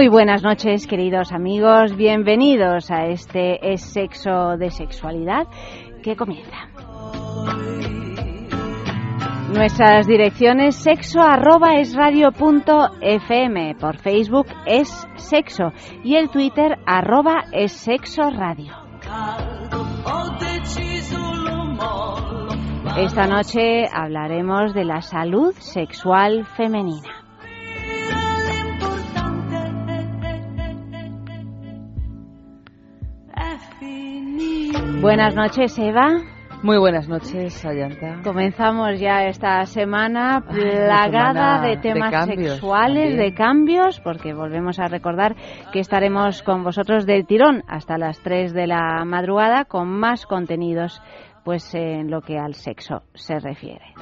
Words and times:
Muy 0.00 0.08
buenas 0.08 0.42
noches, 0.42 0.86
queridos 0.86 1.30
amigos. 1.30 1.94
Bienvenidos 1.94 2.90
a 2.90 3.08
este 3.08 3.74
Es 3.74 3.82
Sexo 3.82 4.56
de 4.56 4.70
Sexualidad 4.70 5.46
que 6.02 6.16
comienza. 6.16 6.56
Nuestras 9.52 10.06
direcciones 10.06 10.76
sexo 10.76 11.20
arroba 11.20 11.76
es 11.76 11.94
por 13.78 13.98
Facebook 13.98 14.46
es 14.64 15.06
sexo 15.16 15.64
y 16.02 16.14
el 16.14 16.30
Twitter 16.30 16.78
arroba 16.86 17.44
es 17.52 17.72
sexo 17.72 18.22
radio. 18.30 18.72
Esta 22.96 23.26
noche 23.26 23.86
hablaremos 23.92 24.72
de 24.72 24.84
la 24.86 25.02
salud 25.02 25.52
sexual 25.58 26.46
femenina. 26.56 27.19
Buenas 35.00 35.34
noches, 35.34 35.78
Eva. 35.78 36.20
Muy 36.62 36.76
buenas 36.76 37.08
noches, 37.08 37.64
Ayanta. 37.64 38.20
Comenzamos 38.22 39.00
ya 39.00 39.24
esta 39.24 39.64
semana 39.64 40.44
plagada 40.46 41.62
de 41.62 41.78
temas 41.78 42.26
sexuales, 42.26 43.16
de 43.16 43.32
cambios, 43.32 43.98
porque 44.00 44.34
volvemos 44.34 44.78
a 44.78 44.88
recordar 44.88 45.36
que 45.72 45.80
estaremos 45.80 46.42
con 46.42 46.64
vosotros 46.64 47.06
del 47.06 47.26
tirón 47.26 47.64
hasta 47.66 47.96
las 47.96 48.20
3 48.20 48.52
de 48.52 48.66
la 48.66 49.02
madrugada 49.06 49.64
con 49.64 49.88
más 49.88 50.26
contenidos 50.26 51.00
pues 51.44 51.74
en 51.74 52.10
lo 52.10 52.20
que 52.20 52.38
al 52.38 52.52
sexo 52.52 53.02
se 53.14 53.40
refiere. 53.40 53.94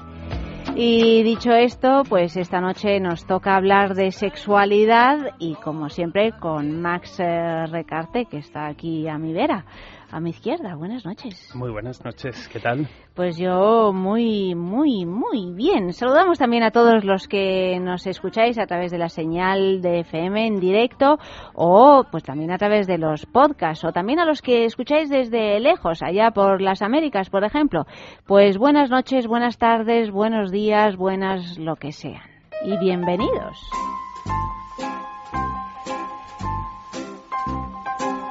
Y 0.75 1.23
dicho 1.23 1.53
esto, 1.53 2.03
pues 2.09 2.37
esta 2.37 2.61
noche 2.61 2.99
nos 2.99 3.25
toca 3.25 3.55
hablar 3.55 3.95
de 3.95 4.11
sexualidad 4.11 5.19
y 5.39 5.55
como 5.55 5.89
siempre 5.91 6.33
con 6.33 6.83
Max 6.83 7.21
eh, 7.21 7.67
Recarte 7.67 8.27
que 8.27 8.39
está 8.39 8.67
aquí 8.67 9.09
a 9.09 9.17
mi 9.17 9.33
vera 9.33 9.65
a 10.11 10.21
mi 10.21 10.31
izquierda. 10.31 10.75
Buenas 10.75 11.05
noches. 11.05 11.51
Muy 11.55 11.71
buenas 11.71 12.05
noches, 12.05 12.49
¿qué 12.49 12.61
tal? 12.61 12.89
Pues 13.15 13.37
yo 13.37 13.93
muy, 13.93 14.55
muy, 14.55 15.05
muy 15.05 15.53
bien. 15.55 15.93
Saludamos 15.93 16.39
también 16.39 16.63
a 16.63 16.71
todos 16.71 17.05
los 17.05 17.27
que 17.29 17.79
nos 17.81 18.07
escucháis 18.07 18.59
a 18.59 18.67
través 18.67 18.91
de 18.91 18.99
la 18.99 19.09
señal 19.09 19.81
de 19.83 20.01
FM 20.01 20.47
en 20.47 20.61
directo 20.61 21.19
o 21.55 22.05
pues 22.11 22.23
también 22.23 22.51
a 22.51 22.59
través 22.59 22.87
de 22.87 22.99
los 22.99 23.27
podcasts 23.27 23.85
o 23.85 23.93
también 23.93 24.21
a 24.21 24.25
los 24.25 24.43
que 24.43 24.65
escucháis 24.65 25.09
desde 25.11 25.61
lejos, 25.61 26.03
allá 26.03 26.31
por 26.31 26.61
las 26.61 26.83
Américas, 26.83 27.31
por 27.31 27.45
ejemplo. 27.45 27.87
Pues 28.27 28.59
buenas 28.59 28.91
noches, 28.91 29.27
buenas 29.27 29.59
tardes, 29.59 30.11
buenos 30.11 30.51
días, 30.51 30.97
buenas 30.97 31.59
lo 31.59 31.77
que 31.77 31.93
sean. 31.93 32.23
Y 32.65 32.77
bienvenidos. 32.79 33.59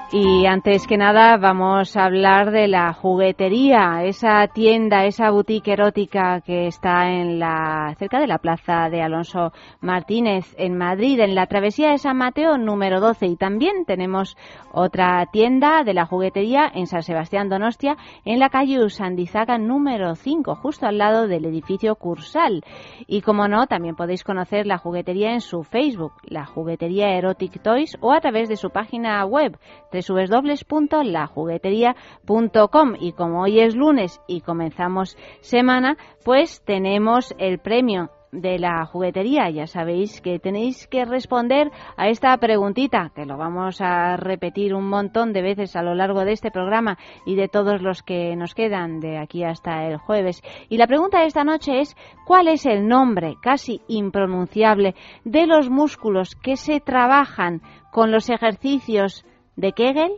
Y 0.09 0.45
antes 0.45 0.87
que 0.87 0.95
nada 0.95 1.35
vamos 1.35 1.97
a 1.97 2.05
hablar 2.05 2.51
de 2.51 2.69
la 2.69 2.93
juguetería, 2.93 4.05
esa 4.05 4.47
tienda, 4.47 5.03
esa 5.03 5.29
boutique 5.31 5.73
erótica 5.73 6.39
que 6.39 6.67
está 6.67 7.11
en 7.11 7.39
la 7.39 7.93
cerca 7.99 8.17
de 8.21 8.27
la 8.27 8.37
plaza 8.37 8.87
de 8.89 9.01
Alonso 9.01 9.51
Martínez 9.81 10.55
en 10.57 10.77
Madrid, 10.77 11.19
en 11.19 11.35
la 11.35 11.47
travesía 11.47 11.89
de 11.91 11.97
San 11.97 12.15
Mateo 12.15 12.57
número 12.57 13.01
12 13.01 13.25
y 13.25 13.35
también 13.35 13.83
tenemos 13.85 14.37
otra 14.71 15.25
tienda 15.25 15.83
de 15.83 15.93
la 15.93 16.05
juguetería 16.05 16.71
en 16.73 16.87
San 16.87 17.03
Sebastián 17.03 17.49
Donostia 17.49 17.97
en 18.23 18.39
la 18.39 18.47
calle 18.47 18.81
Usandizaga 18.81 19.57
número 19.57 20.15
5, 20.15 20.55
justo 20.55 20.85
al 20.85 20.99
lado 20.99 21.27
del 21.27 21.43
edificio 21.43 21.95
Cursal. 21.95 22.63
Y 23.07 23.23
como 23.23 23.49
no, 23.49 23.67
también 23.67 23.97
podéis 23.97 24.23
conocer 24.23 24.67
la 24.67 24.77
juguetería 24.77 25.33
en 25.33 25.41
su 25.41 25.63
Facebook, 25.63 26.13
la 26.23 26.45
juguetería 26.45 27.09
Erotic 27.09 27.61
Toys 27.61 27.97
o 27.99 28.13
a 28.13 28.21
través 28.21 28.47
de 28.47 28.55
su 28.55 28.69
página 28.69 29.25
web 29.25 29.57
www.lajugueteria.com 30.01 32.95
y 32.99 33.11
como 33.13 33.43
hoy 33.43 33.59
es 33.59 33.75
lunes 33.75 34.19
y 34.27 34.41
comenzamos 34.41 35.15
semana, 35.41 35.95
pues 36.23 36.63
tenemos 36.65 37.35
el 37.37 37.59
premio 37.59 38.09
de 38.31 38.59
la 38.59 38.85
juguetería. 38.85 39.49
Ya 39.49 39.67
sabéis 39.67 40.21
que 40.21 40.39
tenéis 40.39 40.87
que 40.87 41.05
responder 41.05 41.71
a 41.95 42.09
esta 42.09 42.35
preguntita, 42.37 43.11
que 43.15 43.25
lo 43.25 43.37
vamos 43.37 43.81
a 43.81 44.17
repetir 44.17 44.73
un 44.73 44.87
montón 44.87 45.33
de 45.33 45.41
veces 45.41 45.75
a 45.75 45.81
lo 45.81 45.95
largo 45.95 46.25
de 46.25 46.33
este 46.33 46.51
programa 46.51 46.97
y 47.25 47.35
de 47.35 47.47
todos 47.47 47.81
los 47.81 48.03
que 48.03 48.35
nos 48.35 48.53
quedan 48.53 48.99
de 48.99 49.17
aquí 49.17 49.43
hasta 49.43 49.87
el 49.87 49.97
jueves. 49.97 50.41
Y 50.69 50.77
la 50.77 50.87
pregunta 50.87 51.19
de 51.19 51.27
esta 51.27 51.43
noche 51.43 51.79
es, 51.79 51.95
¿cuál 52.25 52.47
es 52.47 52.65
el 52.65 52.87
nombre 52.87 53.35
casi 53.41 53.81
impronunciable 53.87 54.95
de 55.23 55.47
los 55.47 55.69
músculos 55.69 56.35
que 56.35 56.57
se 56.57 56.79
trabajan 56.79 57.61
con 57.91 58.11
los 58.11 58.29
ejercicios 58.29 59.25
de 59.57 59.73
Kegel? 59.73 60.13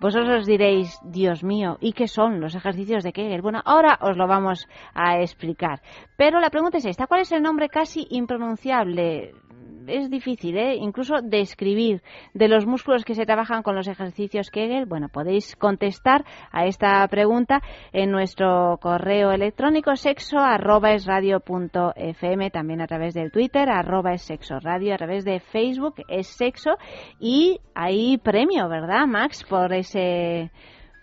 Vosotros 0.00 0.46
diréis, 0.46 0.98
Dios 1.04 1.44
mío, 1.44 1.78
¿y 1.80 1.92
qué 1.92 2.08
son 2.08 2.40
los 2.40 2.56
ejercicios 2.56 3.04
de 3.04 3.12
Kegel? 3.12 3.40
Bueno, 3.40 3.62
ahora 3.64 3.98
os 4.00 4.16
lo 4.16 4.26
vamos 4.26 4.66
a 4.94 5.20
explicar. 5.20 5.80
Pero 6.16 6.40
la 6.40 6.50
pregunta 6.50 6.78
es 6.78 6.86
esta, 6.86 7.06
¿cuál 7.06 7.20
es 7.20 7.30
el 7.30 7.40
nombre 7.40 7.68
casi 7.68 8.08
impronunciable? 8.10 9.32
Es 9.86 10.10
difícil, 10.10 10.56
¿eh? 10.56 10.76
incluso 10.76 11.16
describir 11.22 12.02
de 12.34 12.48
los 12.48 12.66
músculos 12.66 13.04
que 13.04 13.14
se 13.14 13.26
trabajan 13.26 13.62
con 13.62 13.74
los 13.74 13.88
ejercicios 13.88 14.50
Kegel. 14.50 14.86
Bueno, 14.86 15.08
podéis 15.08 15.56
contestar 15.56 16.24
a 16.50 16.66
esta 16.66 17.06
pregunta 17.08 17.60
en 17.92 18.10
nuestro 18.10 18.78
correo 18.80 19.32
electrónico 19.32 19.96
sexo 19.96 20.38
arroba 20.38 20.90
también 22.52 22.80
a 22.80 22.86
través 22.86 23.14
del 23.14 23.30
Twitter 23.30 23.68
arroba 23.70 24.12
es 24.12 24.22
sexo 24.22 24.58
radio, 24.60 24.94
a 24.94 24.98
través 24.98 25.24
de 25.24 25.40
Facebook 25.40 25.96
es 26.08 26.26
sexo 26.26 26.76
y 27.18 27.60
hay 27.74 28.18
premio, 28.18 28.68
¿verdad, 28.68 29.06
Max? 29.06 29.44
Por 29.44 29.72
ese 29.72 30.50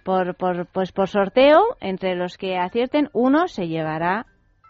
por, 0.03 0.35
por, 0.35 0.65
pues 0.67 0.91
por 0.91 1.07
sorteo, 1.07 1.61
entre 1.81 2.15
los 2.15 2.37
que 2.37 2.57
acierten, 2.57 3.09
uno 3.13 3.47
se 3.47 3.67
llevará 3.67 4.25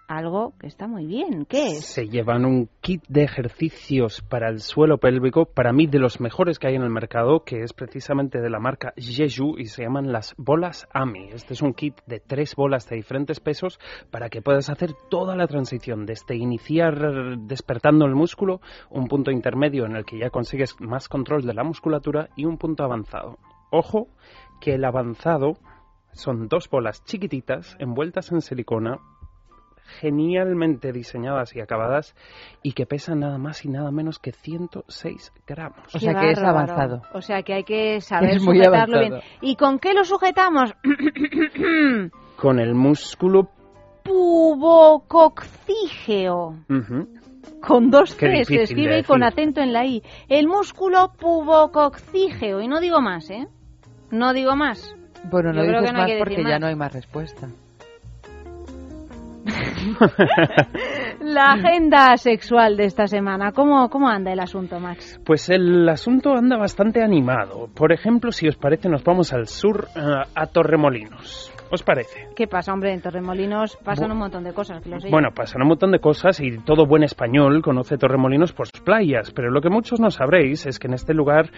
algo 0.10 0.54
que 0.60 0.66
está 0.66 0.88
muy 0.88 1.06
bien. 1.06 1.46
¿Qué 1.46 1.68
es? 1.68 1.86
Se 1.86 2.08
llevan 2.08 2.44
un 2.44 2.68
kit 2.82 3.04
de 3.08 3.24
ejercicios 3.24 4.22
para 4.24 4.50
el 4.50 4.60
suelo 4.60 4.98
pélvico, 4.98 5.46
para 5.46 5.72
mí 5.72 5.86
de 5.86 6.00
los 6.00 6.20
mejores 6.20 6.58
que 6.58 6.68
hay 6.68 6.76
en 6.76 6.82
el 6.82 6.90
mercado, 6.90 7.44
que 7.44 7.62
es 7.62 7.74
precisamente 7.74 8.42
de 8.42 8.50
la 8.50 8.60
marca 8.60 8.92
Jeju 8.98 9.60
y 9.60 9.66
se 9.66 9.84
llaman 9.84 10.12
las 10.12 10.34
bolas 10.36 10.88
AMI. 10.94 11.30
Este 11.30 11.54
es 11.54 11.62
un 11.62 11.74
kit 11.74 11.96
de 12.08 12.20
tres 12.20 12.56
bolas 12.56 12.90
de 12.90 12.96
diferentes 12.96 13.40
pesos 13.40 13.80
para 14.10 14.30
que 14.30 14.42
puedas 14.42 14.72
hacer 14.72 14.94
toda 15.12 15.36
la 15.36 15.46
transición, 15.46 16.08
desde 16.08 16.36
iniciar 16.36 17.38
despertando 17.38 18.06
el 18.06 18.16
músculo, 18.16 18.62
un 18.90 19.08
punto 19.08 19.30
intermedio 19.30 19.86
en 19.86 19.96
el 19.96 20.06
que 20.06 20.18
ya 20.18 20.32
consigues 20.32 20.76
más 20.80 21.08
control 21.08 21.46
de 21.46 21.54
la 21.54 21.64
musculatura 21.64 22.30
y 22.36 22.46
un 22.46 22.58
punto 22.58 22.84
avanzado. 22.84 23.38
Ojo 23.70 24.08
que 24.60 24.74
el 24.74 24.86
avanzado 24.86 25.60
son 26.14 26.48
dos 26.48 26.68
bolas 26.68 27.04
chiquititas 27.04 27.76
envueltas 27.80 28.32
en 28.32 28.42
silicona 28.42 28.98
genialmente 30.00 30.92
diseñadas 30.92 31.56
y 31.56 31.62
acabadas 31.62 32.16
y 32.64 32.74
que 32.74 32.86
pesan 32.86 33.20
nada 33.20 33.38
más 33.38 33.64
y 33.66 33.70
nada 33.70 33.92
menos 33.92 34.20
que 34.20 34.32
106 34.32 35.32
gramos. 35.48 35.80
O 35.94 36.00
sea 36.00 36.20
que 36.20 36.32
es 36.32 36.40
avanzado. 36.40 37.02
O 37.14 37.22
sea 37.22 37.44
que 37.44 37.54
hay 37.54 37.64
que 37.64 38.02
saber 38.02 38.40
sujetarlo 38.40 39.00
bien. 39.00 39.14
¿Y 39.42 39.56
con 39.56 39.80
qué 39.80 39.94
lo 39.94 40.04
sujetamos? 40.04 40.74
con 42.38 42.60
el 42.60 42.76
músculo 42.76 43.50
pubococcígeo. 44.04 46.56
Con 47.62 47.92
dos 47.92 48.16
Cs, 48.16 48.48
se 48.48 48.64
escribe 48.64 49.04
con 49.04 49.24
acento 49.24 49.62
en 49.62 49.72
la 49.74 49.86
I. 49.86 50.02
El 50.30 50.48
músculo 50.48 51.12
pubococcígeo. 51.20 52.62
Y 52.62 52.68
no 52.68 52.80
digo 52.80 53.02
más, 53.02 53.30
¿eh? 53.30 53.48
No 54.12 54.34
digo 54.34 54.56
más. 54.56 54.96
Bueno, 55.30 55.54
no 55.54 55.62
dices 55.64 55.94
más 55.94 56.12
porque 56.20 56.44
ya 56.44 56.60
no 56.60 56.68
hay 56.68 56.76
más 56.76 56.94
respuesta. 56.94 57.50
La 61.22 61.54
agenda 61.54 62.18
sexual 62.18 62.78
de 62.78 62.86
esta 62.86 63.08
semana, 63.08 63.52
¿cómo, 63.52 63.90
cómo 63.90 64.08
anda 64.08 64.32
el 64.32 64.40
asunto, 64.40 64.80
Max? 64.80 65.20
Pues 65.26 65.50
el 65.50 65.88
asunto 65.88 66.34
anda 66.34 66.58
bastante 66.58 67.02
animado. 67.04 67.70
Por 67.74 67.92
ejemplo, 67.92 68.32
si 68.32 68.48
os 68.48 68.56
parece, 68.56 68.90
nos 68.90 69.04
vamos 69.04 69.34
al 69.34 69.48
sur 69.48 69.88
eh, 69.96 70.00
a 70.34 70.48
Torremolinos. 70.48 71.54
¿Os 71.72 71.84
parece? 71.84 72.30
¿Qué 72.36 72.48
pasa, 72.48 72.74
hombre? 72.74 72.94
En 72.94 73.02
Torremolinos 73.02 73.78
pasan 73.84 74.12
un 74.12 74.18
montón 74.18 74.44
de 74.44 74.54
cosas. 74.54 74.82
Que 74.82 74.90
lo 74.90 75.00
sé 75.00 75.10
bueno, 75.10 75.30
pasan 75.36 75.62
un 75.62 75.68
montón 75.68 75.92
de 75.92 76.00
cosas 76.00 76.40
y 76.40 76.58
todo 76.60 76.88
buen 76.88 77.04
español 77.04 77.62
conoce 77.62 77.98
Torremolinos 77.98 78.54
por 78.54 78.68
sus 78.68 78.82
playas, 78.82 79.32
pero 79.32 79.52
lo 79.52 79.62
que 79.62 79.70
muchos 79.70 80.00
no 80.00 80.10
sabréis 80.10 80.66
es 80.66 80.80
que 80.80 80.88
en 80.88 80.96
este 80.96 81.14
lugar 81.14 81.52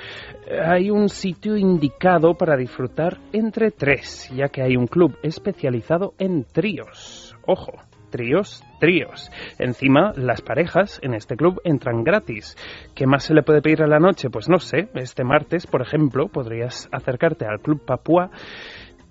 eh, 0.48 0.60
hay 0.60 0.90
un 0.90 1.08
sitio 1.08 1.56
indicado 1.56 2.34
para 2.34 2.58
disfrutar 2.58 3.20
entre 3.32 3.72
tres, 3.72 4.30
ya 4.36 4.50
que 4.50 4.62
hay 4.62 4.76
un 4.76 4.88
club 4.88 5.18
especializado 5.24 6.14
en 6.20 6.44
tríos. 6.44 7.31
Ojo, 7.46 7.74
tríos, 8.12 8.64
tríos. 8.80 9.32
Encima, 9.58 10.14
las 10.16 10.42
parejas 10.42 11.00
en 11.02 11.16
este 11.16 11.36
club 11.36 11.60
entran 11.64 12.04
gratis. 12.04 12.56
¿Qué 12.94 13.08
más 13.08 13.24
se 13.24 13.34
le 13.34 13.42
puede 13.42 13.62
pedir 13.62 13.82
a 13.82 13.88
la 13.88 14.00
noche? 14.00 14.30
Pues 14.30 14.48
no 14.50 14.60
sé. 14.60 14.90
Este 14.94 15.24
martes, 15.24 15.66
por 15.66 15.82
ejemplo, 15.82 16.28
podrías 16.28 16.88
acercarte 16.92 17.46
al 17.46 17.60
Club 17.60 17.84
Papúa 17.84 18.30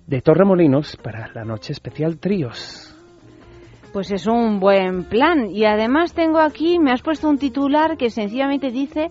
de 0.07 0.21
Torremolinos 0.21 0.95
para 0.97 1.29
la 1.33 1.43
noche 1.43 1.73
especial 1.73 2.19
Tríos. 2.19 2.87
Pues 3.91 4.09
es 4.11 4.25
un 4.25 4.59
buen 4.61 5.03
plan. 5.03 5.49
Y 5.51 5.65
además 5.65 6.13
tengo 6.13 6.39
aquí, 6.39 6.79
me 6.79 6.91
has 6.91 7.01
puesto 7.01 7.27
un 7.27 7.37
titular 7.37 7.97
que 7.97 8.09
sencillamente 8.09 8.71
dice 8.71 9.09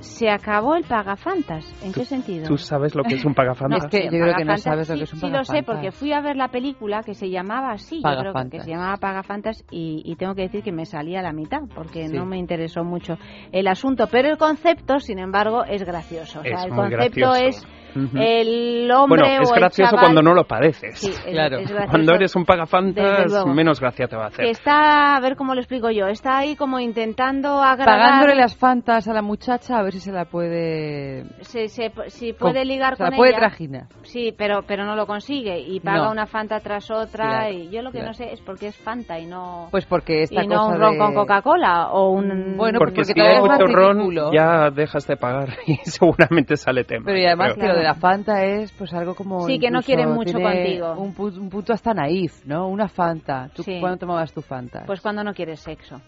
se 0.00 0.30
acabó 0.30 0.74
el 0.74 0.84
pagafantas. 0.84 1.64
¿En 1.82 1.92
qué 1.92 2.04
sentido? 2.04 2.46
¿Tú 2.46 2.56
sabes 2.56 2.94
lo 2.94 3.02
que 3.04 3.16
es 3.16 3.24
un 3.24 3.34
pagafantas? 3.34 3.84
es 3.84 3.90
que 3.90 4.04
yo 4.04 4.10
creo 4.10 4.34
que 4.36 4.44
no 4.44 4.56
sabes 4.56 4.88
lo 4.88 4.96
que 4.96 5.04
es 5.04 5.12
un 5.12 5.20
pagafantas. 5.20 5.46
Sí, 5.46 5.52
lo 5.52 5.58
sé, 5.58 5.62
porque 5.64 5.92
fui 5.92 6.12
a 6.12 6.20
ver 6.20 6.36
la 6.36 6.48
película 6.48 7.02
que 7.02 7.14
se 7.14 7.30
llamaba 7.30 7.72
así, 7.72 8.00
yo 8.02 8.18
creo 8.18 8.32
que 8.50 8.60
se 8.60 8.70
llamaba 8.70 8.96
Pagafantas 8.96 9.64
y, 9.70 10.02
y 10.04 10.16
tengo 10.16 10.34
que 10.34 10.42
decir 10.42 10.62
que 10.62 10.72
me 10.72 10.86
salía 10.86 11.20
a 11.20 11.22
la 11.22 11.32
mitad, 11.32 11.60
porque 11.74 12.08
no 12.08 12.26
me 12.26 12.38
interesó 12.38 12.84
mucho 12.84 13.18
el 13.52 13.66
asunto. 13.68 14.06
Pero 14.10 14.28
el 14.28 14.38
concepto, 14.38 15.00
sin 15.00 15.18
embargo, 15.18 15.64
es 15.64 15.84
gracioso. 15.84 16.40
O 16.40 16.42
sea, 16.42 16.64
el 16.64 16.70
concepto 16.70 17.34
es 17.34 17.66
el 17.94 18.90
hombre 18.90 19.22
bueno, 19.22 19.42
es 19.42 19.52
gracioso 19.52 19.96
cuando 19.96 20.22
no 20.22 20.34
lo 20.34 20.44
padeces. 20.44 21.20
claro. 21.24 21.58
cuando 21.88 22.14
eres 22.14 22.34
un 22.36 22.44
pagafantas, 22.44 23.44
menos 23.46 23.80
gracia 23.80 24.06
te 24.06 24.16
va 24.16 24.24
a 24.24 24.28
hacer. 24.28 24.46
está, 24.46 25.16
a 25.16 25.20
ver 25.20 25.36
cómo 25.36 25.54
lo 25.54 25.60
explico 25.60 25.90
yo, 25.90 26.06
está 26.06 26.38
ahí 26.38 26.56
como 26.56 26.78
intentando 26.80 27.62
agradar... 27.62 27.98
Pagándole 27.98 28.34
las 28.34 28.56
fantas 28.56 29.08
a 29.08 29.12
la 29.12 29.22
muchacha 29.22 29.78
a 29.78 29.82
ver 29.82 29.92
si 29.92 30.00
se 30.00 30.12
la 30.12 30.26
puede... 30.26 31.24
si 31.42 32.32
puede 32.32 32.64
ligar 32.64 32.96
se 32.96 33.02
con 33.02 33.10
la 33.10 33.16
puede 33.16 33.30
ella. 33.30 33.40
trajina. 33.40 33.88
Sí, 34.02 34.34
pero, 34.36 34.62
pero 34.66 34.84
no 34.84 34.96
lo 34.96 35.06
consigue 35.06 35.58
y 35.60 35.80
paga 35.80 36.10
una 36.10 36.26
fanta 36.26 36.60
tras 36.60 36.90
otra 36.90 37.50
y 37.50 37.70
yo 37.70 37.82
lo 37.82 37.92
que 37.92 38.02
no 38.02 38.12
sé 38.12 38.32
es 38.32 38.40
por 38.40 38.58
qué 38.58 38.68
es 38.68 38.76
fanta 38.76 39.18
y 39.18 39.26
no... 39.26 39.68
Pues 39.70 39.86
porque 39.86 40.22
esta 40.22 40.44
y 40.44 40.46
no 40.46 40.68
un 40.68 40.78
ron 40.78 40.98
con 40.98 41.14
Coca-Cola 41.14 41.88
o 41.90 42.10
un... 42.10 42.56
Bueno, 42.56 42.78
porque, 42.78 43.04
si 43.04 43.18
hay 43.20 43.40
mucho 43.40 43.66
ron 43.66 43.98
ya 44.32 44.70
dejas 44.70 45.06
de 45.06 45.16
pagar 45.16 45.50
y 45.66 45.76
seguramente 45.84 46.56
sale 46.56 46.84
tema. 46.84 47.04
Pero 47.06 47.18
y 47.18 47.26
además 47.26 47.54
de 47.78 47.84
la 47.84 47.94
Fanta 47.94 48.44
es 48.44 48.72
pues 48.72 48.92
algo 48.92 49.14
como... 49.14 49.40
Sí, 49.46 49.58
que 49.58 49.70
no 49.70 49.82
quieren 49.82 50.10
mucho 50.10 50.38
contigo. 50.38 50.92
Un, 50.92 51.14
un, 51.18 51.48
punto 51.48 51.72
hasta 51.72 51.94
naif, 51.94 52.44
¿no? 52.44 52.68
Una 52.68 52.88
Fanta. 52.88 53.48
¿Tú 53.54 53.62
cuándo 53.80 53.98
tomabas 53.98 54.32
tu 54.32 54.42
Fanta? 54.42 54.84
Pues 54.86 55.00
cuando 55.00 55.24
no 55.24 55.32
quieres 55.32 55.60
sexo. 55.60 56.00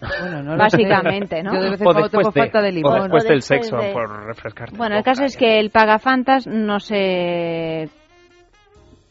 Bueno, 0.00 0.42
no 0.42 0.56
Básicamente, 0.56 1.42
¿no? 1.42 1.52
Yo 1.54 1.62
de 1.62 1.70
vez 1.70 1.80
en 1.80 1.84
cuando 1.84 2.08
tomo 2.08 2.32
falta 2.32 2.62
de 2.62 2.72
limón. 2.72 3.00
O 3.00 3.02
después 3.02 3.24
del 3.24 3.42
sexo, 3.42 3.76
por 3.92 4.26
refrescarte. 4.26 4.76
Bueno, 4.76 4.96
el 4.96 5.02
caso 5.02 5.24
es 5.24 5.36
que 5.36 5.58
el 5.58 5.70
pagafantas 5.70 6.46
no 6.46 6.78
se 6.78 7.88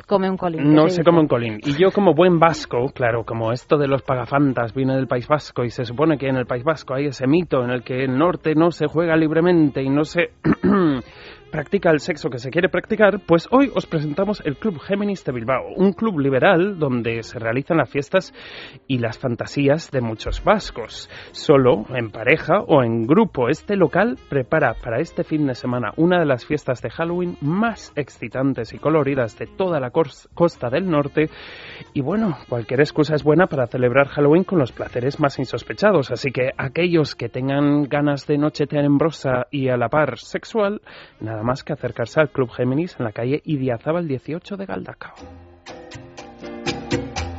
come 0.08 0.30
un 0.30 0.38
colín. 0.38 0.74
No 0.74 0.88
se, 0.88 1.04
come 1.04 1.20
un 1.20 1.28
colín. 1.28 1.60
Y 1.64 1.74
yo 1.74 1.92
como 1.92 2.14
buen 2.14 2.40
vasco, 2.40 2.86
claro, 2.94 3.26
como 3.26 3.52
esto 3.52 3.78
de 3.78 3.88
los 3.88 4.02
pagafantas 4.02 4.74
viene 4.74 4.96
del 4.96 5.08
País 5.08 5.28
Vasco 5.28 5.66
y 5.66 5.70
se 5.70 5.84
supone 5.84 6.18
que 6.18 6.30
en 6.30 6.38
el 6.38 6.46
País 6.46 6.64
Vasco 6.64 6.96
hay 6.96 7.08
ese 7.08 7.28
mito 7.28 7.64
en 7.64 7.72
el 7.72 7.84
que 7.84 8.06
el 8.06 8.18
norte 8.18 8.56
no 8.56 8.72
se 8.72 8.88
juega 8.88 9.18
libremente 9.18 9.84
y 9.84 9.90
no 9.90 10.06
se 10.06 10.32
practica 11.52 11.90
el 11.90 12.00
sexo 12.00 12.30
que 12.30 12.40
se 12.40 12.50
quiere 12.50 12.70
practicar, 12.70 13.20
pues 13.26 13.48
hoy 13.52 13.72
os 13.74 13.86
presentamos 13.86 14.42
el 14.46 14.58
Club 14.58 14.80
Géminis 14.80 15.24
de 15.24 15.32
Bilbao, 15.32 15.74
un 15.76 15.94
club 15.94 16.20
liberal 16.20 16.78
donde 16.78 17.24
se 17.24 17.40
realizan 17.40 17.78
las 17.78 17.90
fiestas 17.90 18.34
y 18.88 19.00
las 19.00 19.18
fantasías 19.18 19.90
de 19.92 20.02
muchos 20.02 20.44
vascos, 20.44 21.10
solo, 21.32 21.86
en 21.90 22.12
pareja 22.12 22.60
o 22.68 22.84
en 22.84 23.08
grupo. 23.08 23.50
Este 23.50 23.76
local 23.76 24.18
prepara 24.30 24.76
para 24.76 25.00
este 25.00 25.24
fin 25.24 25.48
de 25.48 25.56
semana 25.56 25.94
una 25.98 26.20
de 26.20 26.26
las 26.26 26.46
fiestas 26.46 26.82
de 26.82 26.90
Halloween 26.90 27.38
más 27.42 27.94
excitantes 27.96 28.74
y 28.74 28.78
coloridas 28.78 29.38
de 29.38 29.48
toda 29.48 29.80
la 29.80 29.92
costa 29.92 30.70
del 30.70 30.90
norte 30.90 31.30
y 31.94 32.02
bueno, 32.02 32.38
cualquier 32.50 32.82
excusa 32.82 33.16
es 33.16 33.24
buena 33.24 33.48
para 33.48 33.68
celebrar 33.68 34.08
Halloween 34.08 34.44
con 34.44 34.60
los 34.60 34.72
placeres 34.72 35.20
más 35.20 35.40
insospechados, 35.40 36.12
así 36.12 36.32
que 36.32 36.52
aquellos 36.58 37.16
que 37.16 37.30
tengan 37.30 37.84
ganas 37.84 38.28
de 38.28 38.38
nochetear 38.38 38.86
en 38.86 38.98
brosa 38.98 39.48
y 39.52 39.70
a 39.70 39.78
la 39.78 39.90
par 39.90 40.18
sexual, 40.18 40.82
nada 41.20 41.37
nada 41.38 41.46
más 41.46 41.64
que 41.64 41.72
acercarse 41.72 42.20
al 42.20 42.30
Club 42.30 42.50
Géminis 42.50 42.96
en 42.98 43.06
la 43.06 43.12
calle 43.12 43.42
Idiazábal 43.46 44.08
18 44.08 44.58
de 44.58 44.66
Galdacao. 44.66 45.14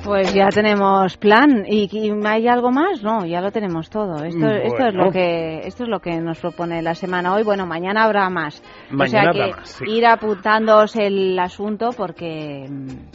Pues 0.05 0.33
ya 0.33 0.49
tenemos 0.49 1.19
plan. 1.19 1.67
¿Y, 1.67 1.91
hay 2.25 2.49
algo 2.49 2.71
más? 2.71 3.03
No, 3.03 3.27
ya 3.27 3.43
lo 3.43 3.50
tenemos 3.50 3.91
todo. 3.91 4.25
Esto, 4.25 4.47
esto, 4.47 4.87
es 4.87 4.95
lo 4.95 5.11
que, 5.11 5.59
esto 5.67 5.83
es 5.83 5.89
lo 5.91 6.00
que 6.00 6.19
nos 6.19 6.39
propone 6.39 6.81
la 6.81 6.95
semana 6.95 7.35
hoy. 7.35 7.43
Bueno, 7.43 7.67
mañana 7.67 8.05
habrá 8.05 8.31
más. 8.31 8.62
Mañana 8.89 9.31
o 9.31 9.35
sea 9.35 9.45
que 9.45 9.53
más, 9.53 9.83
ir 9.87 10.06
apuntándoos 10.06 10.97
el 10.97 11.39
asunto 11.39 11.91
porque, 11.95 12.71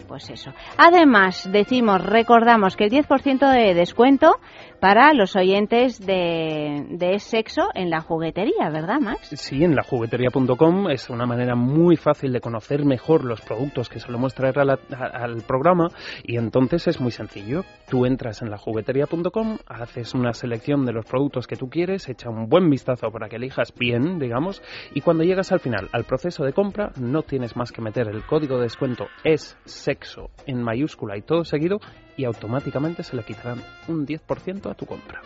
pues 0.07 0.29
eso. 0.29 0.51
Además, 0.77 1.49
decimos, 1.51 2.05
recordamos 2.05 2.75
que 2.75 2.83
el 2.83 2.91
10% 2.91 3.51
de 3.51 3.73
descuento 3.73 4.35
para 4.83 5.13
los 5.13 5.37
oyentes 5.37 6.05
de, 6.05 6.85
de 6.89 7.17
sexo 7.19 7.69
en 7.73 7.89
la 7.89 8.01
juguetería, 8.01 8.69
¿verdad, 8.69 8.99
Max? 8.99 9.29
Sí, 9.33 9.63
en 9.63 9.77
lajuguetería.com 9.77 10.89
es 10.89 11.09
una 11.09 11.25
manera 11.25 11.55
muy 11.55 11.95
fácil 11.95 12.33
de 12.33 12.41
conocer 12.41 12.83
mejor 12.83 13.23
los 13.23 13.39
productos 13.39 13.87
que 13.87 13.99
solemos 13.99 14.33
traer 14.33 14.59
al 14.59 15.41
programa 15.47 15.87
y 16.25 16.35
entonces 16.35 16.85
es 16.89 16.99
muy 16.99 17.11
sencillo. 17.11 17.63
Tú 17.89 18.05
entras 18.05 18.41
en 18.41 18.49
lajuguetería.com, 18.49 19.57
haces 19.67 20.13
una 20.15 20.33
selección 20.33 20.85
de 20.85 20.91
los 20.91 21.05
productos 21.05 21.47
que 21.47 21.55
tú 21.55 21.69
quieres, 21.69 22.09
echa 22.09 22.29
un 22.29 22.49
buen 22.49 22.69
vistazo 22.69 23.09
para 23.09 23.29
que 23.29 23.37
elijas 23.37 23.73
bien, 23.79 24.19
digamos, 24.19 24.61
y 24.93 24.99
cuando 24.99 25.23
llegas 25.23 25.53
al 25.53 25.61
final, 25.61 25.87
al 25.93 26.03
proceso 26.03 26.43
de 26.43 26.51
compra, 26.51 26.91
no 26.99 27.21
tienes 27.21 27.55
más 27.55 27.71
que 27.71 27.81
meter 27.81 28.09
el 28.09 28.25
código 28.25 28.57
de 28.57 28.63
descuento 28.63 29.05
es 29.23 29.57
sexo 29.63 30.29
en 30.45 30.61
mayúscula 30.61 31.15
y 31.15 31.21
todo 31.21 31.45
seguido 31.45 31.79
y 32.17 32.25
automáticamente 32.25 33.03
se 33.03 33.15
le 33.15 33.23
quitarán 33.23 33.61
un 33.87 34.05
10% 34.05 34.69
a 34.69 34.73
tu 34.73 34.85
compra. 34.85 35.21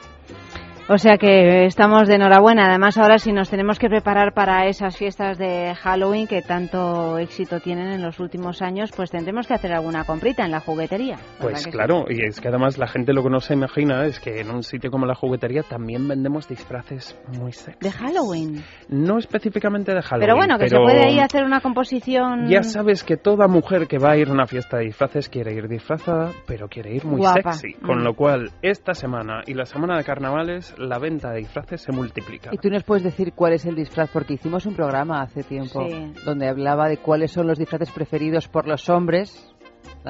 O 0.90 0.98
sea 0.98 1.18
que 1.18 1.66
estamos 1.66 2.08
de 2.08 2.16
enhorabuena. 2.16 2.70
Además, 2.70 2.98
ahora 2.98 3.20
si 3.20 3.34
nos 3.34 3.50
tenemos 3.50 3.78
que 3.78 3.90
preparar 3.90 4.34
para 4.34 4.68
esas 4.68 4.96
fiestas 4.96 5.38
de 5.38 5.76
Halloween 5.76 6.28
que 6.28 6.42
tanto 6.42 7.18
éxito 7.18 7.60
tienen 7.60 7.90
en 7.90 8.02
los 8.02 8.22
últimos 8.22 8.62
años, 8.62 8.92
pues 8.96 9.12
tendremos 9.12 9.48
que 9.48 9.54
hacer 9.54 9.74
alguna 9.74 10.06
comprita 10.06 10.46
en 10.46 10.52
la 10.52 10.62
juguetería. 10.62 11.18
Pues 11.42 11.68
claro, 11.68 12.06
y 12.08 12.26
es 12.26 12.40
que 12.40 12.48
además 12.48 12.78
la 12.78 12.88
gente 12.88 13.12
lo 13.12 13.22
que 13.22 13.30
no 13.30 13.42
se 13.42 13.54
imagina 13.54 14.06
es 14.06 14.22
que 14.22 14.40
en 14.40 14.50
un 14.50 14.64
sitio 14.64 14.90
como 14.90 15.06
la 15.06 15.14
juguetería 15.14 15.62
también 15.64 16.08
vendemos 16.08 16.48
disfraces 16.48 17.20
muy 17.38 17.52
sexy. 17.52 17.80
¿De 17.82 17.92
Halloween? 17.92 18.64
No 18.88 19.18
específicamente 19.18 19.94
de 19.94 20.02
Halloween. 20.02 20.26
Pero 20.26 20.36
bueno, 20.38 20.58
que 20.58 20.70
se 20.70 20.78
puede 20.78 21.04
ahí 21.04 21.20
hacer 21.20 21.44
una 21.44 21.60
composición. 21.60 22.48
Ya 22.48 22.64
sabes 22.64 23.04
que 23.04 23.18
toda 23.18 23.50
mujer 23.50 23.88
que 23.88 23.98
va 23.98 24.12
a 24.12 24.18
ir 24.18 24.30
a 24.30 24.32
una 24.32 24.48
fiesta 24.48 24.78
de 24.78 24.86
disfraces 24.86 25.28
quiere 25.28 25.54
ir 25.54 25.68
disfrazada, 25.68 26.32
pero 26.46 26.70
quiere 26.70 26.96
ir 26.96 27.04
muy 27.04 27.22
sexy. 27.26 27.74
Con 27.74 28.00
mm. 28.00 28.04
lo 28.04 28.14
cual, 28.14 28.52
esta 28.62 28.94
semana 28.94 29.42
y 29.46 29.54
la 29.54 29.66
semana 29.66 29.98
de 29.98 30.06
carnavales 30.06 30.77
la 30.78 31.00
venta 31.00 31.32
de 31.32 31.40
disfraces 31.40 31.82
se 31.82 31.92
multiplica. 31.92 32.50
¿Y 32.54 32.58
tú 32.58 32.70
nos 32.70 32.84
puedes 32.84 33.04
decir 33.04 33.34
cuál 33.34 33.54
es 33.54 33.66
el 33.66 33.76
disfraz? 33.76 34.10
Porque 34.12 34.34
hicimos 34.34 34.66
un 34.66 34.76
programa 34.76 35.22
hace 35.22 35.44
tiempo 35.44 35.88
donde 36.26 36.48
hablaba 36.48 36.88
de 36.88 36.98
cuáles 36.98 37.32
son 37.32 37.48
los 37.48 37.58
disfraces 37.58 37.92
preferidos 37.92 38.48
por 38.48 38.68
los 38.68 38.90
hombres 38.90 39.54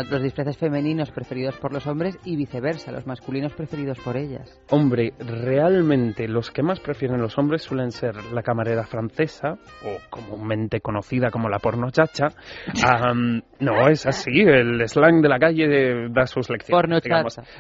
los 0.04 0.22
disfraces 0.22 0.58
femeninos 0.58 1.12
preferidos 1.12 1.56
por 1.58 1.74
los 1.74 1.88
hombres 1.88 2.18
y 2.24 2.36
viceversa, 2.36 2.92
los 2.92 3.08
masculinos 3.08 3.54
preferidos 3.54 4.00
por 4.00 4.18
ellas. 4.18 4.60
Hombre, 4.70 5.14
realmente 5.20 6.28
los 6.28 6.52
que 6.52 6.64
más 6.64 6.80
prefieren 6.80 7.22
los 7.22 7.38
hombres 7.38 7.64
suelen 7.64 7.92
ser 7.92 8.16
la 8.34 8.42
camarera 8.42 8.84
francesa, 8.84 9.58
o 9.84 9.98
comúnmente 10.10 10.82
conocida 10.82 11.30
como 11.30 11.50
la 11.50 11.60
porno 11.60 11.90
chacha. 11.92 12.28
no, 13.60 13.88
es 13.90 14.06
así, 14.06 14.42
el 14.42 14.88
slang 14.88 15.22
de 15.22 15.30
la 15.30 15.40
calle 15.40 16.10
da 16.10 16.26
sus 16.26 16.50
lecciones. 16.50 16.68
Porno. 16.78 17.00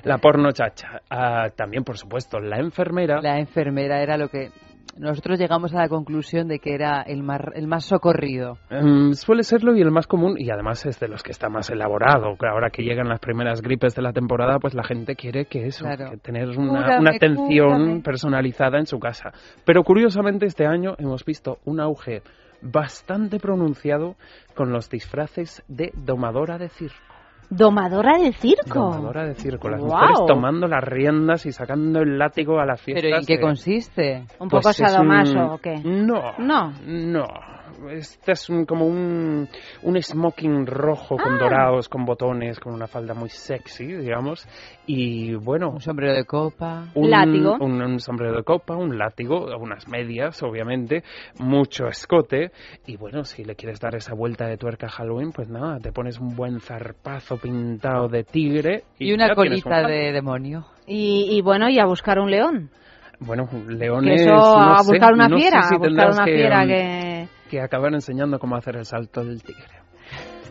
La 0.03 0.17
porno 0.17 0.51
chacha. 0.51 1.01
Ah, 1.09 1.49
también, 1.55 1.83
por 1.83 1.97
supuesto, 1.97 2.39
la 2.39 2.57
enfermera. 2.59 3.21
La 3.21 3.39
enfermera 3.39 4.01
era 4.01 4.17
lo 4.17 4.29
que 4.29 4.49
nosotros 4.97 5.39
llegamos 5.39 5.73
a 5.73 5.79
la 5.79 5.89
conclusión 5.89 6.47
de 6.47 6.59
que 6.59 6.73
era 6.73 7.01
el 7.01 7.23
más, 7.23 7.41
el 7.55 7.67
más 7.67 7.85
socorrido. 7.85 8.57
Em, 8.69 9.13
suele 9.13 9.43
serlo 9.43 9.75
y 9.75 9.81
el 9.81 9.91
más 9.91 10.07
común, 10.07 10.35
y 10.37 10.49
además 10.49 10.85
es 10.85 10.99
de 10.99 11.07
los 11.07 11.23
que 11.23 11.31
está 11.31 11.49
más 11.49 11.69
elaborado. 11.69 12.35
Ahora 12.49 12.69
que 12.69 12.83
llegan 12.83 13.07
las 13.07 13.19
primeras 13.19 13.61
gripes 13.61 13.95
de 13.95 14.01
la 14.01 14.13
temporada, 14.13 14.59
pues 14.59 14.73
la 14.73 14.83
gente 14.83 15.15
quiere 15.15 15.45
que 15.45 15.67
eso, 15.67 15.85
tener 16.21 16.49
una, 16.57 16.99
una 16.99 17.11
atención 17.11 18.01
personalizada 18.01 18.77
en 18.79 18.85
su 18.85 18.99
casa. 18.99 19.31
Pero 19.65 19.83
curiosamente 19.83 20.45
este 20.45 20.65
año 20.65 20.95
hemos 20.97 21.23
visto 21.25 21.59
un 21.65 21.79
auge 21.79 22.21
bastante 22.61 23.39
pronunciado 23.39 24.15
con 24.55 24.71
los 24.71 24.89
disfraces 24.89 25.63
de 25.67 25.91
domadora 25.95 26.57
de 26.57 26.69
circo. 26.69 27.16
Domadora 27.49 28.17
de 28.17 28.33
circo. 28.33 28.79
Domadora 28.79 29.25
de 29.25 29.35
circo. 29.35 29.69
Las 29.69 29.81
mujeres 29.81 30.19
tomando 30.27 30.67
las 30.67 30.83
riendas 30.83 31.45
y 31.45 31.51
sacando 31.51 32.01
el 32.01 32.17
látigo 32.17 32.59
a 32.59 32.65
la 32.65 32.75
fiesta. 32.75 33.01
¿Pero 33.01 33.17
en 33.17 33.25
qué 33.25 33.39
consiste? 33.39 34.25
¿Un 34.39 34.49
poco 34.49 34.63
pues 34.63 34.77
sadomaso 34.77 35.53
o 35.53 35.57
qué? 35.57 35.75
No. 35.83 36.33
No. 36.37 36.73
No 36.85 37.56
este 37.91 38.31
es 38.31 38.47
como 38.67 38.85
un, 38.85 39.47
un 39.83 40.01
smoking 40.01 40.65
rojo 40.65 41.17
con 41.17 41.33
ah. 41.35 41.37
dorados, 41.39 41.89
con 41.89 42.05
botones, 42.05 42.59
con 42.59 42.73
una 42.73 42.87
falda 42.87 43.13
muy 43.13 43.29
sexy, 43.29 43.85
digamos. 43.85 44.47
Y 44.85 45.35
bueno. 45.35 45.71
Un 45.71 45.81
sombrero 45.81 46.13
de 46.13 46.25
copa. 46.25 46.87
Un 46.95 47.09
látigo. 47.09 47.57
Un, 47.59 47.99
sombrero 47.99 48.37
de 48.37 48.43
copa, 48.43 48.75
un 48.75 48.97
látigo, 48.97 49.45
unas 49.57 49.87
medias, 49.87 50.41
obviamente, 50.43 51.03
mucho 51.39 51.87
escote. 51.87 52.51
Y 52.85 52.97
bueno, 52.97 53.23
si 53.23 53.43
le 53.43 53.55
quieres 53.55 53.79
dar 53.79 53.95
esa 53.95 54.13
vuelta 54.13 54.47
de 54.47 54.57
tuerca 54.57 54.87
a 54.87 54.89
Halloween, 54.89 55.31
pues 55.31 55.49
nada, 55.49 55.79
te 55.79 55.91
pones 55.91 56.19
un 56.19 56.35
buen 56.35 56.59
zarpazo 56.59 57.37
pintado 57.37 58.07
de 58.07 58.23
tigre. 58.23 58.83
Y, 58.99 59.13
una 59.13 59.33
colita 59.35 59.87
de 59.87 60.11
demonio. 60.11 60.65
Y, 60.85 61.27
y 61.31 61.41
bueno, 61.41 61.69
y 61.69 61.79
a 61.79 61.85
buscar 61.85 62.19
un 62.19 62.31
león. 62.31 62.71
Bueno, 63.19 63.47
leones. 63.67 64.21
eso, 64.21 64.33
a 64.33 64.81
buscar 64.83 65.13
una 65.13 65.27
fiera, 65.27 65.59
a 65.59 65.77
buscar 65.77 66.11
una 66.11 66.23
fiera 66.23 66.61
um, 66.61 66.67
que 66.67 67.27
que 67.49 67.61
acaban 67.61 67.93
enseñando 67.93 68.39
cómo 68.39 68.55
hacer 68.55 68.75
el 68.75 68.85
salto 68.85 69.23
del 69.23 69.41
tigre. 69.41 69.81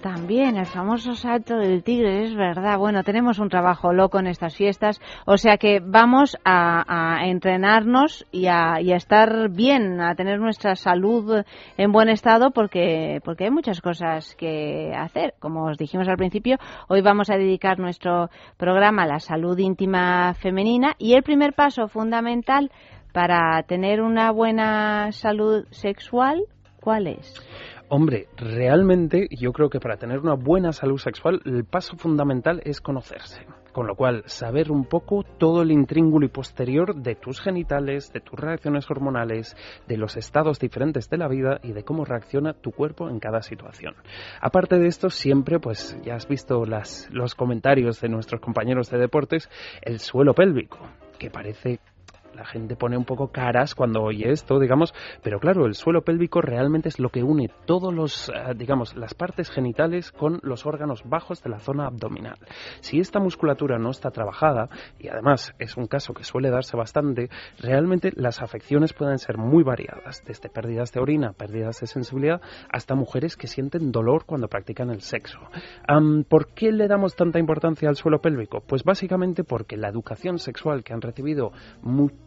También 0.02 0.56
el 0.56 0.66
famoso 0.66 1.14
salto 1.14 1.56
del 1.56 1.82
tigre, 1.82 2.24
es 2.24 2.34
verdad. 2.34 2.78
Bueno, 2.78 3.02
tenemos 3.02 3.38
un 3.38 3.48
trabajo 3.48 3.92
loco 3.92 4.18
en 4.18 4.26
estas 4.26 4.56
fiestas, 4.56 5.00
o 5.24 5.36
sea 5.36 5.56
que 5.56 5.80
vamos 5.80 6.36
a, 6.44 7.18
entrenarnos 7.24 8.26
y 8.30 8.46
a, 8.46 8.78
estar 8.78 9.50
bien, 9.50 10.00
a 10.00 10.14
tener 10.14 10.38
nuestra 10.38 10.76
salud 10.76 11.42
en 11.76 11.92
buen 11.92 12.08
estado 12.08 12.50
porque, 12.50 13.20
porque 13.24 13.44
hay 13.44 13.50
muchas 13.50 13.80
cosas 13.80 14.34
que 14.36 14.92
hacer. 14.96 15.34
Como 15.38 15.64
os 15.66 15.78
dijimos 15.78 16.08
al 16.08 16.16
principio, 16.16 16.58
hoy 16.88 17.00
vamos 17.00 17.30
a 17.30 17.36
dedicar 17.36 17.78
nuestro 17.78 18.30
programa 18.56 19.04
a 19.04 19.06
la 19.06 19.20
salud 19.20 19.58
íntima 19.58 20.34
femenina 20.34 20.94
y 20.98 21.14
el 21.14 21.22
primer 21.22 21.54
paso 21.54 21.88
fundamental 21.88 22.70
para 23.12 23.62
tener 23.62 24.02
una 24.02 24.30
buena 24.30 25.10
salud 25.12 25.64
sexual 25.70 26.44
¿Cuál 26.86 27.08
es? 27.08 27.34
Hombre, 27.88 28.26
realmente 28.36 29.28
yo 29.30 29.52
creo 29.52 29.70
que 29.70 29.78
para 29.78 29.96
tener 29.96 30.18
una 30.18 30.34
buena 30.34 30.72
salud 30.72 30.98
sexual 30.98 31.40
el 31.44 31.64
paso 31.64 31.96
fundamental 31.96 32.60
es 32.64 32.80
conocerse. 32.80 33.46
Con 33.72 33.86
lo 33.86 33.94
cual, 33.94 34.24
saber 34.26 34.72
un 34.72 34.86
poco 34.86 35.22
todo 35.22 35.62
el 35.62 35.70
intríngulo 35.70 36.26
y 36.26 36.30
posterior 36.30 36.96
de 36.96 37.14
tus 37.14 37.40
genitales, 37.40 38.12
de 38.12 38.20
tus 38.20 38.40
reacciones 38.40 38.90
hormonales, 38.90 39.54
de 39.86 39.98
los 39.98 40.16
estados 40.16 40.58
diferentes 40.58 41.08
de 41.10 41.18
la 41.18 41.28
vida 41.28 41.60
y 41.62 41.72
de 41.72 41.84
cómo 41.84 42.04
reacciona 42.04 42.54
tu 42.54 42.72
cuerpo 42.72 43.08
en 43.08 43.20
cada 43.20 43.42
situación. 43.42 43.94
Aparte 44.40 44.78
de 44.78 44.88
esto, 44.88 45.08
siempre, 45.08 45.60
pues 45.60 45.96
ya 46.02 46.16
has 46.16 46.26
visto 46.26 46.64
los 46.64 47.34
comentarios 47.36 48.00
de 48.00 48.08
nuestros 48.08 48.40
compañeros 48.40 48.90
de 48.90 48.98
deportes, 48.98 49.48
el 49.82 50.00
suelo 50.00 50.34
pélvico, 50.34 50.78
que 51.18 51.30
parece 51.30 51.78
la 52.36 52.44
gente 52.44 52.76
pone 52.76 52.96
un 52.96 53.04
poco 53.04 53.28
caras 53.28 53.74
cuando 53.74 54.02
oye 54.02 54.30
esto, 54.30 54.58
digamos, 54.60 54.94
pero 55.22 55.40
claro, 55.40 55.66
el 55.66 55.74
suelo 55.74 56.02
pélvico 56.02 56.40
realmente 56.40 56.88
es 56.88 56.98
lo 56.98 57.08
que 57.08 57.22
une 57.22 57.50
todos 57.64 57.92
los, 57.92 58.28
eh, 58.28 58.54
digamos, 58.54 58.94
las 58.94 59.14
partes 59.14 59.50
genitales 59.50 60.12
con 60.12 60.38
los 60.42 60.66
órganos 60.66 61.02
bajos 61.04 61.42
de 61.42 61.50
la 61.50 61.58
zona 61.58 61.86
abdominal. 61.86 62.36
Si 62.80 63.00
esta 63.00 63.18
musculatura 63.18 63.78
no 63.78 63.90
está 63.90 64.10
trabajada, 64.10 64.68
y 64.98 65.08
además 65.08 65.54
es 65.58 65.76
un 65.76 65.86
caso 65.86 66.12
que 66.12 66.24
suele 66.24 66.50
darse 66.50 66.76
bastante, 66.76 67.30
realmente 67.58 68.12
las 68.14 68.42
afecciones 68.42 68.92
pueden 68.92 69.18
ser 69.18 69.38
muy 69.38 69.64
variadas, 69.64 70.22
desde 70.26 70.50
pérdidas 70.50 70.92
de 70.92 71.00
orina, 71.00 71.32
pérdidas 71.32 71.80
de 71.80 71.86
sensibilidad, 71.86 72.40
hasta 72.70 72.94
mujeres 72.94 73.36
que 73.36 73.46
sienten 73.46 73.92
dolor 73.92 74.24
cuando 74.26 74.48
practican 74.48 74.90
el 74.90 75.00
sexo. 75.00 75.38
¿Por 76.28 76.48
qué 76.54 76.72
le 76.72 76.88
damos 76.88 77.16
tanta 77.16 77.38
importancia 77.38 77.88
al 77.88 77.96
suelo 77.96 78.20
pélvico? 78.20 78.60
Pues 78.60 78.84
básicamente 78.84 79.44
porque 79.44 79.76
la 79.76 79.88
educación 79.88 80.38
sexual 80.38 80.84
que 80.84 80.92
han 80.92 81.00
recibido 81.00 81.52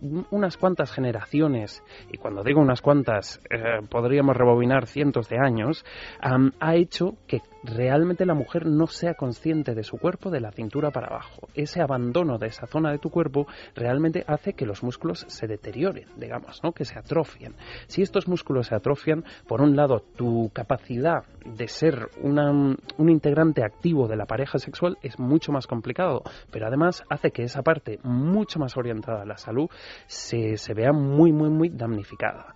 unas 0.02 0.58
cuantas 0.58 0.92
generaciones, 0.92 1.84
y 2.12 2.18
cuando 2.18 2.44
digo 2.44 2.62
unas 2.62 2.82
cuantas, 2.82 3.42
eh, 3.50 3.82
podríamos 3.90 4.36
rebobinar 4.36 4.88
cientos 4.88 5.30
de 5.30 5.38
años, 5.40 5.86
ha 6.22 6.76
hecho 6.76 7.16
que 7.28 7.42
realmente 7.64 8.26
la 8.26 8.34
mujer 8.34 8.66
no 8.66 8.88
sea 8.88 9.14
consciente 9.14 9.76
de 9.76 9.84
su 9.84 9.98
cuerpo 9.98 10.30
de 10.30 10.40
la 10.40 10.52
cintura 10.52 10.92
para 10.92 11.08
abajo. 11.08 11.48
Ese 11.54 11.82
abandono 11.82 12.38
de 12.38 12.48
esa 12.48 12.68
zona 12.68 12.92
de 12.92 13.00
tu 13.00 13.10
cuerpo 13.10 13.48
realmente 13.76 14.24
hace 14.28 14.54
que 14.54 14.66
los 14.66 14.84
músculos 14.84 15.26
se 15.28 15.48
deterioren, 15.48 16.08
digamos, 16.18 16.62
¿no? 16.64 16.72
que 16.72 16.86
se 16.86 16.98
atrofien. 16.98 17.56
Si 17.88 18.02
estos 18.02 18.28
músculos 18.28 18.68
se 18.68 18.76
atrofian, 18.76 19.24
por 19.48 19.62
un 19.62 19.76
lado, 19.76 20.04
tu 20.16 20.50
capacidad 20.54 21.24
de 21.46 21.68
ser 21.68 22.10
un 22.22 23.10
integrante 23.10 23.64
activo 23.64 24.08
de 24.08 24.16
la 24.16 24.26
pareja 24.26 24.60
sexual 24.60 24.98
es 25.02 25.20
mucho 25.20 25.52
más 25.52 25.68
complicado, 25.68 26.24
pero 26.52 26.68
además 26.68 27.04
hace 27.10 27.32
que 27.32 27.44
esa 27.44 27.62
parte 27.62 28.00
mucho 28.04 28.60
más 28.60 28.78
orientada 28.78 29.24
a 29.24 29.26
la 29.26 29.38
salud 29.38 29.70
se, 30.08 30.58
se 30.58 30.74
vea 30.74 30.92
muy, 30.92 31.32
muy, 31.32 31.50
muy 31.50 31.70
damnificada. 31.70 32.56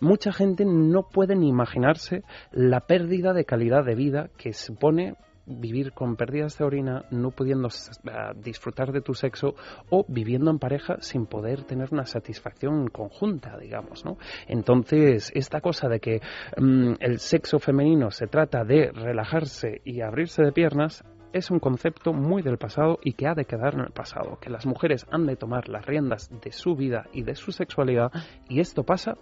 mucha 0.00 0.32
gente 0.32 0.64
no 0.64 1.02
puede 1.02 1.36
ni 1.36 1.48
imaginarse 1.48 2.22
la 2.52 2.80
pérdida 2.80 3.32
de 3.32 3.44
calidad 3.44 3.84
de 3.84 3.94
vida 3.94 4.09
que 4.36 4.52
supone 4.52 5.16
vivir 5.46 5.92
con 5.92 6.16
pérdidas 6.16 6.56
de 6.58 6.64
orina, 6.64 7.04
no 7.10 7.30
pudiendo 7.30 7.68
eh, 7.68 8.10
disfrutar 8.36 8.92
de 8.92 9.00
tu 9.00 9.14
sexo 9.14 9.54
o 9.90 10.04
viviendo 10.08 10.50
en 10.50 10.58
pareja 10.58 10.98
sin 11.00 11.26
poder 11.26 11.64
tener 11.64 11.88
una 11.92 12.06
satisfacción 12.06 12.88
conjunta, 12.88 13.58
digamos, 13.58 14.04
¿no? 14.04 14.16
Entonces, 14.46 15.32
esta 15.34 15.60
cosa 15.60 15.88
de 15.88 16.00
que 16.00 16.20
mm, 16.56 16.94
el 17.00 17.18
sexo 17.18 17.58
femenino 17.58 18.10
se 18.10 18.26
trata 18.26 18.64
de 18.64 18.92
relajarse 18.92 19.80
y 19.84 20.00
abrirse 20.00 20.42
de 20.42 20.52
piernas 20.52 21.04
es 21.32 21.50
un 21.50 21.60
concepto 21.60 22.12
muy 22.12 22.42
del 22.42 22.58
pasado 22.58 22.98
y 23.04 23.12
que 23.12 23.28
ha 23.28 23.34
de 23.34 23.44
quedar 23.44 23.74
en 23.74 23.80
el 23.80 23.92
pasado, 23.92 24.38
que 24.40 24.50
las 24.50 24.66
mujeres 24.66 25.06
han 25.12 25.26
de 25.26 25.36
tomar 25.36 25.68
las 25.68 25.86
riendas 25.86 26.28
de 26.40 26.50
su 26.50 26.74
vida 26.74 27.06
y 27.12 27.22
de 27.22 27.36
su 27.36 27.52
sexualidad 27.52 28.10
y 28.48 28.60
esto 28.60 28.82
pasa, 28.82 29.16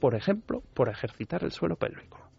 por 0.00 0.16
ejemplo, 0.16 0.62
por 0.74 0.88
ejercitar 0.88 1.44
el 1.44 1.52
suelo 1.52 1.76
pélvico. 1.76 2.33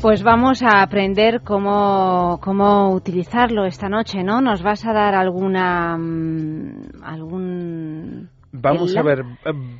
Pues 0.00 0.22
vamos 0.22 0.62
a 0.62 0.82
aprender 0.82 1.40
cómo, 1.42 2.38
cómo 2.42 2.92
utilizarlo 2.92 3.64
esta 3.64 3.88
noche, 3.88 4.22
¿no? 4.22 4.40
¿Nos 4.40 4.62
vas 4.62 4.84
a 4.86 4.92
dar 4.92 5.14
alguna 5.14 5.96
mm, 5.96 7.02
algún 7.02 8.30
Vamos 8.58 8.96
a 8.96 9.02
ver 9.02 9.22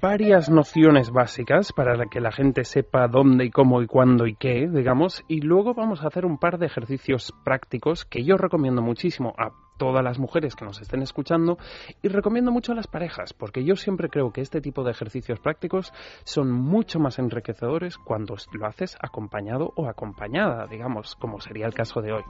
varias 0.02 0.50
nociones 0.50 1.11
básicas 1.11 1.73
para 1.73 2.06
que 2.11 2.20
la 2.20 2.30
gente 2.30 2.64
sepa 2.64 3.08
dónde 3.08 3.46
y 3.46 3.50
cómo 3.50 3.80
y 3.80 3.87
cuándo 3.87 4.26
y 4.26 4.35
qué, 4.35 4.68
digamos, 4.70 5.25
y 5.28 5.40
luego 5.40 5.73
vamos 5.73 6.02
a 6.02 6.08
hacer 6.08 6.26
un 6.26 6.37
par 6.38 6.58
de 6.58 6.66
ejercicios 6.66 7.32
prácticos 7.42 8.04
que 8.04 8.23
yo 8.23 8.37
recomiendo 8.37 8.82
muchísimo 8.82 9.35
a 9.38 9.50
todas 9.76 10.02
las 10.02 10.18
mujeres 10.18 10.54
que 10.54 10.64
nos 10.64 10.80
estén 10.80 11.02
escuchando 11.02 11.59
y 12.02 12.09
recomiendo 12.09 12.52
mucho 12.52 12.73
a 12.73 12.75
las 12.75 12.87
parejas, 12.87 13.33
porque 13.33 13.64
yo 13.64 13.76
siempre 13.76 14.09
creo 14.09 14.33
que 14.33 14.40
este 14.40 14.61
tipo 14.61 14.85
de 14.85 14.90
ejercicios 14.90 15.40
prácticos 15.40 15.92
son 16.25 16.50
mucho 16.50 16.99
más 16.99 17.18
enriquecedores 17.18 17.99
cuando 17.99 18.37
lo 18.52 18.66
haces 18.66 18.97
acompañado 19.00 19.73
o 19.76 19.88
acompañada, 19.88 20.66
digamos, 20.66 21.16
como 21.16 21.40
sería 21.40 21.66
el 21.66 21.75
caso 21.75 22.00
de 22.00 22.12
hoy. 22.12 22.23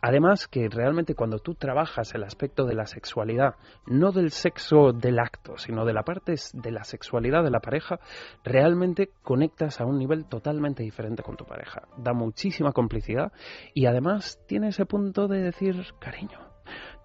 además 0.00 0.48
que 0.48 0.68
realmente 0.68 1.14
cuando 1.14 1.38
tú 1.38 1.54
trabajas 1.54 2.14
el 2.14 2.24
aspecto 2.24 2.64
de 2.64 2.74
la 2.74 2.86
sexualidad, 2.86 3.56
no 3.86 4.12
del 4.12 4.30
sexo 4.30 4.92
del 4.92 5.18
acto, 5.18 5.56
sino 5.58 5.84
de 5.84 5.92
la 5.92 6.02
parte 6.02 6.34
de 6.52 6.70
la 6.70 6.84
sexualidad 6.84 7.42
de 7.44 7.50
la 7.50 7.60
pareja, 7.60 8.00
realmente 8.44 9.10
conectas 9.22 9.80
a 9.80 9.86
un 9.86 9.98
nivel 9.98 10.26
totalmente 10.26 10.82
diferente 10.82 11.22
con 11.22 11.36
tu 11.36 11.44
pareja. 11.44 11.82
Da 11.96 12.12
muchísima 12.12 12.72
complicidad 12.72 13.32
y 13.74 13.86
además 13.86 14.40
tiene 14.46 14.68
ese 14.68 14.86
punto 14.86 15.28
de 15.28 15.42
decir, 15.42 15.76
cariño, 15.98 16.41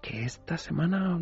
que 0.00 0.24
esta 0.24 0.56
semana 0.56 1.20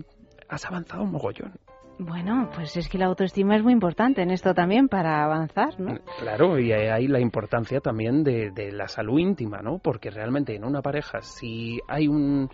has 0.49 0.65
avanzado 0.67 1.03
un 1.03 1.13
mogollón. 1.13 1.53
Bueno, 1.99 2.51
pues 2.55 2.77
es 2.77 2.91
que 2.91 2.99
la 2.99 3.07
autoestima 3.07 3.57
es 3.57 3.63
muy 3.63 3.73
importante 3.73 4.21
en 4.21 4.31
esto 4.31 4.53
también 4.53 4.87
para 4.89 5.25
avanzar, 5.25 5.81
¿no? 5.81 5.99
Claro, 6.19 6.59
y 6.59 6.71
hay 6.71 7.09
la 7.09 7.21
importancia 7.21 7.81
también 7.81 8.23
de, 8.23 8.71
la 8.71 8.87
salud 8.87 9.19
íntima, 9.19 9.63
¿no? 9.63 9.79
Porque 9.79 10.11
realmente 10.11 10.55
en 10.55 10.65
una 10.65 10.83
pareja, 10.83 11.23
si 11.23 11.81
hay 11.89 12.07
un, 12.07 12.51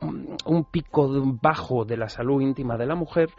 un 0.00 0.64
pico 0.66 1.10
bajo 1.42 1.84
de 1.84 1.96
la 1.96 2.08
salud 2.08 2.40
íntima 2.40 2.76
de 2.76 2.86
la 2.86 2.94
mujer, 2.94 3.30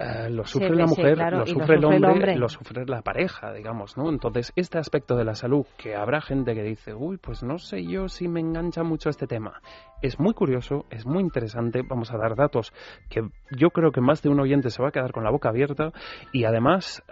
eh, 0.00 0.30
lo 0.30 0.44
sufre 0.46 0.74
la 0.74 0.86
mujer, 0.86 1.18
lo, 1.30 1.44
sufre 1.44 1.76
el 1.76 1.84
hombre, 1.84 2.34
lo 2.36 2.48
sufre 2.48 2.86
la 2.86 3.02
pareja, 3.02 3.52
digamos, 3.52 3.98
¿no? 3.98 4.08
Entonces, 4.08 4.50
este 4.56 4.78
aspecto 4.78 5.14
de 5.14 5.26
la 5.26 5.34
salud, 5.34 5.66
que 5.76 5.94
habrá 5.94 6.22
gente 6.22 6.54
que 6.54 6.62
dice, 6.62 6.94
uy, 6.94 7.18
pues 7.18 7.42
no 7.42 7.58
sé 7.58 7.84
yo 7.84 8.08
si 8.08 8.26
me 8.26 8.40
engancha 8.40 8.82
mucho 8.82 9.10
este 9.10 9.26
tema, 9.26 9.60
es 10.00 10.18
muy 10.18 10.32
curioso, 10.32 10.86
es 10.88 11.04
muy 11.04 11.22
interesante, 11.22 11.82
vamos 11.86 12.10
a 12.12 12.16
dar 12.16 12.34
datos 12.34 12.72
que 13.10 13.28
yo 13.50 13.70
creo 13.70 13.92
que 13.92 14.00
más 14.00 14.22
de 14.22 14.30
un 14.30 14.40
oyente 14.40 14.70
se 14.70 14.82
va 14.82 14.88
a 14.88 14.92
quedar 14.92 15.12
con 15.12 15.22
la 15.22 15.30
boca 15.30 15.50
abierta 15.50 15.92
y 16.32 16.44
además, 16.44 17.02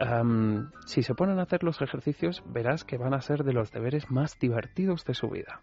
si 0.87 1.02
se 1.02 1.14
ponen 1.14 1.40
a 1.40 1.42
hacer 1.42 1.64
los 1.64 1.83
ejercicios, 1.83 2.42
verás 2.47 2.85
que 2.85 2.97
van 2.97 3.12
a 3.12 3.21
ser 3.21 3.45
de 3.45 3.52
los 3.52 3.71
deberes 3.71 4.11
más 4.11 4.38
divertidos 4.38 5.04
de 5.04 5.12
su 5.12 5.28
vida. 5.28 5.61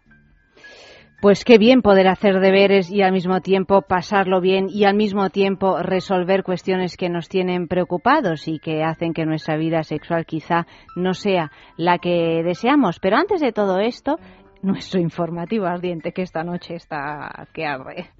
Pues 1.20 1.44
qué 1.44 1.56
bien 1.56 1.80
poder 1.80 2.08
hacer 2.08 2.40
deberes 2.40 2.90
y 2.90 3.02
al 3.02 3.12
mismo 3.12 3.40
tiempo 3.40 3.82
pasarlo 3.82 4.40
bien 4.40 4.66
y 4.68 4.84
al 4.84 4.94
mismo 4.94 5.30
tiempo 5.30 5.78
resolver 5.82 6.42
cuestiones 6.42 6.96
que 6.96 7.08
nos 7.08 7.28
tienen 7.28 7.68
preocupados 7.68 8.46
y 8.48 8.58
que 8.58 8.84
hacen 8.84 9.14
que 9.14 9.24
nuestra 9.24 9.56
vida 9.56 9.82
sexual 9.82 10.26
quizá 10.26 10.66
no 10.94 11.14
sea 11.14 11.50
la 11.78 11.98
que 11.98 12.42
deseamos. 12.44 13.00
Pero 13.00 13.16
antes 13.16 13.40
de 13.40 13.52
todo 13.52 13.80
esto, 13.80 14.18
nuestro 14.60 15.00
informativo 15.00 15.64
ardiente 15.66 16.12
que 16.12 16.22
esta 16.22 16.44
noche 16.44 16.74
está 16.74 17.48
que 17.54 17.64
arde. 17.64 18.10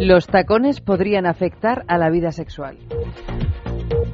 Los 0.00 0.26
tacones 0.26 0.80
podrían 0.80 1.26
afectar 1.26 1.84
a 1.86 1.98
la 1.98 2.10
vida 2.10 2.32
sexual. 2.32 2.78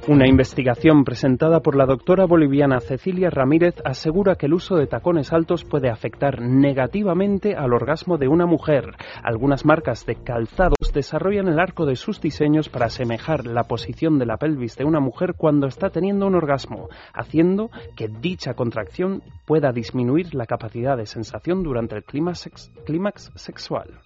Una 0.08 0.28
investigación 0.28 1.02
presentada 1.02 1.58
por 1.58 1.74
la 1.74 1.84
doctora 1.84 2.26
boliviana 2.26 2.78
Cecilia 2.78 3.28
Ramírez 3.28 3.74
asegura 3.84 4.36
que 4.36 4.46
el 4.46 4.54
uso 4.54 4.76
de 4.76 4.86
tacones 4.86 5.32
altos 5.32 5.64
puede 5.64 5.90
afectar 5.90 6.40
negativamente 6.40 7.56
al 7.56 7.72
orgasmo 7.72 8.16
de 8.16 8.28
una 8.28 8.46
mujer. 8.46 8.94
Algunas 9.24 9.64
marcas 9.64 10.06
de 10.06 10.14
calzados 10.14 10.92
desarrollan 10.94 11.48
el 11.48 11.58
arco 11.58 11.86
de 11.86 11.96
sus 11.96 12.20
diseños 12.20 12.68
para 12.68 12.86
asemejar 12.86 13.46
la 13.46 13.64
posición 13.64 14.20
de 14.20 14.26
la 14.26 14.36
pelvis 14.36 14.76
de 14.76 14.84
una 14.84 15.00
mujer 15.00 15.34
cuando 15.36 15.66
está 15.66 15.90
teniendo 15.90 16.28
un 16.28 16.36
orgasmo, 16.36 16.88
haciendo 17.12 17.70
que 17.96 18.06
dicha 18.06 18.54
contracción 18.54 19.24
pueda 19.44 19.72
disminuir 19.72 20.36
la 20.36 20.46
capacidad 20.46 20.96
de 20.96 21.06
sensación 21.06 21.64
durante 21.64 21.96
el 21.96 22.04
clímax, 22.04 23.32
sexual. 23.34 23.98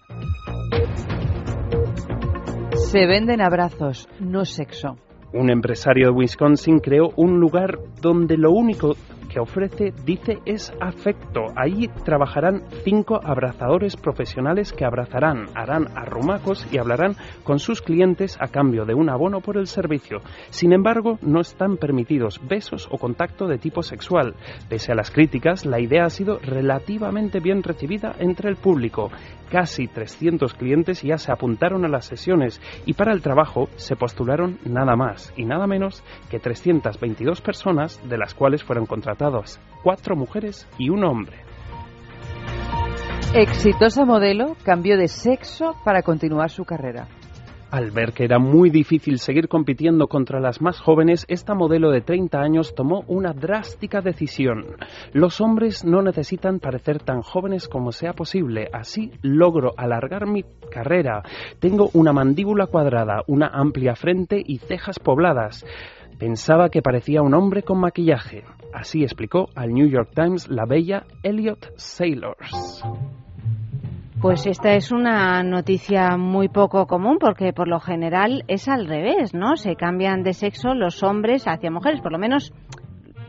Se 2.73 3.05
venden 3.05 3.39
abrazos, 3.39 4.09
no 4.19 4.45
sexo. 4.45 4.97
Un 5.33 5.49
empresario 5.49 6.07
de 6.07 6.11
Wisconsin 6.11 6.79
creó 6.79 7.11
un 7.15 7.39
lugar 7.39 7.79
donde 8.01 8.37
lo 8.37 8.51
único 8.51 8.95
que 9.31 9.39
ofrece, 9.39 9.93
dice, 10.03 10.39
es 10.45 10.73
afecto. 10.81 11.45
Allí 11.55 11.87
trabajarán 12.03 12.63
cinco 12.83 13.19
abrazadores 13.23 13.95
profesionales 13.95 14.73
que 14.73 14.83
abrazarán, 14.83 15.47
harán 15.55 15.87
arrumacos 15.95 16.67
y 16.71 16.77
hablarán 16.77 17.15
con 17.43 17.59
sus 17.59 17.81
clientes 17.81 18.37
a 18.41 18.49
cambio 18.49 18.85
de 18.85 18.93
un 18.93 19.09
abono 19.09 19.39
por 19.39 19.57
el 19.57 19.67
servicio. 19.67 20.19
Sin 20.49 20.73
embargo, 20.73 21.17
no 21.21 21.39
están 21.39 21.77
permitidos 21.77 22.41
besos 22.45 22.89
o 22.91 22.97
contacto 22.97 23.47
de 23.47 23.57
tipo 23.57 23.83
sexual. 23.83 24.35
Pese 24.67 24.91
a 24.91 24.95
las 24.95 25.11
críticas, 25.11 25.65
la 25.65 25.79
idea 25.79 26.05
ha 26.05 26.09
sido 26.09 26.37
relativamente 26.39 27.39
bien 27.39 27.63
recibida 27.63 28.13
entre 28.19 28.49
el 28.49 28.57
público. 28.57 29.11
Casi 29.49 29.87
300 29.87 30.53
clientes 30.53 31.01
ya 31.01 31.17
se 31.17 31.31
apuntaron 31.31 31.85
a 31.85 31.89
las 31.89 32.05
sesiones 32.05 32.61
y 32.85 32.93
para 32.93 33.13
el 33.13 33.21
trabajo 33.21 33.69
se 33.75 33.95
postularon 33.95 34.59
nada 34.65 34.95
más 34.95 35.33
y 35.35 35.45
nada 35.45 35.67
menos 35.67 36.03
que 36.29 36.39
322 36.39 37.41
personas, 37.41 38.01
de 38.07 38.17
las 38.17 38.33
cuales 38.33 38.63
fueron 38.63 38.85
contratadas 38.85 39.20
cuatro 39.83 40.15
mujeres 40.15 40.67
y 40.77 40.89
un 40.89 41.03
hombre. 41.03 41.37
Exitosa 43.33 44.03
modelo 44.03 44.55
cambió 44.63 44.97
de 44.97 45.07
sexo 45.07 45.75
para 45.85 46.01
continuar 46.01 46.49
su 46.49 46.65
carrera. 46.65 47.07
Al 47.71 47.91
ver 47.91 48.11
que 48.11 48.25
era 48.25 48.37
muy 48.37 48.69
difícil 48.69 49.17
seguir 49.17 49.47
compitiendo 49.47 50.07
contra 50.07 50.41
las 50.41 50.61
más 50.61 50.81
jóvenes, 50.81 51.25
esta 51.29 51.53
modelo 51.53 51.89
de 51.89 52.01
30 52.01 52.37
años 52.37 52.75
tomó 52.75 53.05
una 53.07 53.31
drástica 53.31 54.01
decisión. 54.01 54.75
Los 55.13 55.39
hombres 55.39 55.85
no 55.85 56.01
necesitan 56.01 56.59
parecer 56.59 57.01
tan 57.01 57.21
jóvenes 57.21 57.69
como 57.69 57.93
sea 57.93 58.11
posible, 58.11 58.67
así 58.73 59.11
logro 59.21 59.71
alargar 59.77 60.27
mi 60.27 60.43
carrera. 60.69 61.23
Tengo 61.59 61.89
una 61.93 62.11
mandíbula 62.11 62.67
cuadrada, 62.67 63.23
una 63.27 63.47
amplia 63.47 63.95
frente 63.95 64.43
y 64.45 64.57
cejas 64.57 64.99
pobladas. 64.99 65.65
Pensaba 66.19 66.67
que 66.67 66.81
parecía 66.81 67.21
un 67.21 67.33
hombre 67.33 67.63
con 67.63 67.79
maquillaje. 67.79 68.43
Así 68.73 69.03
explicó 69.03 69.49
al 69.55 69.73
New 69.73 69.87
York 69.87 70.11
Times 70.15 70.49
la 70.49 70.65
bella 70.65 71.05
Elliot 71.23 71.73
Sailors. 71.75 72.83
Pues 74.21 74.45
esta 74.45 74.75
es 74.75 74.91
una 74.91 75.41
noticia 75.41 76.15
muy 76.15 76.47
poco 76.47 76.85
común 76.85 77.17
porque 77.19 77.53
por 77.53 77.67
lo 77.67 77.79
general 77.79 78.43
es 78.47 78.67
al 78.67 78.87
revés, 78.87 79.33
¿no? 79.33 79.55
Se 79.55 79.75
cambian 79.75 80.21
de 80.21 80.33
sexo 80.33 80.75
los 80.75 81.01
hombres 81.01 81.47
hacia 81.47 81.71
mujeres, 81.71 82.01
por 82.01 82.11
lo 82.11 82.19
menos 82.19 82.53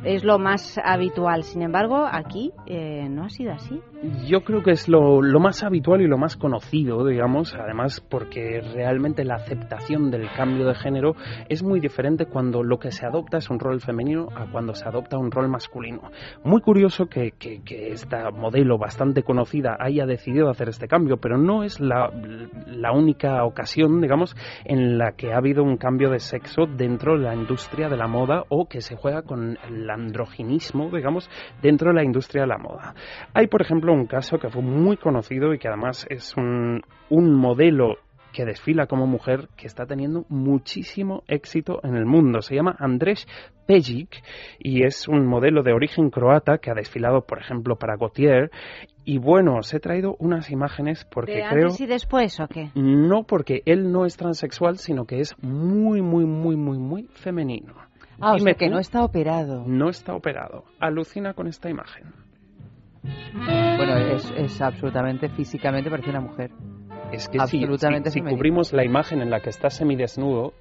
es 0.04 0.24
lo 0.24 0.38
más 0.38 0.78
habitual. 0.82 1.44
Sin 1.44 1.62
embargo, 1.62 2.06
aquí 2.10 2.52
eh, 2.66 3.08
no 3.08 3.24
ha 3.24 3.30
sido 3.30 3.52
así. 3.52 3.80
Yo 4.26 4.42
creo 4.42 4.62
que 4.62 4.72
es 4.72 4.88
lo, 4.88 5.20
más 5.38 5.62
habitual 5.62 6.00
y 6.00 6.08
lo 6.08 6.18
más 6.18 6.36
conocido, 6.36 7.06
digamos, 7.06 7.54
además 7.54 8.00
porque 8.00 8.60
realmente 8.74 9.24
la 9.24 9.36
aceptación 9.36 10.10
del 10.10 10.28
cambio 10.36 10.66
de 10.66 10.74
género 10.74 11.14
es 11.48 11.62
muy 11.62 11.78
diferente 11.78 12.26
cuando 12.26 12.64
lo 12.64 12.78
que 12.78 12.90
se 12.90 13.06
adopta 13.06 13.38
es 13.38 13.48
un 13.48 13.60
rol 13.60 13.80
femenino 13.80 14.28
a 14.34 14.50
cuando 14.50 14.74
se 14.74 14.88
adopta 14.88 15.18
un 15.18 15.30
rol 15.30 15.48
masculino. 15.48 16.10
Muy 16.42 16.60
curioso 16.60 17.06
que, 17.06 17.32
que, 17.32 17.62
esta 17.92 18.30
modelo 18.30 18.78
bastante 18.78 19.22
conocida 19.22 19.76
haya 19.78 20.06
decidido 20.06 20.50
hacer 20.50 20.68
este 20.68 20.88
cambio, 20.88 21.18
pero 21.18 21.38
no 21.38 21.62
es 21.62 21.78
la, 21.78 22.10
la 22.66 22.92
única 22.92 23.44
ocasión, 23.44 24.00
digamos, 24.00 24.34
en 24.64 24.98
la 24.98 25.12
que 25.12 25.32
ha 25.32 25.36
habido 25.36 25.62
un 25.62 25.76
cambio 25.76 26.10
de 26.10 26.18
sexo 26.18 26.66
dentro 26.66 27.16
de 27.16 27.24
la 27.24 27.34
industria 27.34 27.88
de 27.88 27.96
la 27.96 28.08
moda 28.08 28.44
o 28.48 28.68
que 28.68 28.80
se 28.80 28.96
juega 28.96 29.22
con 29.22 29.58
el 29.68 29.90
androginismo, 29.92 30.90
digamos, 30.90 31.30
dentro 31.62 31.90
de 31.90 31.94
la 31.94 32.04
industria 32.04 32.42
de 32.42 32.48
la 32.48 32.58
moda. 32.58 32.94
Hay, 33.34 33.46
por 33.46 33.62
ejemplo, 33.62 33.92
un 33.92 34.06
caso 34.06 34.38
que 34.38 34.48
fue 34.48 34.62
muy 34.62 34.96
conocido 34.96 35.54
y 35.54 35.58
que 35.58 35.68
además 35.68 36.06
es 36.10 36.36
un, 36.36 36.82
un 37.10 37.34
modelo 37.34 37.96
que 38.32 38.44
desfila 38.44 38.86
como 38.86 39.06
mujer 39.06 39.48
que 39.56 39.66
está 39.66 39.86
teniendo 39.86 40.24
muchísimo 40.28 41.22
éxito 41.28 41.80
en 41.84 41.94
el 41.94 42.06
mundo. 42.06 42.42
Se 42.42 42.54
llama 42.54 42.74
Andrés 42.78 43.28
Pejic 43.66 44.22
y 44.58 44.84
es 44.84 45.06
un 45.06 45.26
modelo 45.26 45.62
de 45.62 45.72
origen 45.72 46.10
croata 46.10 46.58
que 46.58 46.70
ha 46.70 46.74
desfilado, 46.74 47.22
por 47.22 47.38
ejemplo, 47.38 47.76
para 47.76 47.96
Gautier. 47.96 48.50
Y 49.04 49.18
bueno, 49.18 49.56
os 49.56 49.72
he 49.74 49.80
traído 49.80 50.16
unas 50.18 50.50
imágenes 50.50 51.04
porque 51.04 51.36
¿De 51.36 51.44
creo... 51.48 51.64
antes 51.64 51.80
y 51.80 51.86
después 51.86 52.40
o 52.40 52.48
qué? 52.48 52.70
No, 52.74 53.24
porque 53.24 53.62
él 53.66 53.92
no 53.92 54.06
es 54.06 54.16
transexual, 54.16 54.78
sino 54.78 55.04
que 55.04 55.20
es 55.20 55.34
muy, 55.42 56.02
muy, 56.02 56.24
muy, 56.24 56.56
muy, 56.56 56.78
muy 56.78 57.04
femenino. 57.12 57.74
Ah, 58.24 58.36
o 58.36 58.56
que 58.56 58.70
no 58.70 58.78
está 58.78 59.02
operado. 59.02 59.64
No 59.66 59.88
está 59.88 60.14
operado. 60.14 60.64
Alucina 60.78 61.34
con 61.34 61.48
esta 61.48 61.68
imagen. 61.68 62.04
Bueno, 63.34 63.96
es, 63.96 64.62
absolutamente 64.62 65.28
físicamente 65.28 65.90
parece 65.90 66.10
una 66.10 66.20
mujer. 66.20 66.52
Es 67.10 67.28
que 67.28 67.38
absolutamente 67.40 68.12
si, 68.12 68.20
cubrimos 68.20 68.72
la 68.72 68.84
imagen 68.84 69.22
en 69.22 69.30
la 69.30 69.40
que 69.40 69.50
está 69.50 69.70
semidesnudo, 69.70 70.54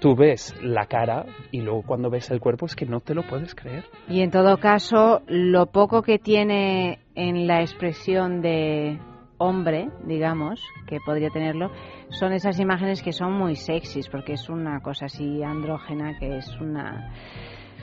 tú 0.00 0.14
ves 0.14 0.54
la 0.62 0.86
cara 0.86 1.26
y 1.50 1.60
luego 1.60 1.82
cuando 1.82 2.08
ves 2.08 2.30
el 2.30 2.38
cuerpo 2.38 2.66
es 2.66 2.76
que 2.76 2.86
no 2.86 3.00
te 3.00 3.14
lo 3.14 3.26
puedes 3.26 3.56
creer. 3.56 3.84
Y 4.08 4.20
en 4.20 4.30
todo 4.30 4.58
caso, 4.58 5.22
lo 5.26 5.66
poco 5.66 6.02
que 6.02 6.20
tiene 6.20 7.00
en 7.16 7.48
la 7.48 7.62
expresión 7.62 8.42
de 8.42 9.00
hombre, 9.38 9.88
digamos, 10.04 10.60
que 10.86 10.98
podría 11.00 11.30
tenerlo, 11.30 11.70
son 12.10 12.32
esas 12.32 12.58
imágenes 12.58 13.02
que 13.02 13.12
son 13.12 13.32
muy 13.32 13.56
sexys, 13.56 14.08
porque 14.08 14.34
es 14.34 14.48
una 14.48 14.80
cosa 14.80 15.06
así 15.06 15.42
andrógena, 15.42 16.18
que 16.18 16.38
es 16.38 16.48
una 16.60 17.12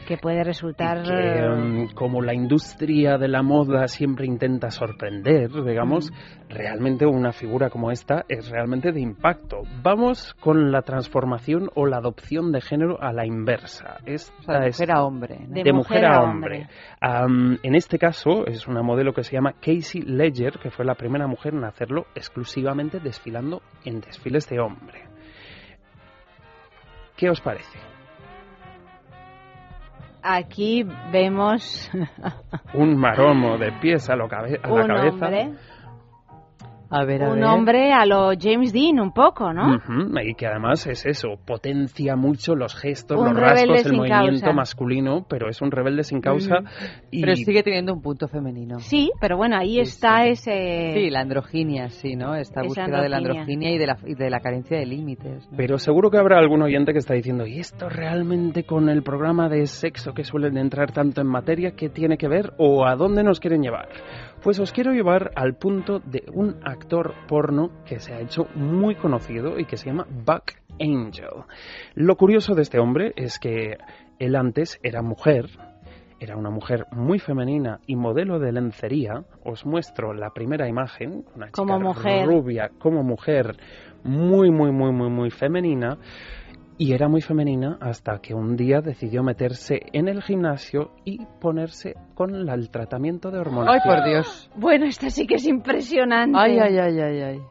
que 0.06 0.18
puede 0.18 0.44
resultar 0.44 1.00
um, 1.00 1.88
como 1.94 2.22
la 2.22 2.34
industria 2.34 3.18
de 3.18 3.28
la 3.28 3.41
moda 3.41 3.88
siempre 3.88 4.26
intenta 4.26 4.70
sorprender 4.70 5.52
digamos 5.52 6.12
realmente 6.50 7.06
una 7.06 7.32
figura 7.32 7.70
como 7.70 7.91
esta 7.91 8.26
es 8.30 8.50
realmente 8.50 8.91
de 8.91 9.02
impacto. 9.02 9.62
Vamos 9.82 10.34
con 10.36 10.72
la 10.72 10.84
transformación 10.84 11.70
o 11.76 11.86
la 11.86 11.98
adopción 11.98 12.52
de 12.52 12.62
género 12.62 13.02
a 13.02 13.12
la 13.12 13.26
inversa. 13.26 13.98
Esta 14.06 14.60
de 14.60 14.68
mujer 14.68 14.91
a 14.91 15.04
hombre 15.04 15.39
de, 15.48 15.74
mujer, 15.74 16.06
a 16.06 16.22
hombre, 16.22 16.68
en 17.02 17.76
este 17.76 17.98
caso 17.98 18.46
es 18.46 18.68
una 18.68 18.82
modelo 18.82 19.13
que 19.13 19.24
se 19.24 19.34
llama 19.34 19.54
Casey 19.54 20.02
Ledger 20.02 20.60
que 20.60 20.70
fue 20.70 20.86
la 20.86 20.96
primera 20.96 21.28
mujer 21.28 21.54
en 21.54 21.63
hacerlo 21.63 22.06
exclusivamente 22.15 23.00
desfilando 23.00 23.62
en 23.84 24.02
desfiles 24.02 24.48
de 24.50 24.60
hombre. 24.60 25.15
¿qué 27.15 27.30
os 27.30 27.41
parece? 27.41 27.94
Aquí 30.25 30.83
vemos 31.11 31.91
un 32.73 32.97
maromo 32.97 33.57
de 33.57 33.71
pies 33.79 34.09
a, 34.09 34.15
lo 34.15 34.27
cabe 34.27 34.59
a 34.61 34.69
la 34.69 34.88
cabeza 34.88 35.29
un 36.89 37.43
hombre 37.43 37.91
a 37.91 38.06
lo 38.06 38.32
James 38.39 38.71
Dean 38.71 39.00
un 39.00 39.12
poco, 39.12 39.54
¿no? 39.54 39.78
Y 40.24 40.36
que 40.36 40.48
además 40.48 40.86
es 40.88 41.06
eso, 41.06 41.38
potencia 41.45 42.15
mucho 42.15 42.56
los 42.56 42.76
gestos, 42.76 43.17
los 43.17 43.36
rasgos, 43.36 43.86
el 43.86 43.98
movimiento 43.98 44.54
masculino, 44.54 45.26
pero 45.28 45.50
es 45.50 45.62
un 45.62 45.71
rebelde 45.71 46.04
sin 46.04 46.21
causa. 46.21 46.60
y... 47.12 47.21
Pero 47.21 47.36
sigue 47.36 47.63
teniendo 47.63 47.93
un 47.93 48.02
punto 48.02 48.28
femenino. 48.28 48.80
Sí, 48.80 49.12
pero 49.19 49.38
bueno, 49.38 49.58
ahí 49.58 49.80
está 49.80 50.26
ese... 50.26 50.93
Sí, 50.93 51.10
la 51.10 51.21
androginia, 51.21 51.89
sí, 51.89 52.15
¿no? 52.15 52.36
Esta 52.36 52.62
búsqueda 52.63 53.02
de 53.02 53.10
la 53.10 53.17
androginia 53.17 53.71
y 53.71 53.78
de 53.78 53.88
la, 53.88 53.98
de 54.02 54.30
la 54.30 54.39
carencia 54.39 54.78
de 54.78 54.86
límites. 54.86 55.48
Pero 55.56 55.78
seguro 55.78 56.10
que 56.10 56.17
habrá 56.17 56.38
algún 56.39 56.62
oyente 56.62 56.93
que 56.93 57.00
está 57.00 57.13
diciendo, 57.13 57.45
¿y 57.45 57.60
esto 57.60 57.89
realmente 57.89 58.63
con 58.63 58.89
el 58.89 59.04
programa 59.04 59.50
de 59.50 59.65
sexo 59.67 60.13
que 60.13 60.24
suelen 60.24 60.58
entrar 60.58 60.91
tanto 60.91 61.21
en 61.21 61.28
materia, 61.28 61.71
qué 61.71 61.89
tiene 61.89 62.17
que 62.17 62.28
ver 62.28 62.54
o 62.58 62.86
a 62.86 62.95
dónde 62.95 63.24
nos 63.24 63.39
quieren 63.39 63.62
llevar? 63.62 63.89
Pues 64.45 64.60
os 64.60 64.71
quiero 64.71 64.93
llevar 64.93 65.31
al 65.34 65.55
punto 65.55 65.97
de 65.97 66.23
un 66.31 66.58
actor 66.63 67.15
porno 67.27 67.71
que 67.84 67.99
se 67.99 68.13
ha 68.13 68.19
hecho 68.19 68.45
muy 68.53 68.93
conocido 68.93 69.58
y 69.58 69.65
que 69.65 69.75
se 69.75 69.88
llama 69.88 70.05
Buck 70.08 70.51
Angel. 70.79 71.45
Lo 71.95 72.15
curioso 72.15 72.53
de 72.53 72.62
este 72.62 72.77
hombre 72.77 73.12
es 73.15 73.39
que 73.39 73.79
él 74.19 74.36
antes 74.36 74.79
era 74.84 75.01
mujer, 75.01 75.49
era 76.19 76.38
una 76.38 76.51
mujer 76.51 76.86
muy 76.91 77.17
femenina 77.17 77.79
y 77.88 77.95
modelo 77.95 78.38
de 78.38 78.51
lencería. 78.51 79.23
Os 79.43 79.65
muestro 79.65 80.13
la 80.13 80.29
primera 80.29 80.69
imagen, 80.69 81.25
una 81.36 81.47
chica 81.47 81.63
como 81.63 81.79
mujer. 81.79 82.27
rubia 82.27 82.69
como 82.77 83.01
mujer, 83.01 83.58
muy, 84.03 84.51
muy, 84.51 84.71
muy, 84.71 84.91
muy, 84.91 85.10
muy 85.10 85.31
femenina. 85.31 85.97
Y 86.77 86.93
era 86.93 87.07
muy 87.07 87.21
femenina 87.21 87.77
hasta 87.81 88.19
que 88.19 88.33
un 88.33 88.55
día 88.55 88.81
decidió 88.81 89.23
meterse 89.23 89.81
en 89.93 90.07
el 90.07 90.21
gimnasio 90.21 90.91
y 91.03 91.25
ponerse 91.39 91.95
con 92.13 92.35
el 92.35 92.69
tratamiento 92.69 93.31
de 93.31 93.39
hormonas. 93.39 93.75
¡Ay, 93.75 93.89
por 93.89 94.03
Dios! 94.05 94.49
Bueno, 94.55 94.85
esta 94.85 95.09
sí 95.09 95.25
que 95.25 95.35
es 95.35 95.45
impresionante. 95.45 96.38
¡Ay, 96.38 96.57
ay, 96.59 96.77
ay, 96.77 96.99
ay! 96.99 97.21
ay. 97.21 97.41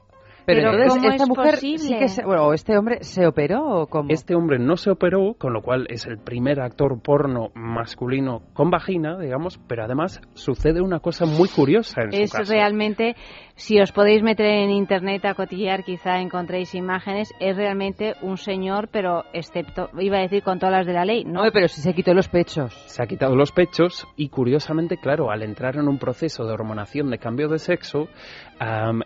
Pero, 0.47 0.71
esta 0.83 1.27
mujer 1.27 1.57
sí 1.57 1.97
que 1.99 2.09
se, 2.09 2.25
bueno, 2.25 2.53
este 2.53 2.77
hombre 2.77 2.99
se 3.03 3.27
operó 3.27 3.65
o 3.65 3.87
cómo? 3.87 4.11
Este 4.11 4.35
hombre 4.35 4.59
no 4.59 4.77
se 4.77 4.91
operó, 4.91 5.35
con 5.39 5.53
lo 5.53 5.63
cual 5.63 5.87
es 5.89 6.07
el 6.07 6.19
primer 6.19 6.61
actor 6.61 7.01
porno 7.01 7.49
masculino 7.55 8.43
con 8.53 8.71
vagina, 8.71 9.19
digamos, 9.19 9.59
pero 9.67 9.85
además 9.85 10.21
sucede 10.35 10.83
una 10.83 11.01
cosa 11.01 11.25
muy 11.25 11.49
curiosa 11.49 12.03
en 12.03 12.13
es 12.13 12.31
su 12.31 12.37
caso. 12.37 12.53
realmente 12.53 13.17
si 13.57 13.81
os 13.81 13.93
podéis 13.93 14.23
meter 14.23 14.47
en 14.47 14.71
internet 14.71 15.25
a 15.25 15.35
cotillear, 15.35 15.85
quizá 15.85 16.19
encontréis 16.19 16.75
imágenes. 16.75 17.33
Es 17.39 17.57
realmente 17.57 18.15
un 18.21 18.37
señor, 18.37 18.89
pero 18.91 19.25
excepto, 19.33 19.91
iba 19.99 20.19
a 20.19 20.23
decir 20.23 20.43
con 20.43 20.59
todas 20.59 20.79
las 20.79 20.87
de 20.87 20.93
la 20.93 21.05
ley, 21.05 21.25
¿no? 21.25 21.43
pero 21.53 21.69
si 21.69 21.81
se 21.81 21.95
quitó 21.95 22.15
los 22.15 22.29
pechos. 22.29 22.75
Se 22.87 23.03
ha 23.03 23.07
quitado 23.07 23.37
los 23.37 23.53
pechos 23.53 24.07
y 24.17 24.29
curiosamente, 24.29 24.97
claro, 24.97 25.31
al 25.31 25.43
entrar 25.43 25.77
en 25.77 25.89
un 25.89 25.99
proceso 25.99 26.45
de 26.45 26.53
hormonación 26.53 27.11
de 27.11 27.19
cambio 27.19 27.49
de 27.49 27.59
sexo, 27.59 28.09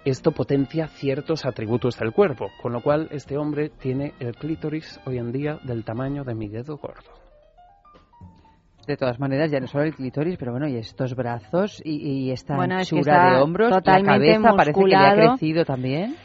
esto 0.04 0.32
potencia 0.32 0.88
ciertos 0.88 1.44
atributos 1.44 1.98
del 1.98 2.12
cuerpo, 2.12 2.50
con 2.62 2.72
lo 2.72 2.80
cual 2.80 3.08
este 3.10 3.36
hombre 3.36 3.68
tiene 3.68 4.14
el 4.18 4.34
clítoris 4.34 4.98
hoy 5.04 5.18
en 5.18 5.32
día 5.32 5.58
del 5.62 5.84
tamaño 5.84 6.24
de 6.24 6.34
mi 6.34 6.48
dedo 6.48 6.78
gordo. 6.78 7.27
De 8.88 8.96
todas 8.96 9.20
maneras, 9.20 9.50
ya 9.50 9.60
no 9.60 9.66
solo 9.66 9.84
el 9.84 9.94
clítoris, 9.94 10.38
pero 10.38 10.52
bueno, 10.52 10.66
y 10.66 10.78
estos 10.78 11.14
brazos 11.14 11.82
y, 11.84 12.30
esta 12.30 12.54
anchura 12.54 13.34
de 13.34 13.42
hombros, 13.42 13.70
la 13.70 14.02
cabeza 14.02 14.54
parece 14.56 14.80
que 14.80 14.86
le 14.86 14.96
ha 14.96 15.14
crecido 15.14 15.66
también. 15.66 16.16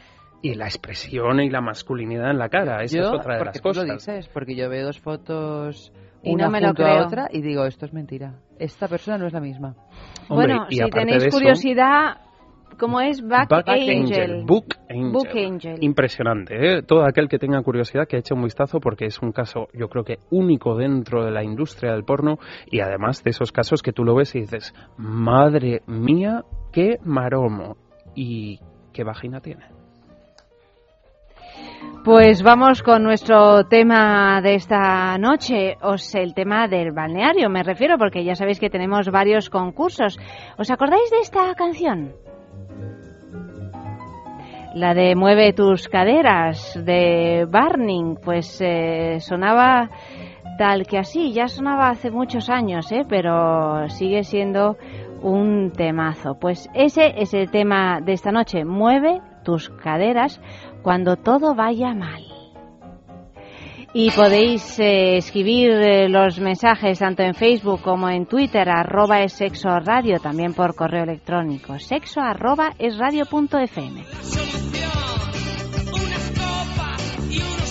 Y 0.41 0.55
la 0.55 0.65
expresión 0.65 1.41
y 1.41 1.49
la 1.49 1.59
masculinidad 1.59 2.31
en 2.31 2.37
la 2.37 2.47
cara, 2.47 2.81
esa 2.83 2.99
es 2.99 3.05
otra 3.05 3.37
de 3.37 3.45
las 3.45 3.61
cosas. 3.61 3.85
lo 3.85 3.93
dices? 3.95 4.29
Porque 4.29 4.55
yo 4.55 4.69
veo 4.69 4.85
dos 4.85 4.99
fotos 5.01 5.91
una 6.23 6.49
junto 6.49 6.85
a 6.85 7.05
otra 7.05 7.27
y 7.29 7.41
digo, 7.41 7.65
esto 7.65 7.85
es 7.85 7.91
mentira. 7.91 8.35
Esta 8.57 8.87
persona 8.87 9.17
no 9.17 9.27
es 9.27 9.33
la 9.33 9.41
misma. 9.41 9.75
bueno, 10.29 10.65
si 10.69 10.79
tenéis 10.89 11.27
curiosidad, 11.33 12.15
¿Cómo 12.79 13.01
es? 13.01 13.25
Back, 13.25 13.51
Angel. 13.67 14.43
Book 14.45 14.75
Angel. 14.89 15.77
Impresionante. 15.81 16.55
¿eh? 16.55 16.81
Todo 16.83 17.05
aquel 17.05 17.27
que 17.27 17.39
tenga 17.39 17.61
curiosidad 17.61 18.07
que 18.07 18.17
eche 18.17 18.33
un 18.33 18.43
vistazo 18.43 18.79
porque 18.79 19.05
es 19.05 19.21
un 19.21 19.31
caso, 19.31 19.67
yo 19.73 19.89
creo 19.89 20.03
que 20.03 20.17
único 20.31 20.75
dentro 20.75 21.23
de 21.23 21.31
la 21.31 21.43
industria 21.43 21.93
del 21.93 22.03
porno 22.03 22.37
y 22.69 22.79
además 22.79 23.23
de 23.23 23.31
esos 23.31 23.51
casos 23.51 23.81
que 23.81 23.93
tú 23.93 24.03
lo 24.03 24.15
ves 24.15 24.35
y 24.35 24.41
dices, 24.41 24.73
madre 24.97 25.81
mía, 25.87 26.43
qué 26.71 26.97
maromo 27.03 27.77
y 28.15 28.59
qué 28.93 29.03
vagina 29.03 29.39
tiene. 29.41 29.65
Pues 32.03 32.43
vamos 32.43 32.83
con 32.83 33.01
nuestro 33.01 33.65
tema 33.65 34.41
de 34.41 34.55
esta 34.55 35.17
noche, 35.17 35.77
o 35.81 35.95
el 36.15 36.33
tema 36.33 36.67
del 36.67 36.91
balneario, 36.91 37.49
me 37.49 37.63
refiero, 37.63 37.97
porque 37.97 38.25
ya 38.25 38.35
sabéis 38.35 38.59
que 38.59 38.69
tenemos 38.69 39.09
varios 39.09 39.49
concursos. 39.49 40.19
¿Os 40.57 40.69
acordáis 40.69 41.09
de 41.11 41.19
esta 41.19 41.53
canción? 41.55 42.13
La 44.73 44.95
de 44.95 45.15
Mueve 45.15 45.53
tus 45.53 45.87
caderas 45.87 46.79
de 46.83 47.45
Barning, 47.47 48.15
pues 48.15 48.59
eh, 48.59 49.19
sonaba 49.19 49.89
tal 50.57 50.87
que 50.87 50.97
así, 50.97 51.31
ya 51.31 51.47
sonaba 51.47 51.89
hace 51.89 52.09
muchos 52.09 52.49
años, 52.49 52.91
¿eh? 52.91 53.05
pero 53.07 53.87
sigue 53.89 54.23
siendo 54.23 54.77
un 55.21 55.71
temazo. 55.71 56.39
Pues 56.39 56.69
ese 56.73 57.13
es 57.17 57.35
el 57.35 57.51
tema 57.51 57.99
de 58.01 58.13
esta 58.13 58.31
noche, 58.31 58.65
Mueve 58.65 59.21
tus 59.43 59.69
caderas 59.69 60.41
cuando 60.81 61.17
todo 61.17 61.53
vaya 61.53 61.93
mal. 61.93 62.23
Y 63.95 64.09
podéis 64.09 64.79
eh, 64.79 65.17
escribir 65.17 65.69
eh, 65.69 66.09
los 66.09 66.39
mensajes 66.39 66.97
tanto 66.97 67.21
en 67.21 67.35
Facebook 67.35 67.83
como 67.83 68.09
en 68.09 68.25
Twitter, 68.25 68.67
arroba 68.67 69.21
es 69.21 69.33
sexo 69.33 69.69
radio, 69.79 70.19
también 70.19 70.55
por 70.55 70.73
correo 70.73 71.03
electrónico, 71.03 71.77
sexo 71.77 72.19
arroba 72.19 72.73
es 72.79 72.97
punto 73.29 73.59
fm. 73.59 74.03
You. 77.33 77.62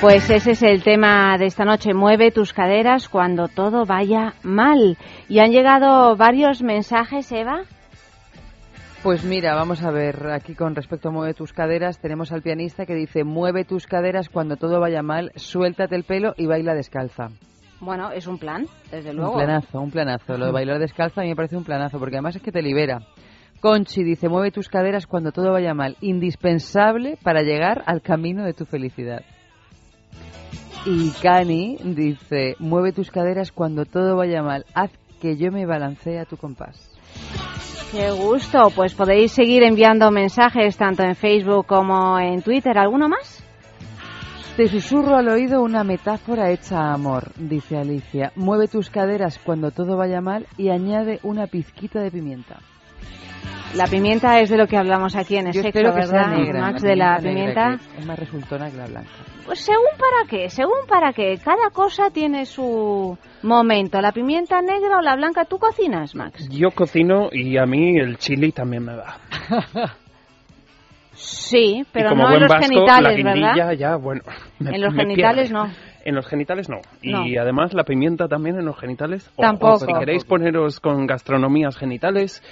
Pues 0.00 0.30
ese 0.30 0.52
es 0.52 0.62
el 0.62 0.84
tema 0.84 1.36
de 1.38 1.46
esta 1.46 1.64
noche. 1.64 1.92
Mueve 1.92 2.30
tus 2.30 2.52
caderas 2.52 3.08
cuando 3.08 3.48
todo 3.48 3.84
vaya 3.84 4.34
mal. 4.44 4.96
Y 5.28 5.40
han 5.40 5.50
llegado 5.50 6.14
varios 6.14 6.62
mensajes, 6.62 7.32
Eva. 7.32 7.62
Pues 9.02 9.24
mira, 9.24 9.56
vamos 9.56 9.82
a 9.82 9.90
ver, 9.90 10.30
aquí 10.30 10.54
con 10.54 10.76
respecto 10.76 11.08
a 11.08 11.12
Mueve 11.12 11.34
tus 11.34 11.52
caderas, 11.52 11.98
tenemos 11.98 12.30
al 12.30 12.42
pianista 12.42 12.86
que 12.86 12.94
dice, 12.94 13.24
mueve 13.24 13.64
tus 13.64 13.86
caderas 13.86 14.28
cuando 14.28 14.56
todo 14.56 14.78
vaya 14.78 15.02
mal, 15.02 15.32
suéltate 15.34 15.96
el 15.96 16.04
pelo 16.04 16.32
y 16.36 16.46
baila 16.46 16.74
descalza. 16.74 17.30
Bueno, 17.80 18.12
es 18.12 18.28
un 18.28 18.38
plan, 18.38 18.66
desde 18.92 19.12
luego. 19.12 19.32
Un 19.32 19.38
planazo, 19.38 19.80
un 19.80 19.90
planazo. 19.90 20.36
Lo 20.38 20.46
de 20.46 20.52
bailar 20.52 20.78
descalza 20.78 21.22
a 21.22 21.24
mí 21.24 21.30
me 21.30 21.36
parece 21.36 21.56
un 21.56 21.64
planazo, 21.64 21.98
porque 21.98 22.16
además 22.16 22.36
es 22.36 22.42
que 22.42 22.52
te 22.52 22.62
libera. 22.62 23.00
Conchi 23.60 24.04
dice, 24.04 24.28
mueve 24.28 24.52
tus 24.52 24.68
caderas 24.68 25.08
cuando 25.08 25.32
todo 25.32 25.50
vaya 25.50 25.74
mal, 25.74 25.96
indispensable 26.00 27.18
para 27.20 27.42
llegar 27.42 27.82
al 27.86 28.00
camino 28.00 28.44
de 28.44 28.52
tu 28.52 28.64
felicidad. 28.64 29.24
Y 30.86 31.10
Cani 31.22 31.76
dice, 31.82 32.54
mueve 32.58 32.92
tus 32.92 33.10
caderas 33.10 33.52
cuando 33.52 33.84
todo 33.84 34.16
vaya 34.16 34.42
mal, 34.42 34.64
haz 34.74 34.90
que 35.20 35.36
yo 35.36 35.50
me 35.50 35.66
balancee 35.66 36.18
a 36.18 36.24
tu 36.24 36.36
compás. 36.36 36.90
Qué 37.92 38.10
gusto, 38.10 38.70
pues 38.74 38.94
podéis 38.94 39.32
seguir 39.32 39.62
enviando 39.62 40.10
mensajes 40.10 40.76
tanto 40.76 41.02
en 41.02 41.14
Facebook 41.14 41.66
como 41.66 42.18
en 42.18 42.42
Twitter. 42.42 42.78
¿Alguno 42.78 43.08
más? 43.08 43.42
Te 44.56 44.68
susurro 44.68 45.16
al 45.16 45.28
oído 45.28 45.62
una 45.62 45.84
metáfora 45.84 46.50
hecha 46.50 46.78
a 46.78 46.94
amor, 46.94 47.32
dice 47.36 47.78
Alicia. 47.78 48.32
Mueve 48.34 48.68
tus 48.68 48.90
caderas 48.90 49.38
cuando 49.38 49.70
todo 49.70 49.96
vaya 49.96 50.20
mal 50.20 50.46
y 50.56 50.68
añade 50.68 51.20
una 51.22 51.46
pizquita 51.46 52.00
de 52.00 52.10
pimienta. 52.10 52.58
La 53.74 53.86
pimienta 53.86 54.40
es 54.40 54.48
de 54.48 54.56
lo 54.56 54.66
que 54.66 54.76
hablamos 54.76 55.14
aquí 55.14 55.36
en 55.36 55.48
el 55.48 55.62
¿verdad? 55.62 56.60
Max, 56.60 56.82
de 56.82 56.96
la 56.96 57.18
pimienta. 57.18 57.78
Es 57.98 58.06
más 58.06 58.18
resultona 58.18 58.70
que 58.70 58.76
la 58.76 58.86
blanca. 58.86 59.10
Pues 59.44 59.60
según 59.60 59.90
para 59.98 60.28
qué, 60.28 60.50
según 60.50 60.86
para 60.88 61.12
qué. 61.12 61.38
Cada 61.42 61.70
cosa 61.70 62.10
tiene 62.10 62.44
su 62.44 63.16
momento. 63.42 64.00
¿La 64.00 64.12
pimienta 64.12 64.60
negra 64.60 64.98
o 64.98 65.00
la 65.00 65.16
blanca 65.16 65.44
tú 65.44 65.58
cocinas, 65.58 66.14
Max? 66.14 66.48
Yo 66.50 66.70
cocino 66.70 67.28
y 67.32 67.56
a 67.56 67.66
mí 67.66 67.98
el 67.98 68.18
chili 68.18 68.52
también 68.52 68.84
me 68.84 68.96
va. 68.96 69.18
sí, 71.14 71.84
pero 71.92 72.14
no 72.14 72.32
en 72.32 72.40
los 72.40 72.52
genitales, 72.52 73.24
¿verdad? 73.24 73.72
Ya, 73.76 73.96
bueno, 73.96 74.22
en 74.60 74.80
los 74.80 74.94
genitales 74.94 75.50
no. 75.50 75.70
En 76.04 76.14
los 76.14 76.26
genitales 76.26 76.68
no. 76.68 76.80
Y 77.02 77.36
además 77.36 77.74
la 77.74 77.84
pimienta 77.84 78.28
también 78.28 78.58
en 78.58 78.64
los 78.64 78.78
genitales. 78.78 79.30
Tampoco. 79.36 79.78
si 79.78 79.92
queréis 79.98 80.24
poneros 80.24 80.80
con 80.80 81.06
gastronomías 81.06 81.76
genitales, 81.76 82.42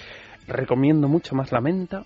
recomiendo 0.46 1.08
mucho 1.08 1.34
más 1.34 1.52
la 1.52 1.60
menta 1.60 2.04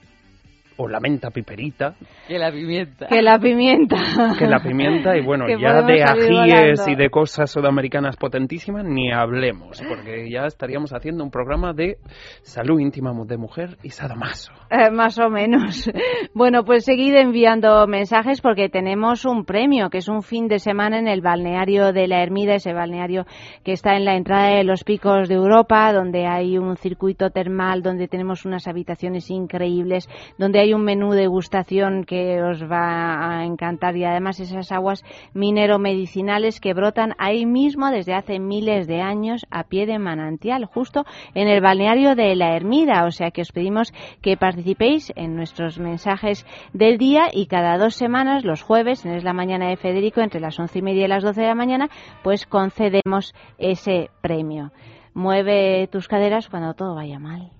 o 0.81 0.89
la 0.89 0.99
menta 0.99 1.31
piperita. 1.31 1.95
Que 2.27 2.39
la 2.39 2.51
pimienta. 2.51 3.07
Que 3.07 3.21
la 3.23 3.39
pimienta. 3.39 3.97
Que 4.39 4.47
la 4.47 4.61
pimienta 4.61 5.17
y 5.17 5.23
bueno, 5.23 5.45
ya 5.61 5.83
de 5.83 6.03
ajíes 6.03 6.89
y 6.89 6.95
de 6.95 7.11
cosas 7.11 7.51
sudamericanas 7.51 8.17
potentísimas 8.17 8.85
ni 8.85 9.13
hablemos, 9.13 9.83
porque 9.87 10.31
ya 10.31 10.47
estaríamos 10.47 10.93
haciendo 10.93 11.23
un 11.23 11.31
programa 11.31 11.75
de 11.75 11.99
salud 12.43 12.81
íntima 12.81 13.13
de 13.27 13.37
mujer 13.37 13.77
y 13.83 13.91
sadomaso. 13.91 14.53
Eh, 14.71 14.91
más 14.91 15.19
o 15.19 15.29
menos. 15.29 15.91
Bueno, 16.33 16.65
pues 16.65 16.85
seguid 16.85 17.15
enviando 17.15 17.87
mensajes 17.87 18.41
porque 18.41 18.69
tenemos 18.69 19.25
un 19.25 19.45
premio, 19.45 19.91
que 19.91 19.99
es 19.99 20.09
un 20.09 20.23
fin 20.23 20.47
de 20.47 20.59
semana 20.59 20.99
en 20.99 21.09
el 21.09 21.21
balneario 21.21 21.93
de 21.93 22.07
la 22.07 22.23
Ermida, 22.23 22.55
ese 22.55 22.73
balneario 22.73 23.27
que 23.65 23.73
está 23.73 23.97
en 23.97 24.05
la 24.05 24.15
entrada 24.15 24.57
de 24.57 24.65
los 24.65 24.85
picos 24.85 25.29
de 25.29 25.35
Europa, 25.35 25.93
donde 25.93 26.27
hay 26.27 26.57
un 26.57 26.77
circuito 26.77 27.31
termal, 27.31 27.83
donde 27.83 28.07
tenemos 28.07 28.45
unas 28.45 28.69
habitaciones 28.69 29.29
increíbles, 29.31 30.09
donde 30.39 30.61
hay 30.61 30.70
un 30.73 30.83
menú 30.83 31.13
de 31.13 31.27
gustación 31.27 32.05
que 32.05 32.43
os 32.43 32.63
va 32.63 33.39
a 33.39 33.45
encantar 33.45 33.97
y 33.97 34.05
además 34.05 34.41
esas 34.41 34.73
aguas 34.73 35.05
minero-medicinales 35.35 36.61
que 36.61 36.75
brotan 36.75 37.15
ahí 37.19 37.47
mismo 37.47 37.91
desde 37.91 38.15
hace 38.15 38.39
miles 38.39 38.87
de 38.87 39.01
años 39.01 39.47
a 39.51 39.65
pie 39.65 39.87
de 39.87 39.99
manantial, 39.99 40.65
justo 40.65 41.05
en 41.35 41.49
el 41.49 41.61
balneario 41.61 42.15
de 42.15 42.35
la 42.35 42.57
Ermida. 42.57 43.05
O 43.05 43.11
sea 43.11 43.31
que 43.31 43.43
os 43.43 43.53
pedimos 43.53 43.93
que 44.23 44.37
participéis 44.37 45.13
en 45.17 45.37
nuestros 45.37 45.79
mensajes 45.79 46.47
del 46.73 46.99
día 46.99 47.29
y 47.33 47.47
cada 47.47 47.79
dos 47.79 47.95
semanas, 47.95 48.45
los 48.45 48.63
jueves, 48.63 49.05
en 49.05 49.23
la 49.25 49.33
Mañana 49.33 49.69
de 49.69 49.77
Federico, 49.77 50.21
entre 50.21 50.41
las 50.41 50.59
once 50.59 50.79
y 50.79 50.83
media 50.83 51.05
y 51.05 51.09
las 51.09 51.23
doce 51.23 51.43
de 51.43 51.49
la 51.49 51.55
mañana, 51.55 51.89
pues 52.23 52.47
concedemos 52.47 53.35
ese 53.59 54.11
premio. 54.21 54.73
Mueve 55.15 55.89
tus 55.89 56.09
caderas 56.09 56.49
cuando 56.49 56.75
todo 56.75 56.95
vaya 56.95 57.19
mal. 57.19 57.60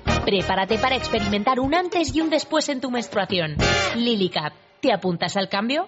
Prepárate 0.25 0.77
para 0.77 0.95
experimentar 0.95 1.59
un 1.59 1.73
antes 1.73 2.15
y 2.15 2.21
un 2.21 2.29
después 2.29 2.69
en 2.69 2.79
tu 2.79 2.91
menstruación. 2.91 3.55
LilyCap, 3.95 4.53
¿te 4.79 4.93
apuntas 4.93 5.35
al 5.35 5.49
cambio? 5.49 5.87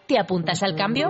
¿Te 0.11 0.19
apuntas 0.19 0.61
al 0.61 0.75
cambio? 0.75 1.09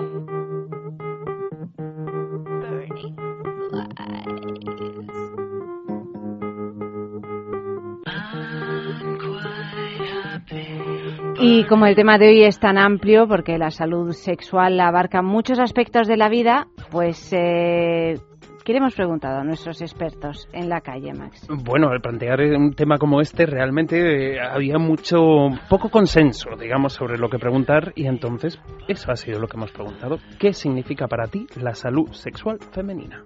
Y 11.40 11.66
como 11.66 11.88
el 11.88 11.96
tema 11.96 12.20
de 12.20 12.28
hoy 12.28 12.44
es 12.44 12.60
tan 12.60 12.78
amplio, 12.78 13.28
porque 13.28 13.58
la 13.58 13.72
salud 13.72 14.12
sexual 14.12 14.80
abarca 14.80 15.24
muchos 15.24 15.58
aspectos 15.58 16.08
de 16.08 16.18
la 16.18 16.30
vida, 16.30 16.68
pues 16.92 17.34
eh, 17.34 18.20
¿Qué 18.64 18.74
le 18.74 18.78
hemos 18.78 18.94
preguntado 18.94 19.40
a 19.40 19.44
nuestros 19.44 19.82
expertos 19.82 20.48
en 20.54 20.70
la 20.70 20.82
calle, 20.82 21.14
Max? 21.14 21.48
Bueno, 21.50 21.90
al 21.90 22.00
plantear 22.00 22.42
un 22.42 22.74
tema 22.74 23.00
como 23.00 23.20
este, 23.20 23.48
realmente 23.48 24.36
eh, 24.36 24.40
había 24.40 24.78
mucho, 24.78 25.50
poco 25.68 25.90
consenso, 25.90 26.52
digamos, 26.60 26.94
sobre 26.94 27.18
lo 27.18 27.28
que 27.28 27.40
preguntar 27.40 27.92
y 27.96 28.06
entonces 28.06 28.60
eso 28.88 29.12
ha 29.12 29.16
sido 29.16 29.40
lo 29.40 29.48
que 29.48 29.58
hemos 29.58 29.72
preguntado. 29.72 30.20
¿Qué 30.38 30.54
significa 30.54 31.08
para 31.08 31.26
ti 31.26 31.48
la 31.56 31.74
salud 31.74 32.12
sexual 32.12 32.60
femenina? 32.72 33.26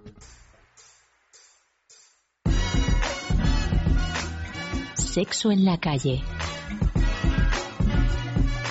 Sexo 4.94 5.52
en 5.52 5.66
la 5.66 5.78
calle. 5.80 6.22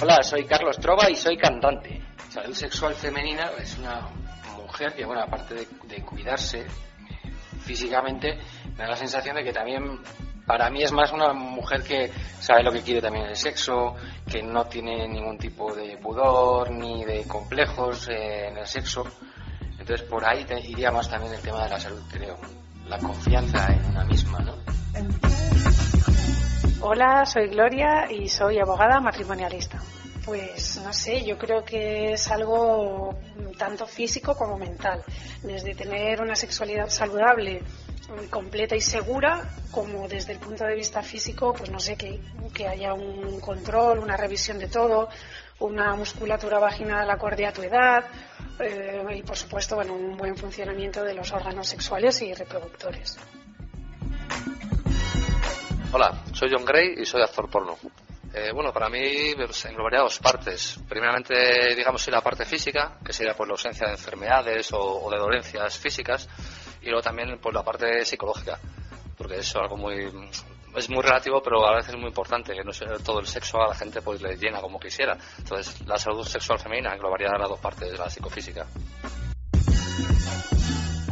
Hola, 0.03 0.23
soy 0.23 0.45
Carlos 0.45 0.79
Trova 0.79 1.11
y 1.11 1.15
soy 1.15 1.37
cantante. 1.37 2.01
Salud 2.31 2.55
sexual 2.55 2.95
femenina 2.95 3.51
es 3.59 3.79
una 3.79 4.24
que, 4.95 5.05
bueno, 5.05 5.23
aparte 5.23 5.55
de, 5.55 6.03
cuidarse 6.03 6.67
físicamente, 7.61 8.39
me 8.77 8.85
da 8.85 8.91
la 8.91 8.97
sensación 8.97 9.37
de 9.37 9.45
que 9.45 9.53
también 9.53 10.01
para 10.47 10.69
mí 10.69 10.83
es 10.83 10.93
más 10.93 11.13
una 11.13 11.33
mujer 11.33 11.83
que 11.83 12.11
sabe 12.41 12.63
lo 12.63 12.73
que 12.73 12.83
quiere 12.83 13.01
también 13.01 13.27
el 13.27 13.37
sexo, 13.37 13.95
que 14.31 14.43
no 14.43 14.67
tiene 14.67 15.09
ningún 15.09 15.39
tipo 15.39 15.75
de 15.75 15.97
pudor 15.97 16.71
ni 16.71 17.05
de 17.05 17.27
complejos 17.27 18.09
eh, 18.09 18.49
en 18.49 18.59
el 18.59 18.67
sexo. 18.67 19.05
Entonces 19.79 20.03
por 20.07 20.25
ahí 20.25 20.45
te 20.45 20.61
iría 20.61 20.91
más 20.91 21.09
también 21.09 21.33
el 21.33 21.41
tema 21.41 21.65
de 21.65 21.71
la 21.71 21.81
salud, 21.81 22.03
creo. 22.11 22.37
La 22.89 22.99
confianza 22.99 23.73
en 23.73 23.85
una 23.87 24.05
misma, 24.05 24.41
¿no? 24.41 24.55
Hola, 26.81 27.25
soy 27.25 27.49
Gloria 27.49 28.11
y 28.11 28.29
soy 28.29 28.59
abogada 28.59 29.01
matrimonialista. 29.01 29.81
Pues 30.25 30.81
no 30.83 30.93
sé, 30.93 31.25
yo 31.25 31.37
creo 31.37 31.65
que 31.65 32.13
es 32.13 32.31
algo 32.31 33.19
tanto 33.59 33.87
físico 33.87 34.35
como 34.35 34.57
mental. 34.57 35.05
Desde 35.43 35.75
tener 35.75 36.23
una 36.23 36.35
sexualidad 36.35 36.89
saludable, 36.89 37.63
completa 38.31 38.77
y 38.77 38.81
segura, 38.81 39.43
como 39.71 40.09
desde 40.09 40.33
el 40.33 40.39
punto 40.39 40.65
de 40.65 40.75
vista 40.75 41.03
físico, 41.03 41.53
pues 41.53 41.71
no 41.71 41.79
sé, 41.79 41.97
que, 41.97 42.21
que 42.55 42.67
haya 42.67 42.95
un 42.95 43.41
control, 43.41 43.99
una 43.99 44.17
revisión 44.17 44.59
de 44.59 44.69
todo, 44.69 45.09
una 45.59 45.95
musculatura 45.95 46.59
vaginal 46.59 47.11
acorde 47.11 47.47
a 47.47 47.53
tu 47.53 47.63
edad 47.63 48.05
eh, 48.61 49.03
y, 49.17 49.23
por 49.23 49.37
supuesto, 49.37 49.77
bueno, 49.77 49.95
un 49.95 50.17
buen 50.17 50.37
funcionamiento 50.37 51.03
de 51.03 51.15
los 51.15 51.33
órganos 51.33 51.69
sexuales 51.69 52.21
y 52.23 52.33
reproductores. 52.35 53.19
Hola, 55.93 56.25
soy 56.33 56.51
John 56.53 56.65
Gray 56.65 56.95
y 56.99 57.05
soy 57.05 57.23
actor 57.23 57.49
porno. 57.49 57.79
Eh, 58.37 58.51
bueno, 58.53 58.73
para 58.73 58.89
mí 58.89 59.33
pues, 59.37 59.65
englobaría 59.67 60.01
dos 60.01 60.19
partes. 60.19 60.81
Primeramente, 60.89 61.73
digamos, 61.77 62.07
la 62.09 62.21
parte 62.21 62.45
física, 62.45 62.99
que 63.05 63.13
sería 63.13 63.35
pues, 63.35 63.47
la 63.47 63.53
ausencia 63.53 63.87
de 63.87 63.93
enfermedades 63.93 64.71
o, 64.73 65.09
de 65.09 65.19
dolencias 65.19 65.79
físicas, 65.79 66.29
y 66.83 66.87
luego 66.87 67.01
también 67.01 67.39
pues, 67.41 67.55
la 67.55 67.63
parte 67.63 68.05
psicológica, 68.05 68.59
porque 69.17 69.37
es 69.37 69.55
algo 69.55 69.77
muy 69.77 70.11
es 70.75 70.91
muy 70.91 71.03
relativo, 71.03 71.41
pero 71.41 71.65
a 71.65 71.77
veces 71.77 71.95
es 71.95 72.01
muy 72.01 72.09
importante, 72.09 72.53
que 72.53 72.65
no 72.65 72.73
sea 72.73 72.99
todo 72.99 73.21
el 73.21 73.27
sexo 73.29 73.63
a 73.63 73.69
la 73.69 73.75
gente 73.77 74.03
pues 74.03 74.21
le 74.21 74.37
llena 74.37 74.61
como 74.61 74.81
quisiera. 74.81 75.17
Entonces, 75.39 75.87
la 75.87 75.97
salud 75.97 76.25
sexual 76.25 76.59
femenina 76.59 76.93
englobaría 76.93 77.29
las 77.39 77.49
dos 77.49 77.61
partes 77.61 77.93
de 77.93 77.97
la 77.97 78.11
psicofísica. 78.11 78.67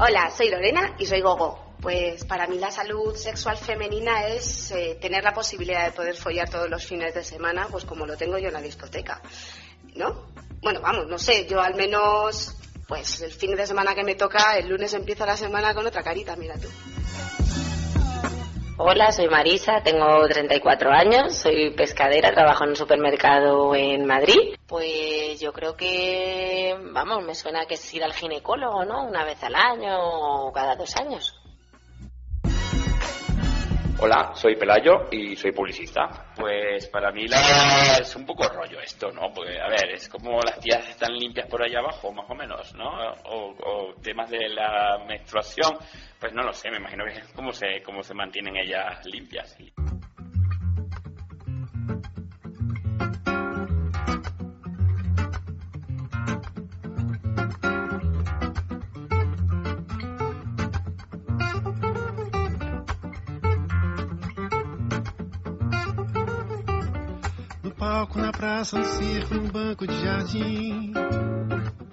Hola, 0.00 0.28
soy 0.30 0.50
Lorena 0.50 0.96
y 0.98 1.06
soy 1.06 1.20
Gogo 1.20 1.71
Pues 1.82 2.24
para 2.24 2.46
mí 2.46 2.60
la 2.60 2.70
salud 2.70 3.16
sexual 3.16 3.58
femenina 3.58 4.28
es 4.28 4.70
eh, 4.70 4.96
tener 5.00 5.24
la 5.24 5.34
posibilidad 5.34 5.84
de 5.84 5.90
poder 5.90 6.14
follar 6.14 6.48
todos 6.48 6.70
los 6.70 6.86
fines 6.86 7.12
de 7.12 7.24
semana, 7.24 7.66
pues 7.68 7.84
como 7.84 8.06
lo 8.06 8.16
tengo 8.16 8.38
yo 8.38 8.46
en 8.46 8.54
la 8.54 8.62
discoteca, 8.62 9.20
¿no? 9.96 10.28
Bueno, 10.62 10.80
vamos, 10.80 11.08
no 11.08 11.18
sé, 11.18 11.44
yo 11.48 11.60
al 11.60 11.74
menos, 11.74 12.56
pues 12.86 13.20
el 13.22 13.32
fin 13.32 13.56
de 13.56 13.66
semana 13.66 13.96
que 13.96 14.04
me 14.04 14.14
toca, 14.14 14.56
el 14.56 14.68
lunes 14.68 14.94
empieza 14.94 15.26
la 15.26 15.36
semana 15.36 15.74
con 15.74 15.84
otra 15.84 16.04
carita, 16.04 16.36
mira 16.36 16.54
tú. 16.56 16.68
Hola, 18.78 19.10
soy 19.10 19.28
Marisa, 19.28 19.82
tengo 19.82 20.24
34 20.28 20.90
años, 20.92 21.34
soy 21.34 21.70
pescadera, 21.74 22.32
trabajo 22.32 22.62
en 22.62 22.70
un 22.70 22.76
supermercado 22.76 23.74
en 23.74 24.06
Madrid. 24.06 24.54
Pues 24.68 25.40
yo 25.40 25.52
creo 25.52 25.76
que, 25.76 26.76
vamos, 26.92 27.24
me 27.24 27.34
suena 27.34 27.66
que 27.66 27.74
es 27.74 27.92
ir 27.92 28.04
al 28.04 28.12
ginecólogo, 28.12 28.84
¿no? 28.84 29.04
Una 29.04 29.24
vez 29.24 29.42
al 29.42 29.56
año 29.56 30.46
o 30.46 30.52
cada 30.52 30.76
dos 30.76 30.96
años. 30.96 31.41
Hola, 34.04 34.32
soy 34.34 34.56
Pelayo 34.56 35.06
y 35.12 35.36
soy 35.36 35.52
publicista. 35.52 36.32
Pues 36.34 36.88
para 36.88 37.12
mí 37.12 37.28
la, 37.28 37.98
es 38.00 38.16
un 38.16 38.26
poco 38.26 38.48
rollo 38.48 38.80
esto, 38.80 39.12
¿no? 39.12 39.32
Porque, 39.32 39.60
a 39.60 39.68
ver, 39.68 39.92
es 39.92 40.08
como 40.08 40.40
las 40.40 40.58
tías 40.58 40.88
están 40.88 41.14
limpias 41.14 41.46
por 41.46 41.62
allá 41.62 41.78
abajo, 41.78 42.10
más 42.10 42.28
o 42.28 42.34
menos, 42.34 42.74
¿no? 42.74 42.90
O, 43.26 43.94
temas 44.02 44.28
de 44.28 44.48
la 44.48 44.98
menstruación, 45.06 45.78
pues 46.18 46.32
no 46.32 46.42
lo 46.42 46.52
sé, 46.52 46.68
me 46.72 46.78
imagino 46.78 47.04
que 47.04 47.20
es 47.20 47.28
cómo 47.28 47.52
se, 47.52 47.80
cómo 47.84 48.02
se 48.02 48.12
mantienen 48.12 48.56
ellas 48.56 49.06
limpias. 49.06 49.56
Palco, 68.02 68.18
na 68.18 68.32
praça, 68.32 68.78
no 68.78 68.84
circo, 68.84 69.34
num 69.34 69.48
banco 69.48 69.86
de 69.86 69.94
jardim. 70.02 70.92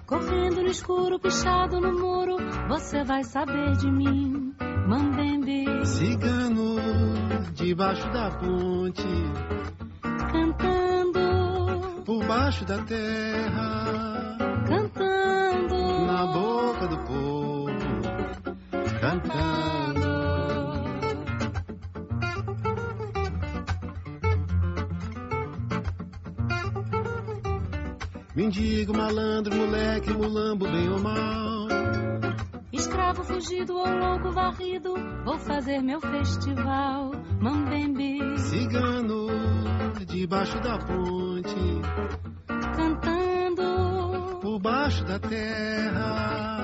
Correndo 0.06 0.62
no 0.62 0.68
escuro, 0.68 1.20
pichado 1.20 1.80
no 1.80 1.92
muro, 1.92 2.36
você 2.68 3.04
vai 3.04 3.22
saber 3.22 3.76
de 3.76 3.90
mim, 3.90 4.54
Mambembe. 4.88 5.86
Cigano, 5.86 6.76
debaixo 7.54 8.10
da 8.10 8.30
ponte, 8.30 9.06
cantando, 10.32 12.02
por 12.04 12.24
baixo 12.26 12.64
da 12.64 12.78
terra, 12.82 14.36
cantando, 14.66 16.06
na 16.06 16.26
boca 16.26 16.88
do 16.88 16.98
povo, 17.04 17.39
Mendigo, 28.50 28.92
malandro, 28.92 29.54
moleque, 29.54 30.12
mulambo, 30.12 30.68
bem 30.68 30.88
ou 30.88 30.98
mal. 30.98 31.68
Escravo 32.72 33.22
fugido 33.22 33.76
ou 33.76 33.86
louco 33.86 34.32
varrido, 34.32 34.92
vou 35.24 35.38
fazer 35.38 35.80
meu 35.80 36.00
festival. 36.00 37.12
Mambembe. 37.40 38.18
Cigano, 38.40 39.28
debaixo 40.04 40.58
da 40.62 40.78
ponte. 40.78 41.54
Cantando. 42.76 44.40
Por 44.40 44.58
baixo 44.58 45.04
da 45.04 45.20
terra. 45.20 46.59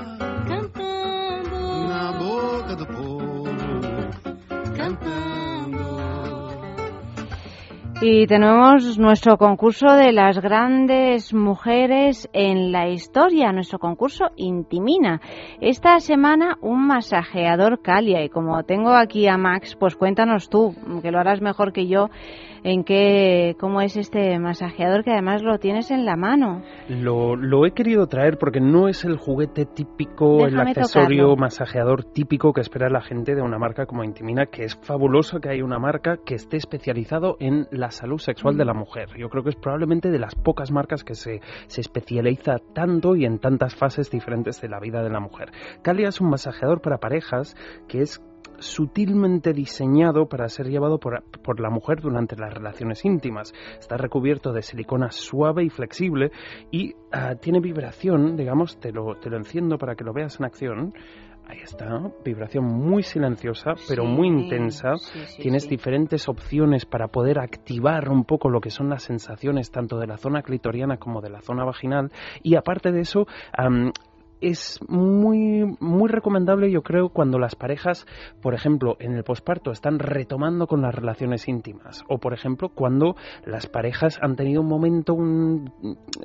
Y 7.99 8.27
tenemos 8.27 8.99
nuestro 8.99 9.37
concurso 9.37 9.87
de 9.87 10.11
las 10.11 10.39
grandes 10.39 11.33
mujeres 11.33 12.29
en 12.31 12.71
la 12.71 12.87
historia, 12.89 13.51
nuestro 13.51 13.79
concurso 13.79 14.25
Intimina. 14.35 15.19
Esta 15.61 15.99
semana 15.99 16.59
un 16.61 16.85
masajeador 16.85 17.81
Calia 17.81 18.23
y 18.23 18.29
como 18.29 18.61
tengo 18.65 18.91
aquí 18.91 19.27
a 19.27 19.37
Max, 19.37 19.75
pues 19.79 19.95
cuéntanos 19.95 20.47
tú, 20.47 20.75
que 21.01 21.09
lo 21.09 21.17
harás 21.17 21.41
mejor 21.41 21.73
que 21.73 21.87
yo, 21.87 22.09
en 22.63 22.83
qué, 22.83 23.55
cómo 23.59 23.81
es 23.81 23.97
este 23.97 24.37
masajeador 24.39 25.03
que 25.03 25.11
además 25.11 25.43
lo 25.43 25.59
tienes 25.59 25.91
en 25.91 26.05
la 26.05 26.15
mano. 26.15 26.63
Lo, 26.89 27.35
lo 27.35 27.65
he 27.65 27.71
querido 27.71 28.07
traer 28.07 28.37
porque 28.37 28.59
no 28.59 28.87
es 28.87 29.05
el 29.05 29.17
juguete 29.17 29.65
típico, 29.65 30.45
el 30.45 30.59
accesorio 30.59 31.35
masajeador 31.35 32.03
típico 32.03 32.53
que 32.53 32.61
espera 32.61 32.89
la 32.89 33.01
gente 33.01 33.35
de 33.35 33.41
una 33.41 33.57
marca 33.57 33.85
como 33.85 34.03
Intimina, 34.03 34.47
que 34.47 34.63
es 34.63 34.75
fabuloso 34.75 35.39
que 35.39 35.49
haya 35.49 35.63
una 35.63 35.79
marca 35.79 36.17
que 36.25 36.35
esté 36.35 36.57
especializado 36.57 37.37
en 37.39 37.67
la 37.71 37.91
salud 37.91 38.19
sexual 38.19 38.57
de 38.57 38.65
la 38.65 38.73
mm. 38.73 38.77
mujer. 38.77 39.09
Yo 39.17 39.29
creo 39.29 39.43
que 39.43 39.49
es 39.49 39.55
probablemente 39.55 40.09
de 40.09 40.19
las 40.19 40.35
pocas 40.35 40.71
marcas 40.71 41.03
que 41.03 41.15
se, 41.15 41.41
se 41.67 41.81
especializa 41.81 42.57
tanto 42.73 43.15
y 43.15 43.25
en 43.25 43.39
tantas 43.39 43.75
fases 43.75 44.09
diferentes 44.09 44.61
de 44.61 44.69
la 44.69 44.79
vida 44.79 45.03
de 45.03 45.09
la 45.09 45.19
mujer. 45.19 45.51
Calia 45.81 46.09
es 46.09 46.21
un 46.21 46.29
masajeador 46.29 46.81
para 46.81 46.97
parejas 46.97 47.55
que 47.87 48.01
es 48.01 48.21
sutilmente 48.59 49.53
diseñado 49.53 50.27
para 50.27 50.49
ser 50.49 50.67
llevado 50.67 50.99
por, 50.99 51.23
por, 51.43 51.59
la 51.59 51.69
mujer 51.69 52.01
durante 52.01 52.35
las 52.35 52.53
relaciones 52.53 53.03
íntimas. 53.05 53.53
Está 53.79 53.97
recubierto 53.97 54.53
de 54.53 54.61
silicona 54.61 55.11
suave 55.11 55.63
y 55.63 55.69
flexible 55.69 56.31
y 56.71 56.95
ah, 57.11 57.35
tiene 57.35 57.59
vibración, 57.59 58.35
digamos, 58.35 58.79
te 58.79 58.91
lo, 58.91 59.15
te 59.15 59.29
lo 59.29 59.37
enciendo 59.37 59.77
para 59.77 59.95
que 59.95 60.03
lo 60.03 60.13
veas 60.13 60.39
en 60.39 60.45
acción. 60.45 60.93
Ahí 61.49 61.59
está, 61.63 62.01
vibración 62.25 62.65
muy 62.65 63.03
silenciosa, 63.03 63.71
pero 63.87 64.03
muy 64.03 64.27
intensa. 64.27 64.95
Tienes 65.37 65.69
diferentes 65.69 66.27
opciones 66.27 66.85
para 66.85 67.07
poder 67.07 67.39
activar 67.39 68.09
un 68.09 68.25
poco 68.25 68.49
lo 68.49 68.59
que 68.59 68.69
son 68.69 68.89
las 68.89 69.03
sensaciones 69.03 69.71
tanto 69.71 69.97
de 69.97 70.07
la 70.07 70.17
zona 70.17 70.41
clitoriana 70.41 70.97
como 70.97 71.21
de 71.21 71.29
la 71.29 71.41
zona 71.41 71.63
vaginal. 71.63 72.11
Y 72.43 72.55
aparte 72.55 72.91
de 72.91 72.99
eso, 72.99 73.27
es 74.41 74.79
muy, 74.87 75.75
muy 75.79 76.09
recomendable, 76.09 76.71
yo 76.71 76.81
creo, 76.81 77.09
cuando 77.09 77.39
las 77.39 77.55
parejas, 77.55 78.05
por 78.41 78.53
ejemplo, 78.53 78.97
en 78.99 79.13
el 79.13 79.23
posparto 79.23 79.71
están 79.71 79.99
retomando 79.99 80.67
con 80.67 80.81
las 80.81 80.93
relaciones 80.93 81.47
íntimas. 81.47 82.03
O, 82.07 82.19
por 82.19 82.33
ejemplo, 82.33 82.69
cuando 82.69 83.15
las 83.45 83.67
parejas 83.67 84.19
han 84.21 84.35
tenido 84.35 84.61
un 84.61 84.67
momento 84.67 85.15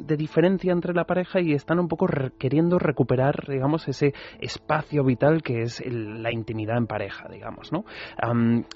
de 0.01 0.17
diferencia 0.17 0.73
entre 0.73 0.95
la 0.95 1.05
pareja 1.05 1.41
y 1.41 1.53
están 1.53 1.79
un 1.79 1.89
poco 1.89 2.07
queriendo 2.39 2.79
recuperar, 2.79 3.47
digamos, 3.49 3.89
ese 3.89 4.13
espacio 4.41 5.05
vital 5.05 5.43
que 5.43 5.63
es 5.63 5.83
la 5.87 6.33
intimidad 6.33 6.77
en 6.77 6.87
pareja, 6.87 7.29
digamos, 7.29 7.73
¿no? 7.73 7.85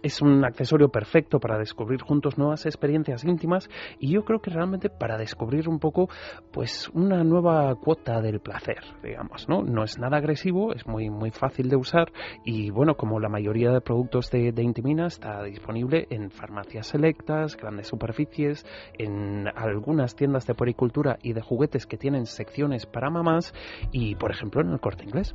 es 0.03 0.23
un 0.23 0.45
accesorio 0.45 0.89
perfecto 0.89 1.39
para 1.39 1.59
descubrir 1.59 2.03
juntos 2.03 2.39
nuevas 2.39 2.67
experiencias 2.67 3.25
íntimas 3.25 3.69
y 3.99 4.11
yo 4.13 4.25
creo 4.25 4.41
que 4.41 4.51
realmente 4.51 4.91
para 4.91 5.17
descubrir 5.17 5.69
un 5.69 5.79
poco, 5.79 6.09
pues, 6.53 6.89
una 6.95 7.23
nueva 7.25 7.75
cuota 7.77 8.21
del 8.21 8.41
placer, 8.41 8.81
digamos. 9.03 9.26
¿No? 9.49 9.85
es 9.85 9.99
nada 9.99 10.17
agresivo, 10.19 10.73
es 10.73 10.87
muy, 10.87 11.11
muy 11.11 11.31
fácil 11.31 11.69
de 11.69 11.77
usar 11.77 12.13
y 12.45 12.71
bueno, 12.71 12.97
como 12.97 13.21
la 13.21 13.29
mayoría 13.29 13.71
de 13.71 13.81
productos 13.81 14.31
de, 14.31 14.53
de 14.53 14.63
Intimina 14.63 15.07
está 15.07 15.43
disponible 15.45 16.07
en 16.11 16.31
farmacias 16.31 16.89
selectas, 16.89 17.57
grandes 17.57 17.89
superficies, 17.89 18.67
en 18.99 19.49
algunas 19.55 20.17
tiendas 20.17 20.47
de 20.47 20.55
poricultura 20.55 21.19
y 21.23 21.33
de 21.33 21.43
juguetes 21.43 21.87
que 21.87 21.97
tienen 21.97 22.27
secciones 22.27 22.87
para 22.87 23.11
mamás 23.11 23.55
y 23.93 24.15
por 24.15 24.31
ejemplo 24.31 24.61
en 24.61 24.71
el 24.71 24.81
corte 24.81 25.05
inglés. 25.05 25.35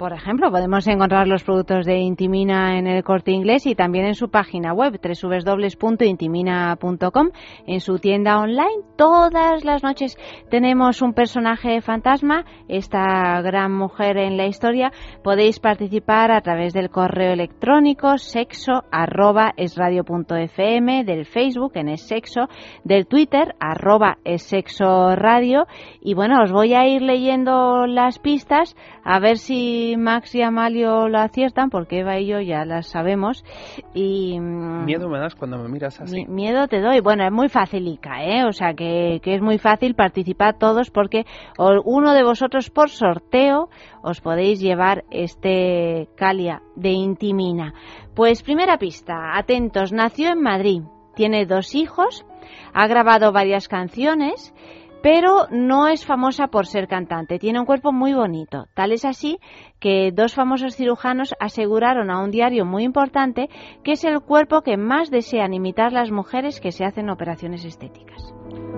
Por 0.00 0.12
ejemplo, 0.14 0.50
podemos 0.50 0.86
encontrar 0.86 1.28
los 1.28 1.44
productos 1.44 1.84
de 1.84 1.98
Intimina 1.98 2.78
en 2.78 2.86
el 2.86 3.04
corte 3.04 3.32
inglés 3.32 3.66
y 3.66 3.74
también 3.74 4.06
en 4.06 4.14
su 4.14 4.30
página 4.30 4.72
web 4.72 4.98
www.intimina.com. 4.98 7.28
En 7.66 7.80
su 7.80 7.98
tienda 7.98 8.38
online, 8.38 8.80
todas 8.96 9.62
las 9.62 9.82
noches 9.82 10.16
tenemos 10.48 11.02
un 11.02 11.12
personaje 11.12 11.82
fantasma, 11.82 12.46
esta 12.66 13.42
gran 13.42 13.74
mujer 13.74 14.16
en 14.16 14.38
la 14.38 14.46
historia. 14.46 14.90
Podéis 15.22 15.60
participar 15.60 16.30
a 16.30 16.40
través 16.40 16.72
del 16.72 16.88
correo 16.88 17.34
electrónico 17.34 18.16
sexo 18.16 18.84
arroba 18.90 19.52
del 19.58 21.26
Facebook 21.26 21.72
en 21.74 21.90
es 21.90 22.08
sexo, 22.08 22.48
del 22.84 23.06
Twitter 23.06 23.54
arroba 23.60 24.16
es 24.24 24.44
sexo 24.44 25.14
radio. 25.14 25.66
Y 26.00 26.14
bueno, 26.14 26.42
os 26.42 26.52
voy 26.52 26.72
a 26.72 26.88
ir 26.88 27.02
leyendo 27.02 27.86
las 27.86 28.18
pistas 28.18 28.74
a 29.12 29.18
ver 29.18 29.38
si 29.38 29.96
Max 29.98 30.36
y 30.36 30.42
Amalio 30.42 31.08
lo 31.08 31.18
aciertan, 31.18 31.68
porque 31.68 31.98
Eva 31.98 32.20
y 32.20 32.26
yo 32.26 32.40
ya 32.40 32.64
las 32.64 32.86
sabemos. 32.86 33.44
Y, 33.92 34.38
mm, 34.38 34.84
miedo 34.84 35.08
me 35.08 35.18
das 35.18 35.34
cuando 35.34 35.58
me 35.58 35.68
miras 35.68 36.00
así. 36.00 36.24
Miedo 36.26 36.68
te 36.68 36.80
doy. 36.80 37.00
Bueno, 37.00 37.24
es 37.24 37.32
muy 37.32 37.48
facilica, 37.48 38.22
¿eh? 38.22 38.44
O 38.44 38.52
sea, 38.52 38.74
que, 38.74 39.18
que 39.20 39.34
es 39.34 39.42
muy 39.42 39.58
fácil 39.58 39.96
participar 39.96 40.58
todos 40.58 40.90
porque 40.90 41.26
uno 41.58 42.14
de 42.14 42.22
vosotros 42.22 42.70
por 42.70 42.88
sorteo 42.88 43.68
os 44.02 44.20
podéis 44.20 44.60
llevar 44.60 45.02
este 45.10 46.08
Calia 46.16 46.62
de 46.76 46.90
Intimina. 46.90 47.74
Pues 48.14 48.44
primera 48.44 48.78
pista, 48.78 49.36
atentos, 49.36 49.92
nació 49.92 50.30
en 50.30 50.40
Madrid, 50.40 50.82
tiene 51.16 51.46
dos 51.46 51.74
hijos, 51.74 52.24
ha 52.72 52.86
grabado 52.86 53.32
varias 53.32 53.66
canciones 53.66 54.54
pero 55.02 55.46
no 55.50 55.88
es 55.88 56.04
famosa 56.04 56.48
por 56.48 56.66
ser 56.66 56.86
cantante. 56.88 57.38
Tiene 57.38 57.58
un 57.60 57.66
cuerpo 57.66 57.92
muy 57.92 58.12
bonito. 58.12 58.66
Tal 58.74 58.92
es 58.92 59.04
así 59.04 59.38
que 59.78 60.12
dos 60.12 60.34
famosos 60.34 60.76
cirujanos 60.76 61.34
aseguraron 61.40 62.10
a 62.10 62.22
un 62.22 62.30
diario 62.30 62.64
muy 62.66 62.84
importante 62.84 63.48
que 63.82 63.92
es 63.92 64.04
el 64.04 64.20
cuerpo 64.20 64.62
que 64.62 64.76
más 64.76 65.10
desean 65.10 65.54
imitar 65.54 65.92
las 65.92 66.10
mujeres 66.10 66.60
que 66.60 66.72
se 66.72 66.84
hacen 66.84 67.08
operaciones 67.10 67.64
estéticas. 67.64 68.34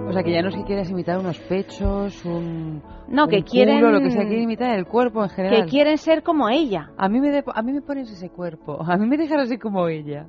O 0.07 0.13
sea, 0.13 0.23
que 0.23 0.33
ya 0.33 0.43
no 0.43 0.51
se 0.51 0.65
quieres 0.65 0.91
imitar 0.91 1.19
unos 1.19 1.39
pechos, 1.41 2.25
un. 2.25 2.83
No, 3.09 3.25
un 3.25 3.31
que 3.31 3.43
quieren. 3.43 3.77
culo, 3.77 3.93
lo 3.93 4.01
que 4.01 4.11
sea, 4.11 4.23
quieren 4.23 4.45
imitar 4.45 4.77
el 4.79 4.85
cuerpo 4.87 5.23
en 5.23 5.31
general. 5.31 5.65
Que 5.65 5.71
quieren 5.71 5.97
ser 5.99 6.23
como 6.23 6.49
ella. 6.49 6.91
A 6.99 7.09
mí 7.09 7.21
me, 7.21 7.31
de- 7.31 7.45
a 7.47 7.63
mí 7.63 7.73
me 7.73 7.81
pones 7.83 8.11
ese 8.11 8.29
cuerpo. 8.31 8.79
A 8.87 8.97
mí 8.97 9.07
me 9.07 9.17
dejas 9.17 9.41
así 9.43 9.59
como 9.59 9.89
ella. 9.89 10.27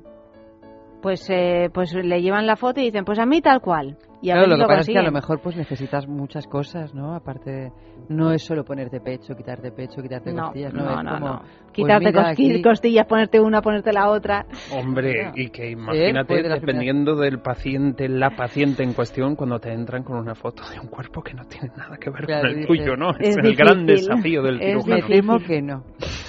Pues, 1.01 1.27
eh, 1.29 1.69
pues 1.73 1.93
le 1.93 2.21
llevan 2.21 2.47
la 2.47 2.55
foto 2.55 2.79
y 2.79 2.85
dicen, 2.85 3.03
pues 3.03 3.19
a 3.19 3.25
mí 3.25 3.41
tal 3.41 3.59
cual. 3.61 3.97
Y 4.23 4.29
a 4.31 4.35
claro, 4.35 4.47
veces 4.49 4.59
lo 4.59 4.65
que 4.65 4.67
pasa 4.69 4.81
es 4.81 4.87
que 4.87 4.97
a 4.99 5.03
lo 5.03 5.11
mejor 5.11 5.41
pues 5.41 5.55
necesitas 5.57 6.07
muchas 6.07 6.47
cosas, 6.47 6.93
¿no? 6.95 7.13
Aparte, 7.13 7.71
no 8.09 8.31
es 8.31 8.41
solo 8.43 8.63
ponerte 8.63 8.99
pecho, 9.01 9.35
quitarte 9.35 9.71
pecho, 9.71 10.01
quitarte 10.01 10.31
No, 10.33 10.43
costillas, 10.45 10.73
¿no? 10.73 10.83
no, 10.85 10.91
es 10.99 11.03
no, 11.03 11.11
como, 11.13 11.27
no. 11.27 11.39
pues 11.41 11.71
Quitarte 11.73 12.13
cosqui- 12.13 12.31
aquí- 12.31 12.61
costillas, 12.61 13.05
ponerte 13.05 13.39
una, 13.41 13.61
ponerte 13.61 13.91
la 13.91 14.09
otra. 14.09 14.45
Hombre, 14.73 15.31
y 15.35 15.49
que 15.49 15.71
imagínate, 15.71 16.27
Puede 16.27 16.47
la 16.49 16.55
dependiendo 16.55 17.15
del 17.15 17.39
paciente, 17.39 18.07
la 18.07 18.29
paciente 18.31 18.83
en 18.83 18.93
cuestión, 18.93 19.35
cuando 19.35 19.59
te 19.59 19.73
entran 19.73 20.03
con 20.03 20.17
una 20.17 20.35
foto 20.35 20.63
de 20.71 20.79
un 20.79 20.87
cuerpo 20.87 21.21
que 21.21 21.33
no 21.33 21.43
tiene 21.45 21.69
nada 21.75 21.97
que 21.97 22.09
ver 22.09 22.25
Claro, 22.25 22.41
con 22.43 22.49
el 22.51 22.55
dices, 22.55 22.67
tuyo, 22.67 22.95
¿no? 22.95 23.09
Es, 23.19 23.29
es 23.29 23.37
el 23.37 23.55
gran 23.55 23.85
desafío 23.85 24.41
del 24.41 24.61
es 24.61 24.67
cirujano. 24.83 25.07
Me 25.07 25.15
temo 25.15 25.39
que 25.39 25.61
no. 25.61 25.83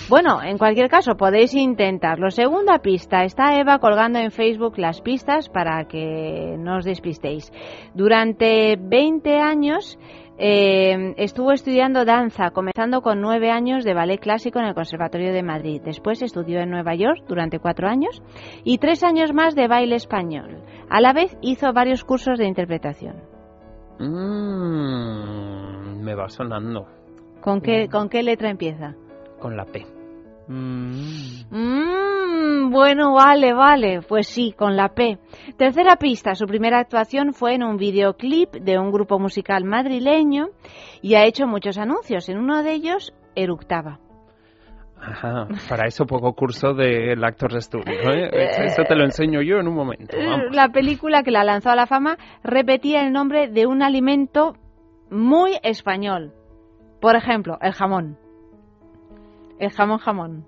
Bueno, 0.08 0.42
en 0.42 0.58
cualquier 0.58 0.88
caso, 0.90 1.16
podéis 1.16 1.54
intentarlo. 1.54 2.30
Segunda 2.30 2.78
pista. 2.80 3.24
Está 3.24 3.58
Eva 3.58 3.78
colgando 3.78 4.18
en 4.18 4.30
Facebook 4.32 4.78
las 4.78 5.00
pistas 5.00 5.48
para 5.48 5.84
que 5.86 6.56
no 6.58 6.76
os 6.76 6.84
despistéis. 6.84 7.50
Durante 7.94 8.76
20 8.80 9.38
años 9.38 9.98
eh, 10.38 11.14
estuvo 11.16 11.52
estudiando 11.52 12.04
danza, 12.04 12.50
comenzando 12.50 13.02
con 13.02 13.20
9 13.20 13.50
años 13.50 13.84
de 13.84 13.94
ballet 13.94 14.18
clásico 14.18 14.58
en 14.58 14.66
el 14.66 14.74
Conservatorio 14.74 15.32
de 15.32 15.42
Madrid. 15.42 15.80
Después 15.84 16.22
estudió 16.22 16.60
en 16.60 16.70
Nueva 16.70 16.94
York 16.94 17.22
durante 17.28 17.58
4 17.60 17.88
años 17.88 18.22
y 18.64 18.78
3 18.78 19.04
años 19.04 19.32
más 19.32 19.54
de 19.54 19.68
baile 19.68 19.96
español. 19.96 20.62
A 20.90 21.00
la 21.00 21.12
vez 21.12 21.36
hizo 21.40 21.72
varios 21.72 22.04
cursos 22.04 22.38
de 22.38 22.46
interpretación. 22.46 23.16
Mm, 23.98 26.02
me 26.02 26.14
va 26.14 26.28
sonando 26.28 26.86
¿Con 27.40 27.60
qué, 27.60 27.88
¿Con 27.88 28.08
qué 28.08 28.22
letra 28.22 28.50
empieza? 28.50 28.94
con 29.38 29.56
la 29.56 29.66
P. 29.66 29.84
Mm, 30.48 31.44
bueno, 32.70 33.14
vale, 33.14 33.52
vale. 33.52 34.00
Pues 34.02 34.26
sí, 34.26 34.52
con 34.56 34.76
la 34.76 34.88
P. 34.90 35.18
Tercera 35.56 35.96
pista. 35.96 36.34
Su 36.34 36.46
primera 36.46 36.78
actuación 36.78 37.32
fue 37.32 37.54
en 37.54 37.62
un 37.62 37.76
videoclip 37.76 38.50
de 38.52 38.78
un 38.78 38.90
grupo 38.90 39.18
musical 39.18 39.64
madrileño 39.64 40.48
y 41.02 41.14
ha 41.14 41.24
hecho 41.24 41.46
muchos 41.46 41.78
anuncios. 41.78 42.28
En 42.28 42.38
uno 42.38 42.62
de 42.62 42.72
ellos 42.72 43.14
eructaba. 43.34 43.98
Ajá, 45.06 45.48
para 45.68 45.86
eso 45.86 46.06
poco 46.06 46.32
curso 46.32 46.72
del 46.72 47.22
Actors 47.22 47.64
Studio, 47.64 47.92
¿eh? 48.10 48.30
Eso 48.64 48.84
te 48.84 48.94
lo 48.94 49.04
enseño 49.04 49.42
yo 49.42 49.58
en 49.58 49.68
un 49.68 49.74
momento, 49.74 50.16
vamos. 50.16 50.46
La 50.56 50.70
película 50.70 51.22
que 51.22 51.30
la 51.30 51.44
lanzó 51.44 51.68
a 51.68 51.76
la 51.76 51.86
fama 51.86 52.16
repetía 52.42 53.02
el 53.02 53.12
nombre 53.12 53.48
de 53.48 53.66
un 53.66 53.82
alimento 53.82 54.54
muy 55.10 55.58
español. 55.62 56.32
Por 57.02 57.16
ejemplo, 57.16 57.58
el 57.60 57.72
jamón. 57.72 58.16
El 59.58 59.70
jamón 59.70 59.98
jamón. 59.98 60.46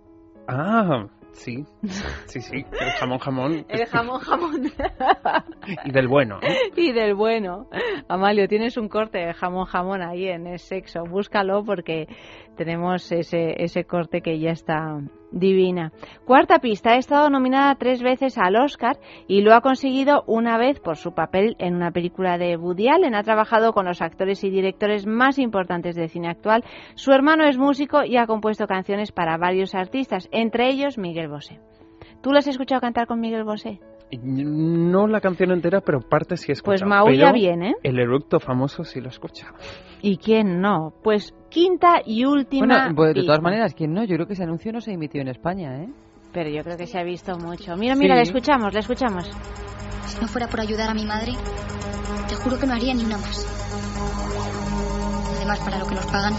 Ah, 0.49 1.07
sí, 1.33 1.65
sí, 2.27 2.41
sí, 2.41 2.65
el 2.81 2.91
jamón 2.99 3.19
jamón. 3.19 3.67
El 3.69 3.87
jamón 3.87 4.21
jamón. 4.21 4.73
Y 5.85 5.91
del 5.91 6.07
bueno, 6.07 6.39
¿eh? 6.43 6.71
y 6.77 6.93
del 6.93 7.15
bueno. 7.15 7.69
Amalio, 8.09 8.47
tienes 8.47 8.77
un 8.77 8.89
corte 8.89 9.19
de 9.19 9.35
jamón 9.35 9.65
jamón 9.67 10.03
ahí 10.03 10.29
en 10.29 10.47
el 10.47 10.59
sexo. 10.59 11.05
Búscalo 11.05 11.65
porque 11.65 12.07
tenemos 12.57 13.11
ese, 13.11 13.63
ese 13.63 13.85
corte 13.85 14.21
que 14.21 14.39
ya 14.39 14.51
está 14.51 15.01
divina. 15.31 15.93
Cuarta 16.25 16.59
pista, 16.59 16.93
ha 16.93 16.97
estado 16.97 17.31
nominada 17.31 17.75
tres 17.77 18.03
veces 18.03 18.39
al 18.39 18.57
Oscar 18.57 18.99
y 19.27 19.43
lo 19.43 19.55
ha 19.55 19.61
conseguido 19.61 20.25
una 20.27 20.59
vez 20.59 20.81
por 20.81 20.97
su 20.97 21.13
papel 21.13 21.57
en 21.59 21.75
una 21.75 21.91
película 21.91 22.39
de 22.39 22.57
Woody 22.57 22.89
Allen. 22.89 23.15
Ha 23.15 23.23
trabajado 23.23 23.73
con 23.73 23.87
los 23.87 24.03
actores 24.03 24.43
y 24.45 24.51
directores 24.51 25.07
más 25.07 25.39
importantes 25.39 25.95
del 25.95 26.09
cine 26.09 26.29
actual. 26.29 26.65
Su 26.95 27.13
hermano 27.13 27.45
es 27.45 27.59
músico 27.59 28.05
y 28.05 28.17
ha 28.17 28.27
compuesto 28.27 28.67
canciones 28.67 29.13
para 29.13 29.37
varios 29.37 29.75
artistas, 29.75 30.29
entre 30.33 30.69
ellos 30.69 30.99
Miguel 30.99 31.29
Bosé. 31.29 31.61
¿Tú 32.23 32.33
lo 32.33 32.39
has 32.39 32.47
escuchado 32.47 32.81
cantar 32.81 33.07
con 33.07 33.21
Miguel 33.21 33.45
Bosé? 33.45 33.81
No 34.23 35.09
la 35.09 35.21
canción 35.21 35.51
entera, 35.51 35.81
pero 35.81 36.01
parte 36.01 36.37
sí 36.37 36.51
he 36.51 36.53
escuchado. 36.53 36.89
Pues 36.89 36.89
maulla 36.89 37.31
¿eh? 37.31 37.75
El 37.83 37.99
eructo 37.99 38.39
famoso 38.39 38.85
sí 38.85 39.01
lo 39.01 39.07
he 39.07 39.11
escuchado. 39.11 39.55
¿Y 40.01 40.19
quién 40.19 40.61
no? 40.61 40.93
Pues 41.03 41.35
quinta 41.49 42.01
y 42.05 42.25
última. 42.25 42.67
Bueno, 42.67 42.95
pues, 42.95 43.15
de 43.15 43.25
todas 43.25 43.43
maneras, 43.43 43.75
¿quién 43.75 43.93
no? 43.93 44.05
Yo 44.05 44.15
creo 44.15 44.27
que 44.27 44.35
ese 44.35 44.45
anuncio 44.45 44.73
no 44.73 44.81
se 44.81 44.93
emitió 44.93 45.21
en 45.21 45.29
España, 45.29 45.83
¿eh? 45.83 45.89
Pero 46.33 46.51
yo 46.51 46.63
creo 46.63 46.77
que 46.77 46.87
se 46.87 46.99
ha 46.99 47.03
visto 47.03 47.37
mucho. 47.37 47.77
Mira, 47.77 47.97
mira, 47.97 48.15
Sí. 48.15 48.19
le 48.19 48.23
escuchamos, 48.23 48.73
le 48.73 48.81
escuchamos. 48.81 49.29
Si 50.07 50.21
no 50.21 50.29
fuera 50.29 50.47
por 50.47 50.61
ayudar 50.61 50.91
a 50.91 50.95
mi 50.95 51.05
madre, 51.05 51.33
te 52.29 52.35
juro 52.37 52.59
que 52.59 52.67
no 52.67 52.75
haría 52.75 52.95
ni 52.95 53.05
una 53.05 53.17
más. 53.19 53.45
Además, 55.37 55.59
para 55.61 55.79
lo 55.79 55.87
que 55.87 55.95
nos 55.95 56.07
pagan. 56.07 56.35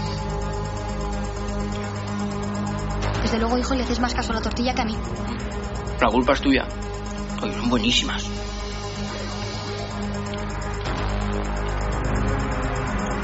Desde 3.22 3.38
luego, 3.38 3.58
hijo, 3.58 3.74
le 3.74 3.82
haces 3.82 4.00
más 4.00 4.14
caso 4.14 4.32
a 4.32 4.36
la 4.36 4.40
tortilla 4.40 4.72
que 4.74 4.82
a 4.82 4.84
mí. 4.86 4.94
La 6.00 6.08
culpa 6.08 6.32
es 6.32 6.40
tuya. 6.40 6.64
Oye, 7.42 7.52
son 7.52 7.70
buenísimas. 7.70 8.24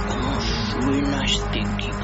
¿Cómo 0.09 0.41
suena 0.41 1.25
este 1.25 1.59
equipo? 1.61 1.95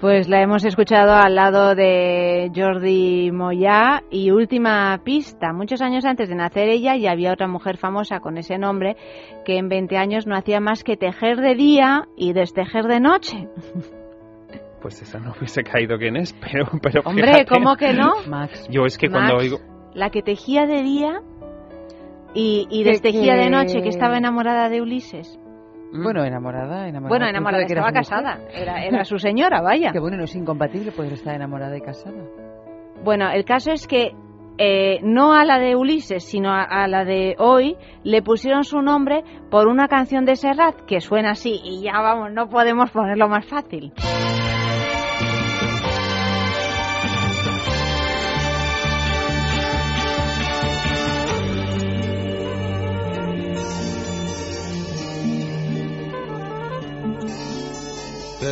Pues 0.00 0.28
la 0.28 0.40
hemos 0.40 0.64
escuchado 0.64 1.12
al 1.12 1.34
lado 1.34 1.74
de 1.74 2.50
Jordi 2.54 3.30
Moya 3.32 4.02
y 4.10 4.30
última 4.30 4.98
pista. 5.04 5.52
Muchos 5.52 5.82
años 5.82 6.04
antes 6.04 6.28
de 6.28 6.36
nacer 6.36 6.68
ella 6.68 6.96
ya 6.96 7.10
había 7.10 7.32
otra 7.32 7.48
mujer 7.48 7.76
famosa 7.76 8.20
con 8.20 8.38
ese 8.38 8.56
nombre 8.56 8.96
que 9.44 9.58
en 9.58 9.68
20 9.68 9.96
años 9.96 10.26
no 10.26 10.36
hacía 10.36 10.60
más 10.60 10.84
que 10.84 10.96
tejer 10.96 11.38
de 11.40 11.54
día 11.54 12.08
y 12.16 12.32
destejer 12.32 12.84
de 12.84 13.00
noche. 13.00 13.48
Pues 14.80 15.00
esa 15.02 15.18
no 15.18 15.32
hubiese 15.38 15.62
caído 15.62 15.98
quién 15.98 16.16
es, 16.16 16.32
pero, 16.34 16.66
pero 16.82 17.02
Hombre, 17.04 17.24
fíjate. 17.26 17.46
¿cómo 17.46 17.76
que 17.76 17.92
no? 17.92 18.12
Max. 18.28 18.66
Yo 18.70 18.84
es 18.86 18.96
que 18.98 19.08
cuando 19.08 19.36
oigo... 19.36 19.58
La 19.94 20.10
que 20.10 20.22
tejía 20.22 20.66
de 20.66 20.82
día 20.82 21.20
y, 22.34 22.66
y 22.70 22.84
destejía 22.84 23.34
que- 23.34 23.40
de 23.44 23.50
noche, 23.50 23.82
que 23.82 23.88
estaba 23.88 24.16
enamorada 24.16 24.68
de 24.68 24.80
Ulises. 24.80 25.38
Bueno, 25.92 26.24
enamorada, 26.24 26.86
enamorada. 26.86 27.08
Bueno, 27.08 27.24
¿Tú 27.26 27.30
enamorada, 27.30 27.66
que 27.66 27.72
era 27.72 27.80
estaba 27.88 27.92
casada. 27.98 28.38
Era, 28.54 28.84
era 28.84 29.04
su 29.04 29.18
señora, 29.18 29.60
vaya. 29.60 29.90
Que 29.92 29.98
bueno, 29.98 30.16
no 30.16 30.24
es 30.24 30.36
incompatible 30.36 30.92
poder 30.92 31.14
estar 31.14 31.34
enamorada 31.34 31.76
y 31.76 31.80
casada. 31.80 32.22
Bueno, 33.02 33.28
el 33.32 33.44
caso 33.44 33.72
es 33.72 33.88
que 33.88 34.12
eh, 34.58 35.00
no 35.02 35.32
a 35.32 35.44
la 35.44 35.58
de 35.58 35.74
Ulises, 35.74 36.22
sino 36.22 36.50
a, 36.52 36.62
a 36.62 36.86
la 36.86 37.04
de 37.04 37.34
hoy, 37.38 37.76
le 38.04 38.22
pusieron 38.22 38.62
su 38.62 38.80
nombre 38.82 39.24
por 39.50 39.66
una 39.66 39.88
canción 39.88 40.24
de 40.24 40.36
Serrat 40.36 40.82
que 40.86 41.00
suena 41.00 41.30
así 41.32 41.58
y 41.64 41.82
ya 41.82 41.98
vamos, 42.00 42.30
no 42.32 42.48
podemos 42.48 42.90
ponerlo 42.92 43.28
más 43.28 43.44
fácil. 43.46 43.92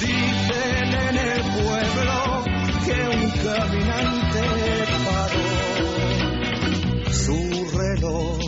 Dicen 0.00 0.88
en 1.08 1.16
el 1.16 1.40
pueblo 1.42 2.16
que 2.84 2.98
un 3.16 3.30
caminante 3.44 4.42
paró 5.06 5.48
su 7.12 7.38
reloj 7.76 8.38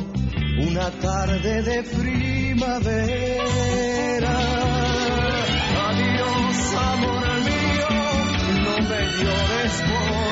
una 0.59 0.91
tarde 0.91 1.63
de 1.63 1.83
primavera. 1.83 3.13
Adiós, 5.89 6.75
amor 6.75 7.25
mío, 7.45 7.91
no 8.65 8.75
me 8.89 9.01
llores, 9.19 9.75
volveré. 9.89 10.32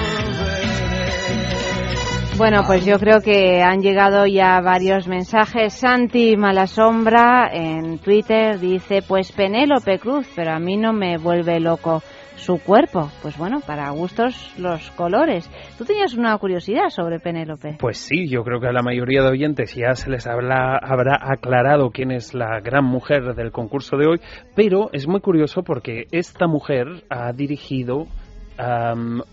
Bueno, 2.41 2.63
pues 2.67 2.87
yo 2.87 2.99
creo 2.99 3.21
que 3.21 3.61
han 3.61 3.83
llegado 3.83 4.25
ya 4.25 4.63
varios 4.63 5.07
mensajes. 5.07 5.75
Santi 5.75 6.39
Malasombra 6.39 7.51
en 7.53 7.99
Twitter 7.99 8.59
dice, 8.59 9.03
pues 9.07 9.31
Penélope 9.31 9.99
Cruz, 9.99 10.27
pero 10.35 10.53
a 10.53 10.59
mí 10.59 10.79
no 10.79 10.95
me 10.95 11.19
vuelve 11.19 11.61
loco 11.61 12.03
su 12.37 12.57
cuerpo. 12.59 13.11
Pues 13.21 13.37
bueno, 13.37 13.61
para 13.67 13.91
gustos 13.91 14.55
los 14.59 14.91
colores. 14.93 15.51
¿Tú 15.77 15.85
tenías 15.85 16.15
una 16.15 16.35
curiosidad 16.39 16.89
sobre 16.89 17.21
Penélope? 17.21 17.77
Pues 17.79 17.99
sí, 17.99 18.27
yo 18.27 18.43
creo 18.43 18.59
que 18.59 18.69
a 18.69 18.73
la 18.73 18.83
mayoría 18.83 19.21
de 19.21 19.29
oyentes 19.29 19.75
ya 19.75 19.95
se 19.95 20.09
les 20.09 20.27
habrá, 20.27 20.79
habrá 20.79 21.19
aclarado 21.21 21.91
quién 21.91 22.11
es 22.11 22.33
la 22.33 22.59
gran 22.61 22.87
mujer 22.87 23.35
del 23.35 23.53
concurso 23.53 23.99
de 23.99 24.07
hoy, 24.07 24.21
pero 24.57 24.89
es 24.95 25.07
muy 25.07 25.21
curioso 25.21 25.63
porque 25.63 26.07
esta 26.11 26.47
mujer 26.47 27.05
ha 27.11 27.35
dirigido 27.35 28.07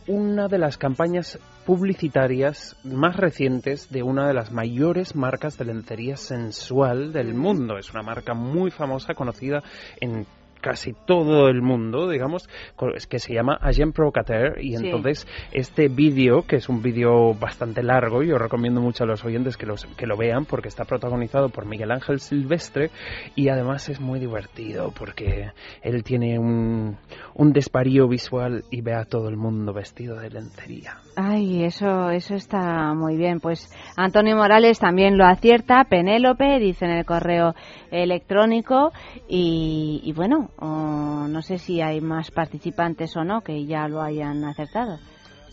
una 0.08 0.48
de 0.48 0.58
las 0.58 0.78
campañas 0.78 1.40
publicitarias 1.66 2.78
más 2.84 3.18
recientes 3.18 3.90
de 3.90 4.04
una 4.04 4.28
de 4.28 4.34
las 4.34 4.52
mayores 4.52 5.16
marcas 5.16 5.58
de 5.58 5.66
lencería 5.66 6.16
sensual 6.16 7.12
del 7.12 7.34
mundo. 7.34 7.78
Es 7.78 7.92
una 7.92 8.04
marca 8.04 8.34
muy 8.34 8.72
famosa, 8.72 9.14
conocida 9.16 9.64
en 10.00 10.26
casi 10.62 10.94
todo 10.94 11.48
el 11.50 11.62
mundo, 11.62 12.10
digamos, 12.10 12.50
es 12.96 13.08
que 13.08 13.20
se 13.20 13.34
llama 13.34 13.58
Agent 13.62 13.96
Provocateur 13.96 14.62
y 14.62 14.76
entonces 14.76 15.28
este 15.52 15.88
vídeo, 15.88 16.44
que 16.44 16.58
es 16.58 16.70
un 16.70 16.82
vídeo 16.82 17.34
bastante 17.34 17.84
largo, 17.84 18.24
yo 18.24 18.38
recomiendo 18.38 18.82
mucho 18.82 19.04
a 19.04 19.08
los 19.08 19.24
oyentes 19.26 19.58
que, 19.58 19.66
los, 19.66 19.86
que 19.86 20.08
lo 20.08 20.18
vean 20.18 20.46
porque 20.46 20.68
está 20.68 20.86
protagonizado 20.86 21.50
por 21.50 21.66
Miguel 21.66 21.92
Ángel 21.92 22.20
Silvestre 22.20 22.92
y 23.36 23.50
además 23.50 23.90
es 23.90 24.00
muy 24.00 24.20
divertido 24.20 24.92
porque 24.92 25.52
él 25.82 26.04
tiene 26.04 26.40
un, 26.40 26.98
un 27.34 27.54
desparío 27.54 28.08
visual 28.08 28.64
y 28.70 28.82
ve 28.82 28.94
a 28.94 29.06
todo 29.06 29.30
el 29.30 29.38
mundo 29.38 29.74
vestido 29.74 30.20
de 30.20 30.30
lencería. 30.30 30.98
Ay, 31.20 31.64
eso, 31.64 32.12
eso 32.12 32.36
está 32.36 32.94
muy 32.94 33.18
bien. 33.18 33.40
Pues 33.40 33.72
Antonio 33.96 34.36
Morales 34.36 34.78
también 34.78 35.18
lo 35.18 35.26
acierta, 35.26 35.84
Penélope, 35.90 36.60
dice 36.60 36.86
en 36.86 36.92
el 36.92 37.06
correo 37.06 37.56
electrónico 37.90 38.92
y, 39.28 40.00
y 40.04 40.14
bueno, 40.14 40.52
no 40.62 41.42
sé 41.42 41.58
si 41.58 41.82
hay 41.82 42.02
más 42.02 42.30
participantes 42.30 43.18
o 43.18 43.24
no 43.24 43.42
que 43.42 43.66
ya 43.66 43.88
lo 43.88 44.04
hayan 44.04 44.46
acertado. 44.46 45.00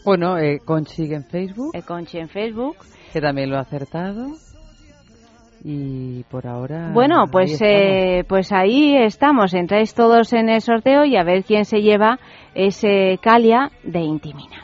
Bueno, 0.05 0.37
eh, 0.37 0.59
Conchi 0.63 1.11
en 1.15 1.25
Facebook. 1.25 1.75
Eh, 1.75 1.81
Conchi 1.81 2.19
en 2.19 2.29
Facebook. 2.29 2.77
Que 3.15 3.23
también 3.23 3.49
lo 3.49 3.57
ha 3.57 3.61
acertado. 3.61 4.33
Y 5.65 6.25
por 6.25 6.47
ahora. 6.47 6.91
Bueno, 6.93 7.25
pues 7.33 7.63
ahí 7.63 7.69
eh, 7.71 8.25
pues 8.29 8.53
ahí 8.53 8.97
estamos. 8.97 9.55
Entráis 9.55 9.95
todos 9.95 10.35
en 10.35 10.51
el 10.51 10.61
sorteo 10.61 11.07
y 11.07 11.17
a 11.17 11.25
ver 11.25 11.43
quién 11.43 11.65
se 11.65 11.81
lleva 11.81 12.19
ese 12.55 13.19
Calia 13.23 13.71
de 13.83 14.01
Intimina. 14.01 14.64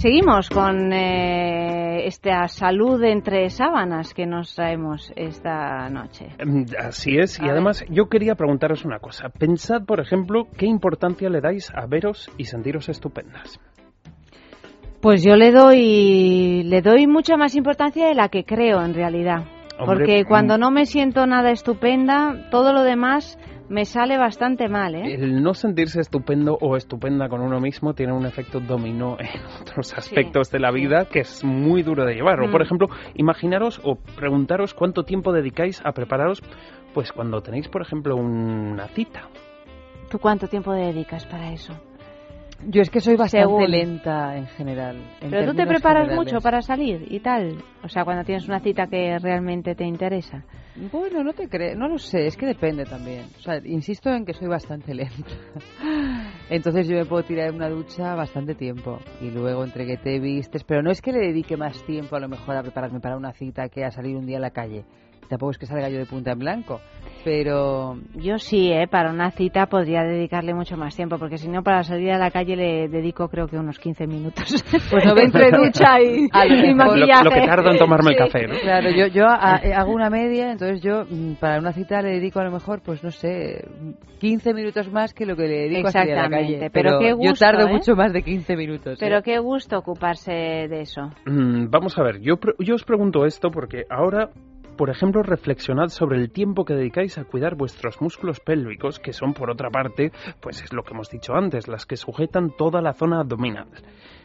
Seguimos 0.00 0.48
con 0.48 0.94
eh, 0.94 2.06
esta 2.06 2.48
salud 2.48 3.04
entre 3.04 3.50
sábanas 3.50 4.14
que 4.14 4.24
nos 4.24 4.54
traemos 4.54 5.12
esta 5.14 5.90
noche. 5.90 6.28
Mm, 6.42 6.62
así 6.78 7.18
es, 7.18 7.38
y 7.38 7.46
además 7.46 7.84
yo 7.90 8.08
quería 8.08 8.34
preguntaros 8.34 8.86
una 8.86 8.98
cosa. 8.98 9.28
Pensad, 9.28 9.84
por 9.84 10.00
ejemplo, 10.00 10.46
qué 10.56 10.64
importancia 10.64 11.28
le 11.28 11.42
dais 11.42 11.70
a 11.74 11.84
veros 11.84 12.30
y 12.38 12.46
sentiros 12.46 12.88
estupendas. 12.88 13.60
Pues 15.02 15.22
yo 15.22 15.36
le 15.36 15.52
doy, 15.52 16.62
le 16.62 16.80
doy 16.80 17.06
mucha 17.06 17.36
más 17.36 17.54
importancia 17.54 18.06
de 18.06 18.14
la 18.14 18.30
que 18.30 18.46
creo 18.46 18.82
en 18.82 18.94
realidad. 18.94 19.44
porque 19.84 20.24
cuando 20.24 20.56
mm. 20.56 20.60
no 20.60 20.70
me 20.70 20.86
siento 20.86 21.26
nada 21.26 21.50
estupenda, 21.50 22.48
todo 22.50 22.72
lo 22.72 22.84
demás 22.84 23.38
me 23.70 23.84
sale 23.84 24.18
bastante 24.18 24.68
mal, 24.68 24.96
¿eh? 24.96 25.14
El 25.14 25.42
no 25.42 25.54
sentirse 25.54 26.00
estupendo 26.00 26.58
o 26.60 26.76
estupenda 26.76 27.28
con 27.28 27.40
uno 27.40 27.60
mismo 27.60 27.94
tiene 27.94 28.12
un 28.12 28.26
efecto 28.26 28.58
dominó 28.58 29.16
en 29.20 29.28
otros 29.60 29.94
aspectos 29.96 30.50
de 30.50 30.58
la 30.58 30.72
vida 30.72 31.06
que 31.06 31.20
es 31.20 31.44
muy 31.44 31.82
duro 31.82 32.04
de 32.04 32.14
llevar. 32.14 32.40
O, 32.40 32.50
por 32.50 32.60
mm. 32.60 32.64
ejemplo, 32.64 32.88
imaginaros 33.14 33.80
o 33.84 33.94
preguntaros 33.94 34.74
cuánto 34.74 35.04
tiempo 35.04 35.32
dedicáis 35.32 35.80
a 35.84 35.92
prepararos, 35.92 36.42
pues 36.92 37.12
cuando 37.12 37.40
tenéis, 37.42 37.68
por 37.68 37.82
ejemplo, 37.82 38.16
una 38.16 38.88
cita. 38.88 39.28
¿Tú 40.10 40.18
cuánto 40.18 40.48
tiempo 40.48 40.72
dedicas 40.72 41.24
para 41.26 41.52
eso? 41.52 41.72
Yo 42.66 42.82
es 42.82 42.90
que 42.90 43.00
soy 43.00 43.16
bastante 43.16 43.68
lenta 43.68 44.36
en 44.36 44.46
general. 44.48 44.96
Pero 45.20 45.52
tú 45.52 45.56
te 45.56 45.66
preparas 45.66 46.14
mucho 46.14 46.40
para 46.40 46.60
salir 46.60 47.06
y 47.08 47.20
tal. 47.20 47.62
O 47.84 47.88
sea, 47.88 48.04
cuando 48.04 48.24
tienes 48.24 48.48
una 48.48 48.58
cita 48.58 48.88
que 48.88 49.16
realmente 49.18 49.76
te 49.76 49.84
interesa. 49.84 50.44
Bueno, 50.90 51.22
no 51.22 51.34
te 51.34 51.46
crees, 51.46 51.76
no 51.76 51.88
lo 51.88 51.98
sé, 51.98 52.26
es 52.26 52.36
que 52.36 52.46
depende 52.46 52.84
también. 52.84 53.26
O 53.38 53.40
sea, 53.42 53.60
insisto 53.64 54.08
en 54.10 54.24
que 54.24 54.32
soy 54.32 54.48
bastante 54.48 54.94
lenta. 54.94 55.30
Entonces 56.48 56.88
yo 56.88 56.96
me 56.96 57.04
puedo 57.04 57.22
tirar 57.22 57.48
en 57.48 57.56
una 57.56 57.68
ducha 57.68 58.14
bastante 58.14 58.54
tiempo 58.54 58.98
y 59.20 59.30
luego 59.30 59.62
entre 59.62 59.86
que 59.86 59.98
te 59.98 60.18
vistes, 60.18 60.64
pero 60.64 60.82
no 60.82 60.90
es 60.90 61.02
que 61.02 61.12
le 61.12 61.18
dedique 61.18 61.56
más 61.56 61.84
tiempo 61.84 62.16
a 62.16 62.20
lo 62.20 62.28
mejor 62.28 62.56
a 62.56 62.62
prepararme 62.62 63.00
para 63.00 63.16
una 63.16 63.32
cita 63.32 63.68
que 63.68 63.84
a 63.84 63.90
salir 63.90 64.16
un 64.16 64.26
día 64.26 64.38
a 64.38 64.40
la 64.40 64.50
calle 64.50 64.84
tampoco 65.30 65.52
es 65.52 65.58
que 65.58 65.66
salga 65.66 65.88
yo 65.88 65.98
de 65.98 66.06
punta 66.06 66.32
en 66.32 66.40
blanco, 66.40 66.80
pero... 67.24 67.98
Yo 68.14 68.38
sí, 68.38 68.70
¿eh? 68.72 68.86
para 68.88 69.10
una 69.10 69.30
cita 69.30 69.66
podría 69.66 70.02
dedicarle 70.02 70.54
mucho 70.54 70.76
más 70.76 70.94
tiempo, 70.96 71.18
porque 71.18 71.38
si 71.38 71.48
no, 71.48 71.62
para 71.62 71.82
salir 71.82 72.12
a 72.12 72.18
la 72.18 72.30
calle 72.30 72.56
le 72.56 72.88
dedico 72.88 73.28
creo 73.28 73.46
que 73.46 73.56
unos 73.56 73.78
15 73.78 74.06
minutos. 74.06 74.64
Pues 74.90 75.04
no 75.04 75.16
entre 75.16 75.50
ducha 75.56 76.00
y, 76.00 76.28
maquillaje. 76.74 77.24
Lo, 77.24 77.30
que 77.30 77.46
tardo 77.46 77.70
en 77.70 77.78
tomarme 77.78 78.10
el 78.12 78.16
café, 78.16 78.46
¿no? 78.46 78.54
Claro, 78.60 78.90
yo, 78.90 79.06
yo 79.06 79.24
eh, 79.24 79.72
hago 79.74 79.92
una 79.92 80.10
media, 80.10 80.50
entonces 80.50 80.80
yo 80.80 81.04
mm, 81.08 81.34
para 81.34 81.58
una 81.58 81.72
cita 81.72 82.02
le 82.02 82.10
dedico 82.10 82.40
a 82.40 82.44
lo 82.44 82.50
mejor, 82.50 82.80
pues 82.82 83.04
no 83.04 83.10
sé, 83.10 83.64
15 84.20 84.54
minutos 84.54 84.90
más 84.90 85.14
que 85.14 85.26
lo 85.26 85.36
que 85.36 85.42
le 85.42 85.68
dedico 85.68 85.88
a 85.88 85.92
salir 85.92 86.14
a 86.14 86.22
la 86.22 86.30
calle. 86.30 86.70
Pero, 86.72 86.98
qué 86.98 87.12
gusto, 87.12 87.32
yo 87.32 87.38
tardo 87.38 87.68
¿eh? 87.68 87.72
mucho 87.72 87.94
más 87.94 88.12
de 88.12 88.22
15 88.22 88.56
minutos. 88.56 88.98
Pero 88.98 89.18
¿eh? 89.18 89.22
qué 89.22 89.38
gusto 89.38 89.78
ocuparse 89.78 90.32
de 90.32 90.80
eso. 90.80 91.10
Mm, 91.26 91.68
vamos 91.70 91.98
a 91.98 92.02
ver, 92.02 92.20
yo, 92.20 92.34
yo 92.58 92.74
os 92.74 92.84
pregunto 92.84 93.24
esto 93.24 93.50
porque 93.50 93.84
ahora 93.88 94.30
por 94.80 94.88
ejemplo, 94.88 95.22
reflexionad 95.22 95.88
sobre 95.88 96.16
el 96.16 96.30
tiempo 96.30 96.64
que 96.64 96.72
dedicáis 96.72 97.18
a 97.18 97.24
cuidar 97.24 97.54
vuestros 97.54 98.00
músculos 98.00 98.40
pélvicos, 98.40 98.98
que 98.98 99.12
son, 99.12 99.34
por 99.34 99.50
otra 99.50 99.68
parte, 99.68 100.10
pues 100.40 100.62
es 100.62 100.72
lo 100.72 100.84
que 100.84 100.94
hemos 100.94 101.10
dicho 101.10 101.34
antes, 101.34 101.68
las 101.68 101.84
que 101.84 101.98
sujetan 101.98 102.56
toda 102.56 102.80
la 102.80 102.94
zona 102.94 103.20
abdominal. 103.20 103.68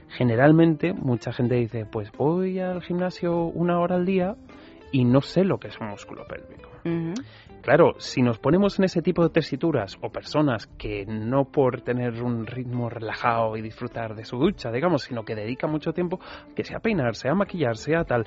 Generalmente, 0.07 0.93
mucha 0.93 1.33
gente 1.33 1.55
dice, 1.55 1.85
pues 1.85 2.09
voy 2.13 2.59
al 2.59 2.81
gimnasio 2.81 3.47
una 3.47 3.81
hora 3.81 3.95
al 3.97 4.05
día 4.05 4.37
y 4.93 5.03
no 5.03 5.19
sé 5.19 5.43
lo 5.43 5.57
que 5.57 5.67
es 5.67 5.77
un 5.81 5.89
músculo 5.89 6.23
pélvico. 6.25 6.69
Claro, 7.61 7.95
si 7.97 8.21
nos 8.21 8.39
ponemos 8.39 8.79
en 8.79 8.85
ese 8.85 9.01
tipo 9.01 9.23
de 9.23 9.31
tesituras 9.31 9.97
o 10.01 10.09
personas 10.09 10.67
que 10.67 11.05
no 11.05 11.45
por 11.45 11.81
tener 11.81 12.23
un 12.23 12.45
ritmo 12.45 12.89
relajado 12.89 13.57
y 13.57 13.61
disfrutar 13.61 14.15
de 14.15 14.23
su 14.23 14.37
ducha, 14.37 14.71
digamos, 14.71 15.03
sino 15.03 15.25
que 15.25 15.35
dedica 15.35 15.67
mucho 15.67 15.91
tiempo, 15.91 16.21
que 16.55 16.63
sea 16.63 16.79
peinarse, 16.79 17.27
a 17.27 17.33
maquillarse, 17.33 17.95
a 17.95 18.05
tal, 18.05 18.25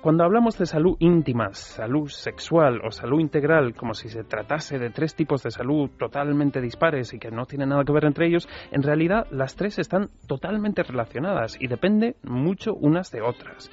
cuando 0.00 0.24
hablamos 0.24 0.56
de 0.58 0.66
salud 0.66 0.96
íntima, 1.00 1.52
salud 1.52 2.08
sexual 2.08 2.80
o 2.84 2.90
salud 2.90 3.20
integral, 3.20 3.74
como 3.74 3.94
si 3.94 4.08
se 4.08 4.24
tratase 4.24 4.78
de 4.78 4.90
tres 4.90 5.14
tipos 5.14 5.42
de 5.42 5.50
salud 5.50 5.90
totalmente 5.98 6.60
dispares 6.60 7.12
y 7.14 7.18
que 7.18 7.30
no 7.30 7.46
tienen 7.46 7.70
nada 7.70 7.84
que 7.84 7.92
ver 7.92 8.04
entre 8.04 8.26
ellos, 8.26 8.48
en 8.70 8.82
realidad 8.82 9.26
las 9.30 9.56
tres 9.56 9.78
están 9.78 10.10
totalmente 10.26 10.82
relacionadas 10.82 11.56
y 11.60 11.66
dependen 11.66 12.14
mucho 12.22 12.74
unas 12.74 13.10
de 13.10 13.22
otras. 13.22 13.70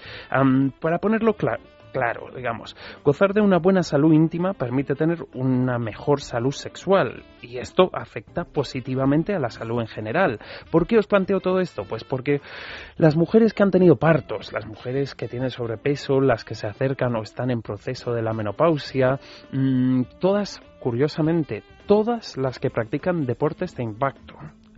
para 0.82 1.00
ponerlo 1.00 1.34
claro, 1.34 1.62
claro, 1.96 2.30
digamos. 2.36 2.76
Gozar 3.06 3.34
de 3.34 3.40
una 3.40 3.58
buena 3.58 3.82
salud 3.82 4.12
íntima 4.12 4.54
permite 4.54 4.96
tener 4.96 5.20
una 5.34 5.80
mejor 5.80 6.20
salud 6.20 6.52
sexual 6.52 7.24
y 7.42 7.58
esto 7.58 7.90
afecta 7.94 8.44
positivamente 8.44 9.34
a 9.34 9.40
la 9.40 9.50
salud 9.50 9.80
en 9.80 9.88
general. 9.88 10.40
¿Por 10.72 10.88
qué 10.88 10.98
os 10.98 11.08
planteo 11.08 11.40
todo 11.40 11.62
esto? 11.62 11.84
Pues 11.88 12.04
porque 12.04 12.42
las 12.98 13.16
mujeres 13.16 13.54
que 13.54 13.64
han 13.64 13.72
tenido 13.72 13.96
partos, 13.96 14.52
las 14.52 14.66
mujeres 14.66 15.16
que 15.16 15.30
tienen 15.30 15.52
sobrepeso, 15.52 16.20
las 16.20 16.44
que 16.44 16.56
se 16.56 16.68
acercan 16.68 17.16
o 17.16 17.22
están 17.22 17.50
en 17.50 17.62
proceso 17.62 18.14
de 18.14 18.22
la 18.22 18.34
menopausia, 18.34 19.20
mm, 19.54 20.02
todas, 20.20 20.62
curiosamente, 20.82 21.64
todas 21.88 22.36
las 22.36 22.60
que 22.60 22.70
practican 22.70 23.26
deportes 23.26 23.74
de 23.78 23.84
impacto, 23.84 24.36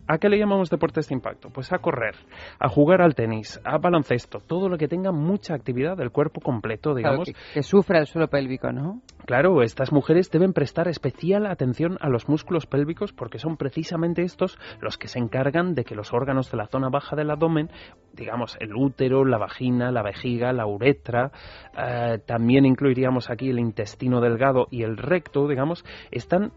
¿A 0.10 0.20
qué 0.20 0.30
le 0.30 0.40
llamamos 0.40 0.70
deportes 0.70 1.10
de 1.10 1.16
impacto? 1.16 1.50
Pues 1.50 1.74
a 1.74 1.80
correr, 1.80 2.16
a 2.60 2.70
jugar 2.70 3.02
al 3.02 3.14
tenis, 3.14 3.60
a 3.66 3.78
baloncesto, 3.78 4.40
todo 4.40 4.70
lo 4.70 4.78
que 4.78 4.88
tenga 4.88 5.12
mucha 5.12 5.54
actividad 5.54 5.98
del 5.98 6.12
cuerpo 6.12 6.40
completo, 6.40 6.96
digamos. 6.96 7.30
que, 7.54 7.64
sufra 7.64 8.00
el 8.00 8.08
suelo 8.08 8.30
pélvico, 8.30 8.72
¿no? 8.72 9.02
Claro, 9.26 9.62
estas 9.62 9.92
mujeres 9.92 10.32
deben 10.32 10.54
prestar 10.54 10.88
especial 10.88 11.46
atención 11.46 11.98
a 12.00 12.08
los 12.08 12.30
músculos 12.30 12.66
pélvicos 12.66 13.12
porque 13.12 13.40
son 13.40 13.58
precisamente 13.58 14.22
estos 14.22 14.58
los 14.80 14.98
que 14.98 15.10
se 15.10 15.20
encargan 15.20 15.74
de 15.74 15.84
que 15.84 15.96
los 15.96 16.14
órganos 16.14 16.50
de 16.50 16.58
la 16.58 16.68
zona 16.68 16.88
baja 16.88 17.18
del 17.18 17.30
abdomen, 17.30 17.70
digamos 18.14 18.56
el 18.62 18.74
útero, 18.74 19.26
la 19.26 19.38
vagina, 19.38 19.92
la 19.92 20.04
vejiga, 20.04 20.54
la 20.54 20.66
uretra, 20.66 21.32
eh, 21.78 22.20
también 22.26 22.66
incluiríamos 22.66 23.30
aquí 23.30 23.50
el 23.50 23.60
intestino 23.60 24.22
delgado 24.22 24.68
y 24.72 24.84
el 24.84 24.96
recto, 24.96 25.50
digamos, 25.50 25.84
están 26.12 26.54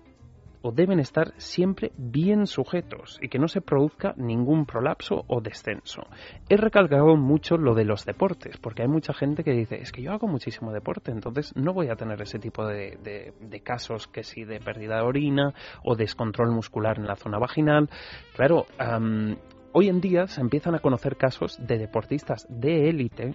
o 0.63 0.73
deben 0.73 1.01
estar 1.01 1.33
siempre 1.37 1.93
bien 1.97 2.47
sujetos 2.47 3.19
y 3.21 3.29
que 3.29 3.39
no 3.39 3.49
se 3.49 3.61
produzca 3.61 4.15
ningún 4.17 4.67
prolapso 4.67 5.25
o 5.27 5.41
descenso. 5.41 6.03
He 6.49 6.57
recalcado 6.57 7.17
mucho 7.17 7.57
lo 7.57 7.75
de 7.75 7.85
los 7.85 8.05
deportes, 8.05 8.57
porque 8.59 8.83
hay 8.83 8.89
mucha 8.89 9.13
gente 9.13 9.45
que 9.45 9.53
dice, 9.53 9.81
es 9.81 9.93
que 9.93 10.03
yo 10.03 10.13
hago 10.13 10.27
muchísimo 10.27 10.73
deporte, 10.73 11.11
entonces 11.11 11.55
no 11.57 11.73
voy 11.73 11.89
a 11.89 11.97
tener 11.97 12.21
ese 12.23 12.39
tipo 12.39 12.67
de, 12.67 13.33
casos 13.65 14.07
que 14.07 14.23
sí 14.23 14.45
de 14.45 14.61
pérdida 14.61 14.97
de 14.97 15.03
orina 15.03 15.55
o 15.85 15.97
descontrol 15.97 16.51
muscular 16.51 16.99
en 16.99 17.07
la 17.07 17.17
zona 17.17 17.39
vaginal. 17.39 17.89
Claro, 18.35 18.67
hoy 19.73 19.89
en 19.89 20.01
día 20.01 20.27
se 20.27 20.41
empiezan 20.41 20.75
a 20.75 20.81
conocer 20.81 21.17
casos 21.17 21.59
de 21.67 21.79
deportistas 21.79 22.47
de 22.49 22.89
élite 22.89 23.35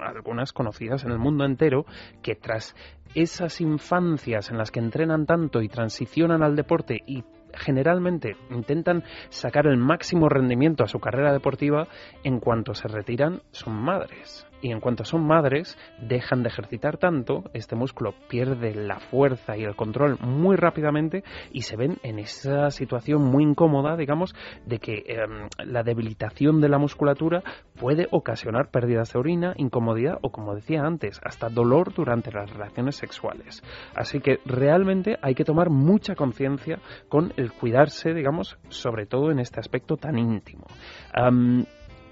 algunas 0.00 0.52
conocidas 0.52 1.04
en 1.04 1.10
el 1.10 1.18
mundo 1.18 1.44
entero, 1.44 1.84
que 2.22 2.34
tras 2.34 2.74
esas 3.14 3.60
infancias 3.60 4.50
en 4.50 4.58
las 4.58 4.70
que 4.70 4.80
entrenan 4.80 5.26
tanto 5.26 5.60
y 5.60 5.68
transicionan 5.68 6.42
al 6.42 6.56
deporte 6.56 6.98
y 7.06 7.24
generalmente 7.54 8.36
intentan 8.50 9.04
sacar 9.28 9.66
el 9.66 9.76
máximo 9.76 10.28
rendimiento 10.28 10.84
a 10.84 10.88
su 10.88 11.00
carrera 11.00 11.32
deportiva, 11.32 11.88
en 12.24 12.40
cuanto 12.40 12.74
se 12.74 12.88
retiran 12.88 13.42
son 13.50 13.74
madres 13.74 14.46
y 14.62 14.70
en 14.70 14.80
cuanto 14.80 15.04
son 15.04 15.26
madres 15.26 15.76
dejan 16.00 16.42
de 16.42 16.48
ejercitar 16.48 16.96
tanto, 16.96 17.44
este 17.52 17.76
músculo 17.76 18.14
pierde 18.28 18.74
la 18.74 19.00
fuerza 19.00 19.56
y 19.56 19.64
el 19.64 19.76
control 19.76 20.18
muy 20.20 20.56
rápidamente 20.56 21.24
y 21.52 21.62
se 21.62 21.76
ven 21.76 21.98
en 22.02 22.18
esa 22.18 22.70
situación 22.70 23.22
muy 23.22 23.42
incómoda, 23.42 23.96
digamos, 23.96 24.34
de 24.64 24.78
que 24.78 25.04
em, 25.06 25.48
la 25.66 25.82
debilitación 25.82 26.60
de 26.60 26.68
la 26.68 26.78
musculatura 26.78 27.42
puede 27.78 28.06
ocasionar 28.10 28.70
pérdidas 28.70 29.12
de 29.12 29.18
orina, 29.18 29.54
incomodidad 29.56 30.18
o, 30.22 30.30
como 30.30 30.54
decía 30.54 30.82
antes, 30.82 31.20
hasta 31.24 31.48
dolor 31.48 31.92
durante 31.92 32.30
las 32.30 32.50
relaciones 32.50 32.96
sexuales. 32.96 33.62
Así 33.94 34.20
que 34.20 34.38
realmente 34.46 35.18
hay 35.22 35.34
que 35.34 35.44
tomar 35.44 35.70
mucha 35.70 36.14
conciencia 36.14 36.78
con 37.08 37.32
el 37.36 37.52
cuidarse, 37.52 38.14
digamos, 38.14 38.58
sobre 38.68 39.06
todo 39.06 39.30
en 39.30 39.40
este 39.40 39.58
aspecto 39.58 39.96
tan 39.96 40.18
íntimo. 40.18 40.66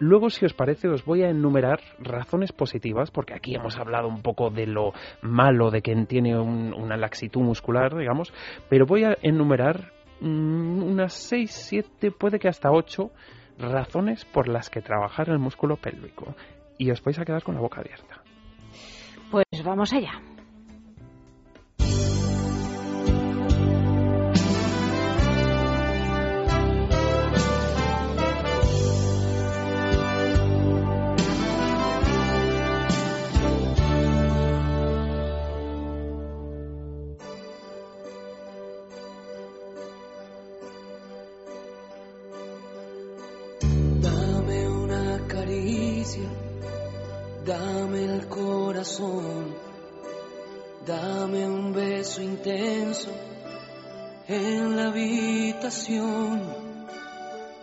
Luego, 0.01 0.31
si 0.31 0.47
os 0.47 0.55
parece, 0.55 0.89
os 0.89 1.05
voy 1.05 1.23
a 1.23 1.29
enumerar 1.29 1.79
razones 1.99 2.53
positivas, 2.53 3.11
porque 3.11 3.35
aquí 3.35 3.55
hemos 3.55 3.79
hablado 3.79 4.09
un 4.09 4.23
poco 4.23 4.49
de 4.49 4.67
lo 4.67 4.93
malo 5.21 5.71
de 5.71 5.83
quien 5.83 6.07
tiene 6.07 6.39
una 6.41 6.97
laxitud 6.97 7.43
muscular, 7.43 7.95
digamos, 7.95 8.33
pero 8.71 8.87
voy 8.87 9.05
a 9.05 9.19
enumerar 9.21 9.93
mm, 10.23 10.83
unas 10.83 11.13
6, 11.13 11.51
7, 11.51 12.13
puede 12.13 12.39
que 12.39 12.49
hasta 12.49 12.71
8 12.71 13.11
razones 13.59 14.25
por 14.25 14.49
las 14.49 14.71
que 14.71 14.81
trabajar 14.81 15.29
el 15.29 15.39
músculo 15.39 15.77
pélvico. 15.77 16.35
Y 16.79 16.91
os 16.91 17.03
vais 17.03 17.19
a 17.19 17.25
quedar 17.27 17.43
con 17.43 17.55
la 17.55 17.61
boca 17.61 17.83
abierta. 17.83 18.23
Pues 19.31 19.45
vamos 19.63 19.93
allá. 19.93 20.19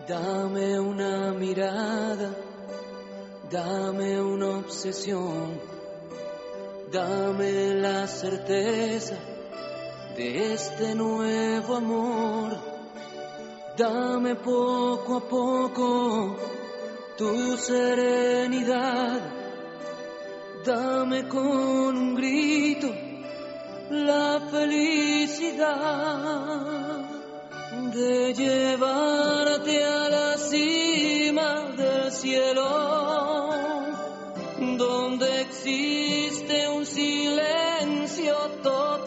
Dame 0.08 0.80
una 0.80 1.34
mirada, 1.34 2.36
dame 3.50 4.22
una 4.22 4.58
obsesión, 4.58 5.60
dame 6.92 7.76
la 7.76 8.08
certeza 8.08 9.16
de 10.16 10.54
este 10.54 10.96
nuevo 10.96 11.76
amor, 11.76 12.58
dame 13.78 14.36
poco 14.36 15.18
a 15.18 15.22
poco 15.22 16.36
tu 17.18 17.58
serenidad. 17.58 19.38
Dame 20.66 21.28
con 21.30 21.98
un 21.98 22.16
grito 22.16 22.94
la 23.90 24.42
felicidad 24.52 25.78
de 27.86 28.34
llevarte 28.34 29.84
a 29.84 30.10
la 30.10 30.38
cima 30.38 31.74
del 31.78 32.12
cielo, 32.12 33.50
donde 34.78 35.42
existe 35.42 36.68
un 36.70 36.86
silencio 36.86 38.36
total, 38.64 39.07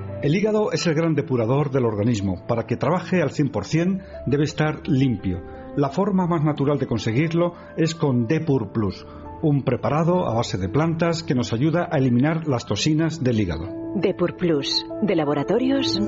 El 0.21 0.35
hígado 0.35 0.71
es 0.71 0.85
el 0.85 0.93
gran 0.93 1.15
depurador 1.15 1.71
del 1.71 1.85
organismo. 1.85 2.45
Para 2.47 2.67
que 2.67 2.77
trabaje 2.77 3.23
al 3.23 3.29
100% 3.29 4.03
debe 4.27 4.43
estar 4.43 4.87
limpio. 4.87 5.41
La 5.75 5.89
forma 5.89 6.27
más 6.27 6.43
natural 6.43 6.77
de 6.77 6.85
conseguirlo 6.85 7.55
es 7.75 7.95
con 7.95 8.27
Depur 8.27 8.71
Plus, 8.71 9.03
un 9.41 9.63
preparado 9.63 10.27
a 10.27 10.35
base 10.35 10.59
de 10.59 10.69
plantas 10.69 11.23
que 11.23 11.33
nos 11.33 11.53
ayuda 11.53 11.89
a 11.91 11.97
eliminar 11.97 12.47
las 12.47 12.67
toxinas 12.67 13.23
del 13.23 13.39
hígado. 13.39 13.67
Depur 13.95 14.37
Plus, 14.37 14.85
de 15.01 15.15
laboratorios 15.15 15.99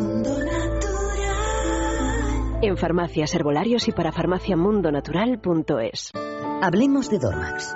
en 2.61 2.77
farmacias, 2.77 3.33
herbolarios 3.35 3.87
y 3.89 3.91
para 3.91 4.11
farmaciamundonatural.es. 4.11 6.11
Hablemos 6.61 7.09
de 7.09 7.19
Dormax 7.19 7.75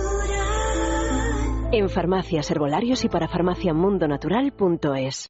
En 1.73 1.89
farmacias, 1.89 2.51
herbolarios 2.51 3.05
y 3.05 3.07
para 3.07 3.29
farmaciamundonatural.es. 3.29 5.29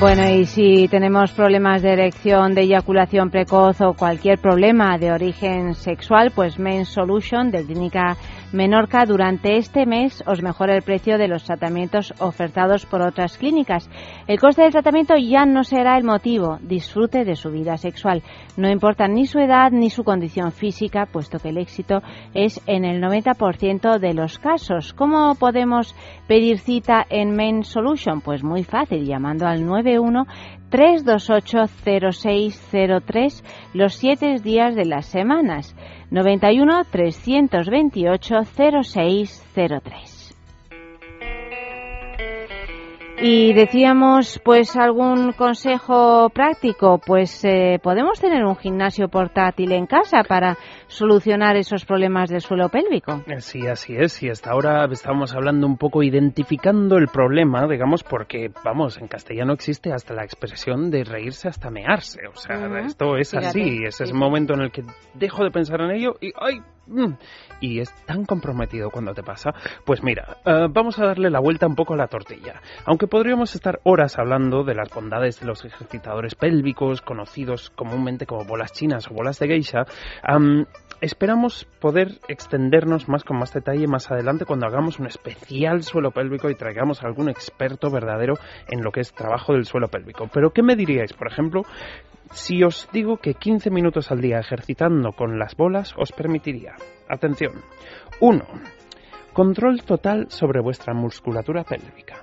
Bueno, 0.00 0.28
y 0.28 0.46
si 0.46 0.88
tenemos 0.88 1.32
problemas 1.32 1.82
de 1.82 1.92
erección, 1.92 2.54
de 2.54 2.62
eyaculación 2.62 3.28
precoz 3.30 3.82
o 3.82 3.92
cualquier 3.92 4.38
problema 4.38 4.96
de 4.98 5.12
origen 5.12 5.74
sexual, 5.74 6.32
pues 6.34 6.58
Men 6.58 6.86
Solution 6.86 7.50
de 7.50 7.64
Clínica 7.64 8.16
Menorca 8.52 9.04
durante 9.04 9.56
este 9.56 9.86
mes 9.86 10.22
os 10.26 10.42
mejora 10.42 10.76
el 10.76 10.82
precio 10.82 11.18
de 11.18 11.28
los 11.28 11.44
tratamientos 11.44 12.14
ofertados 12.20 12.86
por 12.86 13.02
otras 13.02 13.36
clínicas. 13.38 13.90
El 14.26 14.38
coste 14.38 14.62
del 14.62 14.72
tratamiento 14.72 15.14
ya 15.16 15.44
no 15.44 15.64
será 15.64 15.96
el 15.98 16.04
motivo. 16.04 16.58
Disfrute 16.60 17.24
de 17.24 17.36
su 17.36 17.50
vida 17.50 17.76
sexual. 17.76 18.22
No 18.56 18.70
importa 18.70 19.08
ni 19.08 19.26
su 19.26 19.38
edad 19.38 19.70
ni 19.72 19.90
su 19.90 20.04
condición 20.04 20.52
física, 20.52 21.06
puesto 21.06 21.38
que 21.38 21.48
el 21.48 21.58
éxito 21.58 22.02
es 22.32 22.60
en 22.66 22.84
el 22.84 23.02
90% 23.02 23.98
de 23.98 24.14
los 24.14 24.38
casos. 24.38 24.92
¿Cómo 24.92 25.34
podemos 25.34 25.94
pedir 26.28 26.58
cita 26.58 27.04
en 27.08 27.34
Men 27.34 27.64
Solution? 27.64 28.20
Pues 28.20 28.42
muy 28.42 28.64
fácil, 28.64 29.04
llamando 29.04 29.46
al 29.46 29.64
91 29.64 30.26
328 30.70 31.68
0603 32.12 33.44
los 33.74 33.94
siete 33.94 34.40
días 34.40 34.74
de 34.74 34.84
las 34.84 35.06
semanas. 35.06 35.76
91 36.14 36.84
328 36.92 38.44
0603. 38.44 40.13
Y 43.16 43.52
decíamos, 43.54 44.40
pues, 44.44 44.76
algún 44.76 45.32
consejo 45.32 46.30
práctico, 46.30 46.98
pues 46.98 47.44
eh, 47.44 47.78
podemos 47.82 48.20
tener 48.20 48.44
un 48.44 48.56
gimnasio 48.56 49.08
portátil 49.08 49.72
en 49.72 49.86
casa 49.86 50.24
para 50.28 50.58
solucionar 50.88 51.56
esos 51.56 51.84
problemas 51.84 52.28
del 52.28 52.40
suelo 52.40 52.68
pélvico. 52.68 53.22
Sí, 53.38 53.66
así 53.66 53.94
es. 53.96 54.22
Y 54.22 54.30
hasta 54.30 54.50
ahora 54.50 54.84
estamos 54.90 55.34
hablando 55.34 55.66
un 55.66 55.78
poco 55.78 56.02
identificando 56.02 56.96
el 56.96 57.06
problema, 57.08 57.66
digamos, 57.68 58.02
porque, 58.02 58.50
vamos, 58.64 58.98
en 58.98 59.06
castellano 59.06 59.52
existe 59.52 59.92
hasta 59.92 60.12
la 60.12 60.24
expresión 60.24 60.90
de 60.90 61.04
reírse 61.04 61.48
hasta 61.48 61.70
mearse. 61.70 62.20
O 62.26 62.36
sea, 62.36 62.66
esto 62.80 63.16
es 63.16 63.32
así. 63.32 63.84
Es 63.84 64.00
ese 64.00 64.12
momento 64.12 64.54
en 64.54 64.60
el 64.60 64.72
que 64.72 64.82
dejo 65.14 65.44
de 65.44 65.50
pensar 65.50 65.80
en 65.82 65.92
ello 65.92 66.16
y 66.20 66.32
¡ay! 66.36 66.60
Y 67.60 67.80
es 67.80 67.92
tan 68.06 68.24
comprometido 68.24 68.90
cuando 68.90 69.14
te 69.14 69.22
pasa. 69.22 69.50
Pues 69.84 70.02
mira, 70.02 70.38
eh, 70.44 70.68
vamos 70.70 70.98
a 70.98 71.06
darle 71.06 71.30
la 71.30 71.40
vuelta 71.40 71.66
un 71.66 71.74
poco 71.74 71.94
a 71.94 71.96
la 71.96 72.08
tortilla. 72.08 72.60
Aunque 72.84 73.06
podríamos 73.06 73.54
estar 73.54 73.80
horas 73.84 74.18
hablando 74.18 74.64
de 74.64 74.74
las 74.74 74.90
bondades 74.90 75.40
de 75.40 75.46
los 75.46 75.64
ejercitadores 75.64 76.34
pélvicos, 76.34 77.00
conocidos 77.00 77.70
comúnmente 77.70 78.26
como 78.26 78.44
bolas 78.44 78.72
chinas 78.72 79.10
o 79.10 79.14
bolas 79.14 79.38
de 79.38 79.48
geisha, 79.48 79.84
esperamos 81.00 81.66
poder 81.80 82.18
extendernos 82.28 83.08
más 83.08 83.24
con 83.24 83.38
más 83.38 83.52
detalle 83.52 83.86
más 83.86 84.10
adelante 84.10 84.44
cuando 84.44 84.66
hagamos 84.66 84.98
un 84.98 85.06
especial 85.06 85.82
suelo 85.82 86.10
pélvico 86.10 86.50
y 86.50 86.54
traigamos 86.54 87.02
a 87.02 87.06
algún 87.06 87.28
experto 87.28 87.90
verdadero 87.90 88.34
en 88.68 88.82
lo 88.82 88.90
que 88.90 89.00
es 89.00 89.12
trabajo 89.12 89.52
del 89.52 89.66
suelo 89.66 89.88
pélvico. 89.88 90.28
Pero 90.32 90.50
¿qué 90.50 90.62
me 90.62 90.76
diríais, 90.76 91.12
por 91.12 91.28
ejemplo, 91.30 91.62
si 92.32 92.62
os 92.64 92.88
digo 92.92 93.18
que 93.18 93.34
15 93.34 93.70
minutos 93.70 94.10
al 94.10 94.20
día 94.20 94.38
ejercitando 94.38 95.12
con 95.12 95.38
las 95.38 95.54
bolas 95.56 95.94
os 95.96 96.12
permitiría, 96.12 96.74
atención, 97.14 97.52
1. 98.20 98.44
Control 99.32 99.82
total 99.82 100.26
sobre 100.28 100.60
vuestra 100.60 100.94
musculatura 100.94 101.64
pélvica. 101.64 102.16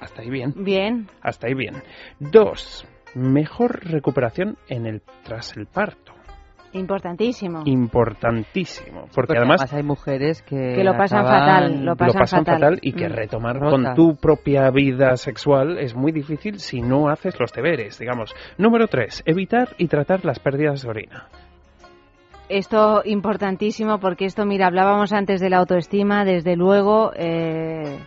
Hasta 0.00 0.22
ahí 0.22 0.30
bien. 0.30 0.52
Bien. 0.56 1.06
Hasta 1.22 1.48
ahí 1.48 1.54
bien. 1.54 1.82
2. 2.20 2.86
Mejor 3.14 3.84
recuperación 3.84 4.58
en 4.68 4.86
el 4.86 5.02
tras 5.24 5.56
el 5.56 5.66
parto. 5.66 6.12
Importantísimo. 6.72 7.62
Importantísimo. 7.64 9.06
Porque, 9.14 9.38
además, 9.38 9.72
hay 9.72 9.82
mujeres 9.82 10.42
que, 10.42 10.74
que 10.74 10.84
lo 10.84 10.96
pasan 10.96 11.24
fatal. 11.24 11.84
Lo 11.84 11.96
pasan, 11.96 12.44
fatal. 12.44 12.78
y 12.82 12.92
que 12.92 13.08
mm. 13.08 13.12
retomar 13.12 13.58
con 13.58 13.94
tu 13.94 14.16
propia 14.16 14.70
vida 14.70 15.16
sexual 15.16 15.78
es 15.78 15.94
muy 15.94 16.12
difícil 16.12 16.58
si 16.60 16.82
no 16.82 17.08
haces 17.08 17.40
los 17.40 17.52
deberes, 17.52 17.98
digamos. 17.98 18.34
Número 18.58 18.86
3. 18.86 19.22
Evitar 19.24 19.70
y 19.78 19.88
tratar 19.88 20.24
las 20.24 20.38
pérdidas 20.40 20.82
de 20.82 20.90
orina. 20.90 21.28
Esto 22.48 23.02
importantísimo 23.04 23.98
porque 23.98 24.24
esto, 24.24 24.44
mira, 24.46 24.66
hablábamos 24.66 25.12
antes 25.12 25.40
de 25.40 25.50
la 25.50 25.58
autoestima, 25.58 26.24
desde 26.24 26.56
luego. 26.56 27.12
Eh 27.14 27.98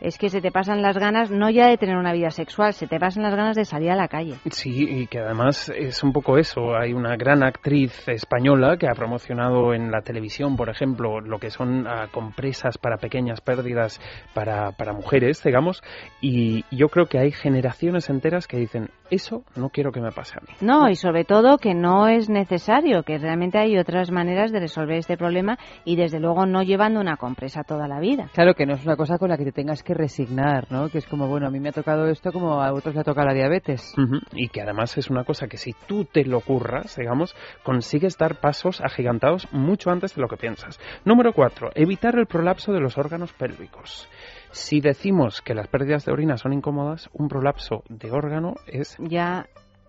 es 0.00 0.18
que 0.18 0.30
se 0.30 0.40
te 0.40 0.50
pasan 0.50 0.82
las 0.82 0.98
ganas 0.98 1.30
no 1.30 1.50
ya 1.50 1.68
de 1.68 1.76
tener 1.76 1.96
una 1.96 2.12
vida 2.12 2.30
sexual, 2.30 2.72
se 2.72 2.86
te 2.86 2.98
pasan 2.98 3.22
las 3.22 3.34
ganas 3.34 3.56
de 3.56 3.64
salir 3.64 3.90
a 3.90 3.96
la 3.96 4.08
calle. 4.08 4.34
Sí, 4.50 4.86
y 4.88 5.06
que 5.06 5.20
además 5.20 5.70
es 5.74 6.02
un 6.02 6.12
poco 6.12 6.38
eso. 6.38 6.76
Hay 6.76 6.92
una 6.92 7.16
gran 7.16 7.42
actriz 7.42 8.08
española 8.08 8.76
que 8.76 8.88
ha 8.88 8.94
promocionado 8.94 9.74
en 9.74 9.90
la 9.90 10.00
televisión, 10.02 10.56
por 10.56 10.68
ejemplo, 10.68 11.20
lo 11.20 11.38
que 11.38 11.50
son 11.50 11.86
uh, 11.86 12.08
compresas 12.10 12.78
para 12.78 12.96
pequeñas 12.96 13.40
pérdidas 13.40 14.00
para, 14.34 14.72
para 14.72 14.92
mujeres, 14.92 15.42
digamos, 15.42 15.82
y 16.20 16.64
yo 16.70 16.88
creo 16.88 17.06
que 17.06 17.18
hay 17.18 17.30
generaciones 17.30 18.08
enteras 18.08 18.46
que 18.46 18.58
dicen, 18.58 18.90
eso 19.10 19.42
no 19.56 19.70
quiero 19.70 19.92
que 19.92 20.00
me 20.00 20.12
pase 20.12 20.34
a 20.38 20.40
mí. 20.40 20.54
No, 20.60 20.88
y 20.88 20.96
sobre 20.96 21.24
todo 21.24 21.58
que 21.58 21.74
no 21.74 22.08
es 22.08 22.28
necesario, 22.28 23.02
que 23.02 23.18
realmente 23.18 23.58
hay 23.58 23.78
otras 23.78 24.10
maneras 24.10 24.52
de 24.52 24.60
resolver 24.60 24.96
este 24.96 25.16
problema 25.16 25.58
y 25.84 25.96
desde 25.96 26.20
luego 26.20 26.46
no 26.46 26.62
llevando 26.62 27.00
una 27.00 27.16
compresa 27.16 27.62
toda 27.62 27.88
la 27.88 28.00
vida. 28.00 28.28
Claro 28.34 28.54
que 28.54 28.66
no 28.66 28.74
es 28.74 28.84
una 28.84 28.96
cosa 28.96 29.18
con 29.18 29.30
la 29.30 29.36
que 29.36 29.44
te 29.44 29.52
tengas 29.52 29.82
que 29.82 29.87
que 29.88 29.94
resignar, 29.94 30.70
¿no? 30.70 30.90
Que 30.90 30.98
es 30.98 31.06
como, 31.06 31.28
bueno, 31.28 31.46
a 31.46 31.50
mí 31.50 31.60
me 31.60 31.70
ha 31.70 31.72
tocado 31.72 32.06
esto 32.08 32.30
como 32.30 32.62
a 32.62 32.74
otros 32.74 32.94
le 32.94 33.00
ha 33.00 33.04
tocado 33.04 33.26
la 33.26 33.32
diabetes. 33.32 33.94
Y 34.32 34.48
que 34.48 34.60
además 34.60 34.98
es 34.98 35.08
una 35.08 35.24
cosa 35.24 35.46
que 35.46 35.56
si 35.56 35.72
tú 35.86 36.04
te 36.04 36.26
lo 36.26 36.40
curras, 36.42 36.94
digamos, 36.96 37.34
consigues 37.62 38.18
dar 38.18 38.38
pasos 38.38 38.82
agigantados 38.82 39.48
mucho 39.50 39.90
antes 39.90 40.14
de 40.14 40.20
lo 40.20 40.28
que 40.28 40.36
piensas. 40.36 40.78
Número 41.06 41.32
cuatro, 41.32 41.70
evitar 41.74 42.18
el 42.18 42.26
prolapso 42.26 42.72
de 42.72 42.80
los 42.80 42.98
órganos 42.98 43.32
pélvicos. 43.32 44.10
Si 44.50 44.82
decimos 44.82 45.40
que 45.40 45.54
las 45.54 45.68
pérdidas 45.68 46.04
de 46.04 46.12
orina 46.12 46.36
son 46.36 46.52
incómodas, 46.52 47.08
un 47.14 47.28
prolapso 47.28 47.82
de 47.88 48.10
órgano 48.10 48.56
es 48.66 48.94
ya 49.00 49.46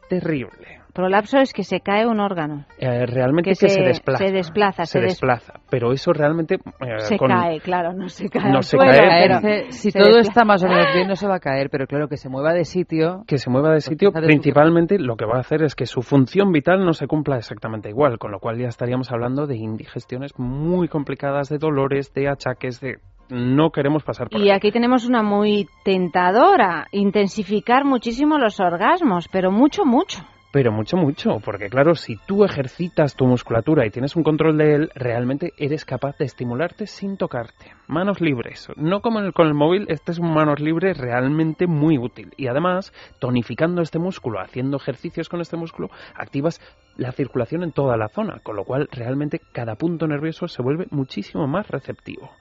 terrible. 0.09 0.79
Prolapso 0.93 1.37
es 1.37 1.53
que 1.53 1.63
se 1.63 1.79
cae 1.81 2.05
un 2.07 2.19
órgano. 2.19 2.65
Eh, 2.79 3.05
realmente 3.05 3.51
que, 3.51 3.55
se, 3.55 3.81
desplaza. 3.81 4.25
Se 4.25 4.31
desplaza. 4.31 4.85
Se, 4.85 4.99
desplaza. 4.99 5.53
Pero 5.69 5.93
eso 5.93 6.11
realmente... 6.11 6.55
Eh, 6.55 6.99
se 6.99 7.17
cae, 7.17 7.61
claro, 7.61 7.93
no 7.93 8.09
se 8.09 8.27
cae. 8.27 8.51
No 8.51 8.61
se 8.63 8.77
cae. 8.77 9.71
si 9.71 9.91
todo 9.91 10.19
está 10.19 10.43
más 10.43 10.63
o 10.63 10.67
menos 10.67 10.87
bien 10.93 11.07
no 11.07 11.15
se 11.15 11.27
va 11.27 11.35
a 11.35 11.39
caer, 11.39 11.69
pero 11.69 11.85
claro, 11.85 12.07
que 12.07 12.17
se 12.17 12.27
mueva 12.27 12.53
de 12.53 12.65
sitio... 12.65 13.23
Que 13.27 13.37
se 13.37 13.49
mueva 13.49 13.71
de 13.71 13.81
sitio, 13.81 14.11
principalmente 14.11 14.97
lo 14.97 15.15
que 15.15 15.25
va 15.25 15.37
a 15.37 15.41
hacer 15.41 15.63
es 15.63 15.75
que 15.75 15.85
su 15.85 16.01
función 16.01 16.51
vital 16.51 16.83
no 16.83 16.93
se 16.93 17.07
cumpla 17.07 17.37
exactamente 17.37 17.89
igual, 17.89 18.17
con 18.17 18.31
lo 18.31 18.39
cual 18.39 18.57
ya 18.57 18.67
estaríamos 18.67 19.11
hablando 19.11 19.45
de 19.45 19.57
indigestiones 19.57 20.37
muy 20.37 20.87
complicadas, 20.87 21.49
de 21.49 21.59
dolores, 21.59 22.13
de 22.13 22.27
achaques, 22.27 22.81
de 22.81 22.97
no 23.29 23.71
queremos 23.71 24.03
pasar 24.03 24.29
por 24.29 24.41
Y 24.41 24.51
aquí 24.51 24.71
tenemos 24.71 25.07
una 25.07 25.23
muy 25.23 25.67
tentadora, 25.83 26.87
intensificar 26.91 27.85
muchísimo 27.85 28.37
los 28.37 28.59
orgasmos, 28.59 29.27
pero 29.31 29.51
mucho, 29.51 29.85
mucho. 29.85 30.23
Pero 30.51 30.71
mucho, 30.71 30.97
mucho, 30.97 31.39
porque 31.45 31.69
claro, 31.69 31.93
si 31.93 32.15
tú 32.25 32.43
ejercitas 32.43 33.15
tu 33.15 33.27
musculatura 33.27 33.85
y 33.85 33.91
tienes 33.91 34.15
un 34.15 34.23
control 34.23 34.57
de 34.57 34.73
él, 34.73 34.89
realmente 34.95 35.53
eres 35.59 35.85
capaz 35.85 36.17
de 36.17 36.25
estimularte 36.25 36.87
sin 36.87 37.17
tocarte. 37.17 37.73
Manos 37.85 38.19
libres. 38.19 38.67
No 38.75 39.01
como 39.01 39.31
con 39.31 39.45
el 39.45 39.53
móvil, 39.53 39.85
este 39.89 40.11
es 40.11 40.17
un 40.17 40.33
manos 40.33 40.59
libres 40.59 40.97
realmente 40.97 41.67
muy 41.67 41.99
útil. 41.99 42.31
Y 42.35 42.47
además, 42.47 42.91
tonificando 43.19 43.83
este 43.83 43.99
músculo, 43.99 44.39
haciendo 44.39 44.77
ejercicios 44.77 45.29
con 45.29 45.39
este 45.39 45.55
músculo, 45.55 45.91
activas 46.15 46.59
la 46.97 47.11
circulación 47.11 47.61
en 47.61 47.71
toda 47.71 47.95
la 47.95 48.09
zona, 48.09 48.39
con 48.41 48.55
lo 48.55 48.63
cual 48.63 48.89
realmente 48.91 49.39
cada 49.51 49.75
punto 49.75 50.07
nervioso 50.07 50.47
se 50.47 50.63
vuelve 50.63 50.87
muchísimo 50.89 51.45
más 51.45 51.67
receptivo. 51.67 52.31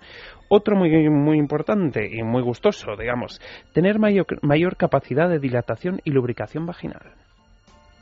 Otro 0.49 0.77
muy, 0.77 1.09
muy 1.11 1.39
importante 1.39 2.09
y 2.11 2.23
muy 2.23 2.43
gustoso, 2.43 2.97
digamos, 2.97 3.41
tener 3.73 3.99
mayor, 3.99 4.27
mayor 4.43 4.77
capacidad 4.77 5.29
de 5.29 5.39
dilatación 5.39 6.01
y 6.05 6.11
lubricación 6.11 6.67
vaginal. 6.67 7.15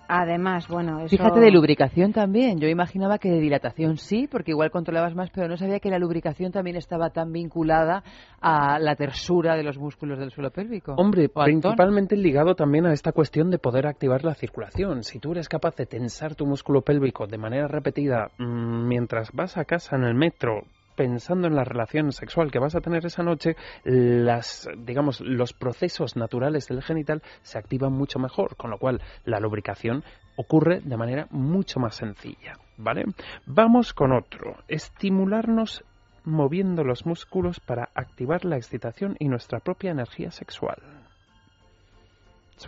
Además, 0.08 0.68
bueno, 0.68 1.00
eso... 1.00 1.08
Fíjate 1.08 1.40
de 1.40 1.50
lubricación 1.50 2.12
también. 2.12 2.58
Yo 2.58 2.68
imaginaba 2.68 3.18
que 3.18 3.30
de 3.30 3.40
dilatación 3.40 3.96
sí, 3.96 4.28
porque 4.30 4.52
igual 4.52 4.70
controlabas 4.70 5.14
más, 5.14 5.30
pero 5.30 5.48
no 5.48 5.56
sabía 5.56 5.80
que 5.80 5.90
la 5.90 5.98
lubricación 5.98 6.52
también 6.52 6.76
estaba 6.76 7.10
tan 7.10 7.32
vinculada 7.32 8.04
a 8.40 8.78
la 8.78 8.94
tersura 8.94 9.56
de 9.56 9.64
los 9.64 9.78
músculos 9.78 10.18
del 10.18 10.30
suelo 10.30 10.50
pélvico. 10.50 10.94
Hombre, 10.96 11.28
principalmente 11.28 12.16
ligado 12.16 12.54
también 12.54 12.86
a 12.86 12.92
esta 12.92 13.12
cuestión 13.12 13.50
de 13.50 13.58
poder 13.58 13.86
activar 13.86 14.24
la 14.24 14.34
circulación. 14.34 15.02
Si 15.02 15.18
tú 15.18 15.32
eres 15.32 15.48
capaz 15.48 15.74
de 15.76 15.86
tensar 15.86 16.34
tu 16.34 16.46
músculo 16.46 16.82
pélvico 16.82 17.26
de 17.26 17.38
manera 17.38 17.66
repetida 17.66 18.30
mm, 18.38 18.86
mientras 18.86 19.32
vas 19.32 19.56
a 19.56 19.64
casa 19.64 19.96
en 19.96 20.04
el 20.04 20.14
metro, 20.14 20.62
pensando 20.96 21.46
en 21.46 21.54
la 21.54 21.64
relación 21.64 22.10
sexual 22.12 22.50
que 22.50 22.58
vas 22.58 22.74
a 22.74 22.80
tener 22.80 23.06
esa 23.06 23.22
noche, 23.22 23.56
las, 23.84 24.68
digamos, 24.78 25.20
los 25.20 25.52
procesos 25.52 26.16
naturales 26.16 26.66
del 26.66 26.82
genital 26.82 27.22
se 27.42 27.58
activan 27.58 27.92
mucho 27.92 28.18
mejor, 28.18 28.56
con 28.56 28.70
lo 28.70 28.78
cual 28.78 29.00
la 29.24 29.38
lubricación 29.38 30.02
ocurre 30.36 30.80
de 30.80 30.96
manera 30.96 31.26
mucho 31.30 31.78
más 31.80 31.96
sencilla, 31.96 32.54
¿vale? 32.76 33.04
Vamos 33.46 33.92
con 33.92 34.12
otro, 34.12 34.56
estimularnos 34.68 35.84
moviendo 36.24 36.82
los 36.82 37.06
músculos 37.06 37.60
para 37.60 37.90
activar 37.94 38.44
la 38.44 38.56
excitación 38.56 39.16
y 39.18 39.28
nuestra 39.28 39.60
propia 39.60 39.92
energía 39.92 40.30
sexual. 40.30 41.05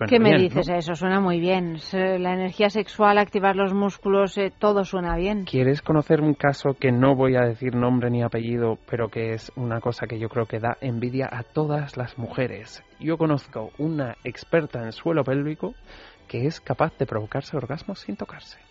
¿Qué 0.06 0.18
me 0.20 0.36
dices? 0.36 0.68
Eso 0.68 0.94
suena 0.94 1.20
muy 1.20 1.40
bien. 1.40 1.78
La 1.92 2.34
energía 2.34 2.68
sexual, 2.68 3.16
activar 3.16 3.56
los 3.56 3.72
músculos, 3.72 4.36
eh, 4.36 4.52
todo 4.56 4.84
suena 4.84 5.16
bien. 5.16 5.44
¿Quieres 5.44 5.80
conocer 5.80 6.20
un 6.20 6.34
caso 6.34 6.74
que 6.78 6.92
no 6.92 7.14
voy 7.14 7.36
a 7.36 7.40
decir 7.40 7.74
nombre 7.74 8.10
ni 8.10 8.22
apellido, 8.22 8.78
pero 8.88 9.08
que 9.08 9.32
es 9.32 9.50
una 9.56 9.80
cosa 9.80 10.06
que 10.06 10.18
yo 10.18 10.28
creo 10.28 10.46
que 10.46 10.60
da 10.60 10.76
envidia 10.80 11.28
a 11.32 11.42
todas 11.42 11.96
las 11.96 12.18
mujeres? 12.18 12.82
Yo 13.00 13.16
conozco 13.16 13.70
una 13.78 14.16
experta 14.24 14.82
en 14.84 14.92
suelo 14.92 15.24
pélvico 15.24 15.74
que 16.28 16.46
es 16.46 16.60
capaz 16.60 16.96
de 16.98 17.06
provocarse 17.06 17.56
orgasmos 17.56 18.00
sin 18.00 18.16
tocarse. 18.16 18.67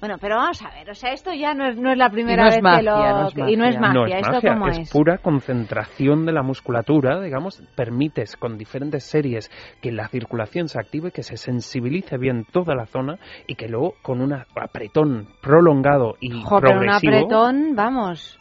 Bueno, 0.00 0.16
pero 0.20 0.36
vamos 0.36 0.62
a 0.62 0.70
ver, 0.70 0.88
o 0.90 0.94
sea, 0.94 1.12
esto 1.12 1.32
ya 1.32 1.54
no 1.54 1.66
es, 1.66 1.76
no 1.76 1.90
es 1.90 1.98
la 1.98 2.08
primera 2.08 2.44
vez 2.44 2.56
que 2.56 2.82
lo... 2.82 3.48
y 3.48 3.56
no 3.56 3.64
es 3.64 3.80
magia, 3.80 4.18
¿esto 4.18 4.40
cómo 4.40 4.68
es? 4.68 4.90
pura 4.92 5.18
concentración 5.18 6.24
de 6.24 6.32
la 6.32 6.42
musculatura, 6.42 7.20
digamos, 7.20 7.60
permites 7.74 8.36
con 8.36 8.56
diferentes 8.56 9.04
series 9.04 9.50
que 9.82 9.90
la 9.90 10.06
circulación 10.08 10.68
se 10.68 10.78
active, 10.78 11.10
que 11.10 11.24
se 11.24 11.36
sensibilice 11.36 12.16
bien 12.16 12.44
toda 12.44 12.76
la 12.76 12.86
zona 12.86 13.18
y 13.48 13.56
que 13.56 13.66
luego 13.68 13.94
con 14.02 14.20
un 14.20 14.34
apretón 14.34 15.28
prolongado 15.42 16.14
y 16.20 16.42
jo, 16.42 16.60
progresivo... 16.60 17.00
Pero 17.00 17.18
un 17.18 17.24
apretón, 17.24 17.74
vamos... 17.74 18.38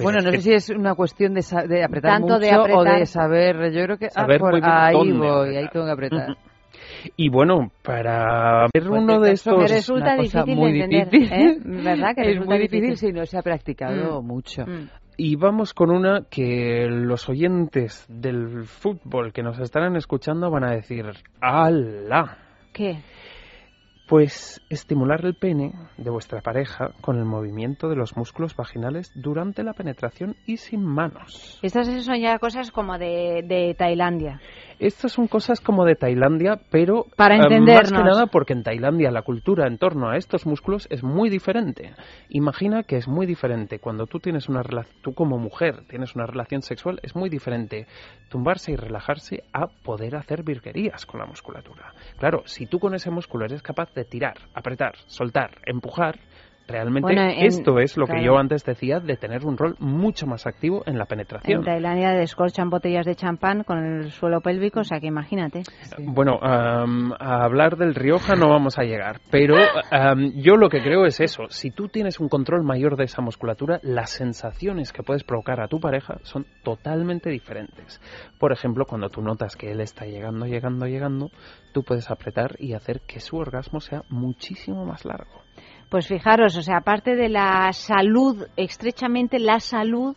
bueno, 0.00 0.20
no 0.22 0.30
sé 0.30 0.38
si 0.38 0.52
es 0.52 0.70
una 0.70 0.94
cuestión 0.94 1.34
de, 1.34 1.42
de 1.68 1.82
apretar 1.82 2.20
mucho 2.20 2.36
o 2.36 2.84
de 2.84 3.06
saber, 3.06 3.72
yo 3.72 3.82
creo 3.84 3.98
que 3.98 4.08
ah, 4.14 4.26
por 4.38 4.54
ahí 4.62 5.12
voy, 5.12 5.56
ahí 5.56 5.66
tengo 5.72 5.86
que 5.86 5.92
apretar. 5.92 6.36
Y 7.16 7.28
bueno, 7.28 7.70
para 7.82 8.62
ver 8.74 8.84
pues 8.86 9.02
uno 9.02 9.20
de 9.20 9.32
estos... 9.32 9.58
Me 9.58 9.68
resulta 9.68 10.14
difícil 10.16 10.56
muy 10.56 10.72
de 10.72 10.84
entender, 10.84 11.10
difícil. 11.10 11.32
¿eh? 11.32 11.58
¿Verdad 11.64 12.14
que 12.14 12.22
es 12.32 12.44
muy 12.46 12.58
difícil, 12.58 12.96
si 12.96 13.12
no 13.12 13.24
se 13.26 13.38
ha 13.38 13.42
practicado 13.42 14.22
Mm. 14.22 14.26
mucho. 14.26 14.66
Mm. 14.66 14.88
Y 15.16 15.36
vamos 15.36 15.74
con 15.74 15.90
una 15.90 16.22
que 16.30 16.86
los 16.88 17.28
oyentes 17.28 18.06
del 18.08 18.64
fútbol 18.64 19.32
que 19.34 19.42
nos 19.42 19.58
estarán 19.58 19.96
escuchando 19.96 20.50
van 20.50 20.64
a 20.64 20.70
decir, 20.72 21.04
¡Hala! 21.42 22.38
¿Qué? 22.72 22.98
Pues 24.08 24.60
estimular 24.70 25.24
el 25.24 25.34
pene 25.36 25.72
de 25.96 26.10
vuestra 26.10 26.40
pareja 26.40 26.90
con 27.00 27.16
el 27.16 27.24
movimiento 27.24 27.88
de 27.88 27.94
los 27.94 28.16
músculos 28.16 28.56
vaginales 28.56 29.12
durante 29.14 29.62
la 29.62 29.72
penetración 29.72 30.34
y 30.46 30.56
sin 30.56 30.84
manos. 30.84 31.60
Estas 31.62 31.86
son 32.04 32.18
ya 32.20 32.38
cosas 32.40 32.72
como 32.72 32.98
de, 32.98 33.44
de 33.46 33.74
Tailandia. 33.78 34.40
Estas 34.80 35.12
son 35.12 35.28
cosas 35.28 35.60
como 35.60 35.84
de 35.84 35.94
Tailandia, 35.94 36.58
pero 36.70 37.04
Para 37.14 37.36
eh, 37.36 37.60
más 37.60 37.92
que 37.92 37.98
nada 37.98 38.28
porque 38.28 38.54
en 38.54 38.62
Tailandia 38.62 39.10
la 39.10 39.20
cultura 39.20 39.66
en 39.66 39.76
torno 39.76 40.08
a 40.08 40.16
estos 40.16 40.46
músculos 40.46 40.88
es 40.90 41.04
muy 41.04 41.28
diferente. 41.28 41.92
Imagina 42.30 42.82
que 42.82 42.96
es 42.96 43.06
muy 43.06 43.26
diferente 43.26 43.78
cuando 43.78 44.06
tú 44.06 44.20
tienes 44.20 44.48
una 44.48 44.62
relación, 44.62 44.96
tú 45.02 45.12
como 45.12 45.36
mujer 45.36 45.82
tienes 45.86 46.14
una 46.14 46.24
relación 46.24 46.62
sexual, 46.62 46.98
es 47.02 47.14
muy 47.14 47.28
diferente 47.28 47.86
tumbarse 48.30 48.72
y 48.72 48.76
relajarse 48.76 49.44
a 49.52 49.66
poder 49.66 50.16
hacer 50.16 50.42
virguerías 50.44 51.04
con 51.04 51.20
la 51.20 51.26
musculatura. 51.26 51.92
Claro, 52.18 52.44
si 52.46 52.64
tú 52.64 52.78
con 52.78 52.94
ese 52.94 53.10
músculo 53.10 53.44
eres 53.44 53.60
capaz 53.60 53.92
de 53.92 54.06
tirar, 54.06 54.38
apretar, 54.54 54.94
soltar, 55.08 55.58
empujar, 55.66 56.18
realmente 56.68 57.02
Bueno, 57.02 57.22
en- 57.22 57.46
esto 57.46 57.78
es 57.78 57.96
lo 57.96 58.06
que 58.06 58.22
yo 58.24 58.36
antes 58.38 58.64
decía 58.64 59.00
de 59.00 59.16
tener 59.16 59.44
un 59.44 59.56
rol 59.56 59.74
mucho 59.80 60.26
más 60.26 60.46
activo 60.46 60.82
en 60.86 60.98
la 60.98 61.06
penetración. 61.06 61.58
En 61.60 61.64
Tailandia 61.64 62.10
descorchan 62.10 62.70
botellas 62.70 63.06
de 63.06 63.14
champán 63.16 63.64
con 63.64 63.78
el 63.78 64.10
suelo 64.12 64.40
pélvico, 64.40 64.80
o 64.80 64.84
sea 64.84 65.00
que 65.00 65.06
imagínate. 65.08 65.62
Bueno, 65.98 66.38
am, 66.42 67.12
a 67.18 67.44
hablar 67.44 67.76
del 67.76 67.94
Rioja 67.94 68.34
no 68.36 68.48
vamos 68.48 68.78
a 68.78 68.82
llegar, 68.82 69.20
pero 69.30 69.56
am, 69.90 70.32
yo 70.36 70.56
lo 70.56 70.68
que 70.68 70.80
creo 70.82 71.04
es 71.06 71.20
eso. 71.20 71.44
Si 71.48 71.70
tú 71.70 71.88
tienes 71.88 72.20
un 72.20 72.28
control 72.28 72.62
mayor 72.64 72.96
de 72.96 73.04
esa 73.04 73.20
musculatura, 73.22 73.80
las 73.82 74.10
sensaciones 74.10 74.92
que 74.92 75.02
puedes 75.02 75.24
provocar 75.24 75.60
a 75.60 75.68
tu 75.68 75.80
pareja 75.80 76.18
son 76.22 76.46
totalmente 76.62 77.30
diferentes. 77.30 78.00
Por 78.38 78.52
ejemplo, 78.52 78.84
cuando 78.86 79.08
tú 79.08 79.22
notas 79.22 79.56
que 79.56 79.70
él 79.72 79.80
está 79.80 80.04
llegando, 80.06 80.46
llegando, 80.46 80.86
llegando, 80.86 81.30
tú 81.72 81.82
puedes 81.82 82.10
apretar 82.10 82.56
y 82.58 82.74
hacer 82.74 83.00
que 83.06 83.20
su 83.20 83.36
orgasmo 83.36 83.80
sea 83.80 84.02
muchísimo 84.08 84.84
más 84.84 85.04
largo. 85.04 85.42
Pues 85.90 86.06
fijaros, 86.06 86.56
o 86.56 86.62
sea, 86.62 86.78
aparte 86.78 87.16
de 87.16 87.28
la 87.28 87.72
salud, 87.72 88.46
estrechamente 88.56 89.40
la 89.40 89.58
salud, 89.58 90.14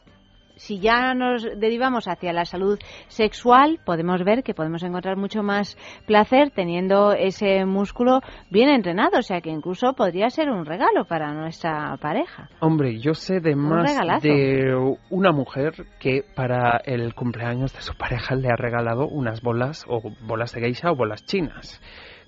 si 0.55 0.80
ya 0.80 1.15
nos 1.15 1.43
derivamos 1.59 2.07
hacia 2.07 2.32
la 2.32 2.45
salud 2.45 2.78
sexual, 3.07 3.80
podemos 3.84 4.24
ver 4.24 4.43
que 4.43 4.53
podemos 4.53 4.84
encontrar 4.84 5.17
mucho 5.17 5.41
más 5.41 5.76
placer 6.05 6.51
teniendo 6.51 7.13
ese 7.13 7.65
músculo 7.65 8.19
bien 8.51 8.69
entrenado, 8.69 9.17
o 9.17 9.24
sea 9.24 9.41
que 9.41 9.49
incluso 9.49 9.93
podría 9.93 10.30
ser 10.30 10.51
un 10.51 10.63
regalo 10.63 11.05
para 11.05 11.34
nuestra 11.34 11.97
pareja. 11.97 12.49
Hombre, 12.59 12.99
yo 12.99 13.15
sé 13.15 13.39
de 13.39 13.55
más 13.55 13.89
regalazo. 13.89 14.28
de 14.28 14.95
una 15.09 15.32
mujer 15.32 15.74
que 15.99 16.24
para 16.36 16.82
el 16.86 17.15
cumpleaños 17.15 17.74
de 17.74 17.82
su 17.82 17.95
pareja 17.95 18.36
le 18.36 18.49
ha 18.49 18.55
regalado 18.55 19.07
unas 19.07 19.41
bolas 19.41 19.86
o 19.88 20.01
bolas 20.21 20.53
de 20.53 20.61
geisha 20.61 20.91
o 20.91 20.95
bolas 20.95 21.26
chinas. 21.26 21.82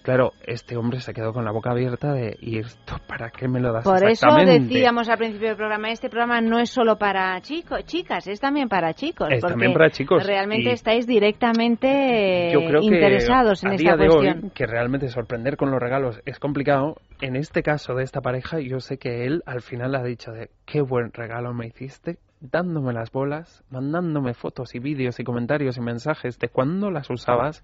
Claro, 0.05 0.33
este 0.45 0.77
hombre 0.77 0.99
se 0.99 1.15
quedó 1.15 1.33
con 1.33 1.45
la 1.45 1.51
boca 1.51 1.71
abierta 1.71 2.13
de 2.13 2.37
¿y 2.39 2.59
esto 2.59 2.97
para 3.07 3.31
qué 3.31 3.47
me 3.47 3.59
lo 3.59 3.73
das 3.73 3.83
Por 3.83 3.97
eso 3.97 4.27
exactamente?". 4.27 4.75
decíamos 4.75 5.09
al 5.09 5.17
principio 5.17 5.47
del 5.47 5.57
programa, 5.57 5.89
este 5.89 6.09
programa 6.11 6.41
no 6.41 6.59
es 6.59 6.69
solo 6.69 6.99
para 6.99 7.41
chicos, 7.41 7.83
chicas, 7.85 8.27
es 8.27 8.39
también 8.39 8.69
para 8.69 8.93
chicos. 8.93 9.29
Es 9.31 9.41
también 9.41 9.73
para 9.73 9.89
chicos, 9.89 10.23
Realmente 10.23 10.69
y 10.69 10.73
estáis 10.73 11.07
directamente 11.07 12.51
Yo 12.53 12.59
creo 12.59 12.81
que 12.81 12.85
interesados 12.85 13.63
en 13.63 13.71
a 13.71 13.73
esta 13.73 13.95
día 13.95 13.97
de 13.97 14.07
cuestión. 14.07 14.43
hoy, 14.43 14.49
que 14.51 14.67
realmente 14.67 15.07
sorprender 15.07 15.57
con 15.57 15.71
los 15.71 15.79
regalos 15.79 16.21
es 16.25 16.37
complicado, 16.37 16.97
en 17.19 17.35
este 17.35 17.63
caso 17.63 17.95
de 17.95 18.03
esta 18.03 18.21
pareja, 18.21 18.59
yo 18.59 18.81
sé 18.81 18.99
que 18.99 19.25
él 19.25 19.41
al 19.47 19.61
final 19.61 19.95
ha 19.95 20.03
dicho 20.03 20.31
de 20.31 20.51
qué 20.67 20.81
buen 20.81 21.13
regalo 21.13 21.51
me 21.55 21.65
hiciste, 21.65 22.19
dándome 22.51 22.93
las 22.93 23.11
bolas, 23.11 23.63
mandándome 23.69 24.33
fotos 24.33 24.75
y 24.75 24.79
vídeos 24.79 25.19
y 25.19 25.23
comentarios 25.23 25.77
y 25.77 25.81
mensajes 25.81 26.39
de 26.39 26.49
cuándo 26.49 26.91
las 26.91 27.09
usabas 27.09 27.63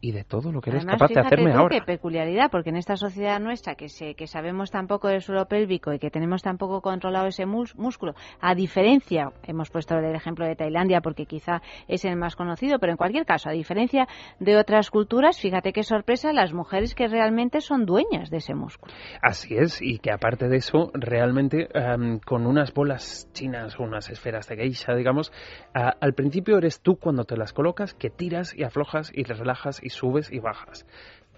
y 0.00 0.12
de 0.12 0.24
todo 0.24 0.52
lo 0.52 0.60
que 0.60 0.70
eres 0.70 0.82
Además, 0.82 1.00
capaz 1.00 1.14
de 1.14 1.20
hacerme 1.20 1.52
tú 1.52 1.58
ahora. 1.58 1.78
qué 1.78 1.84
peculiaridad, 1.84 2.50
porque 2.50 2.70
en 2.70 2.76
esta 2.76 2.96
sociedad 2.96 3.40
nuestra 3.40 3.74
que, 3.74 3.88
se, 3.88 4.14
que 4.14 4.26
sabemos 4.26 4.70
tan 4.70 4.86
poco 4.86 5.08
del 5.08 5.22
suelo 5.22 5.46
pélvico 5.46 5.92
y 5.92 5.98
que 5.98 6.10
tenemos 6.10 6.42
tan 6.42 6.58
poco 6.58 6.80
controlado 6.80 7.26
ese 7.26 7.46
músculo, 7.46 8.14
a 8.40 8.54
diferencia, 8.54 9.32
hemos 9.44 9.70
puesto 9.70 9.96
el 9.96 10.14
ejemplo 10.14 10.46
de 10.46 10.56
Tailandia 10.56 11.00
porque 11.00 11.26
quizá 11.26 11.62
es 11.88 12.04
el 12.04 12.16
más 12.16 12.36
conocido, 12.36 12.78
pero 12.78 12.92
en 12.92 12.96
cualquier 12.96 13.24
caso, 13.24 13.48
a 13.48 13.52
diferencia 13.52 14.06
de 14.38 14.56
otras 14.56 14.90
culturas, 14.90 15.40
fíjate 15.40 15.72
qué 15.72 15.82
sorpresa 15.82 16.32
las 16.32 16.52
mujeres 16.52 16.94
que 16.94 17.08
realmente 17.08 17.60
son 17.60 17.86
dueñas 17.86 18.30
de 18.30 18.38
ese 18.38 18.54
músculo. 18.54 18.92
Así 19.22 19.56
es, 19.56 19.80
y 19.82 19.98
que 19.98 20.12
aparte 20.12 20.48
de 20.48 20.56
eso, 20.56 20.90
realmente 20.94 21.68
em, 21.72 22.18
con 22.20 22.46
unas 22.46 22.72
bolas 22.72 23.28
chinas 23.32 23.78
o 23.78 23.84
unas 23.84 24.10
esferas 24.16 24.48
de 24.48 24.56
geisha, 24.56 24.94
digamos, 24.94 25.32
al 25.72 26.14
principio 26.14 26.58
eres 26.58 26.80
tú 26.80 26.96
cuando 26.96 27.24
te 27.24 27.36
las 27.36 27.52
colocas 27.52 27.94
que 27.94 28.10
tiras 28.10 28.54
y 28.54 28.64
aflojas 28.64 29.10
y 29.14 29.22
relajas 29.22 29.80
y 29.82 29.90
subes 29.90 30.32
y 30.32 30.38
bajas. 30.40 30.86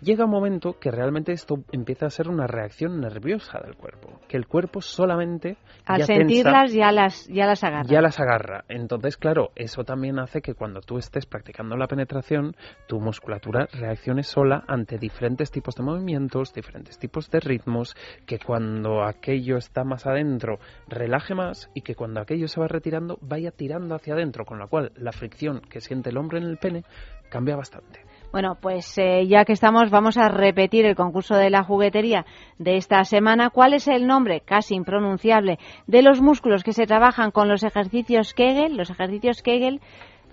Llega 0.01 0.25
un 0.27 0.31
momento 0.31 0.79
que 0.79 0.91
realmente 0.91 1.33
esto 1.33 1.65
empieza 1.73 2.07
a 2.07 2.11
ser 2.11 2.29
una 2.29 2.47
reacción 2.47 3.01
nerviosa 3.01 3.59
del 3.65 3.75
cuerpo, 3.75 4.21
que 4.29 4.37
el 4.37 4.47
cuerpo 4.47 4.81
solamente 4.81 5.57
Al 5.87 5.99
ya 6.01 6.07
tensa- 6.07 6.19
sentirlas 6.19 6.73
ya 6.73 6.93
las, 6.93 7.27
ya 7.27 7.47
las 7.47 7.65
agarra. 7.65 7.89
ya 7.89 8.01
las 8.01 8.21
agarra. 8.21 8.65
Entonces, 8.69 9.17
claro, 9.17 9.51
eso 9.57 9.83
también 9.85 10.19
hace 10.21 10.41
que 10.41 10.55
cuando 10.55 10.81
tú 10.81 10.99
estés 10.99 11.27
practicando 11.27 11.77
la 11.77 11.89
penetración, 11.89 12.55
tu 12.87 13.01
musculatura 13.01 13.67
reaccione 13.73 14.23
sola 14.23 14.63
ante 14.69 14.99
diferentes 14.99 15.51
tipos 15.51 15.75
de 15.75 15.83
movimientos, 15.83 16.53
diferentes 16.55 16.99
tipos 16.99 17.29
de 17.31 17.41
ritmos, 17.41 17.97
que 18.25 18.39
cuando 18.39 19.03
aquello 19.03 19.57
está 19.57 19.83
más 19.83 20.07
adentro, 20.07 20.59
relaje 20.87 21.35
más 21.35 21.71
y 21.75 21.81
que 21.83 21.97
cuando 21.97 22.21
aquello 22.21 22.47
se 22.47 22.61
va 22.61 22.69
retirando, 22.69 23.19
vaya 23.21 23.51
tirando 23.51 23.97
hacia 23.97 24.15
adentro, 24.15 24.45
con 24.45 24.59
lo 24.59 24.69
cual 24.69 24.93
la 24.97 25.11
fricción 25.13 25.61
que 25.61 25.81
siente 25.81 26.11
el 26.11 26.19
hombre 26.19 26.39
en 26.39 26.45
el 26.45 26.57
pene 26.59 26.85
cambia 27.31 27.57
bastante. 27.57 28.01
Bueno, 28.31 28.59
pues 28.61 28.99
eh, 28.99 29.27
ya 29.27 29.45
que 29.45 29.53
estamos, 29.53 29.91
vamos 29.91 30.19
a 30.19 30.29
repetir 30.29 30.85
el 30.85 30.95
concurso 30.95 31.35
de 31.35 31.51
la 31.51 31.65
juguetería 31.65 32.27
de 32.59 32.77
esta 32.77 33.05
semana. 33.05 33.51
¿Cuál 33.51 33.73
es 33.75 33.89
el 33.89 34.07
nombre, 34.07 34.41
casi 34.41 34.75
impronunciable, 34.75 35.59
de 35.87 36.03
los 36.03 36.21
músculos 36.21 36.63
que 36.63 36.73
se 36.73 36.87
trabajan 36.87 37.31
con 37.31 37.49
los 37.49 37.65
ejercicios 37.65 38.35
Kegel? 38.35 38.77
Los 38.77 38.91
ejercicios 38.91 39.43
Kegel 39.43 39.81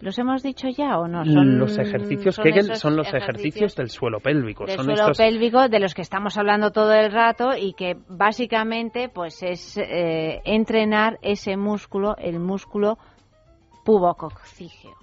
¿Los 0.02 0.20
hemos 0.20 0.44
dicho 0.44 0.68
ya 0.68 1.00
o 1.00 1.08
no? 1.08 1.24
Son, 1.26 1.58
los 1.58 1.78
ejercicios 1.78 2.38
Kegel 2.38 2.76
son 2.76 2.96
los 2.96 3.14
ejercicios, 3.14 3.76
del 3.76 3.90
suelo 3.90 4.20
pélvico. 4.20 4.66
Del 4.66 4.76
son 4.76 4.86
suelo 4.86 5.12
pélvico 5.18 5.70
de 5.70 5.80
los 5.80 5.94
que 5.94 6.02
estamos 6.02 6.38
hablando 6.38 6.72
todo 6.72 6.94
el 6.94 7.12
rato 7.12 7.56
y 7.58 7.74
que 7.74 7.96
básicamente 8.10 9.10
pues 9.10 9.42
es 9.42 9.78
eh, 9.78 10.42
entrenar 10.44 11.18
ese 11.22 11.56
músculo, 11.56 12.16
el 12.18 12.40
músculo 12.40 12.98
pubococcígeo. 13.86 14.96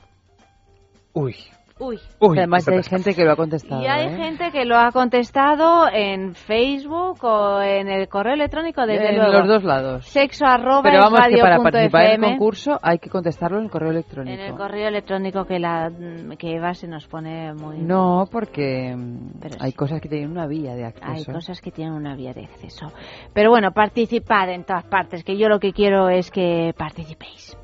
Uy, 1.14 1.36
Uy. 1.83 1.99
Además 2.20 2.68
hay 2.68 2.83
gente 2.85 3.12
que 3.14 3.24
lo 3.24 3.33
ha 3.33 3.37
contestado. 3.37 3.83
Y 3.83 3.87
hay 3.87 4.07
¿eh? 4.07 4.16
gente 4.16 4.53
que 4.53 4.64
lo 4.64 4.76
ha 4.78 4.93
contestado 4.93 5.89
en 5.93 6.35
Facebook 6.35 7.24
o 7.24 7.61
en 7.61 7.89
el 7.89 8.09
correo 8.09 8.35
electrónico, 8.35 8.87
desde 8.87 9.11
en 9.11 9.16
luego. 9.16 9.33
los 9.33 9.49
dos 9.49 9.64
lados. 9.64 10.07
Sexo 10.07 10.47
arroba 10.47 10.83
Pero 10.83 11.01
vamos 11.01 11.20
que 11.28 11.39
para 11.39 11.59
participar 11.59 12.07
en 12.07 12.24
el 12.24 12.30
concurso 12.30 12.78
hay 12.80 12.99
que 12.99 13.11
contestarlo 13.11 13.59
en 13.59 13.64
el 13.64 13.70
correo 13.70 13.91
electrónico. 13.91 14.41
En 14.41 14.47
el 14.47 14.55
correo 14.55 14.89
electrónico 14.89 15.45
que 15.45 15.59
la 15.59 15.91
que 16.39 16.57
Eva 16.57 16.74
se 16.74 16.87
nos 16.87 17.07
pone 17.09 17.53
muy... 17.55 17.78
No, 17.78 18.26
porque 18.30 18.95
mm, 18.97 19.41
hay 19.59 19.72
cosas 19.72 20.01
que 20.01 20.09
tienen 20.09 20.30
una 20.30 20.47
vía 20.47 20.74
de 20.74 20.85
acceso. 20.85 21.11
Hay 21.11 21.24
cosas 21.24 21.61
que 21.61 21.72
tienen 21.72 21.95
una 21.95 22.14
vía 22.14 22.33
de 22.33 22.45
acceso. 22.45 22.93
Pero 23.33 23.51
bueno, 23.51 23.72
participad 23.72 24.51
en 24.51 24.64
todas 24.64 24.85
partes, 24.85 25.24
que 25.24 25.37
yo 25.37 25.49
lo 25.49 25.59
que 25.59 25.72
quiero 25.72 26.09
es 26.09 26.30
que 26.30 26.72
participéis. 26.76 27.57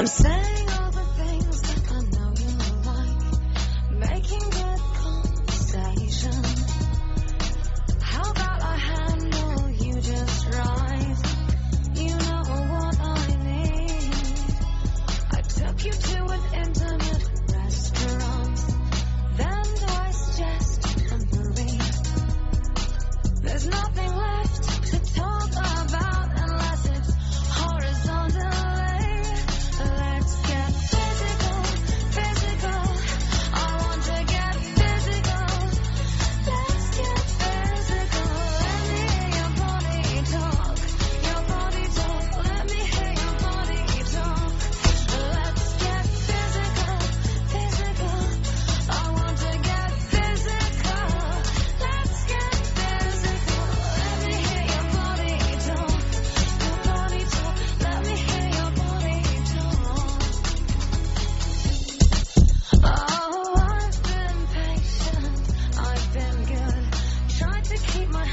I'm 0.00 0.06
saying 0.06 0.59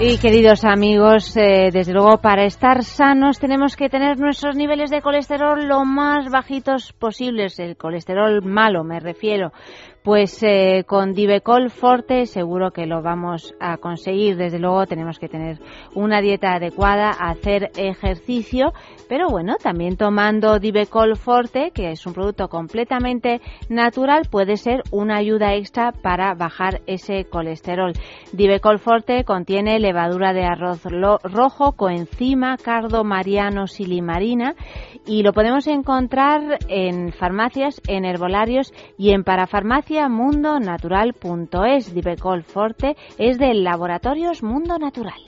Y 0.04 0.18
queridos 0.18 0.64
amigos, 0.64 1.36
eh, 1.36 1.70
desde 1.72 1.92
luego 1.92 2.18
para 2.18 2.44
estar 2.44 2.82
sanos 2.82 3.38
tenemos 3.38 3.76
que 3.76 3.88
tener 3.88 4.18
nuestros 4.18 4.56
niveles 4.56 4.90
de 4.90 5.00
colesterol 5.00 5.64
lo 5.68 5.84
más 5.84 6.28
bajitos 6.28 6.92
posibles, 6.92 7.60
el 7.60 7.76
colesterol 7.76 8.42
malo 8.42 8.82
me 8.82 8.98
refiero. 8.98 9.52
Pues 10.02 10.42
eh, 10.42 10.82
con 10.84 11.12
Divecol 11.12 11.70
Forte 11.70 12.26
seguro 12.26 12.72
que 12.72 12.86
lo 12.86 13.02
vamos 13.02 13.54
a 13.60 13.76
conseguir. 13.76 14.36
Desde 14.36 14.58
luego 14.58 14.84
tenemos 14.86 15.20
que 15.20 15.28
tener 15.28 15.60
una 15.94 16.20
dieta 16.20 16.54
adecuada, 16.54 17.10
hacer 17.10 17.70
ejercicio, 17.76 18.72
pero 19.08 19.28
bueno, 19.28 19.54
también 19.62 19.96
tomando 19.96 20.58
Divecol 20.58 21.16
Forte, 21.16 21.70
que 21.70 21.92
es 21.92 22.04
un 22.04 22.14
producto 22.14 22.48
completamente 22.48 23.40
natural, 23.68 24.22
puede 24.28 24.56
ser 24.56 24.82
una 24.90 25.18
ayuda 25.18 25.54
extra 25.54 25.92
para 25.92 26.34
bajar 26.34 26.80
ese 26.88 27.26
colesterol. 27.26 27.92
Divecol 28.32 28.80
Forte 28.80 29.22
contiene 29.22 29.78
levadura 29.78 30.32
de 30.32 30.42
arroz 30.42 30.82
rojo, 31.22 31.72
coenzima, 31.76 32.56
cardo, 32.56 33.04
mariano, 33.04 33.68
silimarina 33.68 34.56
y 35.06 35.22
lo 35.22 35.32
podemos 35.32 35.68
encontrar 35.68 36.58
en 36.68 37.12
farmacias, 37.12 37.80
en 37.86 38.04
herbolarios 38.04 38.72
y 38.98 39.10
en 39.10 39.22
parafarmaciamundonatural.es. 39.92 41.94
Divecol 41.94 42.42
Forte 42.42 42.96
es 43.18 43.38
de 43.38 43.54
Laboratorios 43.54 44.42
Mundo 44.42 44.78
Natural. 44.78 45.20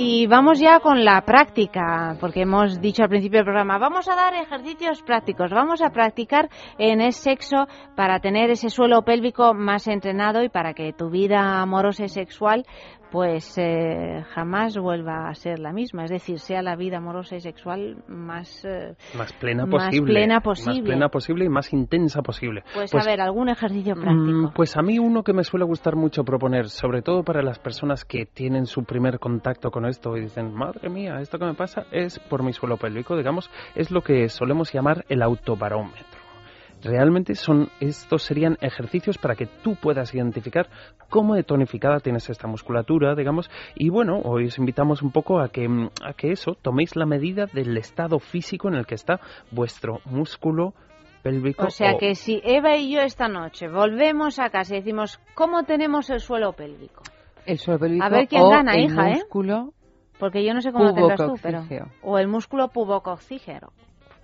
Y 0.00 0.28
vamos 0.28 0.60
ya 0.60 0.78
con 0.78 1.04
la 1.04 1.22
práctica, 1.22 2.16
porque 2.20 2.42
hemos 2.42 2.80
dicho 2.80 3.02
al 3.02 3.08
principio 3.08 3.38
del 3.38 3.46
programa, 3.46 3.78
vamos 3.78 4.08
a 4.08 4.14
dar 4.14 4.32
ejercicios 4.32 5.02
prácticos, 5.02 5.50
vamos 5.50 5.82
a 5.82 5.90
practicar 5.90 6.48
en 6.78 7.00
el 7.00 7.12
sexo 7.12 7.66
para 7.96 8.20
tener 8.20 8.48
ese 8.50 8.70
suelo 8.70 9.02
pélvico 9.02 9.54
más 9.54 9.88
entrenado 9.88 10.44
y 10.44 10.50
para 10.50 10.72
que 10.72 10.92
tu 10.92 11.10
vida 11.10 11.60
amorosa 11.60 12.04
y 12.04 12.08
sexual 12.08 12.64
pues 13.10 13.56
eh, 13.58 14.24
jamás 14.34 14.76
vuelva 14.76 15.28
a 15.28 15.34
ser 15.34 15.58
la 15.58 15.72
misma, 15.72 16.04
es 16.04 16.10
decir, 16.10 16.38
sea 16.38 16.62
la 16.62 16.76
vida 16.76 16.98
amorosa 16.98 17.36
y 17.36 17.40
sexual 17.40 18.02
más, 18.08 18.64
eh, 18.64 18.94
más 19.16 19.32
plena 19.34 19.66
más 19.66 19.86
posible. 19.86 20.12
plena 20.12 20.40
Más 20.44 20.80
plena 20.80 21.08
posible 21.08 21.44
y 21.44 21.48
más 21.48 21.72
intensa 21.72 22.22
posible. 22.22 22.62
Pues, 22.74 22.94
a 22.94 23.04
ver, 23.04 23.20
algún 23.20 23.48
ejercicio 23.48 23.94
práctico. 23.94 24.48
Mm, 24.48 24.52
Pues 24.54 24.76
a 24.76 24.82
mí 24.82 24.98
uno 24.98 25.22
que 25.22 25.32
me 25.32 25.44
suele 25.44 25.64
gustar 25.64 25.96
mucho 25.96 26.24
proponer, 26.24 26.68
sobre 26.68 27.02
todo 27.02 27.22
para 27.22 27.42
las 27.42 27.58
personas 27.58 28.04
que 28.04 28.26
tienen 28.26 28.66
su 28.66 28.84
primer 28.84 29.18
contacto 29.18 29.70
con 29.70 29.86
esto 29.86 30.16
y 30.16 30.22
dicen, 30.22 30.54
madre 30.54 30.88
mía, 30.88 31.20
esto 31.20 31.38
que 31.38 31.46
me 31.46 31.54
pasa 31.54 31.86
es 31.90 32.18
por 32.18 32.42
mi 32.42 32.52
suelo 32.52 32.76
pélvico, 32.76 33.16
digamos, 33.16 33.50
es 33.74 33.90
lo 33.90 34.02
que 34.02 34.28
solemos 34.28 34.72
llamar 34.72 35.04
el 35.08 35.22
autobarómetro. 35.22 36.17
Realmente 36.82 37.34
son 37.34 37.68
estos 37.80 38.22
serían 38.22 38.56
ejercicios 38.60 39.18
para 39.18 39.34
que 39.34 39.46
tú 39.46 39.74
puedas 39.74 40.14
identificar 40.14 40.68
cómo 41.10 41.34
de 41.34 41.42
tonificada 41.42 42.00
tienes 42.00 42.30
esta 42.30 42.46
musculatura, 42.46 43.14
digamos, 43.14 43.50
y 43.74 43.88
bueno, 43.88 44.20
hoy 44.24 44.46
os 44.46 44.58
invitamos 44.58 45.02
un 45.02 45.10
poco 45.10 45.40
a 45.40 45.48
que 45.48 45.68
mm, 45.68 45.90
a 46.04 46.12
que 46.12 46.30
eso 46.30 46.56
toméis 46.60 46.94
la 46.94 47.06
medida 47.06 47.46
del 47.46 47.76
estado 47.76 48.18
físico 48.18 48.68
en 48.68 48.74
el 48.74 48.86
que 48.86 48.94
está 48.94 49.20
vuestro 49.50 50.00
músculo 50.04 50.74
pélvico 51.22 51.66
O 51.66 51.70
sea 51.70 51.96
que 51.98 52.14
si 52.14 52.40
Eva 52.44 52.76
y 52.76 52.92
yo 52.92 53.00
esta 53.00 53.28
noche 53.28 53.68
volvemos 53.68 54.38
a 54.38 54.50
casa 54.50 54.74
y 54.74 54.78
decimos, 54.78 55.20
¿cómo 55.34 55.64
tenemos 55.64 56.10
el 56.10 56.20
suelo 56.20 56.52
pélvico? 56.52 57.02
El 57.44 57.58
suelo 57.58 57.80
pélvico 57.80 58.04
A 58.04 58.08
ver 58.08 58.28
quién 58.28 58.42
o 58.42 58.50
gana, 58.50 58.74
el 58.74 58.84
hija, 58.84 59.10
¿eh? 59.10 59.14
músculo 59.14 59.72
Porque 60.18 60.44
yo 60.44 60.54
no 60.54 60.60
sé 60.60 60.70
cómo 60.70 60.84
lo 60.84 60.94
tendrás 60.94 61.18
tú, 61.18 61.34
pero... 61.42 61.58
pubococcígeo. 61.58 61.86
O 62.02 62.18
el 62.18 62.28
músculo 62.28 62.68
pubococcígero. 62.68 63.72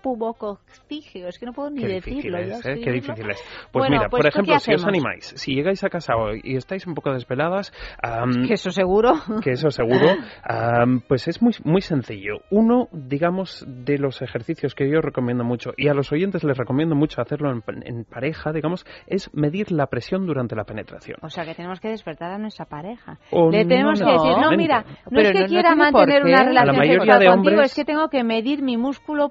Pubococtigio. 0.05 1.28
Es 1.28 1.38
que 1.38 1.46
no 1.46 1.52
puedo 1.52 1.70
ni 1.70 1.80
Qué 1.82 1.88
decirlo. 1.88 2.38
es, 2.38 2.64
¿eh? 2.66 2.80
Qué 2.82 2.92
difícil 2.92 3.30
es. 3.30 3.42
Pues 3.72 3.82
Bueno, 3.82 3.96
mira, 3.96 4.09
pues, 4.09 4.20
por 4.20 4.22
¿qué 4.22 4.28
ejemplo, 4.28 4.59
si 4.59 4.74
os 4.74 4.84
animáis, 4.86 5.24
si 5.36 5.55
llegáis 5.55 5.82
a 5.84 5.88
casa 5.88 6.14
hoy 6.16 6.40
y 6.44 6.57
estáis 6.57 6.86
un 6.86 6.94
poco 6.94 7.12
desveladas, 7.12 7.72
am, 8.02 8.46
Que 8.46 8.55
eso 8.55 8.70
seguro. 8.70 9.14
que 9.42 9.52
eso 9.52 9.70
seguro, 9.70 10.07
am, 10.42 11.00
pues 11.09 11.26
es 11.28 11.42
muy, 11.42 11.55
muy 11.64 11.80
sencillo. 11.80 12.38
Uno, 12.50 12.88
digamos, 12.92 13.64
de 13.66 13.98
los 13.98 14.22
ejercicios 14.22 14.74
que 14.74 14.88
yo 14.90 15.00
recomiendo 15.00 15.44
mucho, 15.44 15.70
y 15.76 15.88
a 15.88 15.94
los 15.94 16.12
oyentes 16.12 16.44
les 16.44 16.57
recomiendo 16.57 16.94
mucho 16.94 17.20
hacerlo 17.20 17.50
en, 17.50 17.62
en 17.84 18.05
pareja, 18.05 18.52
digamos, 18.52 18.84
es 19.07 19.30
medir 19.34 19.72
la 19.72 19.86
presión 19.86 20.26
durante 20.26 20.55
la 20.55 20.64
penetración. 20.64 21.16
O 21.22 21.30
sea, 21.30 21.44
que 21.44 21.55
tenemos 21.55 21.80
que 21.80 21.88
despertar 21.88 22.30
a 22.32 22.38
nuestra 22.38 22.66
pareja. 22.66 23.18
O 23.30 23.50
Le 23.50 23.64
tenemos 23.64 24.00
no 24.00 24.07
que 24.07 24.12
decir, 24.12 24.32
no, 24.40 24.50
mira, 24.57 24.82
no 24.82 25.11
Pero 25.11 25.20
es 25.28 25.32
que 25.32 25.40
no- 25.40 25.46
quiera 25.46 25.74
mantener 25.74 26.22
una 26.24 26.44
relación 26.44 26.76
mayoría 26.76 27.00
sexual 27.00 27.18
contigo, 27.18 27.34
hombres- 27.55 27.70
es 27.70 27.74
que 27.74 27.84
tengo 27.84 28.09
que 28.09 28.24
medir 28.24 28.62
mi 28.62 28.76
músculo 28.76 29.28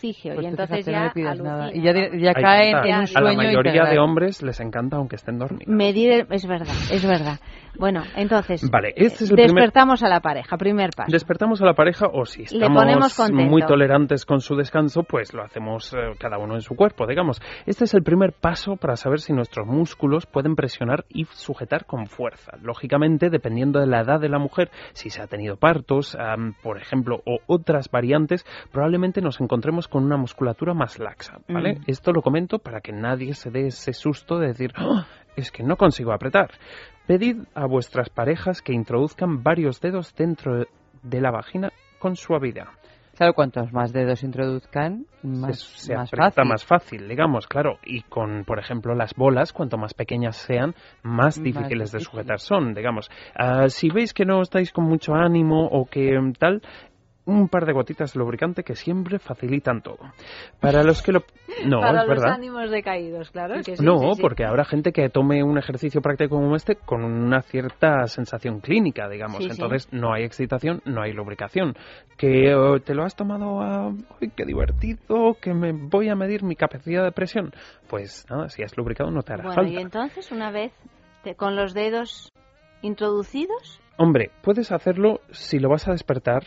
Pues 0.00 0.16
y 0.22 0.30
tú, 0.40 0.46
entonces 0.46 0.86
no 0.86 0.92
ya 0.92 1.34
nada. 1.34 1.70
Y 1.72 1.82
caen 2.34 2.76
está. 2.76 2.88
en 2.88 2.94
un 2.94 2.94
a 2.94 3.00
la 3.00 3.06
sueño 3.06 3.36
mayoría 3.36 3.58
integral. 3.72 3.90
de 3.92 3.98
hombres 3.98 4.42
les 4.42 4.60
encanta 4.60 4.96
aunque 4.96 5.16
estén 5.16 5.38
dormidos. 5.38 5.68
Medir, 5.68 6.12
el- 6.12 6.26
es 6.30 6.46
verdad, 6.46 6.74
es 6.90 7.06
verdad. 7.06 7.38
Bueno, 7.78 8.02
entonces, 8.16 8.68
Vale, 8.68 8.92
este 8.96 9.24
es 9.24 9.30
el 9.30 9.36
primer- 9.36 9.52
despertamos 9.54 10.02
a 10.02 10.08
la 10.08 10.20
pareja, 10.20 10.56
primer 10.56 10.90
paso. 10.96 11.10
Despertamos 11.12 11.62
a 11.62 11.66
la 11.66 11.74
pareja 11.74 12.06
o 12.12 12.24
si 12.24 12.42
estamos 12.42 12.84
muy 13.32 13.62
tolerantes 13.62 14.24
con 14.26 14.40
su 14.40 14.56
descanso, 14.56 15.04
pues 15.04 15.32
lo 15.32 15.42
hacemos 15.44 15.92
eh, 15.94 15.96
cada 16.18 16.38
uno 16.38 16.54
en 16.56 16.62
su 16.62 16.74
cuerpo, 16.74 17.06
digamos. 17.06 17.40
Este 17.66 17.84
es 17.84 17.94
el 17.94 18.02
primer 18.02 18.32
paso 18.32 18.76
para 18.76 18.96
saber 18.96 19.20
si 19.20 19.32
nuestros 19.32 19.66
músculos 19.66 20.26
pueden 20.26 20.56
presionar 20.56 21.04
y 21.08 21.24
sujetar 21.26 21.86
con 21.86 22.06
fuerza. 22.06 22.52
Lógicamente, 22.60 23.30
dependiendo 23.30 23.78
de 23.80 23.86
la 23.86 24.00
edad 24.00 24.20
de 24.20 24.28
la 24.28 24.38
mujer, 24.38 24.70
si 24.92 25.10
se 25.10 25.22
ha 25.22 25.26
tenido 25.26 25.56
partos, 25.56 26.16
am, 26.16 26.54
por 26.62 26.76
ejemplo, 26.76 27.22
o 27.24 27.38
otras 27.46 27.88
variantes, 27.90 28.44
probablemente 28.72 29.20
nos 29.20 29.40
encontremos 29.40 29.86
con 29.90 30.04
una 30.04 30.16
musculatura 30.16 30.72
más 30.72 30.98
laxa, 30.98 31.38
¿vale? 31.48 31.74
Mm. 31.74 31.82
Esto 31.86 32.12
lo 32.12 32.22
comento 32.22 32.58
para 32.58 32.80
que 32.80 32.92
nadie 32.92 33.34
se 33.34 33.50
dé 33.50 33.66
ese 33.66 33.92
susto 33.92 34.38
de 34.38 34.48
decir, 34.48 34.72
"Ah, 34.76 35.06
es 35.36 35.50
que 35.50 35.62
no 35.62 35.76
consigo 35.76 36.12
apretar. 36.12 36.50
Pedid 37.06 37.38
a 37.54 37.66
vuestras 37.66 38.08
parejas 38.08 38.62
que 38.62 38.72
introduzcan 38.72 39.42
varios 39.42 39.80
dedos 39.80 40.14
dentro 40.14 40.64
de 41.02 41.20
la 41.20 41.30
vagina 41.30 41.70
con 41.98 42.16
suavidad. 42.16 42.68
Claro, 43.16 43.34
cuantos 43.34 43.70
más 43.72 43.92
dedos 43.92 44.22
introduzcan, 44.22 45.04
más, 45.22 45.58
se, 45.58 45.88
se 45.88 45.94
más 45.94 46.08
aprieta 46.08 46.30
fácil. 46.36 46.48
más 46.48 46.64
fácil, 46.64 47.08
digamos, 47.08 47.46
claro. 47.46 47.78
Y 47.84 48.00
con, 48.02 48.44
por 48.46 48.58
ejemplo, 48.58 48.94
las 48.94 49.14
bolas, 49.14 49.52
cuanto 49.52 49.76
más 49.76 49.92
pequeñas 49.92 50.36
sean, 50.36 50.74
más 51.02 51.36
Más 51.36 51.42
difíciles 51.42 51.92
de 51.92 52.00
sujetar 52.00 52.38
son, 52.38 52.72
digamos. 52.72 53.10
Ah, 53.34 53.68
si 53.68 53.90
veis 53.90 54.14
que 54.14 54.24
no 54.24 54.40
estáis 54.40 54.72
con 54.72 54.84
mucho 54.84 55.14
ánimo 55.14 55.66
o 55.66 55.84
que 55.84 56.18
mm, 56.18 56.32
tal, 56.32 56.62
un 57.30 57.48
par 57.48 57.64
de 57.66 57.72
gotitas 57.72 58.12
de 58.12 58.18
lubricante 58.20 58.62
que 58.64 58.74
siempre 58.74 59.18
facilitan 59.18 59.82
todo. 59.82 59.98
Para 60.60 60.82
los 60.82 61.02
que 61.02 61.12
lo... 61.12 61.24
No, 61.66 61.80
Para 61.80 62.02
es 62.02 62.08
los 62.08 62.18
verdad. 62.18 62.34
ánimos 62.34 62.70
decaídos, 62.70 63.30
claro. 63.30 63.56
que 63.64 63.76
sí, 63.76 63.84
no, 63.84 63.98
sí, 63.98 64.14
sí. 64.16 64.22
porque 64.22 64.44
habrá 64.44 64.64
gente 64.64 64.92
que 64.92 65.08
tome 65.08 65.42
un 65.42 65.58
ejercicio 65.58 66.00
práctico 66.00 66.36
como 66.36 66.56
este 66.56 66.76
con 66.76 67.04
una 67.04 67.42
cierta 67.42 68.06
sensación 68.06 68.60
clínica, 68.60 69.08
digamos. 69.08 69.38
Sí, 69.38 69.44
sí. 69.44 69.50
Entonces 69.52 69.88
no 69.92 70.12
hay 70.12 70.24
excitación, 70.24 70.82
no 70.84 71.02
hay 71.02 71.12
lubricación. 71.12 71.74
Que 72.16 72.50
eh, 72.52 72.80
te 72.84 72.94
lo 72.94 73.04
has 73.04 73.14
tomado 73.16 73.60
a... 73.60 73.88
¡Ay, 74.20 74.30
qué 74.36 74.44
divertido! 74.44 75.36
Que 75.40 75.54
me 75.54 75.72
voy 75.72 76.08
a 76.08 76.14
medir 76.14 76.42
mi 76.42 76.56
capacidad 76.56 77.02
de 77.04 77.12
presión. 77.12 77.52
Pues 77.88 78.26
nada, 78.30 78.48
si 78.48 78.62
has 78.62 78.76
lubricado 78.76 79.10
no 79.10 79.22
te 79.22 79.32
hará 79.32 79.44
Bueno, 79.44 79.62
y 79.62 79.66
falta. 79.66 79.80
entonces, 79.80 80.30
una 80.32 80.50
vez 80.50 80.72
te- 81.24 81.34
con 81.34 81.56
los 81.56 81.74
dedos 81.74 82.32
introducidos, 82.82 83.80
Hombre, 83.96 84.30
puedes 84.42 84.72
hacerlo 84.72 85.20
si 85.30 85.58
lo 85.58 85.68
vas 85.68 85.86
a 85.86 85.92
despertar. 85.92 86.42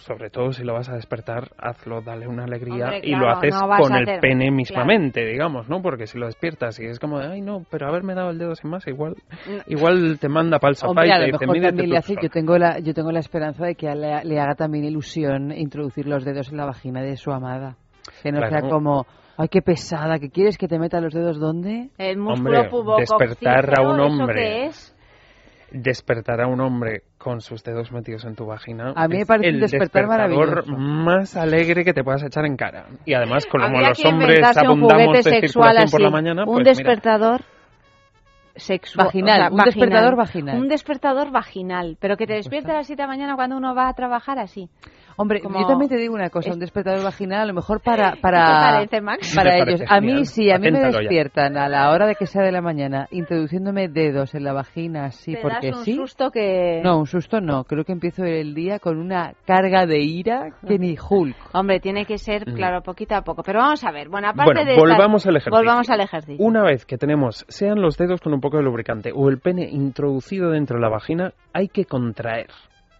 Sobre 0.00 0.30
todo 0.30 0.52
si 0.52 0.64
lo 0.64 0.72
vas 0.74 0.88
a 0.88 0.94
despertar, 0.94 1.50
hazlo, 1.58 2.00
dale 2.00 2.26
una 2.26 2.44
alegría 2.44 2.84
Hombre, 2.86 3.00
y 3.04 3.14
lo 3.14 3.28
haces 3.28 3.54
no 3.54 3.68
con 3.76 3.94
el 3.94 4.02
hacer- 4.08 4.20
pene 4.20 4.50
mismamente, 4.50 5.24
digamos, 5.26 5.68
¿no? 5.68 5.82
Porque 5.82 6.06
si 6.06 6.18
lo 6.18 6.26
despiertas 6.26 6.78
y 6.80 6.86
es 6.86 6.98
como 6.98 7.18
de, 7.18 7.26
ay, 7.26 7.40
no, 7.42 7.64
pero 7.70 7.86
haberme 7.88 8.14
dado 8.14 8.30
el 8.30 8.38
dedo 8.38 8.54
sin 8.54 8.70
más, 8.70 8.86
igual 8.86 9.14
igual 9.66 10.18
te 10.18 10.28
manda 10.28 10.58
para 10.58 10.70
el 10.70 10.76
sofá 10.76 11.06
y 11.06 11.10
te 11.10 11.24
dice, 11.26 11.32
mejor 11.32 11.48
"Mídete 11.48 11.68
también 11.68 11.86
tú 11.86 11.92
le 11.92 11.98
hace, 11.98 12.14
solo". 12.14 12.22
yo 12.22 12.30
tengo 12.30 12.58
la, 12.58 12.78
yo 12.78 12.94
tengo 12.94 13.12
la 13.12 13.20
esperanza 13.20 13.64
de 13.66 13.74
que 13.74 13.94
le, 13.94 14.24
le 14.24 14.40
haga 14.40 14.54
también 14.54 14.84
ilusión 14.84 15.52
introducir 15.52 16.06
los 16.06 16.24
dedos 16.24 16.50
en 16.50 16.56
la 16.56 16.64
vagina 16.64 17.02
de 17.02 17.16
su 17.16 17.30
amada. 17.30 17.76
Que 18.22 18.32
no 18.32 18.38
Claro. 18.38 18.60
sea 18.60 18.68
como, 18.70 19.06
ay, 19.36 19.48
qué 19.48 19.60
pesada, 19.62 20.18
que 20.18 20.30
quieres 20.30 20.56
que 20.58 20.66
te 20.66 20.78
meta 20.78 21.00
los 21.00 21.12
dedos 21.12 21.38
dónde? 21.38 21.90
el 21.98 22.16
músculo 22.16 22.60
Hombre, 22.70 22.96
despertar 22.98 23.78
a 23.78 23.82
un 23.82 24.00
¿eso 24.00 24.22
hombre. 24.22 24.34
qué 24.42 24.66
es? 24.66 24.96
Despertar 25.70 26.40
a 26.40 26.46
un 26.46 26.60
hombre 26.60 27.02
con 27.18 27.40
sus 27.40 27.62
dedos 27.62 27.92
metidos 27.92 28.24
en 28.24 28.34
tu 28.34 28.46
vagina 28.46 28.92
A 28.96 29.08
mí 29.08 29.16
me 29.16 29.22
es 29.22 29.28
parece 29.28 29.48
el 29.48 29.54
un 29.56 29.60
despertar 29.60 30.06
despertador 30.06 30.64
maravilloso. 30.66 30.76
más 30.76 31.36
alegre 31.36 31.84
que 31.84 31.92
te 31.92 32.02
puedas 32.02 32.22
echar 32.22 32.44
en 32.44 32.56
cara. 32.56 32.86
Y 33.04 33.14
además, 33.14 33.46
como 33.46 33.80
los 33.80 34.04
hombres 34.04 34.56
abundamos 34.56 35.16
de 35.16 35.22
sexual 35.22 35.76
circulación 35.76 35.84
así, 35.84 35.92
por 35.92 36.00
la 36.00 36.10
mañana, 36.10 36.42
un 36.42 36.46
pues 36.46 36.58
mira, 36.58 36.70
despertador 36.70 37.40
sexual, 38.56 39.06
Vaginal, 39.06 39.52
un 39.52 39.58
despertador 39.64 40.16
vaginal. 40.16 40.58
Un 40.58 40.68
despertador 40.68 41.30
vaginal, 41.30 41.96
pero 42.00 42.16
que 42.16 42.26
te 42.26 42.34
despierta 42.34 42.72
a 42.72 42.76
las 42.76 42.86
7 42.86 43.00
de 43.00 43.06
la 43.06 43.12
mañana 43.12 43.36
cuando 43.36 43.56
uno 43.56 43.74
va 43.74 43.88
a 43.88 43.94
trabajar 43.94 44.38
así. 44.38 44.68
Hombre, 45.20 45.40
Como- 45.40 45.60
yo 45.60 45.66
también 45.66 45.88
te 45.90 45.96
digo 45.98 46.14
una 46.14 46.30
cosa, 46.30 46.50
un 46.52 46.58
despertador 46.60 47.04
vaginal 47.04 47.40
a 47.42 47.44
lo 47.46 47.52
mejor 47.52 47.80
para... 47.84 48.12
¿Qué 48.12 48.16
te 48.16 48.22
para 48.22 48.70
parece, 48.72 49.00
Max? 49.02 49.32
Para 49.36 49.58
ellos. 49.58 49.82
A 49.86 50.00
mí, 50.00 50.24
sí, 50.24 50.50
a 50.50 50.58
mí 50.58 50.70
me 50.70 50.80
ya. 50.80 50.86
despiertan 50.98 51.58
a 51.58 51.68
la 51.68 51.90
hora 51.90 52.06
de 52.06 52.14
que 52.14 52.24
sea 52.26 52.42
de 52.42 52.52
la 52.52 52.62
mañana, 52.62 53.06
introduciéndome 53.10 53.88
dedos 53.88 54.34
en 54.34 54.44
la 54.44 54.52
vagina 54.54 55.04
así, 55.04 55.34
Te 55.34 55.42
porque 55.42 55.68
das 55.72 55.78
un 55.80 55.84
sí. 55.84 55.94
susto 55.94 56.30
que... 56.30 56.80
No, 56.82 56.98
un 56.98 57.06
susto 57.06 57.40
no. 57.40 57.64
Creo 57.64 57.84
que 57.84 57.92
empiezo 57.92 58.24
el 58.24 58.54
día 58.54 58.78
con 58.78 58.96
una 58.98 59.34
carga 59.44 59.84
de 59.86 59.98
ira 60.00 60.48
que 60.66 60.78
ni 60.78 60.96
Hulk. 60.98 61.36
Hombre, 61.54 61.80
tiene 61.80 62.06
que 62.06 62.16
ser, 62.16 62.48
Mm. 62.50 62.54
claro, 62.54 62.80
poquito 62.82 63.14
a 63.14 63.22
poco. 63.22 63.42
Pero 63.42 63.58
vamos 63.60 63.84
a 63.84 63.90
ver, 63.92 64.08
bueno, 64.08 64.28
aparte 64.28 64.52
Bueno, 64.64 64.70
de 64.70 64.76
volvamos 64.78 65.26
al 65.26 65.36
ejercicio. 65.36 65.58
Volvamos 65.58 65.90
al 65.90 66.00
ejercicio. 66.00 66.42
Una 66.44 66.62
vez 66.62 66.86
que 66.86 66.96
tenemos, 66.96 67.44
sean 67.48 67.80
los 67.82 67.98
dedos 67.98 68.20
con 68.22 68.32
un 68.32 68.40
poco 68.40 68.56
de 68.56 68.62
lubricante 68.62 69.12
o 69.14 69.28
el 69.28 69.38
pene 69.38 69.68
introducido 69.70 70.50
dentro 70.50 70.76
de 70.78 70.82
la 70.82 70.88
vagina, 70.88 71.32
hay 71.52 71.68
que 71.68 71.84
contraer. 71.84 72.46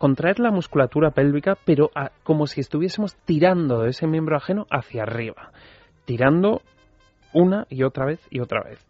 Contraer 0.00 0.40
la 0.40 0.50
musculatura 0.50 1.10
pélvica, 1.10 1.58
pero 1.66 1.90
a- 1.94 2.10
como 2.24 2.46
si 2.46 2.60
estuviésemos 2.62 3.14
tirando 3.26 3.82
de 3.82 3.90
ese 3.90 4.06
miembro 4.06 4.34
ajeno 4.34 4.66
hacia 4.70 5.02
arriba. 5.02 5.52
Tirando 6.06 6.62
una 7.34 7.66
y 7.68 7.82
otra 7.84 8.06
vez 8.06 8.18
y 8.30 8.40
otra 8.40 8.62
vez. 8.64 8.84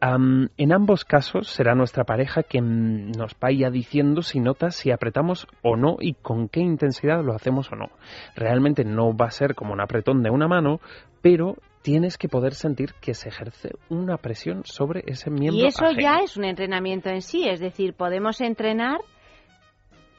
En 0.00 0.72
ambos 0.72 1.04
casos 1.04 1.48
será 1.48 1.74
nuestra 1.74 2.04
pareja 2.04 2.42
quien 2.42 3.10
nos 3.12 3.38
vaya 3.38 3.70
diciendo 3.70 4.22
si 4.22 4.40
nota 4.40 4.70
si 4.70 4.90
apretamos 4.90 5.46
o 5.62 5.76
no 5.76 5.98
y 6.00 6.14
con 6.14 6.48
qué 6.48 6.60
intensidad 6.60 7.22
lo 7.22 7.34
hacemos 7.34 7.70
o 7.70 7.76
no. 7.76 7.90
Realmente 8.34 8.84
no 8.84 9.14
va 9.14 9.26
a 9.26 9.30
ser 9.30 9.54
como 9.54 9.74
un 9.74 9.82
apretón 9.82 10.22
de 10.22 10.30
una 10.30 10.48
mano, 10.48 10.80
pero 11.20 11.56
tienes 11.82 12.16
que 12.16 12.28
poder 12.28 12.54
sentir 12.54 12.94
que 13.02 13.12
se 13.12 13.28
ejerce 13.28 13.72
una 13.90 14.16
presión 14.16 14.62
sobre 14.64 15.04
ese 15.06 15.30
miembro 15.30 15.62
Y 15.62 15.66
eso 15.68 15.84
ajeno. 15.84 16.00
ya 16.00 16.16
es 16.24 16.36
un 16.38 16.44
entrenamiento 16.44 17.10
en 17.10 17.20
sí, 17.20 17.46
es 17.46 17.60
decir, 17.60 17.92
podemos 17.94 18.40
entrenar 18.40 18.98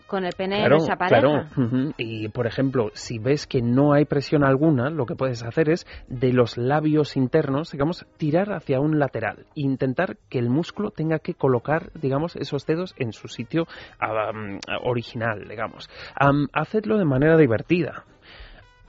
con 0.07 0.25
el 0.25 0.33
pene 0.33 0.57
Claro, 0.59 0.77
nuestra 0.77 0.97
pareja. 0.97 1.19
claro. 1.21 1.45
ujú. 1.57 1.93
Y 1.97 2.27
por 2.29 2.47
ejemplo, 2.47 2.91
si 2.93 3.19
ves 3.19 3.47
que 3.47 3.61
no 3.61 3.93
hay 3.93 4.05
presión 4.05 4.43
alguna, 4.43 4.89
lo 4.89 5.05
que 5.05 5.15
puedes 5.15 5.43
hacer 5.43 5.69
es 5.69 5.85
de 6.07 6.31
los 6.33 6.57
labios 6.57 7.17
internos, 7.17 7.71
digamos, 7.71 8.05
tirar 8.17 8.51
hacia 8.53 8.79
un 8.79 8.99
lateral 8.99 9.45
e 9.55 9.61
intentar 9.61 10.17
que 10.29 10.39
el 10.39 10.49
músculo 10.49 10.91
tenga 10.91 11.19
que 11.19 11.33
colocar, 11.33 11.91
digamos, 11.93 12.35
esos 12.35 12.65
dedos 12.65 12.93
en 12.97 13.11
su 13.13 13.27
sitio 13.27 13.67
original, 14.83 15.47
digamos. 15.47 15.89
Am, 16.15 16.47
hacedlo 16.53 16.97
de 16.97 17.05
manera 17.05 17.37
divertida 17.37 18.03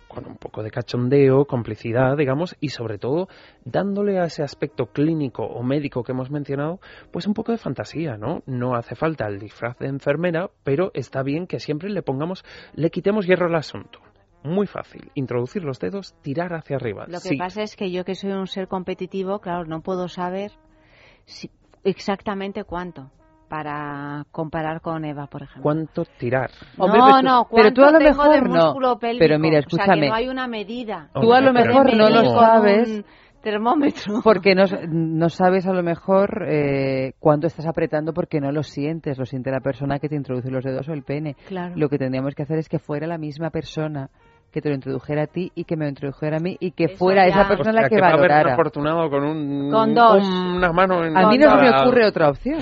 con 0.09 0.27
un 0.27 0.37
poco 0.37 0.63
de 0.63 0.71
cachondeo, 0.71 1.45
complicidad, 1.47 2.17
digamos, 2.17 2.57
y 2.61 2.69
sobre 2.71 2.99
todo 2.99 3.29
dándole 3.65 4.19
a 4.19 4.25
ese 4.25 4.43
aspecto 4.43 4.87
clínico 4.87 5.43
o 5.45 5.63
médico 5.63 6.03
que 6.05 6.13
hemos 6.13 6.31
mencionado, 6.31 6.81
pues 7.11 7.27
un 7.27 7.35
poco 7.35 7.53
de 7.53 7.59
fantasía, 7.59 8.17
¿no? 8.17 8.43
No 8.47 8.75
hace 8.75 8.95
falta 8.95 9.27
el 9.27 9.39
disfraz 9.39 9.79
de 9.79 9.89
enfermera, 9.89 10.51
pero 10.65 10.91
está 10.95 11.23
bien 11.23 11.47
que 11.47 11.61
siempre 11.61 11.91
le 11.91 12.03
pongamos, 12.03 12.45
le 12.75 12.91
quitemos 12.91 13.27
hierro 13.27 13.47
al 13.47 13.55
asunto. 13.57 14.01
Muy 14.43 14.67
fácil, 14.69 15.11
introducir 15.15 15.65
los 15.65 15.81
dedos, 15.81 16.15
tirar 16.23 16.53
hacia 16.55 16.77
arriba. 16.77 17.07
Lo 17.09 17.15
que 17.21 17.31
Sí, 17.31 17.37
pasa 17.37 17.63
es 17.63 17.75
que 17.75 17.91
yo 17.91 18.05
que 18.05 18.15
soy 18.15 18.31
un 18.31 18.47
ser 18.47 18.69
competitivo, 18.69 19.41
claro, 19.41 19.65
no 19.65 19.81
puedo 19.83 20.07
saber 20.09 20.53
si- 21.25 21.51
exactamente 21.83 22.63
cuánto 22.65 23.11
para 23.49 24.24
comparar 24.32 24.80
con 24.80 25.05
Eva, 25.05 25.26
por 25.26 25.42
ejemplo. 25.42 25.62
¿Cuánto 25.62 26.05
tirar? 26.18 26.51
Hombre, 26.78 26.99
no, 26.99 27.07
pero 27.07 27.18
tú- 27.18 27.24
no, 27.24 27.49
pero 27.55 27.72
tú 27.72 27.82
a 27.82 27.84
lo 27.86 27.90
¿cuánto 27.92 27.99
tengo 28.11 28.22
de 28.24 28.40
mejor 28.42 28.49
no. 28.51 28.64
músculo 28.66 28.99
pélvico? 28.99 29.18
Pero 29.24 29.38
mira, 29.38 29.59
O 29.59 29.61
sea, 29.62 29.66
escúchame. 29.68 30.01
que 30.03 30.09
no 30.09 30.14
hay 30.14 30.28
una 30.28 30.47
medida. 30.49 31.09
Tú 31.14 31.32
a 31.32 31.40
lo 31.40 31.49
Hombre, 31.51 31.64
mejor 31.64 31.97
no 31.97 32.09
lo 32.11 32.24
sabes 32.30 33.05
termómetro. 33.42 34.20
porque 34.24 34.55
no, 34.55 34.64
no 34.88 35.28
sabes 35.28 35.66
a 35.66 35.72
lo 35.72 35.82
mejor 35.82 36.44
eh, 36.49 37.12
cuánto 37.20 37.47
estás 37.47 37.66
apretando 37.66 38.12
porque 38.12 38.40
no 38.40 38.51
lo 38.51 38.62
sientes, 38.64 39.18
lo 39.18 39.24
siente 39.24 39.51
la 39.53 39.61
persona 39.61 39.99
que 40.01 40.09
te 40.09 40.16
introduce 40.16 40.51
los 40.51 40.64
dedos 40.64 40.88
o 40.88 40.92
el 40.92 41.05
pene. 41.05 41.36
Claro. 41.47 41.74
Lo 41.76 41.88
que 41.88 41.99
tendríamos 41.99 42.34
que 42.34 42.42
hacer 42.42 42.59
es 42.59 42.68
que 42.68 42.78
fuera 42.80 43.07
la 43.07 43.18
misma 43.18 43.51
persona 43.51 44.11
que 44.57 44.63
te 44.63 44.71
lo 44.71 44.75
introdujera 44.75 45.25
a 45.25 45.27
ti 45.27 45.53
y 45.55 45.65
que 45.65 45.77
me 45.77 45.85
lo 45.85 45.91
introdujera 45.91 46.39
a 46.39 46.41
mí 46.41 46.57
y 46.59 46.71
que 46.71 46.85
Eso 46.85 46.97
fuera 46.97 47.29
ya. 47.29 47.35
esa 47.43 47.47
persona 47.49 47.73
la 47.73 47.81
Hostia, 47.83 47.95
que 47.95 48.01
va 48.01 48.09
a 48.09 48.13
haber 48.15 48.31
valorara. 48.31 48.53
afortunado 48.55 49.11
con 49.11 49.23
un, 49.23 49.71
Con 49.71 49.95
dos. 49.95 50.27
una 50.27 50.73
mano 50.73 51.05
en 51.05 51.15
A 51.15 51.29
mí 51.29 51.37
no 51.37 51.51
se 51.51 51.57
me 51.59 51.71
ocurre 51.79 52.07
otra 52.07 52.31
opción. 52.31 52.61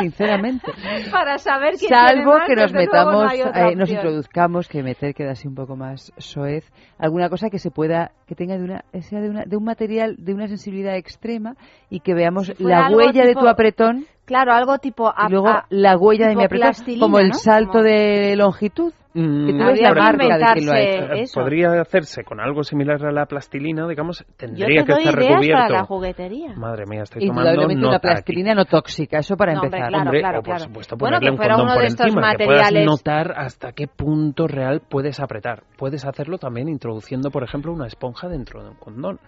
sinceramente. 0.00 0.72
Para 1.12 1.36
saber 1.36 1.74
quién 1.78 1.90
Salvo 1.90 2.14
tiene 2.14 2.24
más, 2.38 2.48
que 2.48 2.56
nos 2.56 2.72
no 2.72 2.78
metamos, 2.80 3.32
eh, 3.34 3.76
nos 3.76 3.90
introduzcamos, 3.90 4.68
que 4.68 4.82
meter 4.82 5.12
queda 5.14 5.32
así 5.32 5.46
un 5.46 5.54
poco 5.54 5.76
más 5.76 6.14
soez, 6.16 6.64
alguna 6.98 7.28
cosa 7.28 7.50
que 7.50 7.58
se 7.58 7.70
pueda, 7.70 8.12
que 8.26 8.34
tenga 8.34 8.56
de 8.56 8.64
una, 8.64 8.84
sea 9.02 9.20
de 9.20 9.28
una, 9.28 9.44
de 9.44 9.54
un 9.54 9.64
material, 9.64 10.16
de 10.18 10.32
una 10.32 10.48
sensibilidad 10.48 10.96
extrema 10.96 11.56
y 11.90 12.00
que 12.00 12.14
veamos 12.14 12.46
Si 12.56 12.64
la 12.64 12.88
huella 12.90 13.26
de 13.26 13.34
tu 13.34 13.46
apretón 13.46 14.06
Claro, 14.28 14.52
algo 14.52 14.78
tipo... 14.78 15.08
a- 15.08 15.26
y 15.28 15.32
luego 15.32 15.48
a- 15.48 15.66
la 15.70 15.96
huella 15.96 16.28
de 16.28 16.36
mi 16.36 16.44
apretón, 16.44 16.66
plastilina, 16.68 17.00
como 17.00 17.18
el 17.18 17.28
¿no? 17.28 17.34
salto 17.34 17.72
Como- 17.72 17.84
de 17.84 18.36
longitud. 18.36 18.92
Que 19.14 19.22
tú 19.24 19.58
ves 19.58 19.62
Habría 19.64 19.88
la 19.88 19.94
que 19.94 20.00
marca 20.00 20.36
de 20.38 20.52
quien 20.52 20.66
lo 20.66 20.72
ha 20.72 20.80
hecho. 20.80 21.12
eso. 21.14 21.40
Podría 21.40 21.80
hacerse 21.80 22.22
con 22.22 22.38
algo 22.38 22.62
similar 22.62 23.04
a 23.04 23.10
la 23.10 23.26
plastilina, 23.26 23.88
digamos, 23.88 24.20
Yo 24.20 24.26
tendría 24.36 24.66
te 24.66 24.74
que 24.86 24.92
estar 24.92 25.00
ideas 25.00 25.14
recubierto. 25.30 25.62
para 25.66 25.78
la 25.80 25.84
juguetería. 25.86 26.54
Madre 26.54 26.84
mía, 26.86 27.02
estoy 27.02 27.22
tomando 27.26 27.40
Indudablemente 27.50 27.80
una 27.86 27.94
nota 27.94 28.08
aquí. 28.10 28.14
plastilina 28.14 28.54
no 28.54 28.64
tóxica, 28.66 29.18
eso 29.18 29.36
para 29.36 29.54
No, 29.54 29.62
hombre, 29.62 29.78
empezar. 29.78 29.88
claro, 29.88 30.04
Hombre, 30.04 30.20
claro, 30.20 30.38
o 30.38 30.42
por 30.42 30.54
claro. 30.54 30.64
supuesto 30.68 30.96
Bueno, 30.98 31.18
que 31.18 31.30
un 31.30 31.36
fuera 31.36 31.54
condón 31.54 31.66
uno 31.66 31.74
por 31.74 31.82
de 31.82 31.88
estos 31.88 32.06
encima, 32.06 32.30
que 32.36 32.44
puedas 32.44 32.62
materiales- 32.62 32.86
notar 32.86 33.32
hasta 33.36 33.72
qué 33.72 33.88
punto 33.88 34.46
real 34.46 34.82
puedes 34.88 35.18
apretar. 35.18 35.64
Puedes 35.78 36.04
hacerlo 36.04 36.38
también 36.38 36.68
introduciendo, 36.68 37.30
por 37.32 37.42
ejemplo, 37.42 37.72
una 37.72 37.86
esponja 37.86 38.28
dentro 38.28 38.62
de 38.62 38.68
un 38.70 38.76
condón. 38.76 39.18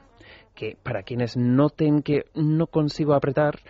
Que 0.54 0.76
para 0.82 1.02
quienes 1.04 1.36
noten 1.36 2.02
que 2.02 2.24
no 2.34 2.66
consigo 2.66 3.14
apretar, 3.14 3.60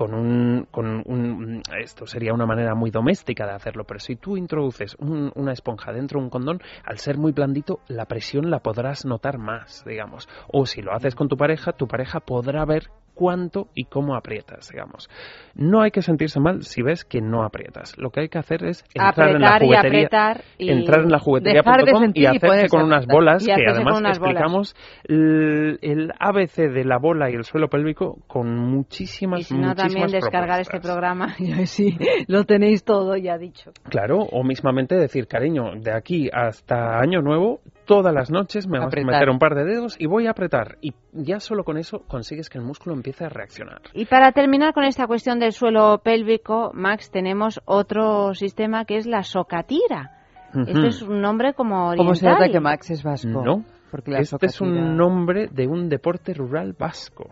con 0.00 0.14
un, 0.14 0.66
con 0.70 1.02
un 1.04 1.60
esto 1.78 2.06
sería 2.06 2.32
una 2.32 2.46
manera 2.46 2.74
muy 2.74 2.90
doméstica 2.90 3.44
de 3.46 3.52
hacerlo, 3.52 3.84
pero 3.84 4.00
si 4.00 4.16
tú 4.16 4.38
introduces 4.38 4.96
un- 4.98 5.30
una 5.34 5.52
esponja 5.52 5.92
dentro 5.92 6.18
de 6.18 6.24
un 6.24 6.30
condón, 6.30 6.62
al 6.86 6.96
ser 6.96 7.18
muy 7.18 7.32
blandito, 7.32 7.80
la 7.86 8.06
presión 8.06 8.50
la 8.50 8.60
podrás 8.60 9.04
notar 9.04 9.36
más, 9.36 9.84
digamos. 9.84 10.26
O 10.50 10.64
si 10.64 10.80
lo 10.80 10.94
haces 10.94 11.14
con 11.14 11.28
tu 11.28 11.36
pareja, 11.36 11.72
tu 11.72 11.86
pareja 11.86 12.20
podrá 12.20 12.64
ver 12.64 12.84
cuánto 13.20 13.68
y 13.74 13.84
cómo 13.84 14.16
aprietas, 14.16 14.70
digamos. 14.70 15.10
No 15.54 15.82
hay 15.82 15.90
que 15.90 16.00
sentirse 16.00 16.40
mal 16.40 16.62
si 16.62 16.80
ves 16.80 17.04
que 17.04 17.20
no 17.20 17.44
aprietas. 17.44 17.94
Lo 17.98 18.08
que 18.08 18.20
hay 18.20 18.28
que 18.30 18.38
hacer 18.38 18.64
es 18.64 18.82
entrar 18.94 19.36
en 19.36 19.42
la 19.42 19.58
y 19.58 19.66
juguetería, 19.66 20.00
apretar 20.00 20.44
y 20.56 20.70
entrar 20.70 21.00
en 21.00 21.10
la 21.10 21.18
juguetería.com 21.18 22.12
y 22.14 22.22
y 22.22 22.26
hacerse 22.26 22.68
con 22.70 22.84
unas 22.84 23.06
bolas 23.06 23.44
que 23.44 23.52
además 23.52 24.00
explicamos 24.00 24.74
el, 25.04 25.78
el 25.82 26.12
ABC 26.18 26.72
de 26.72 26.84
la 26.86 26.96
bola 26.96 27.30
y 27.30 27.34
el 27.34 27.44
suelo 27.44 27.68
pélvico 27.68 28.20
con 28.26 28.56
muchísimas 28.56 29.40
Y 29.40 29.44
si 29.44 29.54
no, 29.54 29.68
muchísimas 29.68 29.92
también 29.92 30.10
descargar 30.12 30.62
propuestas. 30.62 30.74
este 30.74 30.88
programa 30.88 31.34
y 31.38 31.52
así 31.52 31.98
lo 32.26 32.44
tenéis 32.44 32.84
todo 32.84 33.16
ya 33.18 33.36
dicho. 33.36 33.72
Claro, 33.90 34.20
o 34.20 34.42
mismamente 34.44 34.94
decir, 34.94 35.26
cariño, 35.26 35.72
de 35.78 35.92
aquí 35.92 36.30
hasta 36.32 36.98
Año 36.98 37.20
Nuevo, 37.20 37.60
todas 37.94 38.14
las 38.14 38.30
noches 38.30 38.68
me 38.68 38.78
vas 38.78 38.86
Apretar. 38.86 39.14
a 39.14 39.18
meter 39.18 39.30
un 39.30 39.38
par 39.38 39.54
de 39.54 39.64
dedos 39.64 39.96
y 39.98 40.06
voy 40.06 40.26
a 40.26 40.30
apretar. 40.30 40.76
Y 40.80 40.94
ya 41.12 41.40
solo 41.40 41.64
con 41.64 41.76
eso 41.76 42.00
consigues 42.06 42.48
que 42.48 42.58
el 42.58 42.64
músculo 42.64 42.94
empiece 42.94 43.24
a 43.24 43.28
reaccionar. 43.28 43.80
Y 43.94 44.04
para 44.06 44.30
terminar 44.32 44.72
con 44.72 44.84
esta 44.84 45.06
cuestión 45.06 45.38
del 45.40 45.52
suelo 45.52 45.98
pélvico, 46.04 46.70
Max, 46.72 47.10
tenemos 47.10 47.60
otro 47.64 48.32
sistema 48.34 48.84
que 48.84 48.96
es 48.96 49.06
la 49.06 49.22
socatira. 49.24 50.12
Este 50.54 50.72
Ujú. 50.78 50.86
es 50.86 51.02
un 51.02 51.20
nombre 51.20 51.54
como 51.54 51.88
oriental. 51.88 52.06
¿Cómo 52.06 52.14
se 52.14 52.28
nota 52.28 52.48
que 52.48 52.60
Max 52.60 52.90
es 52.90 53.02
vasco? 53.02 53.28
No, 53.44 53.64
Porque 53.90 54.10
la 54.12 54.18
este 54.20 54.46
es 54.46 54.54
socatira- 54.54 54.80
un 54.82 54.96
nombre 54.96 55.48
de 55.48 55.66
un 55.66 55.88
deporte 55.88 56.32
rural 56.34 56.74
vasco. 56.78 57.28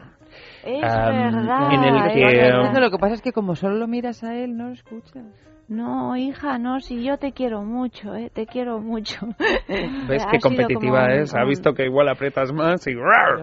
Es 0.64 0.84
Am, 0.84 1.32
verdad. 1.32 1.72
en 1.72 1.82
el 1.84 1.96
es 1.96 2.12
que- 2.74 2.80
lo 2.80 2.90
que 2.90 2.98
pasa 2.98 3.14
es 3.14 3.22
que 3.22 3.32
como 3.32 3.54
solo 3.54 3.76
lo 3.76 3.86
miras 3.88 4.22
a 4.24 4.34
él, 4.36 4.56
no 4.56 4.66
lo 4.68 4.72
escuchas. 4.72 5.24
No, 5.68 6.16
hija, 6.16 6.56
no, 6.58 6.80
si 6.80 7.04
yo 7.04 7.18
te 7.18 7.32
quiero 7.32 7.62
mucho, 7.62 8.14
eh, 8.14 8.30
te 8.32 8.46
quiero 8.46 8.80
mucho. 8.80 9.18
¿Ves 10.08 10.24
qué 10.30 10.38
competitiva 10.40 11.04
un- 11.04 11.10
es? 11.10 11.34
Ha 11.34 11.44
visto 11.44 11.74
que 11.74 11.84
igual 11.84 12.08
aprietas 12.08 12.54
más 12.54 12.86
y... 12.86 12.92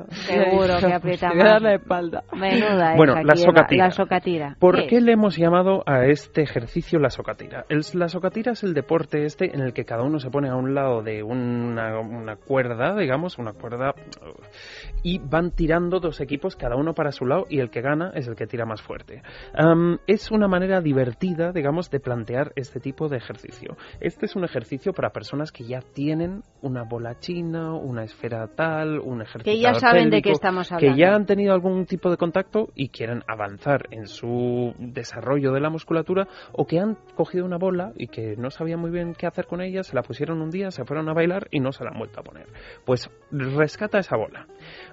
Seguro 0.09 0.77
que 0.79 0.91
aprieta 0.93 1.31
más. 1.35 1.61
la 1.61 1.75
espalda. 1.75 2.23
Menuda 2.33 2.95
Bueno, 2.95 3.13
esa 3.13 3.21
la 3.23 3.35
socatira. 3.35 3.85
La 3.85 3.91
socatira. 3.91 4.55
¿Por 4.59 4.87
¿Qué 4.87 5.01
le 5.01 5.11
hemos 5.11 5.37
llamado 5.37 5.83
a 5.85 6.05
este 6.05 6.41
ejercicio 6.41 6.97
la 6.97 7.11
socatira? 7.11 7.65
El- 7.69 7.81
la 7.93 8.07
socatira 8.09 8.53
es 8.53 8.63
el 8.63 8.73
deporte 8.73 9.25
este 9.25 9.53
en 9.53 9.61
el 9.61 9.73
que 9.73 9.85
cada 9.85 10.01
uno 10.01 10.17
se 10.17 10.31
pone 10.31 10.49
a 10.49 10.55
un 10.55 10.73
lado 10.73 11.03
de 11.03 11.21
una, 11.21 11.99
una 11.99 12.37
cuerda, 12.37 12.95
digamos, 12.95 13.37
una 13.37 13.53
cuerda, 13.53 13.93
y 15.03 15.19
van 15.19 15.51
tirando 15.51 15.99
dos 15.99 16.19
equipos, 16.21 16.55
cada 16.55 16.75
uno 16.75 16.95
para 16.95 17.11
su 17.11 17.27
lado, 17.27 17.45
y 17.49 17.59
el 17.59 17.69
que 17.69 17.81
gana 17.81 18.09
es 18.15 18.27
el 18.27 18.35
que 18.35 18.47
tira 18.47 18.65
más 18.65 18.81
fuerte. 18.81 19.21
Es 20.07 20.31
una 20.31 20.47
manera 20.47 20.81
divertida, 20.81 21.51
digamos, 21.51 21.91
de 21.91 21.99
plantear 21.99 22.14
este 22.55 22.79
tipo 22.79 23.09
de 23.09 23.17
ejercicio. 23.17 23.75
Este 23.99 24.25
es 24.25 24.35
un 24.35 24.43
ejercicio 24.43 24.93
para 24.93 25.09
personas 25.09 25.51
que 25.51 25.65
ya 25.65 25.79
tienen 25.81 26.43
una 26.61 26.83
bola 26.83 27.19
china, 27.19 27.73
una 27.73 28.03
esfera 28.03 28.47
tal, 28.55 28.99
un 28.99 29.21
ejercicio 29.21 29.51
Que 29.51 29.59
ya 29.59 29.73
saben 29.75 30.09
de 30.09 30.21
qué 30.21 30.31
estamos 30.31 30.69
que 30.69 30.75
hablando. 30.75 30.97
ya 30.97 31.15
han 31.15 31.25
tenido 31.25 31.53
algún 31.53 31.85
tipo 31.85 32.09
de 32.09 32.17
contacto 32.17 32.69
y 32.75 32.89
quieren 32.89 33.23
avanzar 33.27 33.87
en 33.91 34.07
su 34.07 34.73
desarrollo 34.79 35.51
de 35.51 35.59
la 35.59 35.69
musculatura 35.69 36.27
o 36.53 36.65
que 36.65 36.79
han 36.79 36.95
cogido 37.15 37.45
una 37.45 37.57
bola 37.57 37.91
y 37.97 38.07
que 38.07 38.35
no 38.37 38.49
sabían 38.49 38.79
muy 38.79 38.91
bien 38.91 39.13
qué 39.13 39.27
hacer 39.27 39.45
con 39.47 39.61
ella, 39.61 39.83
se 39.83 39.95
la 39.95 40.03
pusieron 40.03 40.41
un 40.41 40.49
día, 40.49 40.71
se 40.71 40.85
fueron 40.85 41.09
a 41.09 41.13
bailar 41.13 41.47
y 41.51 41.59
no 41.59 41.71
se 41.71 41.83
la 41.83 41.91
han 41.91 41.97
vuelto 41.99 42.19
a 42.19 42.23
poner. 42.23 42.47
Pues 42.85 43.09
rescata 43.31 43.99
esa 43.99 44.15
bola, 44.15 44.47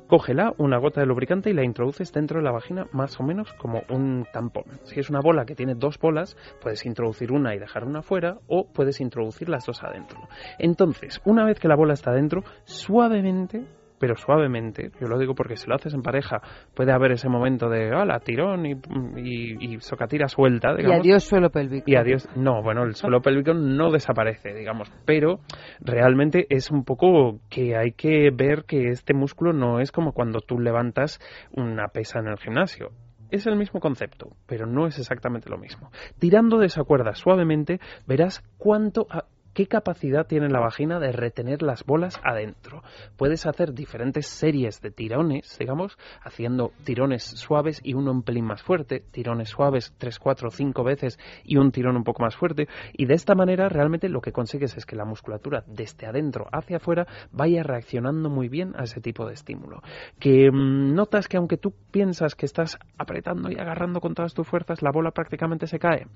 cógela, 0.07 0.55
una 0.59 0.79
gota 0.79 1.01
de 1.01 1.07
lubricante 1.07 1.51
y 1.51 1.55
la 1.55 1.65
introduces 1.65 2.13
dentro 2.13 2.39
de 2.39 2.45
la 2.45 2.53
vagina 2.53 2.87
más 2.93 3.19
o 3.21 3.23
menos 3.23 3.53
como 3.55 3.83
un 3.89 4.27
tampón. 4.33 4.65
Si 4.85 5.01
es 5.01 5.11
una 5.11 5.21
bola 5.21 5.45
que 5.45 5.55
tiene 5.55 5.75
dos 5.75 5.99
bolas, 5.99 6.37
puedes 6.61 6.85
introducir 6.87 7.33
una 7.33 7.55
y 7.55 7.59
dejar 7.59 7.85
una 7.85 8.03
fuera 8.03 8.39
o 8.47 8.67
puedes 8.67 9.01
introducir 9.01 9.49
las 9.49 9.67
dos 9.67 9.83
adentro. 9.83 10.19
Entonces, 10.59 11.21
una 11.25 11.45
vez 11.45 11.59
que 11.59 11.69
la 11.69 11.77
bola 11.77 11.95
está 11.95 12.13
dentro, 12.13 12.45
suavemente 12.65 13.65
pero 14.03 14.17
suavemente, 14.17 14.91
yo 15.01 15.07
lo 15.07 15.17
digo 15.17 15.37
porque 15.37 15.55
si 15.55 15.69
lo 15.69 15.77
haces 15.77 15.95
en 15.95 16.03
pareja 16.03 16.43
puede 16.75 16.91
haber 16.91 17.13
ese 17.13 17.29
momento 17.29 17.69
de 17.69 17.95
hola, 17.95 18.19
tirón 18.19 18.67
y, 18.67 18.73
y, 18.73 19.75
y 19.75 19.81
socatira 19.81 20.27
suelta, 20.27 20.73
Y 20.73 20.79
digamos. 20.79 20.99
adiós 20.99 21.23
suelo 21.23 21.51
pélvico. 21.51 21.85
Y 21.89 21.95
adiós. 21.95 22.29
No, 22.35 22.65
bueno, 22.65 22.83
el 22.83 22.97
suelo 22.97 23.23
pélvico 23.23 23.55
no 23.55 23.93
desaparece, 23.93 24.55
digamos, 24.55 24.91
pero 25.07 25.39
realmente 25.81 26.47
es 26.51 26.73
un 26.73 26.83
poco 26.83 27.39
que 27.49 27.77
hay 27.77 27.93
que 27.93 28.31
ver 28.35 28.65
que 28.65 28.89
este 28.89 29.15
músculo 29.15 29.53
no 29.53 29.79
es 29.79 29.93
como 29.93 30.11
cuando 30.15 30.41
tú 30.41 30.59
levantas 30.59 31.21
una 31.53 31.87
pesa 31.87 32.19
en 32.19 32.27
el 32.27 32.39
gimnasio. 32.39 32.89
Es 33.31 33.47
el 33.47 33.55
mismo 33.55 33.79
concepto, 33.79 34.31
pero 34.49 34.67
no 34.67 34.89
es 34.89 34.99
exactamente 34.99 35.49
lo 35.49 35.59
mismo. 35.59 35.93
Tirando 36.19 36.59
de 36.59 36.67
esa 36.67 36.83
cuerda 36.83 37.15
suavemente, 37.15 37.79
verás 38.05 38.43
cuánto, 38.59 39.07
qué 39.55 39.67
capacidad 39.67 40.27
tiene 40.27 40.49
la 40.49 40.61
vagina 40.61 40.99
de 40.99 41.13
retener 41.13 41.63
las 41.63 41.85
bolas 41.85 42.21
adentro. 42.25 42.83
Puedes 43.17 43.47
hacer 43.47 43.73
diferentes 43.73 44.27
series 44.27 44.81
de 44.81 44.91
tirones, 44.91 45.57
digamos, 45.59 45.99
haciendo 46.23 46.73
tirones 46.85 47.23
suaves 47.23 47.81
y 47.83 47.95
uno 47.95 48.13
un 48.13 48.23
pelín 48.23 48.45
más 48.45 48.63
fuerte, 48.63 49.01
tirones 49.11 49.51
suaves 49.51 49.95
tres, 49.99 50.19
cuatro, 50.19 50.51
cinco 50.51 50.85
veces 50.85 51.19
y 51.45 51.57
un 51.57 51.73
tirón 51.73 51.97
un 51.97 52.05
poco 52.05 52.23
más 52.23 52.37
fuerte. 52.37 52.69
Y 52.93 53.07
de 53.07 53.15
esta 53.15 53.35
manera 53.35 53.69
realmente 53.69 54.09
lo 54.09 54.21
que 54.21 54.33
consigues 54.33 54.77
es 54.77 54.87
que 54.87 54.97
la 54.97 55.05
musculatura 55.05 55.65
desde 55.67 56.07
adentro 56.07 56.47
hacia 56.53 56.77
afuera 56.77 57.07
vaya 57.31 57.63
reaccionando 57.63 58.31
muy 58.31 58.49
bien 58.49 58.75
a 58.77 58.85
ese 58.85 59.01
tipo 59.01 59.27
de 59.27 59.35
estímulo. 59.35 59.83
Que 60.19 60.51
mm, 60.51 60.95
notas 60.95 61.29
que 61.29 61.37
aunque 61.37 61.57
tú 61.57 61.75
piensas 61.91 62.35
que 62.35 62.47
estás 62.47 62.79
apretando 62.99 63.51
y 63.51 63.55
agarrando 63.55 64.01
con 64.01 64.15
todas 64.15 64.35
tus 64.35 64.47
fuerzas, 64.47 64.83
la 64.83 64.91
bola 64.93 65.11
prácticamente 65.11 65.67
se 65.67 65.79
cae. 65.79 66.07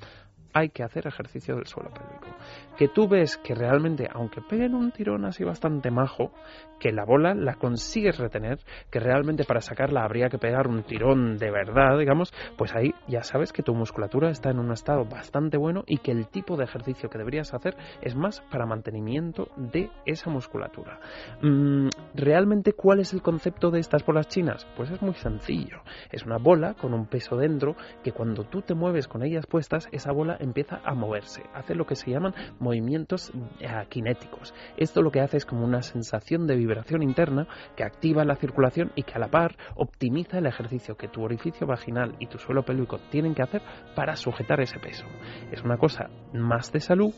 Hay 0.52 0.70
que 0.70 0.82
hacer 0.82 1.06
ejercicio 1.06 1.56
del 1.56 1.66
suelo 1.66 1.90
pélvico. 1.90 2.34
Que 2.78 2.88
tú 2.88 3.08
ves 3.08 3.25
que 3.42 3.54
realmente, 3.54 4.08
aunque 4.12 4.40
peguen 4.40 4.74
un 4.74 4.92
tirón 4.92 5.24
así 5.24 5.42
bastante 5.42 5.90
majo, 5.90 6.32
que 6.78 6.92
la 6.92 7.04
bola 7.04 7.34
la 7.34 7.54
consigues 7.54 8.18
retener, 8.18 8.58
que 8.90 9.00
realmente 9.00 9.44
para 9.44 9.60
sacarla 9.60 10.04
habría 10.04 10.28
que 10.28 10.38
pegar 10.38 10.68
un 10.68 10.82
tirón 10.82 11.38
de 11.38 11.50
verdad, 11.50 11.98
digamos, 11.98 12.32
pues 12.56 12.74
ahí 12.74 12.94
ya 13.08 13.22
sabes 13.22 13.52
que 13.52 13.62
tu 13.62 13.74
musculatura 13.74 14.30
está 14.30 14.50
en 14.50 14.58
un 14.58 14.72
estado 14.72 15.04
bastante 15.04 15.56
bueno 15.56 15.84
y 15.86 15.98
que 15.98 16.12
el 16.12 16.28
tipo 16.28 16.56
de 16.56 16.64
ejercicio 16.64 17.08
que 17.08 17.18
deberías 17.18 17.54
hacer 17.54 17.76
es 18.02 18.14
más 18.14 18.40
para 18.50 18.66
mantenimiento 18.66 19.48
de 19.56 19.90
esa 20.04 20.30
musculatura. 20.30 21.00
Mm, 21.42 21.88
¿Realmente 22.14 22.72
cuál 22.74 23.00
es 23.00 23.12
el 23.12 23.22
concepto 23.22 23.70
de 23.70 23.80
estas 23.80 24.04
bolas 24.04 24.28
chinas? 24.28 24.66
Pues 24.76 24.90
es 24.90 25.02
muy 25.02 25.14
sencillo. 25.14 25.80
Es 26.10 26.24
una 26.24 26.38
bola 26.38 26.74
con 26.74 26.94
un 26.94 27.06
peso 27.06 27.36
dentro 27.36 27.76
que 28.02 28.12
cuando 28.12 28.44
tú 28.44 28.62
te 28.62 28.74
mueves 28.74 29.08
con 29.08 29.22
ellas 29.22 29.46
puestas, 29.46 29.88
esa 29.92 30.12
bola 30.12 30.36
empieza 30.38 30.80
a 30.84 30.94
moverse, 30.94 31.42
hace 31.54 31.74
lo 31.74 31.86
que 31.86 31.96
se 31.96 32.10
llaman 32.10 32.34
movimientos 32.58 33.15
eh, 33.60 33.68
cinéticos. 33.90 34.54
Esto 34.76 35.02
lo 35.02 35.10
que 35.10 35.20
hace 35.20 35.36
es 35.38 35.46
como 35.46 35.64
una 35.64 35.82
sensación 35.82 36.46
de 36.46 36.56
vibración 36.56 37.02
interna 37.02 37.46
que 37.76 37.84
activa 37.84 38.24
la 38.24 38.36
circulación 38.36 38.92
y 38.94 39.02
que 39.02 39.14
a 39.14 39.18
la 39.18 39.28
par 39.28 39.56
optimiza 39.74 40.38
el 40.38 40.46
ejercicio 40.46 40.96
que 40.96 41.08
tu 41.08 41.22
orificio 41.22 41.66
vaginal 41.66 42.14
y 42.18 42.26
tu 42.26 42.38
suelo 42.38 42.64
pélvico 42.64 42.98
tienen 43.10 43.34
que 43.34 43.42
hacer 43.42 43.62
para 43.94 44.16
sujetar 44.16 44.60
ese 44.60 44.78
peso. 44.78 45.06
Es 45.50 45.62
una 45.62 45.76
cosa 45.76 46.10
más 46.32 46.72
de 46.72 46.80
salud, 46.80 47.12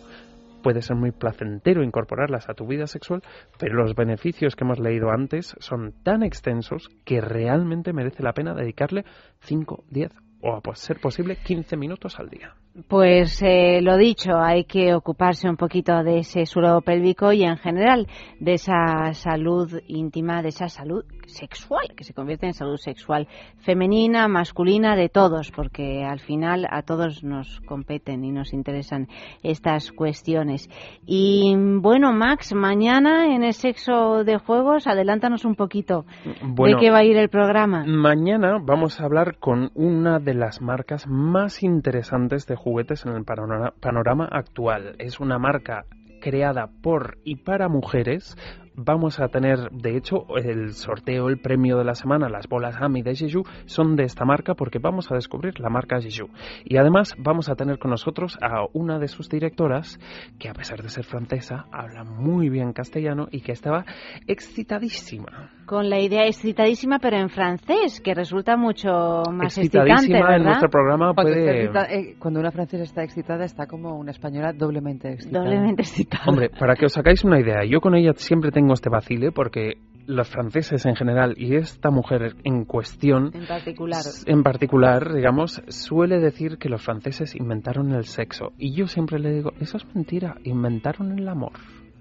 puede 0.62 0.82
ser 0.82 0.96
muy 0.96 1.12
placentero 1.12 1.82
incorporarlas 1.82 2.48
a 2.48 2.54
tu 2.54 2.66
vida 2.66 2.86
sexual, 2.86 3.22
pero 3.58 3.74
los 3.74 3.94
beneficios 3.94 4.56
que 4.56 4.64
hemos 4.64 4.78
leído 4.78 5.10
antes 5.10 5.54
son 5.58 5.94
tan 6.02 6.22
extensos 6.22 6.88
que 7.04 7.20
realmente 7.20 7.92
merece 7.92 8.22
la 8.22 8.32
pena 8.32 8.54
dedicarle 8.54 9.04
5, 9.40 9.84
10 9.90 10.12
o 10.40 10.54
a 10.54 10.74
ser 10.74 11.00
posible 11.00 11.36
15 11.36 11.76
minutos 11.76 12.18
al 12.18 12.28
día. 12.28 12.54
Pues 12.86 13.42
eh, 13.42 13.80
lo 13.82 13.96
dicho, 13.96 14.38
hay 14.38 14.64
que 14.64 14.94
ocuparse 14.94 15.48
un 15.48 15.56
poquito 15.56 16.04
de 16.04 16.20
ese 16.20 16.46
suelo 16.46 16.80
pélvico 16.80 17.32
y 17.32 17.42
en 17.42 17.56
general 17.56 18.06
de 18.38 18.52
esa 18.52 19.12
salud 19.14 19.80
íntima, 19.88 20.42
de 20.42 20.50
esa 20.50 20.68
salud 20.68 21.04
sexual, 21.26 21.92
que 21.96 22.04
se 22.04 22.14
convierte 22.14 22.46
en 22.46 22.54
salud 22.54 22.76
sexual 22.76 23.28
femenina, 23.58 24.28
masculina, 24.28 24.96
de 24.96 25.08
todos, 25.08 25.50
porque 25.50 26.04
al 26.04 26.20
final 26.20 26.66
a 26.70 26.82
todos 26.82 27.22
nos 27.22 27.60
competen 27.66 28.24
y 28.24 28.32
nos 28.32 28.52
interesan 28.52 29.08
estas 29.42 29.92
cuestiones. 29.92 30.70
Y 31.06 31.54
bueno, 31.56 32.12
Max, 32.12 32.54
mañana 32.54 33.34
en 33.34 33.42
el 33.42 33.54
sexo 33.54 34.24
de 34.24 34.38
juegos, 34.38 34.86
adelántanos 34.86 35.44
un 35.44 35.54
poquito 35.54 36.04
Bueno, 36.42 36.76
de 36.76 36.82
qué 36.82 36.90
va 36.90 36.98
a 36.98 37.04
ir 37.04 37.16
el 37.16 37.28
programa. 37.28 37.84
Mañana 37.86 38.58
vamos 38.62 39.00
a 39.00 39.04
hablar 39.04 39.38
con 39.38 39.70
una 39.74 40.18
de 40.18 40.34
las 40.34 40.62
marcas 40.62 41.06
más 41.06 41.62
interesantes 41.62 42.46
de 42.46 42.56
juguetes 42.58 43.06
en 43.06 43.12
el 43.12 43.24
panorama, 43.24 44.28
actual. 44.30 44.96
Es 44.98 45.20
una 45.20 45.38
marca 45.38 45.86
creada 46.20 46.68
por 46.82 47.18
y 47.24 47.36
para 47.36 47.68
mujeres. 47.68 48.36
Vamos 48.80 49.18
a 49.18 49.26
tener, 49.26 49.58
de 49.72 49.96
hecho, 49.96 50.24
el 50.36 50.72
sorteo, 50.72 51.28
el 51.28 51.38
premio 51.38 51.78
de 51.78 51.84
la 51.84 51.94
semana, 51.96 52.28
las 52.28 52.46
bolas 52.46 52.76
AMI 52.80 53.02
de 53.02 53.16
Jeju, 53.16 53.42
son 53.66 53.96
de 53.96 54.04
esta 54.04 54.24
marca 54.24 54.54
porque 54.54 54.78
vamos 54.78 55.10
a 55.10 55.16
descubrir 55.16 55.58
la 55.58 55.68
marca 55.68 56.00
Jeju. 56.00 56.28
Y 56.64 56.76
además 56.76 57.16
vamos 57.18 57.48
a 57.48 57.56
tener 57.56 57.80
con 57.80 57.90
nosotros 57.90 58.38
a 58.40 58.66
una 58.72 59.00
de 59.00 59.08
sus 59.08 59.28
directoras 59.28 59.98
que 60.38 60.48
a 60.48 60.52
pesar 60.52 60.80
de 60.80 60.90
ser 60.90 61.04
francesa, 61.04 61.66
habla 61.72 62.04
muy 62.04 62.50
bien 62.50 62.72
castellano 62.72 63.26
y 63.32 63.40
que 63.40 63.50
estaba 63.50 63.84
excitadísima. 64.28 65.50
Con 65.66 65.90
la 65.90 65.98
idea 65.98 66.26
excitadísima, 66.26 67.00
pero 67.00 67.16
en 67.16 67.30
francés, 67.30 68.00
que 68.00 68.14
resulta 68.14 68.56
mucho 68.56 68.88
más 69.32 69.58
excitante, 69.58 69.90
Excitadísima 69.92 70.18
¿verdad? 70.20 70.36
en 70.36 70.44
nuestro 70.44 70.70
programa 70.70 71.14
puede... 71.14 71.64
eh, 71.64 72.16
cuando 72.18 72.38
una 72.38 72.52
francesa 72.52 72.84
está 72.84 73.02
excitada, 73.02 73.44
está 73.44 73.66
como 73.66 73.98
una 73.98 74.12
española 74.12 74.52
doblemente 74.52 75.14
excitada. 75.14 75.44
Doblemente 75.44 75.82
excitada. 75.82 76.24
Hombre, 76.28 76.48
para 76.50 76.76
que 76.76 76.86
os 76.86 76.96
hagáis 76.96 77.24
una 77.24 77.40
idea, 77.40 77.64
yo 77.68 77.80
con 77.80 77.96
ella 77.96 78.12
siempre 78.14 78.52
tengo 78.52 78.67
este 78.74 78.90
vacile 78.90 79.32
porque 79.32 79.78
los 80.06 80.28
franceses 80.28 80.86
en 80.86 80.96
general 80.96 81.34
y 81.36 81.56
esta 81.56 81.90
mujer 81.90 82.34
en 82.42 82.64
cuestión 82.64 83.30
En 83.34 83.46
particular. 83.46 84.00
en 84.26 84.42
particular, 84.42 85.12
digamos, 85.12 85.62
suele 85.68 86.18
decir 86.18 86.56
que 86.56 86.70
los 86.70 86.82
franceses 86.82 87.36
inventaron 87.36 87.92
el 87.92 88.04
sexo. 88.04 88.52
Y 88.58 88.74
yo 88.74 88.86
siempre 88.86 89.18
le 89.18 89.32
digo, 89.32 89.52
eso 89.60 89.76
es 89.76 89.84
mentira, 89.94 90.36
inventaron 90.44 91.18
el 91.18 91.28
amor. 91.28 91.52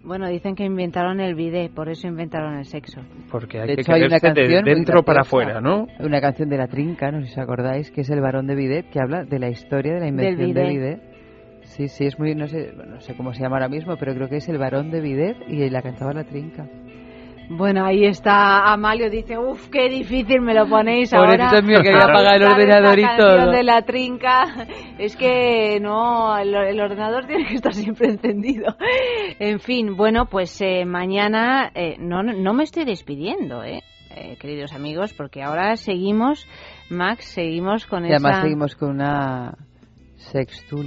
Bueno, 0.05 0.29
dicen 0.29 0.55
que 0.55 0.63
inventaron 0.63 1.19
el 1.19 1.35
bidet, 1.35 1.73
por 1.73 1.89
eso 1.89 2.07
inventaron 2.07 2.57
el 2.57 2.63
sexo. 2.63 3.01
Porque 3.29 3.59
hay 3.59 3.67
De 3.67 3.75
que 3.75 3.81
hecho, 3.81 3.91
hay 3.91 4.03
una 4.03 4.15
de 4.15 4.21
canción 4.21 4.63
muy 4.63 4.73
dentro 4.73 5.03
para 5.03 5.21
afuera, 5.21 5.59
¿no? 5.59 5.85
Una 5.99 6.21
canción 6.21 6.47
de 6.47 6.55
La 6.57 6.67
Trinca, 6.67 7.11
no 7.11 7.19
sé 7.19 7.25
si 7.27 7.31
os 7.33 7.37
acordáis, 7.39 7.91
que 7.91 8.01
es 8.01 8.09
El 8.09 8.21
varón 8.21 8.47
de 8.47 8.55
Bidet, 8.55 8.89
que 8.89 9.01
habla 9.01 9.25
de 9.25 9.37
la 9.37 9.49
historia 9.49 9.95
de 9.95 9.99
la 9.99 10.07
invención 10.07 10.47
bidet. 10.47 10.63
de 10.63 10.69
Bidet. 10.69 11.01
Sí, 11.77 11.87
sí, 11.89 12.05
es 12.07 12.17
muy, 12.17 12.33
no 12.33 12.47
sé, 12.47 12.73
no 12.73 12.99
sé 13.01 13.15
cómo 13.15 13.33
se 13.33 13.43
llama 13.43 13.57
ahora 13.57 13.69
mismo, 13.69 13.97
pero 13.97 14.15
creo 14.15 14.27
que 14.27 14.37
es 14.37 14.49
El 14.49 14.57
varón 14.57 14.89
de 14.89 14.99
Bidet 14.99 15.37
y 15.47 15.69
la 15.69 15.83
cantaba 15.83 16.11
La 16.11 16.23
Trinca. 16.23 16.67
Bueno, 17.49 17.85
ahí 17.85 18.03
está 18.03 18.73
Amalio, 18.73 19.09
dice, 19.09 19.37
uff, 19.37 19.69
qué 19.69 19.87
difícil 19.87 20.41
me 20.41 20.53
lo 20.53 20.67
ponéis 20.67 21.11
Pobrecito 21.11 21.43
ahora. 21.45 21.61
mío, 21.61 21.79
quería 21.81 22.03
apagar 22.03 22.41
el 22.41 22.43
ordenador 22.43 22.99
y 22.99 23.05
todo. 23.15 23.51
de 23.51 23.63
la 23.63 23.83
trinca. 23.83 24.67
Es 24.97 25.15
que 25.15 25.79
no, 25.79 26.37
el, 26.37 26.53
el 26.53 26.81
ordenador 26.81 27.25
tiene 27.25 27.45
que 27.45 27.53
estar 27.53 27.73
siempre 27.73 28.07
encendido. 28.09 28.75
En 29.39 29.59
fin, 29.59 29.95
bueno, 29.95 30.25
pues 30.25 30.59
eh, 30.61 30.83
mañana 30.83 31.71
eh, 31.73 31.95
no, 31.99 32.21
no 32.23 32.53
me 32.53 32.63
estoy 32.63 32.83
despidiendo, 32.83 33.63
eh, 33.63 33.81
eh, 34.13 34.35
queridos 34.41 34.73
amigos, 34.73 35.13
porque 35.13 35.41
ahora 35.43 35.77
seguimos, 35.77 36.45
Max, 36.89 37.25
seguimos 37.25 37.85
con 37.85 38.03
Y 38.03 38.09
además 38.09 38.31
esa... 38.33 38.41
seguimos 38.41 38.75
con 38.75 38.89
una 38.89 39.53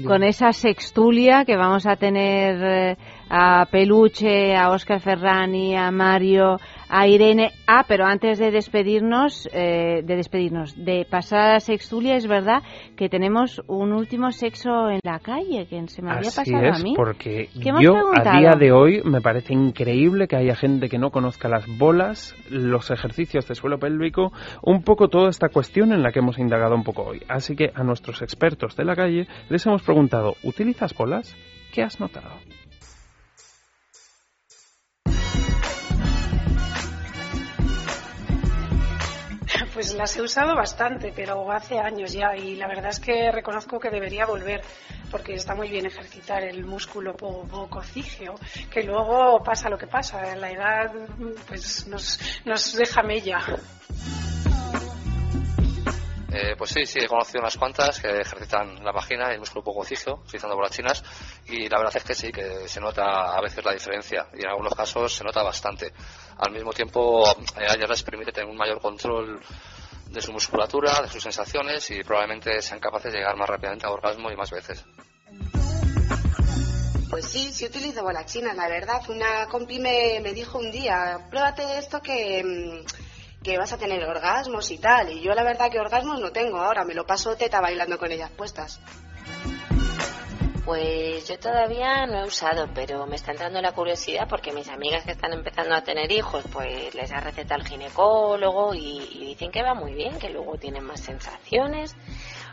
con 0.06 0.22
esa 0.22 0.52
sextulia 0.52 1.44
que 1.44 1.56
vamos 1.56 1.86
a 1.86 1.96
tener 1.96 2.56
eh, 2.62 2.96
a 3.30 3.64
Peluche, 3.70 4.56
a 4.56 4.70
Oscar 4.70 5.00
Ferrani, 5.00 5.76
a 5.76 5.90
Mario, 5.92 6.56
a 6.88 7.06
Irene. 7.06 7.52
Ah, 7.66 7.84
pero 7.86 8.04
antes 8.04 8.38
de 8.40 8.50
despedirnos, 8.50 9.48
eh, 9.52 10.02
de 10.04 10.16
despedirnos, 10.16 10.74
de 10.76 11.06
pasar 11.08 11.40
a 11.40 11.52
la 11.54 11.60
sextulia, 11.60 12.16
es 12.16 12.26
verdad 12.26 12.62
que 12.96 13.08
tenemos 13.08 13.62
un 13.68 13.92
último 13.92 14.32
sexo 14.32 14.90
en 14.90 14.98
la 15.04 15.20
calle 15.20 15.66
que 15.66 15.86
se 15.86 16.02
me 16.02 16.10
había 16.10 16.28
Así 16.28 16.50
pasado 16.50 16.66
es, 16.66 16.80
a 16.80 16.82
mí. 16.82 16.94
porque 16.96 17.48
¿Qué 17.62 17.68
hemos 17.68 17.82
yo 17.82 17.94
a 18.12 18.38
día 18.38 18.56
de 18.58 18.72
hoy 18.72 19.00
me 19.04 19.20
parece 19.20 19.54
increíble 19.54 20.26
que 20.26 20.36
haya 20.36 20.56
gente 20.56 20.88
que 20.88 20.98
no 20.98 21.10
conozca 21.10 21.48
las 21.48 21.64
bolas, 21.78 22.34
los 22.50 22.90
ejercicios 22.90 23.46
de 23.46 23.54
suelo 23.54 23.78
pélvico, 23.78 24.32
un 24.62 24.82
poco 24.82 25.08
toda 25.08 25.30
esta 25.30 25.48
cuestión 25.48 25.92
en 25.92 26.02
la 26.02 26.10
que 26.10 26.18
hemos 26.18 26.38
indagado 26.38 26.74
un 26.74 26.82
poco 26.82 27.04
hoy. 27.04 27.22
Así 27.28 27.54
que 27.54 27.70
a 27.72 27.84
nuestros 27.84 28.22
expertos 28.22 28.74
de 28.76 28.84
la 28.84 28.96
calle 28.96 29.28
les 29.48 29.64
hemos 29.66 29.82
preguntado, 29.82 30.34
¿utilizas 30.42 30.92
bolas? 30.94 31.36
¿Qué 31.72 31.82
has 31.82 32.00
notado? 32.00 32.30
Pues 39.80 39.94
las 39.94 40.14
he 40.14 40.20
usado 40.20 40.54
bastante, 40.54 41.10
pero 41.16 41.50
hace 41.50 41.78
años 41.78 42.12
ya 42.12 42.36
y 42.36 42.54
la 42.56 42.68
verdad 42.68 42.90
es 42.90 43.00
que 43.00 43.32
reconozco 43.32 43.80
que 43.80 43.88
debería 43.88 44.26
volver 44.26 44.60
porque 45.10 45.32
está 45.32 45.54
muy 45.54 45.70
bien 45.70 45.86
ejercitar 45.86 46.42
el 46.42 46.66
músculo 46.66 47.16
pococígeo, 47.16 48.34
que 48.70 48.82
luego 48.82 49.42
pasa 49.42 49.70
lo 49.70 49.78
que 49.78 49.86
pasa, 49.86 50.36
la 50.36 50.50
edad 50.50 50.92
pues 51.48 51.86
nos, 51.86 52.20
nos 52.44 52.74
deja 52.76 53.02
mella. 53.02 53.38
Eh, 56.32 56.54
pues 56.56 56.70
sí, 56.70 56.86
sí, 56.86 57.00
he 57.00 57.08
conocido 57.08 57.40
unas 57.40 57.56
cuantas 57.56 57.98
que 57.98 58.20
ejercitan 58.20 58.84
la 58.84 58.92
vagina 58.92 59.30
y 59.30 59.34
el 59.34 59.40
músculo 59.40 59.64
pococígeo, 59.64 60.20
utilizando 60.22 60.54
bolas 60.54 60.70
chinas, 60.70 61.02
y 61.48 61.68
la 61.68 61.78
verdad 61.78 61.96
es 61.96 62.04
que 62.04 62.14
sí, 62.14 62.30
que 62.30 62.68
se 62.68 62.80
nota 62.80 63.36
a 63.36 63.40
veces 63.40 63.64
la 63.64 63.72
diferencia, 63.72 64.28
y 64.34 64.42
en 64.42 64.48
algunos 64.48 64.74
casos 64.74 65.12
se 65.12 65.24
nota 65.24 65.42
bastante. 65.42 65.92
Al 66.38 66.52
mismo 66.52 66.72
tiempo, 66.72 67.28
eh, 67.28 67.66
a 67.68 67.74
ellas 67.74 67.90
les 67.90 68.02
permite 68.04 68.30
tener 68.30 68.48
un 68.48 68.56
mayor 68.56 68.80
control 68.80 69.40
de 70.08 70.20
su 70.20 70.32
musculatura, 70.32 71.00
de 71.02 71.08
sus 71.08 71.22
sensaciones, 71.22 71.90
y 71.90 72.04
probablemente 72.04 72.62
sean 72.62 72.78
capaces 72.78 73.12
de 73.12 73.18
llegar 73.18 73.36
más 73.36 73.48
rápidamente 73.48 73.86
al 73.86 73.92
orgasmo 73.92 74.30
y 74.30 74.36
más 74.36 74.52
veces. 74.52 74.84
Pues 77.10 77.26
sí, 77.26 77.52
sí 77.52 77.66
utilizo 77.66 78.04
bola 78.04 78.24
china, 78.24 78.54
la 78.54 78.68
verdad. 78.68 79.02
Una 79.08 79.46
compi 79.46 79.80
me, 79.80 80.20
me 80.22 80.32
dijo 80.32 80.58
un 80.58 80.70
día, 80.70 81.26
pruébate 81.28 81.76
esto 81.76 82.00
que, 82.00 82.44
mm, 82.44 83.09
que 83.42 83.58
vas 83.58 83.72
a 83.72 83.78
tener 83.78 84.04
orgasmos 84.04 84.70
y 84.70 84.78
tal. 84.78 85.10
Y 85.10 85.22
yo 85.22 85.32
la 85.34 85.42
verdad 85.42 85.70
que 85.70 85.78
orgasmos 85.78 86.20
no 86.20 86.32
tengo 86.32 86.58
ahora, 86.58 86.84
me 86.84 86.94
lo 86.94 87.06
paso 87.06 87.36
teta 87.36 87.60
bailando 87.60 87.98
con 87.98 88.12
ellas 88.12 88.30
puestas. 88.30 88.80
Pues 90.64 91.26
yo 91.26 91.38
todavía 91.38 92.06
no 92.06 92.20
he 92.20 92.26
usado, 92.26 92.68
pero 92.74 93.06
me 93.06 93.16
está 93.16 93.32
entrando 93.32 93.60
la 93.60 93.72
curiosidad 93.72 94.28
porque 94.28 94.52
mis 94.52 94.68
amigas 94.68 95.04
que 95.04 95.12
están 95.12 95.32
empezando 95.32 95.74
a 95.74 95.82
tener 95.82 96.12
hijos, 96.12 96.44
pues 96.52 96.94
les 96.94 97.10
ha 97.12 97.20
recetado 97.20 97.60
el 97.60 97.66
ginecólogo 97.66 98.74
y, 98.74 99.08
y 99.10 99.26
dicen 99.26 99.50
que 99.50 99.62
va 99.62 99.74
muy 99.74 99.94
bien, 99.94 100.18
que 100.18 100.28
luego 100.28 100.58
tienen 100.58 100.84
más 100.84 101.00
sensaciones. 101.00 101.96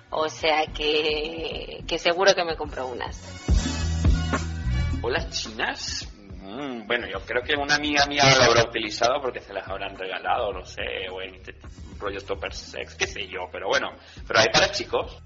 O 0.09 0.29
sea 0.29 0.65
que, 0.67 1.83
que 1.85 1.99
seguro 1.99 2.33
que 2.33 2.45
me 2.45 2.55
compro 2.55 2.87
unas. 2.87 3.21
¿Bolas 5.01 5.29
chinas? 5.29 6.07
Mm, 6.47 6.87
bueno, 6.87 7.07
yo 7.07 7.19
creo 7.25 7.43
que 7.43 7.55
una 7.57 7.75
amiga 7.75 8.05
mía 8.05 8.23
lo 8.37 8.43
habrá 8.43 8.63
utilizado 8.63 9.19
porque 9.21 9.41
se 9.41 9.53
las 9.53 9.67
habrán 9.67 9.97
regalado, 9.97 10.53
no 10.53 10.63
sé, 10.63 11.09
o 11.11 11.21
en 11.21 11.41
rollo 11.99 12.21
topper 12.21 12.53
sex, 12.53 12.95
qué 12.95 13.05
sé 13.05 13.27
yo, 13.27 13.49
pero 13.51 13.67
bueno. 13.67 13.89
Pero 14.25 14.39
hay 14.39 14.47
para 14.53 14.71
chicos. 14.71 15.21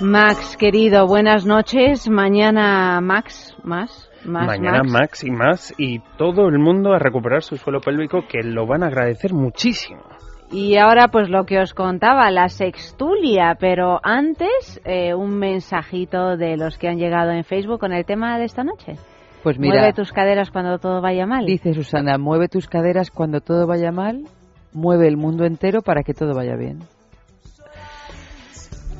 Max, 0.00 0.56
querido, 0.56 1.08
buenas 1.08 1.44
noches. 1.44 2.08
Mañana, 2.08 3.00
Max, 3.00 3.56
más, 3.64 4.10
más, 4.24 4.46
Mañana 4.46 4.84
Max. 4.84 4.92
Max 4.92 5.24
y 5.24 5.30
más 5.32 5.74
y 5.76 5.98
todo 6.18 6.46
el 6.48 6.60
mundo 6.60 6.92
a 6.92 7.00
recuperar 7.00 7.42
su 7.42 7.56
suelo 7.56 7.80
pélvico 7.80 8.28
que 8.28 8.44
lo 8.44 8.64
van 8.64 8.84
a 8.84 8.86
agradecer 8.86 9.32
muchísimo. 9.32 10.02
Y 10.52 10.76
ahora, 10.76 11.08
pues 11.08 11.30
lo 11.30 11.46
que 11.46 11.58
os 11.60 11.72
contaba, 11.72 12.30
la 12.30 12.50
sextulia, 12.50 13.56
pero 13.58 14.00
antes 14.02 14.80
eh, 14.84 15.14
un 15.14 15.38
mensajito 15.38 16.36
de 16.36 16.58
los 16.58 16.76
que 16.76 16.88
han 16.88 16.98
llegado 16.98 17.30
en 17.30 17.42
Facebook 17.42 17.80
con 17.80 17.94
el 17.94 18.04
tema 18.04 18.38
de 18.38 18.44
esta 18.44 18.62
noche. 18.62 18.96
Pues 19.42 19.58
mira, 19.58 19.76
Mueve 19.76 19.92
tus 19.94 20.12
caderas 20.12 20.50
cuando 20.50 20.78
todo 20.78 21.00
vaya 21.00 21.26
mal. 21.26 21.46
dice 21.46 21.72
Susana, 21.72 22.18
mueve 22.18 22.48
tus 22.48 22.68
caderas 22.68 23.10
cuando 23.10 23.40
todo 23.40 23.66
vaya 23.66 23.90
mal, 23.90 24.24
mueve 24.72 25.08
el 25.08 25.16
mundo 25.16 25.46
entero 25.46 25.80
para 25.80 26.02
que 26.02 26.12
todo 26.12 26.34
vaya 26.34 26.54
bien. 26.54 26.80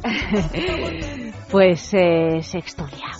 pues 1.50 1.94
eh, 1.94 2.40
sextulia. 2.42 3.12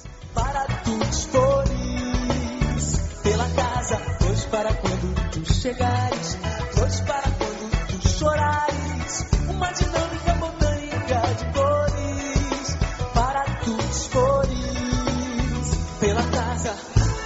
tus 0.84 1.08
stories 1.10 1.92
pela 3.22 3.46
casa, 3.54 4.00
dois 4.20 4.44
para 4.46 4.70
quando 4.70 5.14
tu 5.30 5.42
chegares, 5.42 6.11
uma 9.54 9.72
dinâmica 9.72 10.34
botânica 10.34 11.20
de 11.38 11.44
cores 11.52 12.76
para 13.14 13.44
tus 13.64 13.96
stories 13.96 14.62
pela 16.00 16.22
casa, 16.22 16.74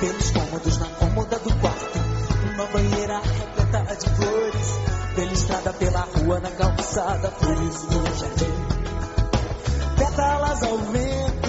pelos 0.00 0.30
cômodos 0.30 0.78
na 0.78 0.86
cômoda 0.86 1.38
do 1.38 1.54
quarto, 1.60 1.98
uma 2.54 2.66
banheira 2.66 3.20
repleta 3.20 3.96
de 3.96 4.10
flores, 4.16 4.78
Pela 5.14 5.32
estrada, 5.32 5.72
pela 5.72 6.00
rua, 6.00 6.40
na 6.40 6.50
calçada, 6.50 7.30
flores 7.30 7.82
no 7.84 8.04
jardim. 8.16 8.54
Pétalas 9.96 10.62
ao 10.62 10.76
vento, 10.78 11.45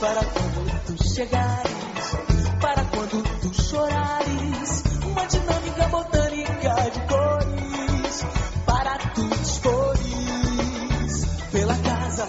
Para 0.00 0.24
quando 0.24 0.84
tu 0.86 1.08
chegares, 1.12 2.16
para 2.60 2.84
quando 2.84 3.22
tu 3.40 3.62
chorares. 3.62 4.82
Uma 5.04 5.26
dinâmica 5.26 5.88
botânica 5.88 6.74
de 6.90 7.00
cores, 7.08 8.24
para 8.64 8.98
tu 9.12 9.28
dispores. 9.28 11.26
Pela 11.50 11.74
casa, 11.74 12.28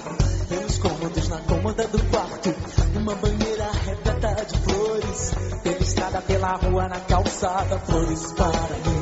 pelos 0.49 0.79
cômodos, 0.79 1.29
na 1.29 1.41
cômoda 1.41 1.87
do 1.87 2.03
quarto. 2.09 2.55
Uma 2.95 3.13
banheira 3.15 3.71
repleta 3.85 4.45
de 4.45 4.57
flores. 4.61 5.31
Pela 5.61 5.77
estrada, 5.77 6.21
pela 6.21 6.55
rua, 6.55 6.87
na 6.87 6.99
calçada. 7.01 7.79
Flores 7.81 8.33
para 8.33 8.77
mim. 8.89 8.98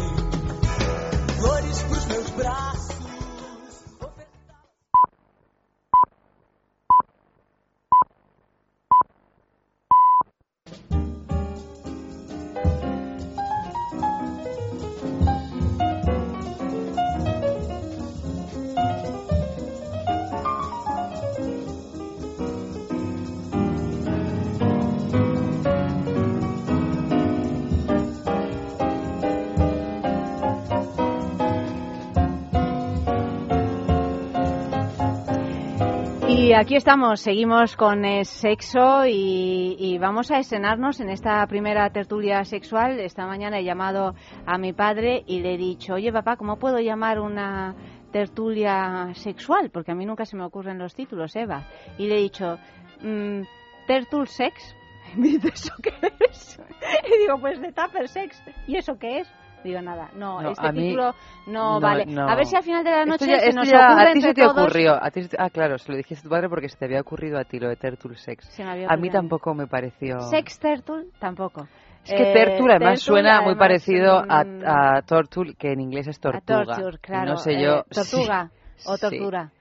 Aquí 36.58 36.76
estamos, 36.76 37.22
seguimos 37.22 37.76
con 37.76 38.04
el 38.04 38.26
sexo 38.26 39.06
y, 39.06 39.98
vamos 40.00 40.32
a 40.32 40.40
estrenarnos 40.40 41.00
en 41.00 41.10
esta 41.10 41.46
primera 41.46 41.88
tertulia 41.92 42.44
sexual. 42.46 43.00
Esta 43.00 43.28
mañana 43.28 43.60
he 43.60 43.64
llamado 43.64 44.16
a 44.46 44.58
mi 44.58 44.74
padre 44.74 45.24
y 45.28 45.42
le 45.42 45.54
he 45.54 45.58
dicho, 45.58 45.94
oye 45.94 46.12
papá, 46.12 46.36
¿cómo 46.36 46.58
puedo 46.58 46.80
llamar 46.80 47.20
una 47.20 47.76
tertulia 48.12 49.12
sexual? 49.14 49.70
Porque 49.70 49.92
a 49.92 49.96
mí 49.96 50.06
nunca 50.06 50.26
se 50.26 50.36
me 50.36 50.46
ocurren 50.46 50.80
los 50.80 50.96
títulos, 50.96 51.36
Eva. 51.36 51.68
Y 52.00 52.08
le 52.08 52.16
he 52.16 52.22
dicho, 52.22 52.58
mm, 53.02 53.42
¿tertul 53.86 54.28
sex? 54.28 54.76
Y 55.16 55.20
me 55.20 55.28
dice, 55.30 55.50
¿eso 55.50 55.74
qué 55.82 55.94
es? 56.30 56.60
Y 57.08 57.20
digo, 57.20 57.40
pues 57.40 57.62
de 57.62 57.72
tupper 57.72 58.08
sex. 58.08 58.42
¿Y 58.66 58.78
eso 58.78 58.98
qué 58.98 59.20
es? 59.20 59.28
Digo, 59.68 59.82
nada, 59.82 60.10
no, 60.16 60.42
No, 60.42 60.52
este 60.52 60.66
a 60.68 60.72
título 60.72 61.14
no, 61.48 61.74
no, 61.76 61.80
vale. 61.82 62.06
no. 62.06 62.28
A 62.30 62.36
ver 62.36 62.46
si 62.46 62.56
al 62.56 62.64
final 62.64 62.84
de 62.84 62.92
la 62.92 63.06
noche 63.06 63.28
ya- 63.28 63.40
se 63.40 63.52
nos 63.54 63.70
ya- 63.70 63.90
ocurre 63.92 64.10
a 64.10 64.14
ti 64.14 64.22
se 64.22 64.34
te 64.34 64.42
todos- 64.42 64.58
ocurrió. 64.58 65.04
A 65.04 65.12
ti 65.12 65.28
ah, 65.38 65.50
claro, 65.50 65.78
se 65.78 65.92
lo 65.92 65.98
dijiste 65.98 66.22
a 66.22 66.24
tu 66.24 66.30
padre 66.30 66.48
porque 66.50 66.70
se 66.70 66.78
te 66.78 66.86
había 66.86 67.02
ocurrido 67.02 67.38
a 67.38 67.44
ti 67.44 67.60
lo 67.60 67.68
de 67.70 67.76
Turtle 67.76 68.16
Sex. 68.16 68.46
Se 68.50 68.64
me 68.64 68.72
había 68.72 68.88
a 68.88 68.96
mí 68.96 69.10
tampoco 69.10 69.54
me 69.54 69.68
pareció. 69.68 70.22
Sex 70.22 70.60
Turtle 70.60 71.08
tampoco. 71.20 71.68
Es 72.06 72.14
que 72.14 72.30
Eh, 72.32 72.34
Tertul 72.34 72.72
además 72.72 73.00
Turtle, 73.00 73.14
suena 73.14 73.34
muy 73.42 73.52
además, 73.52 73.58
parecido 73.60 74.24
mm, 74.24 74.32
a, 74.66 74.98
a 74.98 75.02
Tortul, 75.02 75.56
que 75.58 75.74
en 75.74 75.82
inglés 75.82 76.08
es 76.08 76.18
a 76.20 76.22
tortuga. 76.22 76.64
torture, 76.66 76.96
Y 76.96 77.00
claro. 77.00 77.30
no 77.32 77.36
sé 77.38 77.52
eh, 77.52 77.64
yo. 77.64 77.84
tortuga 77.90 78.50
sí, 78.78 78.86
o 78.90 78.96
sí. 78.96 79.02
tortura. 79.02 79.52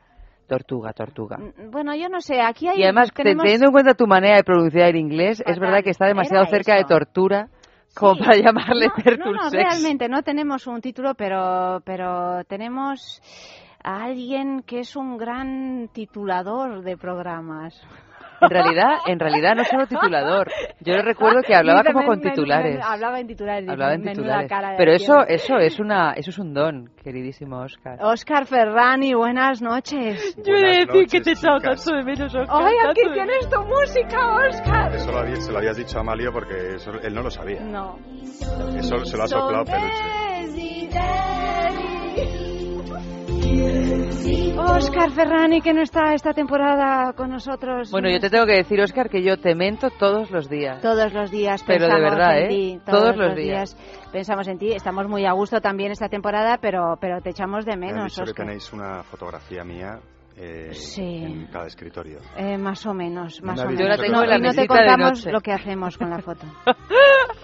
Tortuga, 0.47 0.93
tortuga. 0.93 1.39
Bueno, 1.73 1.93
yo 1.97 2.09
no 2.09 2.21
sé, 2.21 2.41
aquí 2.41 2.69
hay 2.69 2.79
Y 2.79 2.85
además, 2.85 3.09
te- 3.11 3.25
tenemos... 3.25 3.43
teniendo 3.43 3.67
en 3.67 3.73
cuenta 3.73 3.95
tu 3.95 4.07
manera 4.07 4.37
de 4.37 4.45
pronunciar 4.45 4.91
el 4.91 4.97
inglés, 4.97 5.43
es 5.45 5.59
verdad 5.59 5.83
que 5.83 5.91
está 5.91 6.07
demasiado 6.07 6.47
cerca 6.47 6.75
de 6.75 6.83
eso. 6.83 6.89
tortura 6.89 7.49
como 7.97 8.15
Sí. 8.15 8.21
para 8.21 8.37
llamarle 8.37 8.89
No, 8.89 9.03
Tertul 9.03 9.37
no, 9.37 9.51
realmente 9.51 10.09
no 10.09 10.23
tenemos 10.23 10.67
un 10.67 10.81
título, 10.81 11.15
pero, 11.15 11.81
pero 11.85 12.45
tenemos 12.45 13.23
a 13.83 14.05
alguien 14.05 14.63
que 14.63 14.81
es 14.81 14.97
un 14.97 15.17
gran 15.17 15.89
titulador 15.93 16.83
de 16.83 16.97
programas. 16.97 17.75
En 18.41 18.51
realidad, 18.51 18.91
en 19.07 19.19
realidad 19.19 19.55
no 19.57 19.65
solo 19.65 19.87
titulador. 19.87 20.51
Yo 20.81 20.95
recuerdo 21.03 21.41
que 21.43 21.55
hablaba 21.55 21.81
Dice, 21.81 21.93
como 21.93 22.07
men- 22.07 22.21
con 22.21 22.21
titulares. 22.31 22.75
men- 22.75 22.83
hablaba 22.83 23.21
en 23.21 23.27
titulares. 23.27 23.69
Hablaba 23.69 23.95
en 23.95 24.03
titulares. 24.03 24.49
cara 24.49 24.71
de 24.73 24.77
Pero 24.77 24.93
eso, 24.93 25.27
eso 25.27 25.57
es 25.59 25.81
una, 25.81 26.13
eso 26.13 26.31
es 26.31 26.39
un 26.39 26.53
don, 26.55 26.91
queridísimo 27.03 27.61
Oscar. 27.61 27.99
Oscar 28.03 28.47
Ferrani, 28.47 29.15
buenas 29.15 29.63
noches. 29.63 30.37
Yo 30.45 30.55
he 30.55 30.61
de 30.61 30.87
decir 30.87 31.07
que 31.07 31.21
te 31.21 31.33
echaba 31.33 31.59
tanto 31.61 31.93
de 31.97 32.03
menos, 32.05 32.35
Ay, 32.49 32.75
aquí 32.89 33.03
tienes 33.15 33.49
tu 33.49 33.61
música, 33.65 34.37
Oscar. 34.49 34.95
Eso 34.95 35.13
lo 35.13 35.19
había- 35.19 35.37
se 35.37 35.53
lo 35.53 35.59
habías 35.59 35.77
dicho 35.77 35.99
a 35.99 36.01
Amalio 36.01 36.33
porque 36.33 36.75
eso 36.77 36.93
él 37.03 37.15
no 37.15 37.23
lo 37.23 37.31
sabía. 37.31 37.61
No. 37.61 37.99
Eso 38.77 39.05
se 39.05 39.17
lo 39.17 39.23
ha 39.25 39.29
soplado 39.29 39.65
Peluche. 39.65 40.27
Oscar 44.59 45.11
Ferrani, 45.11 45.61
que 45.61 45.73
no 45.73 45.83
está 45.83 46.13
esta 46.15 46.33
temporada 46.33 47.13
con 47.15 47.31
nosotros. 47.31 47.91
Bueno, 47.91 48.11
yo 48.11 48.19
te 48.21 48.31
tengo 48.31 48.47
que 48.47 48.55
decir, 48.57 48.81
Oscar, 48.81 49.09
que 49.09 49.23
yo 49.23 49.39
te 49.39 49.55
mento 49.55 49.91
todos 49.91 50.31
los 50.31 50.49
días. 50.49 50.81
Todos 50.83 51.13
los 51.13 51.31
días 51.31 51.63
Pero 51.67 51.87
de 51.87 51.91
pensamos 51.93 52.11
verdad, 52.17 52.39
en 52.39 52.45
¿eh? 52.45 52.49
ti. 52.49 52.81
Todos 52.85 53.17
los 53.17 53.35
días. 53.37 53.77
pensamos 54.13 54.49
en 54.49 54.59
ti. 54.59 54.73
Estamos 54.73 55.09
muy 55.09 55.25
a 55.25 55.33
gusto 55.33 55.61
también 55.61 55.93
esta 55.93 56.09
temporada, 56.09 56.59
pero, 56.61 56.97
pero 57.01 57.21
te 57.21 57.31
echamos 57.31 57.65
de 57.65 57.77
Me 57.77 57.87
menos, 57.87 58.15
que 58.15 58.23
Oscar. 58.23 58.47
tenéis 58.47 58.73
una 58.73 59.03
fotografía 59.03 59.65
mía 59.65 59.99
eh, 60.37 60.71
Sí. 60.75 61.03
en 61.25 61.47
cada 61.47 61.67
escritorio. 61.67 62.19
Eh, 62.37 62.59
más 62.59 62.85
o 62.87 62.93
menos, 62.95 63.43
más 63.43 63.57
me 63.59 63.65
o 63.65 63.67
menos. 63.71 63.99
No, 64.11 64.25
y 64.25 64.41
no 64.41 64.53
te 64.53 64.67
contamos 64.67 65.27
lo 65.27 65.41
que 65.41 65.53
hacemos 65.53 65.97
con 65.99 66.11
la 66.11 66.19
foto. 66.21 66.47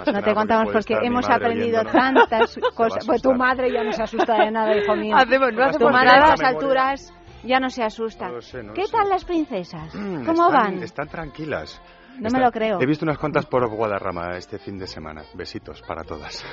No 0.06 0.22
te 0.22 0.34
contamos 0.34 0.72
porque 0.72 0.96
mi 1.00 1.06
hemos 1.06 1.28
aprendido 1.28 1.84
tantas 1.84 2.58
cosas. 2.74 3.06
Pues 3.06 3.22
tu 3.22 3.32
madre 3.34 3.70
ya 3.70 3.84
no 3.84 3.92
se 3.92 4.02
asusta 4.02 4.34
de 4.42 4.50
nada, 4.50 4.76
hijo 4.76 4.96
mío. 4.96 5.14
Hacemos- 5.16 5.52
no 5.52 5.56
tu 5.58 5.62
hacemos 5.62 5.92
madre 5.92 6.10
a 6.10 6.18
estas 6.34 6.42
alturas 6.42 7.14
ya 7.44 7.60
no 7.60 7.68
se 7.70 7.82
asusta. 7.84 8.28
No 8.28 8.40
sé, 8.40 8.62
no 8.62 8.72
¿Qué 8.72 8.86
sé. 8.86 8.92
tal 8.92 9.08
las 9.10 9.24
princesas? 9.24 9.94
Mm, 9.94 10.24
¿Cómo 10.24 10.46
están, 10.48 10.52
van? 10.74 10.82
Están 10.82 11.08
tranquilas. 11.08 11.80
No 12.14 12.20
me 12.22 12.26
Están- 12.28 12.42
lo 12.42 12.50
creo. 12.50 12.80
He 12.80 12.86
visto 12.86 13.04
unas 13.04 13.18
cuantas 13.18 13.46
por 13.46 13.68
Guadarrama 13.68 14.36
este 14.36 14.58
fin 14.58 14.78
de 14.78 14.86
semana. 14.86 15.22
Besitos 15.34 15.82
para 15.82 16.02
todas. 16.04 16.44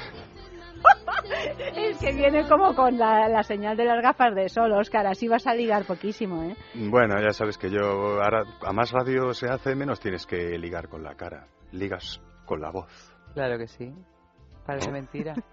Es 1.75 1.97
que 1.99 2.11
viene 2.13 2.47
como 2.47 2.73
con 2.75 2.97
la, 2.97 3.27
la 3.29 3.43
señal 3.43 3.77
de 3.77 3.85
las 3.85 4.01
gafas 4.01 4.33
de 4.35 4.49
sol, 4.49 4.71
Oscar. 4.73 5.05
Así 5.07 5.27
vas 5.27 5.45
a 5.47 5.53
ligar 5.53 5.85
poquísimo, 5.85 6.43
¿eh? 6.43 6.55
Bueno, 6.75 7.15
ya 7.21 7.31
sabes 7.31 7.57
que 7.57 7.69
yo 7.69 8.21
ahora 8.21 8.43
a 8.65 8.73
más 8.73 8.91
radio 8.91 9.33
se 9.33 9.47
hace, 9.47 9.75
menos 9.75 9.99
tienes 9.99 10.25
que 10.25 10.57
ligar 10.57 10.87
con 10.89 11.03
la 11.03 11.15
cara. 11.15 11.47
Ligas 11.71 12.19
con 12.45 12.61
la 12.61 12.71
voz. 12.71 12.91
Claro 13.33 13.57
que 13.57 13.67
sí. 13.67 13.91
Parece 14.65 14.91
mentira. 14.91 15.33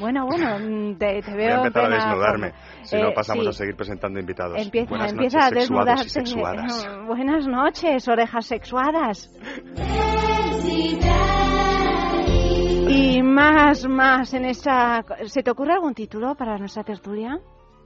Bueno, 0.00 0.24
bueno, 0.24 0.58
mm, 0.58 0.96
te, 0.96 1.20
te 1.20 1.30
Voy 1.30 1.42
a 1.44 1.46
veo 1.46 1.64
empezar 1.66 1.92
a 1.92 1.94
desnudarme. 1.94 2.52
forma. 2.52 2.84
Si 2.84 2.96
Eh, 2.96 3.02
no, 3.02 3.12
pasamos 3.12 3.44
sí. 3.44 3.48
a 3.50 3.52
seguir 3.52 3.76
presentando 3.76 4.18
invitados. 4.18 4.56
Empieza, 4.64 4.88
Buenas 4.88 5.12
empieza 5.12 5.38
noches, 5.40 5.52
a 5.52 5.60
desnudarte. 5.60 6.08
sexuadas. 6.08 6.88
Buenas 7.06 7.46
noches, 7.46 8.08
orejas 8.08 8.46
sexuadas. 8.46 9.30
Y 10.64 10.98
más, 13.38 13.88
más 13.88 14.34
en 14.34 14.44
esa... 14.44 15.04
¿Se 15.26 15.42
te 15.42 15.50
ocurre 15.50 15.72
algún 15.72 15.94
título 15.94 16.34
para 16.34 16.58
nuestra 16.58 16.82
tertulia? 16.82 17.38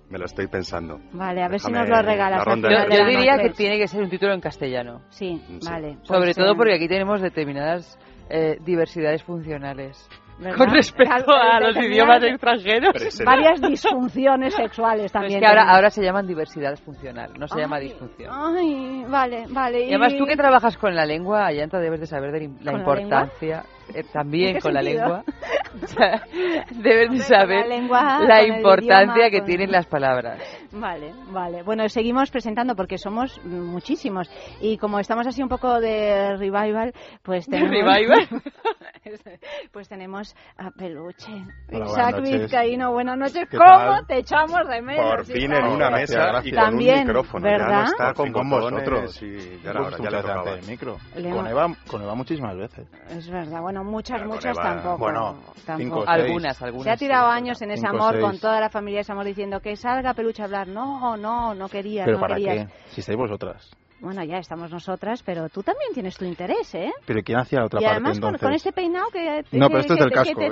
Me 0.08 0.18
lo 0.18 0.26
estoy 0.26 0.46
pensando. 0.46 1.00
Vale, 1.12 1.42
a 1.42 1.48
ver 1.48 1.58
si 1.58 1.70
Déjame 1.70 1.88
nos 1.88 1.98
lo 1.98 2.02
regalas. 2.02 2.44
Yo, 2.44 2.96
yo 2.96 3.06
diría 3.06 3.38
que 3.38 3.50
tiene 3.50 3.78
que 3.78 3.88
ser 3.88 4.02
un 4.02 4.10
título 4.10 4.34
en 4.34 4.40
castellano. 4.40 5.00
Sí, 5.10 5.42
vale. 5.64 5.96
Sobre 6.02 6.26
pues, 6.26 6.36
todo 6.36 6.54
porque 6.54 6.74
aquí 6.74 6.86
tenemos 6.86 7.22
determinadas 7.22 7.98
eh, 8.28 8.58
diversidades 8.64 9.22
funcionales. 9.22 10.08
¿verdad? 10.38 10.58
Con 10.58 10.70
respecto 10.70 11.32
a 11.32 11.60
los 11.60 11.76
idiomas 11.76 12.22
extranjeros. 12.22 12.92
Presente. 12.92 13.24
Varias 13.24 13.60
disfunciones 13.60 14.54
sexuales 14.54 15.06
Es 15.06 15.12
también. 15.12 15.40
que 15.40 15.46
ahora, 15.46 15.70
ahora 15.70 15.90
se 15.90 16.02
llaman 16.02 16.26
diversidad 16.26 16.76
funcional, 16.76 17.32
no 17.38 17.46
se 17.46 17.60
llama 17.60 17.76
Ay, 17.76 17.88
disfunción. 17.88 18.30
Ay, 18.32 19.04
vale, 19.08 19.44
vale. 19.48 19.84
Y 19.84 19.88
además 19.90 20.14
tú 20.18 20.26
que 20.26 20.36
trabajas 20.36 20.76
con 20.76 20.94
la 20.94 21.06
lengua, 21.06 21.46
Ayanta, 21.46 21.78
debes 21.78 22.00
de 22.00 22.06
saber 22.06 22.32
de 22.32 22.48
la 22.60 22.72
¿Con 22.72 22.72
la 22.72 22.78
importancia, 22.78 23.64
eh, 23.94 24.04
también 24.12 24.48
¿En 24.50 24.54
qué 24.56 24.60
con 24.60 24.74
la 24.74 24.82
lengua, 24.82 25.24
O 25.82 25.86
sea, 25.86 26.22
debes 26.70 27.10
de 27.10 27.16
Con 27.18 27.26
saber 27.26 27.66
la 27.66 27.76
lengua, 27.76 28.56
importancia 28.56 29.14
idioma, 29.14 29.30
que 29.30 29.38
con- 29.38 29.46
tienen 29.46 29.70
las 29.72 29.86
palabras. 29.86 30.38
Vale, 30.72 31.12
vale. 31.30 31.62
Bueno, 31.62 31.86
seguimos 31.88 32.30
presentando 32.30 32.74
porque 32.74 32.96
somos 32.96 33.38
muchísimos. 33.44 34.30
Y 34.60 34.78
como 34.78 34.98
estamos 34.98 35.26
así 35.26 35.42
un 35.42 35.48
poco 35.48 35.80
de 35.80 36.36
revival, 36.36 36.94
pues 37.22 37.46
tenemos... 37.46 37.70
¿De 37.70 37.82
revival? 37.82 38.28
pues 39.72 39.88
tenemos 39.88 40.34
a 40.56 40.70
Peluche. 40.70 41.32
Hola, 41.70 41.84
Isaac 41.84 42.12
buenas 42.12 42.40
Vizcaíno, 42.40 42.92
buenas 42.92 43.18
noches. 43.18 43.48
¿Cómo 43.50 43.60
tal? 43.60 44.06
te 44.06 44.18
echamos 44.18 44.66
de 44.66 44.80
menos? 44.80 45.04
Por 45.04 45.24
fin 45.26 45.52
en 45.52 45.64
una 45.66 45.90
mesa 45.90 46.14
gracias, 46.14 46.32
gracias. 46.32 46.52
y 46.52 46.56
También, 46.56 47.00
un 47.00 47.06
micrófono. 47.06 47.44
¿verdad? 47.44 47.68
Ya 47.68 47.76
no 47.76 47.84
está 47.84 48.14
con, 48.14 48.32
vosotros. 48.32 49.22
Y 49.22 49.60
ya, 49.62 49.72
ahora, 49.72 49.96
ya 49.98 50.10
le 50.10 50.58
el 50.58 50.66
micro. 50.66 50.96
Con, 51.12 51.46
Eva, 51.46 51.66
con 51.86 52.02
Eva 52.02 52.14
muchísimas 52.14 52.56
veces. 52.56 52.88
Es 53.10 53.28
verdad. 53.28 53.60
Bueno, 53.60 53.84
muchas, 53.84 54.24
muchas 54.24 54.56
Eva, 54.56 54.62
tampoco. 54.62 54.98
Bueno, 54.98 55.38
tampoco. 55.66 56.00
Cinco, 56.00 56.04
algunas, 56.06 56.62
algunas. 56.62 56.84
Se 56.84 56.90
ha 56.90 56.96
tirado 56.96 57.28
años 57.28 57.60
en 57.60 57.72
ese 57.72 57.86
amor 57.86 58.18
con 58.20 58.38
toda 58.38 58.58
la 58.58 58.70
familia 58.70 58.98
de 58.98 59.02
ese 59.02 59.12
amor 59.12 59.26
diciendo 59.26 59.60
que 59.60 59.76
salga 59.76 60.14
Peluche 60.14 60.42
a 60.42 60.46
hablar 60.46 60.61
no, 60.66 61.16
no, 61.16 61.54
no 61.54 61.68
querías, 61.68 62.04
¿Pero 62.04 62.18
no 62.18 62.20
para 62.20 62.36
querías. 62.36 62.70
qué? 62.70 62.90
Si 62.90 63.00
estáis 63.00 63.18
vosotras. 63.18 63.70
Bueno, 64.02 64.24
ya 64.24 64.38
estamos 64.38 64.68
nosotras, 64.68 65.22
pero 65.22 65.48
tú 65.48 65.62
también 65.62 65.92
tienes 65.94 66.16
tu 66.16 66.24
interés, 66.24 66.74
¿eh? 66.74 66.90
Pero 67.06 67.22
¿quién 67.22 67.38
hacía 67.38 67.60
la 67.60 67.66
otra 67.66 67.80
y 67.80 67.84
parte, 67.84 67.94
además, 67.94 68.16
entonces? 68.16 68.40
Con, 68.40 68.48
con 68.48 68.54
ese 68.56 68.68
este 68.70 68.80
peinado 68.80 69.06
que... 69.12 69.44
No, 69.52 69.68
pero 69.68 69.78
esto 69.78 69.94
es 69.94 70.00
del 70.00 70.10
casco, 70.10 70.40
es 70.40 70.48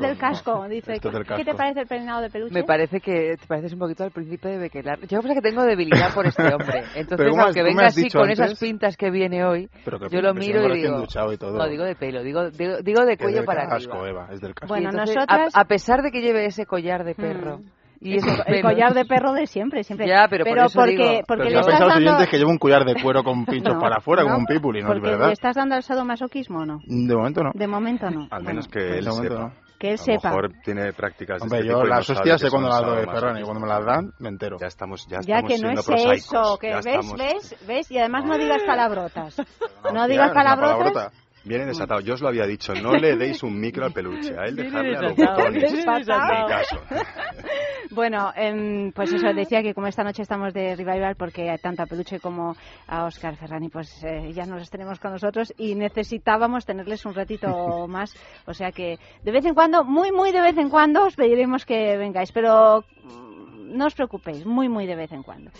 del 0.00 0.16
casco. 0.16 0.64
Es 0.64 0.84
casco. 0.86 1.36
¿Qué 1.36 1.44
te 1.44 1.54
parece 1.54 1.80
el 1.80 1.86
peinado 1.86 2.22
de 2.22 2.30
peluche? 2.30 2.54
Me 2.54 2.64
parece 2.64 3.00
que 3.00 3.36
te 3.38 3.46
pareces 3.46 3.74
un 3.74 3.78
poquito 3.78 4.04
al 4.04 4.10
príncipe 4.10 4.48
de 4.48 4.58
Bequelar. 4.58 5.00
Yo 5.06 5.20
creo 5.20 5.34
que 5.34 5.42
tengo 5.42 5.64
debilidad 5.64 6.14
por 6.14 6.26
este 6.26 6.42
hombre. 6.42 6.82
Entonces, 6.94 7.26
aunque 7.38 7.62
venga 7.62 7.86
así 7.88 8.08
con 8.08 8.22
antes? 8.22 8.40
esas 8.40 8.58
pintas 8.58 8.96
que 8.96 9.10
viene 9.10 9.44
hoy, 9.44 9.68
pero 9.84 9.98
que, 9.98 10.08
yo 10.08 10.22
lo 10.22 10.32
miro 10.32 10.66
y 10.74 10.80
digo... 10.80 11.04
Y 11.30 11.36
todo. 11.36 11.58
No, 11.58 11.68
digo 11.68 11.84
de 11.84 11.94
pelo, 11.94 12.22
digo, 12.22 12.48
digo, 12.48 12.78
digo 12.82 13.04
de 13.04 13.18
cuello 13.18 13.28
es 13.28 13.34
del 13.34 13.44
para 13.44 13.68
casco. 13.68 14.06
Eva, 14.06 14.28
es 14.32 14.40
del 14.40 14.54
casco. 14.54 14.66
Bueno, 14.66 14.88
entonces, 14.88 15.14
nosotras... 15.14 15.54
A, 15.54 15.60
a, 15.60 15.64
pesar 15.66 16.00
de 16.00 16.10
que 16.10 16.22
lleve 16.22 16.46
ese 16.46 16.64
collar 16.64 17.04
de 17.04 17.12
mm. 17.12 17.16
perro... 17.16 17.60
Y 18.00 18.16
eso, 18.16 18.28
el 18.46 18.62
collar 18.62 18.94
de 18.94 19.04
perro 19.04 19.32
de 19.32 19.46
siempre, 19.46 19.82
siempre. 19.82 20.06
Ya, 20.06 20.26
pero, 20.28 20.44
pero 20.44 20.56
por 20.56 20.66
eso 20.66 20.78
porque, 20.78 20.92
digo, 20.92 21.20
porque 21.26 21.44
pero 21.44 21.54
le 21.54 21.60
estás 21.60 21.80
dando... 21.80 21.94
oyentes 21.96 22.20
es 22.22 22.28
que 22.28 22.38
lleva 22.38 22.50
un 22.50 22.58
collar 22.58 22.84
de 22.84 23.00
cuero 23.02 23.24
con 23.24 23.44
pinchos 23.46 23.74
no, 23.74 23.80
para 23.80 23.96
afuera, 23.96 24.22
no, 24.22 24.28
como 24.28 24.38
un 24.40 24.46
pipuli, 24.46 24.82
¿no 24.82 24.92
es 24.92 25.00
verdad? 25.00 25.26
¿Le 25.26 25.32
estás 25.32 25.56
dando 25.56 25.74
al 25.74 25.82
sadomasoquismo 25.82 26.60
o 26.60 26.66
no? 26.66 26.80
De 26.86 27.14
momento 27.14 27.42
no. 27.42 27.50
De 27.54 27.66
momento 27.66 28.10
no. 28.10 28.28
Al 28.30 28.44
menos 28.44 28.68
que 28.68 28.80
pues 28.80 28.92
de 28.92 28.98
él 28.98 29.08
momento 29.08 29.34
sepa. 29.34 29.48
No. 29.48 29.68
Que 29.78 29.88
él 29.90 29.94
a 29.94 29.98
sepa. 29.98 30.28
A 30.28 30.32
lo 30.32 30.42
mejor 30.42 30.62
tiene 30.64 30.92
prácticas 30.92 31.42
Hombre, 31.42 31.58
de 31.58 31.64
este 31.64 31.72
yo 31.72 31.80
tipo 31.80 31.88
las 31.88 32.10
hostias 32.10 32.40
sé 32.40 32.50
cuando 32.50 32.68
las 32.68 32.82
doy, 32.82 33.06
perrón, 33.06 33.38
y 33.38 33.42
cuando 33.42 33.60
me 33.60 33.68
las 33.68 33.84
dan, 33.84 34.12
me 34.18 34.28
entero. 34.28 34.56
Ya 34.60 34.66
estamos, 34.66 35.06
ya, 35.08 35.18
estamos 35.18 35.42
ya 35.42 35.56
que 35.56 35.62
no 35.62 35.70
es 35.70 35.86
prosaicos. 35.86 36.16
eso, 36.16 36.58
que 36.58 36.68
ya 36.70 36.76
ves, 36.76 36.86
estamos... 36.86 37.18
ves, 37.18 37.56
ves, 37.66 37.90
y 37.90 37.98
además 37.98 38.24
no 38.24 38.38
digas 38.38 38.62
palabrotas. 38.64 39.36
No 39.92 40.08
digas 40.08 40.32
palabrotas 40.32 41.12
Viene 41.48 41.64
desatado. 41.64 42.00
Yo 42.00 42.14
os 42.14 42.20
lo 42.20 42.28
había 42.28 42.46
dicho, 42.46 42.74
no 42.74 42.92
le 42.92 43.16
deis 43.16 43.42
un 43.42 43.58
micro 43.58 43.86
al 43.86 43.92
peluche. 43.92 44.38
A 44.38 44.44
él 44.44 44.56
dejarle 44.56 44.96
a 44.96 45.02
los 45.02 45.16
botones. 45.16 45.84
caso. 45.84 46.80
Bueno, 47.90 48.32
em, 48.36 48.92
pues 48.92 49.12
eso, 49.12 49.32
decía 49.32 49.62
que 49.62 49.72
como 49.72 49.86
esta 49.86 50.04
noche 50.04 50.22
estamos 50.22 50.52
de 50.52 50.76
revival, 50.76 51.16
porque 51.16 51.56
tanto 51.62 51.82
a 51.82 51.86
Peluche 51.86 52.20
como 52.20 52.54
a 52.86 53.06
Oscar 53.06 53.34
Ferrani, 53.36 53.70
pues 53.70 54.04
eh, 54.04 54.30
ya 54.34 54.44
nos 54.44 54.58
los 54.58 54.70
tenemos 54.70 55.00
con 55.00 55.12
nosotros 55.12 55.54
y 55.56 55.74
necesitábamos 55.74 56.66
tenerles 56.66 57.06
un 57.06 57.14
ratito 57.14 57.48
más. 57.88 58.14
O 58.46 58.52
sea 58.52 58.72
que 58.72 58.98
de 59.22 59.32
vez 59.32 59.44
en 59.46 59.54
cuando, 59.54 59.84
muy, 59.84 60.12
muy 60.12 60.32
de 60.32 60.42
vez 60.42 60.58
en 60.58 60.68
cuando, 60.68 61.06
os 61.06 61.16
pediremos 61.16 61.64
que 61.64 61.96
vengáis. 61.96 62.30
Pero 62.30 62.84
no 63.68 63.86
os 63.86 63.94
preocupéis, 63.94 64.44
muy, 64.44 64.68
muy 64.68 64.86
de 64.86 64.96
vez 64.96 65.12
en 65.12 65.22
cuando. 65.22 65.50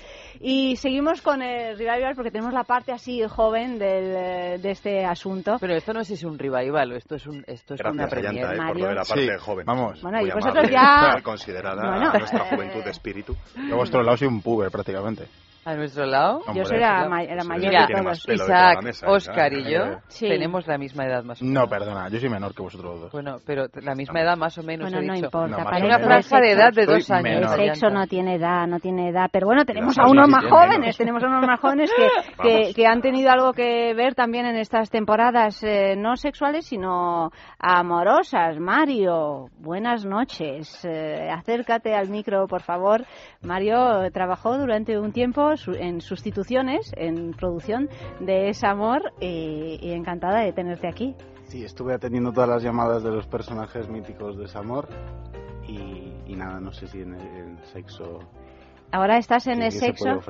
Y 0.40 0.76
seguimos 0.76 1.22
con 1.22 1.43
el 1.43 1.78
revival 1.78 2.14
porque 2.14 2.30
tenemos 2.30 2.52
la 2.52 2.64
parte 2.64 2.93
así 2.93 3.22
joven 3.28 3.78
del, 3.78 4.16
eh, 4.16 4.59
de 4.59 4.70
este 4.70 5.05
asunto. 5.05 5.56
Pero 5.60 5.74
esto 5.74 5.93
no 5.93 6.01
es, 6.01 6.10
es 6.10 6.24
un 6.24 6.39
revival, 6.39 6.93
esto 6.93 7.16
es, 7.16 7.26
un, 7.26 7.44
esto 7.47 7.74
es 7.74 7.80
una 7.80 8.06
premier, 8.06 8.52
eh, 8.52 8.56
Mario. 8.56 8.72
Por 8.72 8.80
lo 8.80 8.89
de 8.89 8.94
la 8.94 9.05
parte 9.05 9.32
sí, 9.32 9.39
joven. 9.39 9.66
Vamos. 9.66 10.02
Bueno, 10.02 10.20
y 10.20 10.30
vosotros 10.30 10.70
ya... 10.70 11.20
Considerada 11.22 11.90
bueno, 11.90 12.12
nuestra 12.12 12.44
juventud 12.47 12.82
de 12.82 12.90
espíritu. 12.90 13.36
Yo 13.68 13.76
vosotros 13.76 14.05
lado 14.05 14.16
soy 14.16 14.28
un 14.28 14.40
puber 14.40 14.70
prácticamente 14.70 15.26
a 15.69 15.77
nuestro 15.77 16.07
lado. 16.07 16.39
Hombre, 16.47 16.55
yo 16.55 16.65
soy 16.65 16.78
la, 16.78 17.09
ma 17.09 17.23
la 17.23 17.45
mayor 17.45 17.73
de 17.73 17.95
todos. 17.95 18.28
Isaac, 18.28 18.82
mesa, 18.82 19.07
Oscar 19.07 19.53
¿eh? 19.53 19.61
y 19.61 19.73
yo 19.73 19.99
sí. 20.09 20.27
tenemos 20.27 20.66
la 20.66 20.78
misma 20.78 21.05
edad 21.05 21.23
más 21.24 21.43
o 21.43 21.45
menos. 21.45 21.62
No, 21.62 21.69
perdona, 21.69 22.09
yo 22.09 22.19
soy 22.19 22.31
menor 22.31 22.55
que 22.55 22.62
vosotros 22.62 23.01
dos. 23.01 23.12
Bueno, 23.12 23.36
pero 23.45 23.66
la 23.82 23.95
misma 23.95 24.23
edad 24.23 24.36
más 24.36 24.57
o 24.57 24.62
menos. 24.62 24.90
Bueno, 24.90 25.05
he 25.05 25.07
no 25.07 25.15
dicho. 25.15 25.27
importa. 25.27 25.59
No, 25.59 25.65
para 25.65 25.85
una 25.85 25.99
franja 25.99 26.40
de 26.40 26.51
edad 26.53 26.73
de 26.73 26.86
dos 26.86 27.11
años. 27.11 27.40
Menor. 27.40 27.61
El 27.61 27.66
sexo 27.69 27.90
no 27.90 28.07
tiene 28.07 28.36
edad, 28.36 28.66
no 28.66 28.81
tiene 28.81 29.11
edad. 29.11 29.28
Pero 29.31 29.47
bueno, 29.47 29.65
tenemos 29.66 29.99
a 29.99 30.09
unos 30.09 30.28
más 30.28 30.45
jóvenes, 30.47 30.97
tenemos 30.97 31.23
a 31.23 31.27
unos 31.27 31.47
más 31.47 31.61
jóvenes 31.61 31.90
que, 31.95 32.43
que, 32.43 32.74
que, 32.74 32.86
han 32.86 33.03
tenido 33.03 33.31
algo 33.31 33.53
que 33.53 33.93
ver 33.95 34.15
también 34.15 34.47
en 34.47 34.57
estas 34.57 34.90
temporadas, 34.90 35.62
eh, 35.62 35.97
no 35.97 36.16
sexuales, 36.16 36.66
sino 36.66 37.31
amorosas. 37.59 38.59
Mario, 38.59 39.49
buenas 39.59 40.07
noches. 40.07 40.82
Eh, 40.85 41.28
acércate 41.31 41.95
al 41.95 42.09
micro, 42.09 42.47
por 42.47 42.62
favor. 42.62 43.05
Mario 43.43 44.11
trabajó 44.12 44.57
durante 44.57 44.99
un 44.99 45.12
tiempo 45.12 45.57
en 45.66 46.01
sustituciones, 46.01 46.93
en 46.97 47.32
producción 47.32 47.89
de 48.20 48.51
ese 48.51 48.66
amor 48.66 49.12
y, 49.20 49.90
encantada 49.90 50.40
de 50.40 50.52
tenerte 50.52 50.89
aquí. 50.89 51.14
Sí, 51.44 51.64
estuve 51.64 51.94
atendiendo 51.94 52.32
todas 52.32 52.48
las 52.48 52.62
llamadas 52.62 53.02
de 53.02 53.10
los 53.10 53.26
personajes 53.26 53.89
míticos 53.89 54.36
de 54.36 54.48
Samor 54.48 54.89
y, 55.66 56.12
y 56.26 56.36
nada, 56.36 56.60
no 56.60 56.72
sé 56.72 56.86
si 56.86 57.01
en 57.01 57.14
el, 57.14 57.59
sexo 57.72 58.20
Ahora 58.90 59.19
estás 59.19 59.47
en 59.47 59.62
el 59.62 59.73
sexo. 59.73 60.20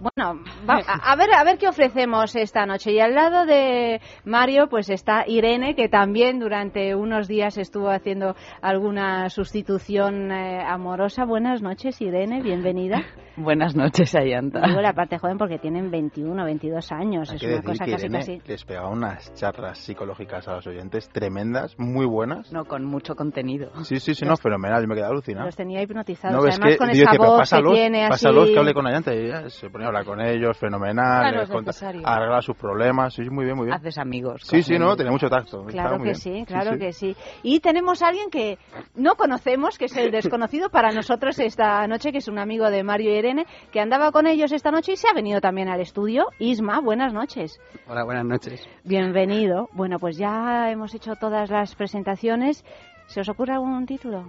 Bueno, 0.00 0.42
va, 0.68 0.82
a, 1.02 1.16
ver, 1.16 1.32
a 1.34 1.44
ver 1.44 1.56
qué 1.56 1.66
ofrecemos 1.66 2.36
esta 2.36 2.66
noche. 2.66 2.92
Y 2.92 3.00
al 3.00 3.14
lado 3.14 3.46
de 3.46 4.02
Mario, 4.24 4.66
pues 4.68 4.90
está 4.90 5.24
Irene, 5.26 5.74
que 5.74 5.88
también 5.88 6.38
durante 6.38 6.94
unos 6.94 7.26
días 7.26 7.56
estuvo 7.56 7.88
haciendo 7.88 8.36
alguna 8.60 9.30
sustitución 9.30 10.30
eh, 10.30 10.62
amorosa. 10.62 11.24
Buenas 11.24 11.62
noches, 11.62 12.02
Irene, 12.02 12.42
bienvenida. 12.42 13.02
Buenas 13.36 13.74
noches, 13.74 14.14
Ayanta. 14.14 14.60
Digo 14.66 14.82
la 14.82 14.92
parte 14.92 15.16
joven 15.16 15.38
porque 15.38 15.58
tienen 15.58 15.90
21, 15.90 16.44
22 16.44 16.92
años. 16.92 17.30
Hay 17.30 17.36
es 17.36 17.40
que 17.40 17.46
una 17.46 17.56
decir 17.56 17.70
cosa 17.70 17.84
que 17.86 17.92
casi, 17.92 18.04
Irene 18.04 18.18
casi... 18.18 18.40
Les 18.46 18.64
pegaba 18.66 18.90
unas 18.90 19.32
charlas 19.32 19.78
psicológicas 19.78 20.46
a 20.48 20.56
los 20.56 20.66
oyentes 20.66 21.08
tremendas, 21.08 21.74
muy 21.78 22.04
buenas. 22.04 22.52
No, 22.52 22.66
con 22.66 22.84
mucho 22.84 23.14
contenido. 23.14 23.70
Sí, 23.84 24.00
sí, 24.00 24.14
sí, 24.14 24.26
los, 24.26 24.32
no, 24.32 24.36
fenomenal. 24.36 24.82
Yo 24.82 24.88
me 24.88 24.96
quedaba 24.96 25.12
alucinado. 25.12 25.46
Los 25.46 25.56
tenía 25.56 25.80
hipnotizados. 25.80 26.36
No, 26.36 26.42
Además, 26.42 26.72
que, 26.72 26.76
con 26.76 26.90
esa 26.90 27.10
voz 27.16 27.50
que, 27.50 27.56
que 27.56 27.70
tiene 27.70 28.01
pone 28.04 28.14
así... 28.14 28.26
Pásalos 28.26 28.50
que 28.50 28.58
hable 28.58 28.74
con 28.74 28.84
la 28.84 28.92
gente. 28.92 29.46
Y 29.46 29.50
se 29.50 29.70
pone 29.70 29.84
a 29.84 29.88
hablar 29.88 30.04
con 30.04 30.20
ellos, 30.20 30.56
fenomenal. 30.58 31.20
Claro, 31.20 31.40
les 31.40 31.50
conta, 31.50 31.72
arregla 32.04 32.40
sus 32.40 32.56
problemas. 32.56 33.14
Sí, 33.14 33.22
muy 33.30 33.44
bien, 33.44 33.56
muy 33.56 33.66
bien. 33.66 33.76
Haces 33.76 33.98
amigos. 33.98 34.42
Sí, 34.44 34.62
sí, 34.62 34.78
no, 34.78 34.96
tiene 34.96 35.10
mucho 35.10 35.28
tacto. 35.28 35.64
Claro 35.64 35.98
que 35.98 36.02
bien. 36.04 36.14
sí, 36.14 36.44
claro 36.46 36.72
sí, 36.72 36.78
sí. 36.78 36.78
que 36.78 36.92
sí. 36.92 37.16
Y 37.42 37.60
tenemos 37.60 38.02
a 38.02 38.08
alguien 38.08 38.30
que 38.30 38.58
no 38.94 39.14
conocemos, 39.14 39.78
que 39.78 39.86
es 39.86 39.96
el 39.96 40.10
desconocido 40.10 40.70
para 40.70 40.90
nosotros 40.92 41.38
esta 41.38 41.86
noche, 41.86 42.12
que 42.12 42.18
es 42.18 42.28
un 42.28 42.38
amigo 42.38 42.70
de 42.70 42.82
Mario 42.82 43.14
y 43.14 43.18
Irene, 43.18 43.46
que 43.70 43.80
andaba 43.80 44.12
con 44.12 44.26
ellos 44.26 44.52
esta 44.52 44.70
noche 44.70 44.92
y 44.92 44.96
se 44.96 45.08
ha 45.08 45.14
venido 45.14 45.40
también 45.40 45.68
al 45.68 45.80
estudio. 45.80 46.26
Isma, 46.38 46.80
buenas 46.80 47.12
noches. 47.12 47.60
Hola, 47.86 48.04
buenas 48.04 48.24
noches. 48.24 48.66
Bienvenido. 48.84 49.68
Bueno, 49.72 49.98
pues 49.98 50.16
ya 50.16 50.70
hemos 50.70 50.94
hecho 50.94 51.14
todas 51.16 51.50
las 51.50 51.74
presentaciones. 51.74 52.64
¿Se 53.06 53.20
os 53.20 53.28
ocurre 53.28 53.52
algún 53.52 53.84
título? 53.86 54.26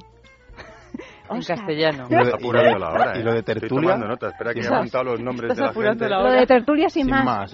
en 1.29 1.41
castellano. 1.41 2.05
Y 2.09 2.13
lo, 2.13 2.25
de, 2.25 3.19
y 3.19 3.23
lo 3.23 3.33
de 3.33 3.43
tertulia. 3.43 3.97
Lo 6.23 6.31
de 6.31 6.45
tertulia 6.45 6.89
sin, 6.89 7.07
más. 7.09 7.53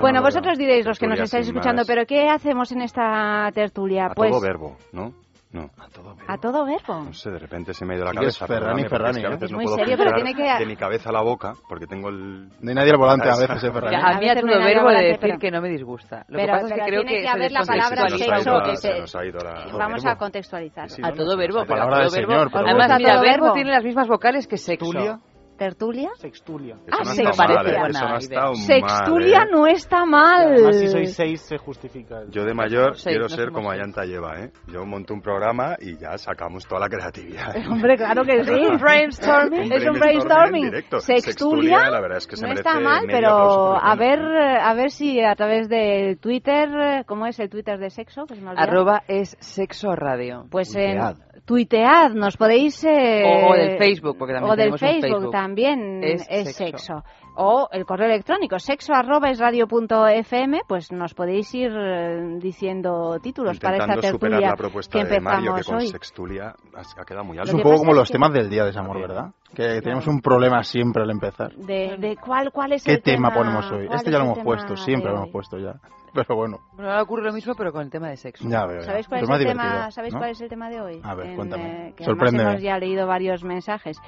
Bueno, 0.00 0.22
vosotros 0.22 0.58
diréis 0.58 0.86
los 0.86 0.98
que 0.98 1.06
nos 1.06 1.20
estáis 1.20 1.46
escuchando, 1.48 1.82
pero 1.86 2.04
¿qué 2.06 2.28
hacemos 2.28 2.72
en 2.72 2.82
esta 2.82 3.50
tertulia? 3.54 4.10
Pues 4.14 4.30
verbo, 4.40 4.76
¿no? 4.92 5.12
No. 5.52 5.70
A 5.78 5.88
todo 5.88 6.14
verbo. 6.14 6.32
A 6.32 6.38
todo 6.38 6.66
verbo. 6.66 7.04
No 7.04 7.12
sé, 7.12 7.30
de 7.30 7.38
repente 7.38 7.72
se 7.72 7.84
me 7.84 7.94
ha 7.94 7.96
ido 7.96 8.04
la 8.04 8.12
cabeza. 8.12 8.44
Es 8.44 8.48
Ferrani, 8.48 8.88
Ferrani. 8.88 9.18
Es, 9.18 9.38
que 9.38 9.44
¿eh? 9.46 9.48
no 9.50 9.56
muy 9.56 9.68
serio, 9.68 9.96
pero 9.96 10.12
tiene 10.12 10.34
que... 10.34 10.58
De 10.58 10.66
mi 10.66 10.76
cabeza 10.76 11.10
a 11.10 11.12
la 11.12 11.22
boca, 11.22 11.54
porque 11.68 11.86
tengo 11.86 12.08
el... 12.08 12.48
No 12.48 12.68
hay 12.68 12.74
nadie 12.74 12.90
al 12.90 12.98
volante 12.98 13.28
a 13.28 13.36
veces, 13.36 13.64
¿eh, 13.64 13.72
Ferrani. 13.72 13.96
A 13.96 14.18
mí 14.18 14.28
a 14.28 14.34
todo 14.34 14.46
verbo 14.46 14.88
de 14.90 15.02
decir 15.02 15.18
pero... 15.20 15.38
que 15.38 15.50
no 15.50 15.60
me 15.60 15.68
disgusta. 15.68 16.24
Lo 16.28 16.38
pero, 16.38 16.46
que 16.46 16.60
pasa 16.60 16.66
es 16.66 16.72
que 16.72 16.86
creo 16.86 17.02
que... 17.02 17.08
tiene 17.08 17.22
que 17.22 17.28
haber 17.28 17.52
la 17.52 17.62
palabra 17.62 18.08
sexo 18.08 18.60
que 18.64 18.76
se... 18.76 19.78
Vamos 19.78 20.04
a 20.04 20.16
contextualizar. 20.16 20.88
A 21.02 21.12
todo 21.12 21.36
verbo. 21.36 21.60
A 21.60 21.64
todo 21.64 22.10
verbo. 22.10 22.48
Además, 22.52 22.92
mira, 22.98 23.20
verbo 23.20 23.52
tiene 23.52 23.70
las 23.70 23.84
mismas 23.84 24.08
vocales 24.08 24.46
que 24.46 24.56
sexo. 24.56 25.20
¿Tertulia? 25.56 26.10
Sextulia. 26.16 26.76
Ah, 26.90 26.98
no 27.02 27.30
parece 27.36 27.70
¿eh? 27.70 28.16
está 28.18 28.54
Sextulia 28.54 29.46
no 29.50 29.66
está 29.66 30.04
mal. 30.04 30.52
Además, 30.52 30.78
si 30.78 30.88
soy 30.88 31.06
seis, 31.06 31.40
se 31.40 31.58
justifica. 31.58 32.24
Yo 32.28 32.44
de 32.44 32.54
mayor 32.54 32.96
quiero 33.02 33.28
ser 33.28 33.50
como 33.50 33.70
Ayanta 33.70 34.04
lleva, 34.04 34.40
¿eh? 34.40 34.52
Yo 34.68 34.84
monto 34.84 35.14
un 35.14 35.20
programa 35.20 35.76
y 35.80 35.96
ya 35.96 36.16
sacamos 36.18 36.66
toda 36.66 36.82
la 36.82 36.88
creatividad. 36.88 37.54
Hombre, 37.70 37.96
claro 37.96 38.24
que 38.24 38.44
sí. 38.44 38.66
brainstorming. 38.80 39.72
es 39.72 39.86
un 39.86 39.98
brainstorming. 39.98 40.70
Sextulia, 40.70 41.20
Sextulia, 41.20 41.90
la 41.90 42.00
verdad 42.00 42.18
es 42.18 42.26
que 42.26 42.36
no 42.36 42.52
está 42.52 42.80
mal, 42.80 43.04
pero 43.06 43.76
a 43.76 43.94
ver, 43.96 44.20
a 44.20 44.74
ver 44.74 44.90
si 44.90 45.20
a 45.20 45.34
través 45.34 45.68
de 45.68 46.18
Twitter, 46.20 47.04
¿cómo 47.06 47.26
es 47.26 47.38
el 47.40 47.48
Twitter 47.48 47.78
de 47.78 47.90
sexo? 47.90 48.26
Arroba 48.56 49.02
es 49.08 49.36
sexo 49.40 49.94
radio. 49.94 50.46
Pues 50.50 50.74
en 50.76 50.98
tuitead, 51.44 52.12
nos 52.12 52.36
podéis... 52.36 52.82
Eh, 52.84 53.22
o, 53.48 53.54
del 53.54 53.74
eh, 53.74 53.78
Facebook, 53.78 54.16
porque 54.18 54.34
también 54.34 54.52
O 54.52 54.56
del 54.56 54.78
Facebook, 54.78 55.30
también 55.30 56.00
es, 56.02 56.56
sexo. 56.56 57.02
O 57.36 57.68
el 57.70 57.84
correo 57.84 58.06
electrónico, 58.06 58.58
sexo 58.58 58.94
arroba 58.94 59.28
es 59.30 59.40
punto 59.68 60.06
fm, 60.06 60.62
pues 60.66 60.90
nos 60.90 61.12
podéis 61.12 61.54
ir 61.54 61.70
eh, 61.70 62.38
diciendo 62.38 63.18
títulos 63.22 63.58
para 63.58 63.76
esta 63.76 63.94
tertulia 63.94 64.10
superar 64.12 64.40
la 64.40 64.56
propuesta 64.56 64.98
que 64.98 65.04
de 65.04 65.20
Mario, 65.20 65.54
que 65.54 65.62
con 65.64 65.76
hoy. 65.76 65.86
sextulia 65.88 66.54
ha 66.74 67.04
quedado 67.04 67.24
muy 67.24 67.36
alto. 67.38 67.50
Es 67.50 67.54
un 67.54 67.62
poco 67.62 67.78
como 67.78 67.92
los 67.92 68.10
temas 68.10 68.32
del 68.32 68.48
Día 68.48 68.62
de 68.62 68.68
Desamor, 68.68 69.00
¿verdad? 69.00 69.32
Que 69.54 69.80
tenemos 69.82 70.06
un 70.06 70.20
problema 70.20 70.62
siempre 70.62 71.02
al 71.02 71.10
empezar. 71.10 71.52
¿De, 71.54 71.96
de 71.98 72.16
cuál, 72.16 72.50
cuál 72.52 72.72
es 72.72 72.84
¿Qué 72.84 72.94
el 72.94 73.02
tema? 73.02 73.32
ponemos 73.32 73.70
hoy? 73.70 73.86
Este 73.90 74.10
ya 74.10 74.18
lo 74.18 74.24
hemos 74.24 74.38
puesto, 74.38 74.76
siempre 74.76 75.10
lo 75.10 75.18
hemos 75.18 75.30
puesto 75.30 75.58
ya. 75.58 75.74
Pero 76.16 76.36
bueno, 76.36 76.58
Bueno, 76.72 76.90
ahora 76.90 77.02
ocurre 77.02 77.22
lo 77.24 77.32
mismo, 77.32 77.54
pero 77.54 77.72
con 77.72 77.82
el 77.82 77.90
tema 77.90 78.08
de 78.08 78.16
sexo. 78.16 78.48
ya 78.48 78.66
veo. 78.66 78.80
ya. 78.80 78.86
¿Sabéis 78.86 79.08
cuál, 79.08 79.22
es 79.22 79.30
el 79.30 79.46
tema, 79.46 79.90
¿sabéis 79.90 80.14
¿no? 80.14 80.20
cuál 80.20 80.30
es 80.30 80.40
el 80.40 80.48
tema 80.48 80.68
de 80.70 80.80
hoy? 80.80 81.00
A 81.04 81.14
ver, 81.14 81.26
En, 81.26 81.36
cuéntame. 81.36 81.88
eh, 81.88 81.94
que 81.96 82.04
hemos 82.04 82.60
ya 82.62 82.78
leído 82.78 83.06
varios 83.06 83.44
mensajes. 83.44 83.98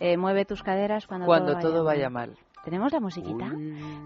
Eh, 0.00 0.16
mueve 0.16 0.44
tus 0.44 0.62
caderas 0.62 1.06
cuando, 1.06 1.26
Cuando 1.26 1.52
todo, 1.58 1.70
todo 1.72 1.84
vaya, 1.84 2.08
vaya 2.08 2.10
mal. 2.10 2.38
¿Tenemos 2.64 2.92
la 2.92 3.00
musiquita? 3.00 3.46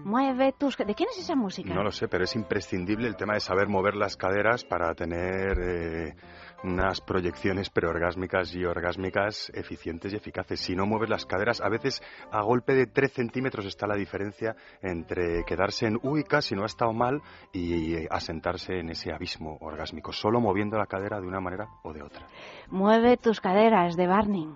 Mueve 0.05 0.53
tus... 0.53 0.77
¿De 0.77 0.95
quién 0.95 1.09
es 1.09 1.19
esa 1.19 1.35
música? 1.35 1.73
No 1.73 1.83
lo 1.83 1.91
sé, 1.91 2.07
pero 2.07 2.23
es 2.23 2.35
imprescindible 2.35 3.07
el 3.07 3.15
tema 3.15 3.33
de 3.33 3.39
saber 3.39 3.67
mover 3.67 3.95
las 3.95 4.15
caderas 4.15 4.63
para 4.63 4.93
tener 4.93 5.57
eh, 5.59 6.15
unas 6.63 7.01
proyecciones 7.01 7.69
preorgásmicas 7.69 8.55
y 8.55 8.65
orgásmicas 8.65 9.51
eficientes 9.53 10.13
y 10.13 10.15
eficaces. 10.15 10.59
Si 10.59 10.75
no 10.75 10.85
mueves 10.85 11.09
las 11.09 11.25
caderas, 11.25 11.61
a 11.61 11.69
veces 11.69 12.01
a 12.31 12.41
golpe 12.41 12.73
de 12.73 12.87
3 12.87 13.11
centímetros 13.11 13.65
está 13.65 13.87
la 13.87 13.95
diferencia 13.95 14.55
entre 14.81 15.43
quedarse 15.45 15.87
en 15.87 15.99
uy, 16.01 16.23
casi 16.23 16.55
no 16.55 16.63
ha 16.63 16.67
estado 16.67 16.93
mal 16.93 17.21
y 17.51 18.07
asentarse 18.09 18.79
en 18.79 18.89
ese 18.89 19.11
abismo 19.11 19.57
orgásmico, 19.61 20.11
solo 20.11 20.39
moviendo 20.39 20.77
la 20.77 20.87
cadera 20.87 21.19
de 21.19 21.27
una 21.27 21.39
manera 21.39 21.67
o 21.83 21.93
de 21.93 22.01
otra. 22.01 22.27
Mueve 22.69 23.17
tus 23.17 23.41
caderas 23.41 23.95
de 23.95 24.07
Barney. 24.07 24.47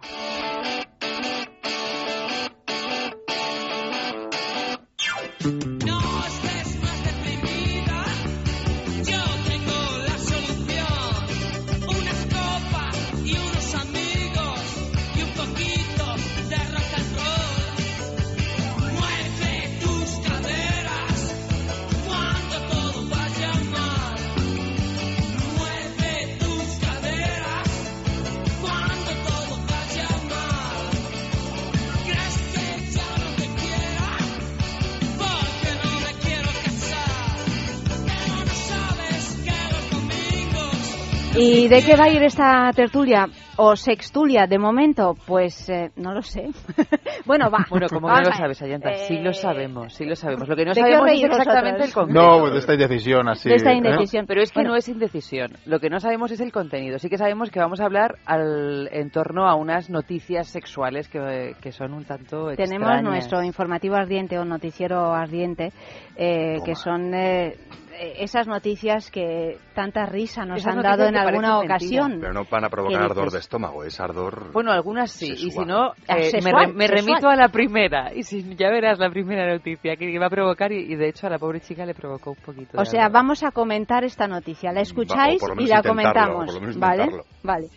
¿Y 41.37 41.67
de 41.67 41.81
qué 41.83 41.95
va 41.95 42.05
a 42.05 42.09
ir 42.09 42.23
esta 42.23 42.71
tertulia 42.75 43.27
o 43.57 43.75
sextulia 43.75 44.47
de 44.47 44.57
momento? 44.57 45.15
Pues 45.25 45.69
eh, 45.69 45.91
no 45.95 46.13
lo 46.13 46.21
sé. 46.21 46.47
bueno, 47.25 47.49
va. 47.49 47.65
Bueno, 47.69 47.87
como 47.89 48.07
que 48.07 48.13
no 48.13 48.21
lo 48.21 48.33
sabes, 48.33 48.61
Ayanta. 48.61 48.93
Sí 49.07 49.19
lo 49.19 49.33
sabemos, 49.33 49.93
sí 49.93 50.05
lo 50.05 50.15
sabemos. 50.15 50.47
Lo 50.47 50.55
que 50.55 50.65
no 50.65 50.71
¿de 50.71 50.75
qué 50.75 50.81
sabemos 50.81 51.11
os 51.11 51.11
es 51.17 51.23
exactamente 51.23 51.79
vosotros? 51.79 51.87
el 51.87 51.93
concreto. 51.93 52.21
No, 52.21 52.39
pues 52.41 52.53
de 52.53 52.59
esta 52.59 52.73
indecisión 52.73 53.29
así. 53.29 53.49
De 53.49 53.55
esta 53.55 53.71
¿eh? 53.71 53.75
indecisión. 53.77 54.25
Pero 54.27 54.41
es 54.41 54.51
que 54.51 54.59
Bueno. 54.59 54.69
no 54.71 54.75
es 54.77 54.87
indecisión. 54.89 55.51
Lo 55.65 55.79
que 55.79 55.89
no 55.89 55.99
sabemos 55.99 56.31
es 56.31 56.39
el 56.39 56.51
contenido. 56.51 56.99
Sí 56.99 57.09
que 57.09 57.17
sabemos 57.17 57.49
que 57.51 57.59
vamos 57.59 57.79
a 57.81 57.85
hablar 57.85 58.15
al, 58.25 58.89
en 58.91 59.09
torno 59.11 59.47
a 59.47 59.55
unas 59.55 59.89
noticias 59.89 60.47
sexuales 60.47 61.07
que, 61.09 61.55
que 61.61 61.71
son 61.71 61.93
un 61.93 62.05
tanto 62.05 62.47
Tenemos 62.55 62.87
extrañas. 62.89 63.03
nuestro 63.03 63.43
informativo 63.43 63.95
ardiente 63.95 64.37
o 64.39 64.45
noticiero 64.45 65.13
ardiente, 65.13 65.71
eh, 66.15 66.57
que 66.65 66.75
son 66.75 67.13
eh, 67.13 67.47
eh, 67.47 67.55
esas 67.99 68.47
noticias 68.47 69.11
que 69.11 69.57
tanta 69.73 70.05
risa 70.05 70.45
nos 70.45 70.59
Esas 70.59 70.75
han 70.75 70.83
dado 70.83 71.07
en 71.07 71.17
alguna 71.17 71.59
ocasión. 71.59 72.17
Pero 72.19 72.33
no 72.33 72.45
van 72.49 72.63
a 72.63 72.67
¿Qué 72.67 72.71
provocar 72.71 73.01
ardor 73.03 73.31
de 73.31 73.39
estómago, 73.39 73.83
es 73.83 73.99
ardor... 73.99 74.51
Bueno, 74.51 74.71
algunas 74.71 75.11
sí, 75.11 75.31
y 75.31 75.51
si 75.51 75.65
no, 75.65 75.93
eh, 76.07 76.31
me, 76.33 76.41
sexual, 76.41 76.73
remito 76.75 77.29
a 77.29 77.35
la 77.35 77.49
primera, 77.49 78.13
y 78.13 78.23
si 78.23 78.55
ya 78.55 78.69
verás 78.69 78.99
la 78.99 79.09
primera 79.09 79.47
noticia 79.51 79.95
que 79.95 80.17
va 80.19 80.27
a 80.27 80.29
provocar, 80.29 80.71
y, 80.71 80.91
y 80.91 80.95
de 80.95 81.09
hecho 81.09 81.27
a 81.27 81.29
la 81.29 81.39
pobre 81.39 81.59
chica 81.61 81.85
le 81.85 81.93
provocó 81.93 82.31
un 82.31 82.37
poquito. 82.37 82.79
O 82.79 82.85
sea, 82.85 83.09
vamos 83.09 83.43
a 83.43 83.51
comentar 83.51 84.03
esta 84.03 84.27
noticia. 84.27 84.71
La 84.71 84.81
escucháis 84.81 85.41
y 85.57 85.67
la 85.67 85.81
comentamos. 85.81 86.45
por 86.45 86.53
lo 86.53 86.61
menos 86.61 86.77
¿Vale? 86.77 87.09
Vale. 87.43 87.67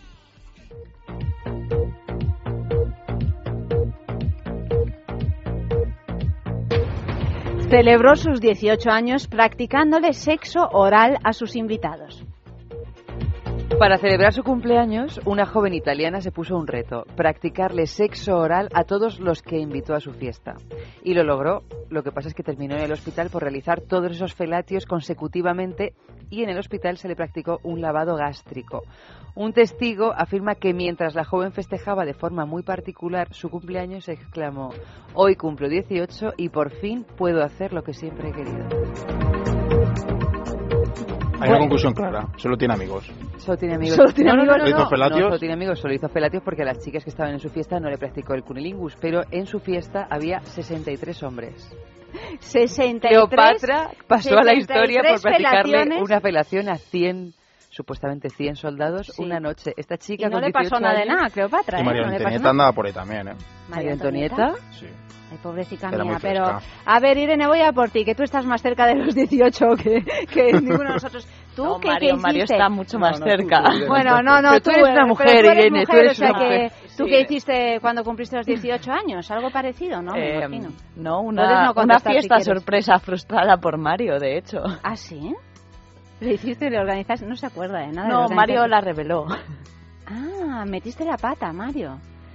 Celebró 7.71 8.17
sus 8.17 8.41
18 8.41 8.91
años 8.91 9.29
practicándole 9.29 10.13
sexo 10.13 10.69
oral 10.73 11.19
a 11.23 11.33
sus 11.33 11.55
invitados. 11.55 12.25
Para 13.79 13.97
celebrar 13.99 14.33
su 14.35 14.43
cumpleaños, 14.43 15.21
una 15.25 15.47
joven 15.47 15.73
italiana 15.73 16.21
se 16.21 16.33
puso 16.33 16.57
un 16.57 16.67
reto, 16.67 17.05
practicarle 17.17 17.87
sexo 17.87 18.37
oral 18.37 18.69
a 18.75 18.85
todos 18.85 19.21
los 19.21 19.43
que 19.43 19.59
invitó 19.59 19.95
a 19.95 20.01
su 20.01 20.13
fiesta. 20.13 20.57
Y 21.03 21.15
lo 21.15 21.25
logró, 21.25 21.63
lo 21.89 22.03
que 22.03 22.13
pasa 22.13 22.29
es 22.29 22.35
que 22.35 22.43
terminó 22.43 22.77
en 22.77 22.83
el 22.83 22.93
hospital 22.93 23.31
por 23.31 23.43
realizar 23.43 23.81
todos 23.81 24.13
esos 24.13 24.35
felatios 24.35 24.85
consecutivamente 24.85 25.95
y 26.29 26.43
en 26.43 26.51
el 26.51 26.59
hospital 26.59 26.99
se 26.99 27.09
le 27.09 27.17
practicó 27.17 27.59
un 27.63 27.81
lavado 27.81 28.17
gástrico. 28.17 28.83
Un 29.35 29.53
testigo 29.53 30.13
afirma 30.15 30.57
que 30.57 30.75
mientras 30.75 31.15
la 31.15 31.25
joven 31.25 31.53
festejaba 31.53 32.05
de 32.05 32.15
forma 32.15 32.45
muy 32.45 32.63
particular 32.63 33.33
su 33.33 33.49
cumpleaños, 33.49 34.09
exclamó, 34.09 34.71
hoy 35.15 35.37
cumplo 35.37 35.69
18 35.69 36.35
y 36.37 36.51
por 36.51 36.71
fin 36.71 37.07
puedo 37.17 37.43
hacer 37.43 37.73
lo 37.73 37.83
que 37.83 37.95
siempre 37.95 38.29
he 38.29 38.33
querido. 38.33 38.69
Hay 41.41 41.49
una 41.51 41.59
conclusión 41.59 41.93
clara, 41.95 42.27
solo 42.37 42.57
tiene 42.57 42.75
amigos. 42.75 43.11
Solo 43.39 43.57
tiene 43.57 43.75
amigos. 43.77 43.97
Solo 43.97 44.13
tiene 44.13 44.31
No, 44.31 44.37
no, 44.37 44.43
amigos. 44.43 44.59
no, 44.59 44.65
¿Le 44.65 44.71
hizo 44.71 44.79
no, 44.79 44.85
no, 44.85 44.91
felatios? 44.91 45.21
solo 45.29 45.39
tiene 45.39 45.55
amigos, 45.55 45.79
solo 45.81 45.95
hizo 45.95 46.09
felatios 46.09 46.43
porque 46.45 46.63
a 46.63 46.67
las 46.67 46.79
chicas 46.85 47.05
que 47.05 47.11
estaban 47.11 47.33
en 47.33 47.41
su 47.41 47.49
fiesta 47.49 47.81
no 47.81 47.89
le 47.89 47.99
practicó 47.99 48.35
el 48.35 48.43
cunilingus, 48.43 48.97
pero 49.01 49.23
en 49.31 49.47
su 49.47 49.59
fiesta 49.61 50.07
había 50.11 50.41
63 50.41 51.23
hombres. 51.23 51.75
63 52.41 53.01
Cleopatra 53.09 53.91
pasó 54.07 54.37
a 54.39 54.43
la 54.43 54.55
historia 54.55 55.01
por 55.03 55.19
63 55.19 55.23
practicarle 55.23 55.73
felaciones. 55.85 56.03
una 56.03 56.21
felación 56.21 56.69
a 56.69 56.77
100, 56.77 57.33
supuestamente 57.85 58.29
100 58.29 58.57
soldados 58.57 59.07
Sí. 59.09 59.23
una 59.23 59.41
noche. 59.41 59.73
Esta 59.77 59.95
Y 59.95 59.99
chica 59.99 60.27
no 60.29 60.33
con 60.33 60.43
le 60.43 60.51
pasó 60.53 60.77
18 60.77 60.81
nada 60.81 60.99
de 61.01 61.07
nada, 61.07 61.31
Cleopatra. 61.31 61.79
Y 61.79 61.83
¿eh? 61.83 61.85
María 61.85 62.03
No 62.03 62.09
le 62.09 62.13
pasó 62.15 62.27
Antonieta 62.27 62.41
nada. 62.43 62.51
andaba 62.51 62.73
por 62.73 62.87
ahí 62.87 62.93
también, 62.93 63.29
¿eh? 63.29 63.35
María 63.69 63.93
Antonieta. 63.93 64.53
Sí. 64.71 64.87
Ay, 65.33 65.39
pobrecita 65.41 65.89
Era 65.91 66.03
mía, 66.03 66.19
pero... 66.21 66.59
A 66.87 66.99
ver, 67.01 67.17
Irene, 67.17 67.47
voy 67.47 67.61
a 67.61 67.73
por 67.73 67.89
ti, 67.91 68.05
que 68.05 68.17
tú 68.17 68.25
estás 68.25 68.45
más 68.45 68.61
cerca 68.63 68.85
de 68.87 68.97
los 68.97 69.15
18 69.15 69.65
que, 69.81 70.03
que 70.27 70.53
ninguno 70.55 70.89
de 70.89 70.95
nosotros. 70.95 71.25
¿Tú 71.57 71.63
No, 71.65 71.79
qué, 71.79 71.87
Mario- 71.89 72.15
qué 72.17 72.21
Mario 72.21 72.45
está 72.45 72.69
mucho 72.69 72.99
más 72.99 73.21
No, 73.21 73.27
no, 73.27 73.33
tú, 73.33 73.39
cerca. 73.39 73.63
tú, 73.63 73.71
Irene. 73.77 73.87
Bueno, 73.87 74.23
no, 74.23 74.43
no, 74.43 74.49
Pero 74.51 74.61
tú 74.61 74.71
eres 74.71 74.83
una 74.83 74.93
pero 74.95 75.07
mujer, 75.07 75.27
tú 75.27 75.33
eres 75.33 75.53
Irene, 75.53 75.85
tú 75.85 75.93
mujer, 75.93 76.05
eres 76.05 76.13
o 76.13 76.15
sea 76.21 76.31
una 76.31 76.39
que, 76.39 76.45
mujer. 76.47 76.73
¿Tú 76.97 77.05
Sí. 77.05 77.11
qué 77.11 77.21
hiciste 77.21 77.79
cuando 77.81 78.03
cumpliste 78.05 78.37
los 78.37 78.47
18 78.47 78.93
años? 78.93 79.31
¿Algo 79.31 79.51
parecido, 79.51 80.03
no? 80.03 80.13
Me 80.15 80.31
Eh, 80.33 80.37
imagino. 80.39 80.71
no, 80.97 81.21
una, 81.21 81.73
no 81.73 81.83
una 81.83 81.99
si 82.01 82.09
fiesta 82.11 82.37
quieres. 82.37 82.47
sorpresa 82.47 82.99
frustrada 82.99 83.57
por 83.59 83.79
Mario, 83.79 84.19
de 84.19 84.37
hecho. 84.37 84.59
¿Ah, 84.83 84.97
sí? 84.97 85.33
¿Le 86.31 86.35
hiciste, 86.35 86.71
le 86.71 86.79
organizaste? 86.79 87.27
No 87.27 87.37
se 87.37 87.47
acuerda 87.47 87.81
de 87.81 87.93
nada. 87.93 88.09
No, 88.09 88.29
le 88.29 88.35
Mario 88.35 88.67
la 88.67 88.81
reveló. 88.81 89.27
Ah, 90.13 90.65
metiste 90.67 91.05
la 91.05 91.17
pata, 91.17 91.53
Mario. 91.53 91.91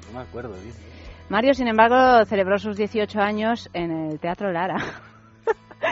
No 0.07 0.19
me 0.19 0.23
acuerdo 0.23 0.53
bien. 0.53 0.73
Mario, 1.27 1.53
sin 1.53 1.67
embargo, 1.67 2.23
celebró 2.23 2.57
sus 2.57 2.77
18 2.77 3.19
años 3.19 3.69
en 3.73 3.91
el 3.91 4.19
Teatro 4.21 4.49
Lara. 4.53 4.77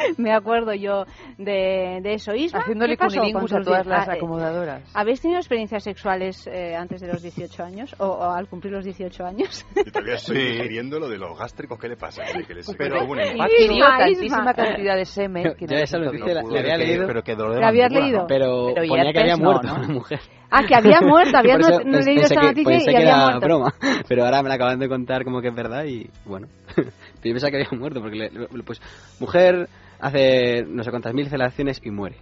Me 0.18 0.34
acuerdo 0.34 0.74
yo 0.74 1.06
de, 1.38 2.00
de 2.02 2.14
eso. 2.14 2.34
Isma, 2.34 2.60
Haciéndole 2.60 2.94
¿qué 2.94 2.98
pasó 3.06 3.18
cunilingus 3.18 3.54
a 3.54 3.62
todas 3.62 3.86
las 3.86 4.08
ah, 4.08 4.14
eh, 4.14 4.18
acomodadoras. 4.18 4.82
¿Habéis 4.94 5.22
tenido 5.22 5.40
experiencias 5.40 5.84
sexuales 5.84 6.48
eh, 6.48 6.76
antes 6.76 7.02
de 7.02 7.08
los 7.08 7.22
18 7.22 7.64
años 7.64 7.96
o, 8.00 8.06
o 8.08 8.32
al 8.32 8.48
cumplir 8.48 8.74
los 8.74 8.86
18 8.86 9.26
años? 9.26 9.66
Y 9.76 9.92
todavía 9.92 10.16
estoy 10.16 10.38
digiriendo 10.58 11.00
lo 11.00 11.10
de 11.10 11.18
los 11.18 11.38
gástricos, 11.38 11.80
¿qué 11.80 11.88
le 11.90 11.98
pasa? 11.98 12.24
Que, 12.24 12.44
que 12.46 12.54
les 12.56 12.74
Pero- 12.76 13.00
que 13.00 13.06
un. 13.06 13.20
Adquirió 13.20 13.86
tantísima 13.86 14.54
cantidad 14.54 14.96
de 14.96 15.06
semen 15.06 15.54
que 15.58 15.66
ya 15.68 15.78
no 15.78 15.84
eso 15.84 15.98
lo 16.00 16.12
dice, 16.12 16.34
la- 16.34 16.42
ningún 16.42 16.54
le 16.54 16.60
había 16.60 16.74
Pero 16.74 16.78
que- 16.80 16.86
leído. 16.88 17.08
Pero 17.08 17.24
que 17.24 17.36
dolor 17.36 17.54
de 17.56 17.62
¿La 17.62 17.68
habías 17.68 17.92
leído? 17.92 18.20
¿no? 18.22 18.28
Pero, 18.28 18.72
Pero 18.76 18.88
ponía 18.88 19.12
que 19.14 19.20
había 19.20 19.36
no, 19.38 19.44
muerto 19.44 19.68
¿no? 19.68 19.78
la 19.82 19.88
mujer. 19.88 20.20
Ah, 20.56 20.64
que 20.68 20.76
había 20.76 21.02
muerto, 21.02 21.36
había 21.36 21.58
no, 21.58 21.68
no 21.80 22.00
leído 22.00 22.28
que- 22.30 22.36
noticia 22.36 22.64
pensé 22.70 22.92
y 22.92 22.94
que 22.94 22.98
había 22.98 23.10
era 23.10 23.24
muerto. 23.26 23.40
broma, 23.42 23.74
pero 24.08 24.24
ahora 24.26 24.44
me 24.44 24.50
la 24.50 24.56
acaban 24.56 24.78
de 24.78 24.88
contar 24.88 25.24
como 25.24 25.42
que 25.42 25.48
es 25.48 25.56
verdad 25.56 25.84
y 25.86 26.08
bueno, 26.26 26.48
yo 26.78 26.84
pensaba 27.24 27.50
que 27.50 27.58
había 27.64 27.80
muerto 27.80 28.02
porque 28.02 28.16
le- 28.18 28.30
le- 28.30 28.64
pues 28.64 28.80
mujer 29.20 29.68
hace 30.04 30.64
no 30.68 30.84
sé 30.84 30.90
cuántas 30.92 31.14
mil 31.14 31.30
felaciones 31.30 31.80
y 31.84 31.90
muere. 31.92 32.18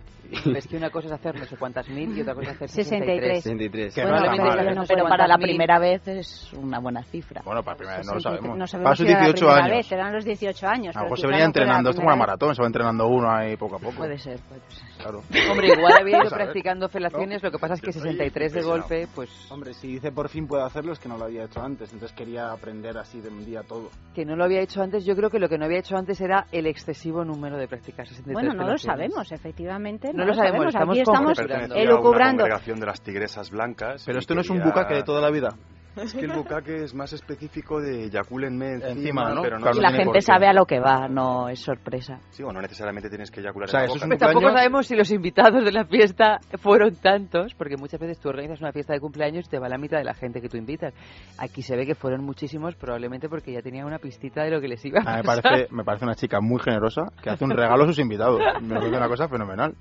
Es 0.56 0.66
que 0.66 0.78
una 0.78 0.90
cosa 0.90 1.08
es 1.08 1.12
hacer 1.14 1.38
no 1.38 1.44
sé 1.46 1.58
cuántas 1.58 1.90
mil 1.90 2.18
y 2.18 2.22
otra 2.22 2.34
cosa 2.34 2.52
es 2.52 2.56
hacer 2.56 2.70
63. 2.70 3.44
63. 3.44 3.94
Que 3.96 4.02
Bueno, 4.04 4.18
no 4.18 4.32
pero 4.32 4.44
mal, 4.46 4.64
yo 4.64 4.70
¿eh? 4.70 4.76
no 4.76 4.86
sé 4.86 4.94
Pero 4.94 5.10
para 5.10 5.28
la 5.28 5.38
primera 5.38 5.78
vez 5.78 6.08
es 6.08 6.54
una 6.54 6.80
buena 6.80 7.04
cifra. 7.04 7.42
Bueno, 7.44 7.62
para 7.64 7.76
primera 7.76 7.98
vez 7.98 8.08
no 8.08 8.14
lo 8.14 8.20
63, 8.22 8.40
sabemos. 8.40 8.58
No 8.58 8.66
sabemos 8.68 8.86
para 8.86 8.96
sus 8.96 9.06
si 9.06 9.12
era 9.12 9.20
la 9.20 9.26
18 9.26 9.46
primera 9.46 9.66
años. 9.66 9.78
vez, 9.78 9.92
eran 9.92 10.14
los 10.14 10.24
18 10.26 10.68
años. 10.68 10.96
A 10.96 11.00
lo 11.00 11.04
mejor 11.06 11.20
se 11.20 11.28
venía 11.28 11.40
la 11.40 11.46
entrenando, 11.48 11.90
esto 11.90 12.00
es 12.00 12.06
como 12.06 12.14
una 12.14 12.20
maratón, 12.20 12.56
se 12.56 12.62
va 12.62 12.68
entrenando 12.68 13.08
uno 13.08 13.30
ahí 13.30 13.58
poco 13.58 13.76
a 13.76 13.80
poco. 13.80 13.98
Puede 13.98 14.18
ser, 14.18 14.40
puede 14.48 14.62
ser. 14.70 14.88
Claro. 15.02 15.22
Hombre, 15.52 15.68
igual 15.70 15.94
había 16.00 16.20
ido 16.22 16.30
practicando 16.30 16.88
felaciones, 16.90 17.42
lo 17.44 17.52
que 17.52 17.58
pasa 17.60 17.74
es 17.76 17.82
que 17.82 17.90
Estoy 17.90 18.04
63 18.04 18.54
de 18.54 18.62
golpe, 18.62 19.08
pues 19.14 19.30
Hombre, 19.52 19.74
si 19.74 19.88
dice 19.88 20.12
por 20.12 20.30
fin 20.30 20.48
puedo 20.48 20.64
hacerlo 20.64 20.94
es 20.94 21.00
que 21.00 21.10
no 21.10 21.18
lo 21.18 21.26
había 21.26 21.46
hecho 21.46 21.62
antes, 21.62 21.92
entonces 21.94 22.16
quería 22.16 22.52
aprender 22.52 22.98
así 22.98 23.20
de 23.22 23.30
un 23.30 23.44
día 23.46 23.64
todo. 23.64 23.90
que 24.14 24.26
no 24.26 24.36
lo 24.36 24.44
había 24.44 24.62
hecho 24.62 24.82
antes. 24.82 25.06
Yo 25.06 25.16
creo 25.16 25.30
que 25.30 25.40
lo 25.40 25.50
que 25.50 25.58
no 25.58 25.66
había 25.66 25.80
hecho 25.80 25.96
antes 25.98 26.20
era 26.22 26.48
el 26.52 26.68
excesivo 26.68 27.26
número 27.26 27.58
de 27.58 27.68
practicar 27.68 28.08
63 28.08 28.34
Bueno, 28.34 28.50
no 28.54 28.64
lo 28.64 28.78
felaciones. 28.78 28.84
sabemos, 29.14 29.32
efectivamente. 29.32 30.12
No 30.14 30.26
lo 30.26 30.34
sabemos, 30.34 30.68
estamos 30.68 30.94
Aquí 30.98 31.02
estamos 31.02 31.40
elucubrando. 31.76 32.44
congregación 32.44 32.80
de 32.80 32.86
las 32.86 33.02
tigresas 33.02 33.50
blancas. 33.50 34.04
Pero 34.06 34.20
esto 34.20 34.36
no 34.36 34.42
es 34.42 34.50
un 34.50 34.62
bucaque 34.64 34.94
de 34.94 35.04
toda 35.04 35.22
la 35.22 35.30
vida. 35.32 35.50
Es 35.96 36.14
que 36.14 36.22
el 36.26 36.32
bucaque 36.32 36.84
es 36.84 36.94
más 36.94 37.12
específico 37.12 37.82
de 37.82 38.06
eyacúlenme 38.06 38.76
encima, 38.76 38.90
Encima, 38.92 39.34
¿no? 39.34 39.42
pero 39.42 39.58
no 39.60 39.64
Claro, 39.64 39.78
Y 39.78 39.82
la 39.82 39.92
gente 39.92 40.22
sabe 40.22 40.48
a 40.48 40.54
lo 40.54 40.66
que 40.66 40.80
va, 40.80 41.08
no 41.10 41.50
es 41.50 41.60
sorpresa. 41.60 42.20
Sí, 42.30 42.44
o 42.44 42.52
no 42.54 42.62
necesariamente 42.62 43.10
tienes 43.10 43.30
que 43.30 43.42
eyacular 43.42 43.68
O 43.68 43.72
sea, 43.72 43.82
en 43.82 43.88
la 43.88 43.94
boca. 43.94 44.06
un 44.06 44.10
Tampoco 44.12 44.34
cumpleaños- 44.40 44.58
sabemos 44.60 44.88
si 44.88 44.96
los 44.96 45.12
invitados 45.12 45.66
de 45.66 45.72
la 45.72 45.84
fiesta 45.86 46.40
fueron 46.62 46.96
tantos, 46.96 47.54
porque 47.56 47.76
muchas 47.76 48.00
veces 48.00 48.20
tú 48.20 48.30
organizas 48.30 48.62
una 48.62 48.72
fiesta 48.72 48.94
de 48.94 49.02
cumpleaños 49.02 49.46
y 49.48 49.50
te 49.50 49.60
va 49.60 49.68
la 49.68 49.78
mitad 49.78 49.98
de 49.98 50.06
la 50.06 50.14
gente 50.14 50.40
que 50.40 50.48
tú 50.48 50.56
invitas. 50.58 50.94
Aquí 51.38 51.62
se 51.62 51.76
ve 51.76 51.86
que 51.86 51.96
fueron 51.96 52.24
muchísimos, 52.24 52.76
probablemente 52.76 53.28
porque 53.28 53.52
ya 53.52 53.62
tenían 53.62 53.86
una 53.86 54.00
pistita 54.00 54.44
de 54.44 54.52
lo 54.52 54.62
que 54.62 54.70
les 54.70 54.86
iba 54.86 55.00
a 55.00 55.04
A 55.04 55.12
mí 55.18 55.18
me 55.18 55.24
pasar. 55.24 55.44
parece, 55.44 55.74
me 55.74 55.84
parece 55.84 56.06
una 56.06 56.16
chica 56.16 56.40
muy 56.40 56.60
generosa 56.62 57.04
que 57.22 57.30
hace 57.32 57.44
un 57.44 57.52
regalo 57.52 57.84
a 57.84 57.88
sus 57.88 58.00
invitados. 58.00 58.40
Me 58.62 58.76
parece 58.76 58.96
una 58.96 59.08
cosa 59.10 59.28
fenomenal. 59.28 59.74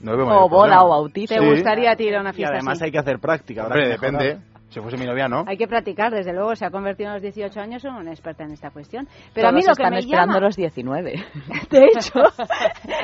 No 0.00 0.12
O 0.12 0.16
boda 0.16 0.48
problema. 0.48 0.84
o 0.84 0.88
bautizo. 0.90 1.34
¿Te 1.34 1.40
Sí. 1.40 1.46
gustaría 1.48 1.92
a 1.92 1.96
ti 1.96 2.04
ir 2.04 2.16
a 2.16 2.20
una 2.20 2.30
Y 2.30 2.34
fiesta 2.34 2.54
además 2.56 2.74
así? 2.76 2.84
hay 2.84 2.90
que 2.92 2.98
hacer 2.98 3.18
práctica. 3.18 3.62
Hombre, 3.64 3.96
que 3.98 4.10
mejorar. 4.10 4.38
Si 4.68 4.80
fuese 4.80 4.96
mi 4.98 5.06
novia, 5.06 5.28
¿no? 5.28 5.44
Hay 5.46 5.56
que 5.56 5.68
practicar, 5.68 6.12
desde 6.12 6.32
luego, 6.32 6.54
se 6.56 6.66
ha 6.66 6.70
convertido 6.70 7.08
en 7.10 7.14
los 7.14 7.22
18 7.22 7.60
años 7.60 7.84
en 7.84 7.94
una 7.94 8.10
experta 8.10 8.42
en 8.44 8.50
esta 8.52 8.70
cuestión. 8.70 9.06
Pero 9.32 9.48
a 9.48 9.50
Todos 9.50 9.54
mí 9.54 9.66
lo 9.66 9.74
que 9.74 9.82
están 9.82 9.92
me 9.92 9.98
esperando 10.00 10.34
llama, 10.34 10.46
los 10.46 10.56
19. 10.56 11.12
de 11.70 11.84
hecho, 11.86 12.20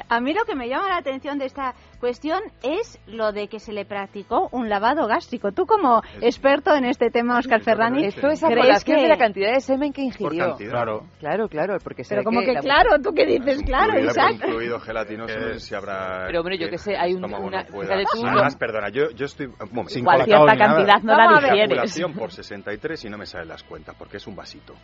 a 0.08 0.20
mí 0.20 0.34
lo 0.34 0.44
que 0.44 0.54
me 0.56 0.68
llama 0.68 0.88
la 0.88 0.96
atención 0.96 1.38
de 1.38 1.46
esta 1.46 1.74
cuestión 2.00 2.40
es 2.62 2.98
lo 3.06 3.32
de 3.32 3.48
que 3.48 3.60
se 3.60 3.72
le 3.72 3.84
practicó 3.84 4.48
un 4.52 4.68
lavado 4.68 5.06
gástrico. 5.06 5.52
Tú 5.52 5.64
como 5.66 6.02
experto 6.20 6.74
en 6.74 6.84
este 6.84 7.10
tema, 7.10 7.38
Oscar 7.38 7.60
Ferrani, 7.62 8.06
Esto 8.06 8.28
es 8.28 8.42
a 8.42 8.48
¿crees 8.48 8.60
colación 8.66 8.96
que 8.96 9.02
de 9.04 9.08
la 9.08 9.16
cantidad 9.18 9.52
de 9.54 9.60
semen 9.60 9.92
que 9.92 10.02
Por 10.02 10.06
ingirió. 10.34 10.48
cantidad. 10.48 10.70
Claro. 10.70 11.02
Claro, 11.20 11.48
claro, 11.48 11.76
porque 11.82 12.02
se 12.04 12.14
Pero 12.16 12.24
como 12.24 12.40
que 12.40 12.52
la- 12.54 12.60
claro, 12.60 12.90
tú 13.02 13.12
qué 13.14 13.24
dices, 13.24 13.62
claro, 13.62 13.90
Incluido, 13.98 14.10
Isaac. 14.10 14.32
incluido 14.34 14.80
gelatinoso, 14.80 15.38
no 15.38 15.52
sé 15.54 15.60
si 15.60 15.74
habrá... 15.74 16.24
Pero, 16.26 16.40
hombre, 16.40 16.58
yo 16.58 16.68
qué 16.68 16.78
sé, 16.78 16.96
hay 16.96 17.14
un- 17.14 17.24
una- 17.24 17.62
no 17.62 17.80
fíjate 17.80 18.04
tú, 18.12 18.26
lo- 18.26 18.58
perdona, 18.58 18.88
yo, 18.90 19.10
yo 19.10 19.26
estoy... 19.26 19.46
Un 19.46 19.54
momento. 19.70 19.90
Sin 19.90 20.00
Igual 20.00 20.24
cierta 20.24 20.56
cantidad 20.56 21.00
no 21.02 21.12
a 21.14 21.16
la 21.18 21.51
ver. 21.54 21.68
digieres. 21.68 21.92
Calculación 21.94 22.12
por 22.18 22.32
63 22.32 23.04
y 23.04 23.08
no 23.10 23.18
me 23.18 23.26
salen 23.26 23.48
las 23.48 23.62
cuentas, 23.62 23.94
porque 23.98 24.16
es 24.18 24.26
un 24.26 24.36
vasito. 24.36 24.74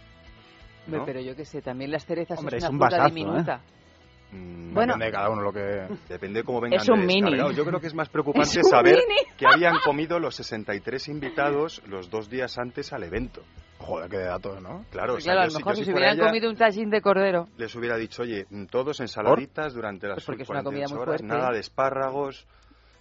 ¿no? 0.87 1.05
pero 1.05 1.21
yo 1.21 1.37
qué 1.37 1.45
sé, 1.45 1.61
también 1.61 1.91
las 1.91 2.07
cerezas 2.07 2.39
Hombre, 2.39 2.57
es 2.57 2.65
es 2.65 2.71
una 2.71 2.73
un 2.73 2.79
fruta 2.81 2.97
vasazo, 2.97 3.15
diminuta. 3.15 3.61
Mm, 4.31 4.75
Bueno. 4.75 4.93
Depende 4.95 5.07
de 5.07 5.13
cada 5.13 5.31
uno 5.31 5.43
lo 5.43 5.53
que... 5.53 5.87
Depende 6.09 6.41
de 6.41 6.45
cómo 6.45 6.61
vengan 6.63 6.81
Es 6.81 6.89
un 6.89 7.01
de 7.01 7.07
mini. 7.07 7.37
Yo 7.55 7.65
creo 7.65 7.79
que 7.81 7.87
es 7.89 7.95
más 7.95 8.09
preocupante 8.11 8.49
Es 8.49 8.57
un 8.59 8.65
saber 8.65 8.95
mini. 9.07 9.21
que 9.37 9.47
habían 9.47 9.77
comido 9.85 10.19
los 10.19 10.35
63 10.37 11.09
invitados 11.09 11.83
los 11.87 12.09
dos 12.11 12.31
días 12.31 12.57
antes 12.59 12.93
al 12.95 13.03
evento. 13.05 13.43
Joder, 13.79 14.11
qué 14.11 14.17
de 14.19 14.25
datos, 14.25 14.61
¿no? 14.63 14.85
Claro, 14.91 15.15
o 15.15 15.21
sea, 15.21 15.33
claro, 15.35 15.41
a 15.41 15.45
lo 15.45 15.51
si- 15.51 15.57
mejor 15.59 15.77
si 15.77 15.85
si 15.85 15.93
hubieran 15.93 16.17
ella, 16.17 16.27
comido 16.27 16.51
un 16.51 16.57
tallín 16.57 16.91
de 16.91 17.01
cordero. 17.01 17.49
les 17.59 17.75
hubiera 17.77 17.97
dicho, 17.97 18.23
oye, 18.23 18.47
todos 18.71 18.99
ensaladitas 19.01 19.73
durante 19.75 20.09
las 20.09 20.17
Pues 20.17 20.27
porque 20.27 20.43
es 20.43 20.49
48 20.49 20.49
una 20.49 20.65
comida 20.65 20.89
muy 20.89 21.03
horas, 21.03 21.21
fuerte. 21.21 21.27
nada 21.27 21.53
de 21.53 21.61
espárragos, 21.61 22.47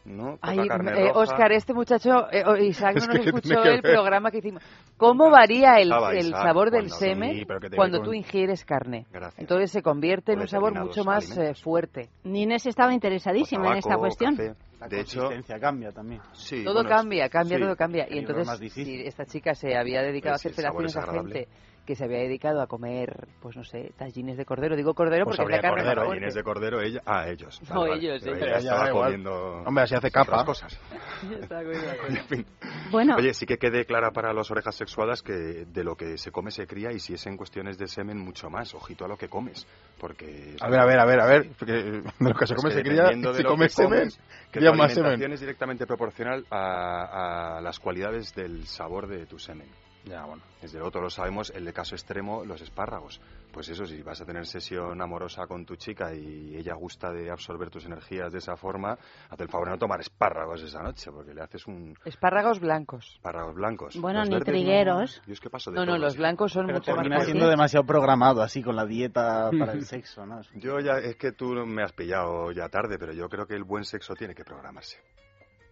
¿no? 0.07 0.37
Ay, 0.41 0.67
carne 0.67 0.91
eh, 0.91 1.07
roja. 1.09 1.19
Oscar, 1.19 1.51
este 1.51 1.73
muchacho, 1.73 2.31
eh, 2.31 2.43
o- 2.45 2.55
Isaac 2.55 2.95
no 2.95 3.07
que 3.07 3.07
nos 3.07 3.23
¿qué 3.23 3.29
escuchó 3.29 3.63
el 3.63 3.81
programa 3.81 4.31
que 4.31 4.37
hicimos. 4.39 4.63
¿Cómo 4.97 5.29
varía 5.29 5.75
el, 5.79 5.89
sabor 6.31 6.71
del 6.71 6.87
cuando- 6.89 6.95
semen 6.95 7.35
Sí, 7.39 7.45
cuando 7.75 7.97
con- 7.99 8.05
tú 8.07 8.13
ingieres 8.13 8.65
carne? 8.65 9.05
Gracias. 9.11 9.39
Entonces 9.39 9.71
se 9.71 9.81
convierte 9.81 10.33
en 10.33 10.39
un 10.39 10.47
sabor 10.47 10.73
mucho 10.73 11.03
más 11.03 11.37
eh, 11.37 11.53
fuerte. 11.53 12.09
Nines 12.23 12.65
estaba 12.65 12.93
interesadísima 12.93 13.75
en 13.75 13.81
Tabaco, 13.81 13.87
esta 13.89 13.97
cuestión. 13.97 14.35
café. 14.35 14.53
La 14.79 14.87
De 14.87 14.99
hecho, 15.01 15.21
consistencia 15.21 15.59
cambia 15.59 15.91
también. 15.91 16.21
sí, 16.33 16.63
todo 16.63 16.75
bueno, 16.83 16.89
cambia, 16.89 17.29
cambia, 17.29 17.57
sí. 17.57 17.63
todo 17.63 17.75
cambia. 17.75 18.07
Y 18.09 18.19
entonces, 18.19 18.71
si 18.73 19.01
esta 19.07 19.25
chica 19.25 19.55
se 19.55 19.75
había 19.75 20.03
dedicado 20.03 20.33
a 20.33 20.35
hacer 20.35 20.53
felaciones 20.53 20.95
es 20.95 20.97
a 20.97 21.11
gente 21.11 21.47
que 21.87 21.95
se 21.95 22.03
había 22.03 22.19
dedicado 22.19 22.61
a 22.61 22.67
comer, 22.67 23.27
pues 23.41 23.55
no 23.55 23.63
sé, 23.63 23.91
tallines 23.97 24.37
de 24.37 24.45
cordero. 24.45 24.75
Digo 24.75 24.93
cordero 24.93 25.23
Pues 25.25 25.37
porque 25.37 25.55
es 25.55 25.61
la 25.63 25.69
habría 25.69 25.83
carne 25.83 25.95
cordero. 25.95 26.09
Tallines 26.11 26.33
de 26.35 26.43
cordero, 26.43 26.81
ella, 26.81 27.01
ah, 27.05 27.27
ellos. 27.29 27.59
No, 27.73 27.85
ellos, 27.87 28.21
Pero 28.23 28.35
ellos. 28.35 28.47
ella 28.49 28.57
estaba 28.59 28.91
comiendo 28.91 29.63
Hombre, 29.65 29.83
así 29.85 29.95
hace 29.95 30.11
capa. 30.11 30.45
cosas. 30.45 30.77
En 32.09 32.25
fin. 32.27 32.45
Bueno, 32.91 33.15
Oye, 33.17 33.33
sí 33.33 33.45
que 33.45 33.57
quede 33.57 33.85
clara 33.85 34.11
para 34.11 34.33
las 34.33 34.49
orejas 34.51 34.75
sexuadas 34.75 35.21
que 35.23 35.33
de 35.33 35.83
lo 35.83 35.95
que 35.95 36.17
se 36.17 36.31
come 36.31 36.51
se 36.51 36.67
cría 36.67 36.91
y 36.91 36.99
si 36.99 37.13
es 37.13 37.25
en 37.25 37.37
cuestiones 37.37 37.77
de 37.77 37.87
semen 37.87 38.17
mucho 38.19 38.49
más. 38.49 38.73
Ojito 38.75 39.05
a 39.05 39.07
lo 39.07 39.17
que 39.17 39.29
comes, 39.29 39.65
porque 39.99 40.55
A 40.61 40.69
ver, 40.69 40.79
a 40.79 40.85
ver, 40.85 40.99
a 40.99 41.05
ver, 41.05 41.19
a 41.21 41.25
ver. 41.25 41.49
porque 41.57 41.71
de 41.73 42.01
lo 42.19 42.33
que 42.35 42.47
se 42.47 42.53
Pues 42.55 42.55
come 42.55 42.69
que 42.69 42.75
se 42.75 42.83
cría, 42.83 43.03
de 43.05 43.33
si 43.33 43.43
lo 43.43 43.49
comes 43.49 43.73
semen, 43.73 44.09
que 44.51 44.59
tu 44.59 44.65
más 44.65 44.91
alimentación 44.91 45.05
semen. 45.19 45.31
es 45.33 45.39
directamente 45.39 45.85
proporcional 45.87 46.45
a, 46.51 47.57
a 47.57 47.61
las 47.61 47.79
cualidades 47.79 48.33
del 48.35 48.65
sabor 48.67 49.07
de 49.07 49.25
tu 49.25 49.39
semen. 49.39 49.67
Ya, 50.07 50.23
bueno. 50.25 50.41
Desde 50.61 50.77
luego 50.77 50.91
todos 50.91 51.03
lo 51.03 51.09
sabemos, 51.09 51.49
el 51.51 51.65
de 51.65 51.73
caso 51.73 51.95
extremo, 51.95 52.43
los 52.45 52.61
espárragos. 52.61 53.19
Pues 53.51 53.67
eso, 53.69 53.85
si 53.85 54.01
vas 54.01 54.21
a 54.21 54.25
tener 54.25 54.45
sesión 54.45 55.01
amorosa 55.01 55.45
con 55.47 55.65
tu 55.65 55.75
chica 55.75 56.13
y 56.13 56.55
ella 56.55 56.73
gusta 56.75 57.11
de 57.11 57.29
absorber 57.29 57.69
tus 57.69 57.85
energías 57.85 58.31
de 58.31 58.39
esa 58.39 58.55
forma, 58.55 58.97
haz 59.29 59.39
el 59.39 59.49
favor 59.49 59.67
de 59.67 59.71
no 59.73 59.77
tomar 59.77 59.99
espárragos 59.99 60.61
esa 60.63 60.81
noche, 60.81 61.11
porque 61.11 61.33
le 61.33 61.41
haces 61.41 61.67
un 61.67 61.95
Espárragos 62.05 62.59
blancos. 62.59 63.13
espárragos 63.15 63.55
blancos. 63.55 63.97
Bueno, 63.99 64.19
Los 64.19 64.29
ni 64.29 64.35
verdes, 64.35 64.47
no. 64.47 64.53
trigueros. 64.53 65.21
Yo 65.27 65.33
es 65.33 65.39
que 65.39 65.49
paso 65.49 65.71
de 65.71 65.77
No, 65.77 65.85
no, 65.85 65.97
los 65.97 66.15
blancos 66.17 66.51
son 66.53 66.67
Pero 66.67 66.79
mucho 66.79 66.91
más 66.91 67.01
termina 67.03 67.21
siendo 67.25 67.49
demasiado 67.49 67.85
programado 67.85 68.41
así 68.41 68.63
con 68.63 68.75
la 68.75 68.85
dieta 68.85 69.49
para 69.57 69.73
el 69.73 69.85
sexo, 69.85 70.25
¿no? 70.25 70.41
Yo 70.55 70.79
ya, 70.79 70.97
es 70.99 71.15
que 71.17 71.31
tú 71.33 71.47
me 71.65 71.83
has 71.83 71.91
pillado 71.93 72.51
ya 72.51 72.69
tarde, 72.69 72.97
pero 72.97 73.13
yo 73.13 73.27
creo 73.29 73.45
que 73.45 73.55
el 73.55 73.63
buen 73.63 73.83
sexo 73.83 74.13
tiene 74.15 74.33
que 74.33 74.43
programarse. 74.43 74.97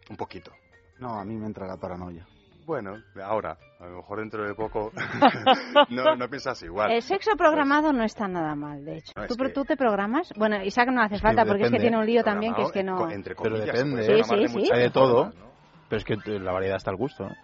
Un 0.09 0.17
poquito. 0.17 0.51
No, 0.99 1.19
a 1.19 1.23
mí 1.25 1.35
me 1.35 1.45
entra 1.47 1.65
la 1.67 1.77
paranoia. 1.77 2.25
Bueno, 2.65 2.95
ahora, 3.23 3.57
a 3.79 3.85
lo 3.85 3.97
mejor 3.97 4.19
dentro 4.19 4.43
de 4.47 4.55
poco 4.55 4.91
no, 5.89 6.15
no 6.15 6.27
piensas 6.29 6.61
igual. 6.63 6.91
el 6.91 7.01
sexo 7.03 7.31
programado 7.37 7.93
no 7.93 8.03
está 8.03 8.27
nada 8.27 8.55
mal, 8.55 8.83
de 8.83 8.97
hecho. 8.97 9.11
No, 9.15 9.27
¿Tú, 9.27 9.35
que- 9.35 9.49
tú 9.49 9.65
te 9.65 9.77
programas? 9.77 10.33
Bueno, 10.35 10.63
Isaac 10.63 10.89
no 10.91 11.01
hace 11.01 11.15
que 11.15 11.21
falta 11.21 11.45
porque 11.45 11.63
es 11.63 11.71
que 11.71 11.79
tiene 11.79 11.97
un 11.97 12.05
lío 12.05 12.23
también 12.23 12.55
que 12.55 12.63
es 12.63 12.71
que 12.71 12.83
no... 12.83 13.09
Entre 13.11 13.35
Pero 13.35 13.51
comillas, 13.55 13.77
se 13.77 13.83
depende. 13.85 14.03
Sí, 14.03 14.23
sí, 14.23 14.47
sí. 14.65 14.69
Hay 14.73 14.81
de 14.81 14.89
todo. 14.89 15.31
Pero 15.89 15.97
es 15.99 16.03
que 16.05 16.15
la 16.39 16.51
variedad 16.51 16.77
está 16.77 16.89
al 16.89 16.97
gusto. 16.97 17.25
¿no? 17.25 17.35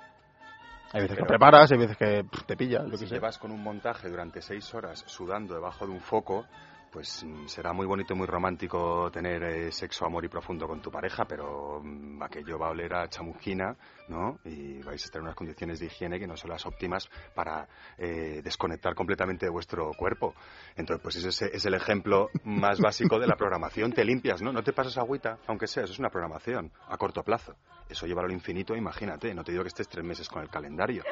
Hay 0.94 1.02
veces 1.02 1.10
que 1.18 1.24
Pero- 1.24 1.28
preparas, 1.28 1.72
hay 1.72 1.78
veces 1.78 1.98
que 1.98 2.24
pff, 2.24 2.44
te 2.46 2.58
pillas, 2.58 2.84
Si 2.96 3.06
sé. 3.06 3.14
llevas 3.16 3.38
con 3.38 3.52
un 3.52 3.62
montaje 3.62 4.10
durante 4.10 4.42
seis 4.42 4.74
horas 4.74 5.04
sudando 5.06 5.54
debajo 5.54 5.86
de 5.86 5.92
un 5.94 6.00
foco, 6.02 6.46
pues 6.92 7.24
mm, 7.24 7.48
será 7.48 7.74
muy 7.74 7.86
bonito 7.86 8.16
muy 8.16 8.28
romántico 8.28 9.10
tener 9.12 9.44
eh, 9.44 9.72
sexo, 9.72 10.06
amor 10.06 10.26
y 10.26 10.28
profundo 10.28 10.68
con 10.68 10.82
tu 10.82 10.92
pareja, 10.92 11.26
pero 11.26 11.80
mm, 11.82 12.22
aquello 12.22 12.60
va 12.60 12.68
a 12.68 12.72
oler 12.72 12.94
a 12.94 13.08
chamusquina, 13.08 13.76
¿no? 14.10 14.40
Y 14.44 14.82
vais 14.84 15.02
a 15.02 15.06
estar 15.06 15.20
en 15.20 15.24
unas 15.24 15.36
condiciones 15.36 15.80
de 15.80 15.86
higiene 15.86 16.20
que 16.20 16.28
no 16.28 16.36
son 16.36 16.52
las 16.52 16.66
óptimas 16.66 17.10
para 17.34 17.68
eh, 17.98 18.42
desconectar 18.44 18.94
completamente 18.94 19.46
de 19.46 19.52
vuestro 19.52 19.92
cuerpo. 19.94 20.36
Entonces, 20.76 21.02
pues 21.02 21.16
ese 21.16 21.50
es, 21.54 21.66
el 21.66 21.74
ejemplo 21.74 22.30
más 22.44 22.80
básico 22.80 23.20
de 23.20 23.28
la 23.28 23.36
programación. 23.36 23.94
Te 23.94 24.04
limpias, 24.04 24.42
¿no? 24.42 24.52
No 24.52 24.64
te 24.64 24.74
pasas 24.74 24.98
agüita, 24.98 25.38
aunque 25.48 25.68
sea, 25.68 25.84
eso 25.84 25.94
es 25.94 26.00
una 26.00 26.10
programación 26.10 26.72
a 26.90 26.98
corto 26.98 27.24
plazo. 27.24 27.56
Eso 27.90 28.06
llevarlo 28.06 28.30
al 28.30 28.36
infinito, 28.36 28.76
imagínate. 28.76 29.34
No 29.34 29.44
te 29.44 29.52
digo 29.52 29.64
que 29.64 29.70
estés 29.70 29.88
tres 29.88 30.06
meses 30.06 30.28
con 30.28 30.42
el 30.42 30.50
calendario. 30.50 31.04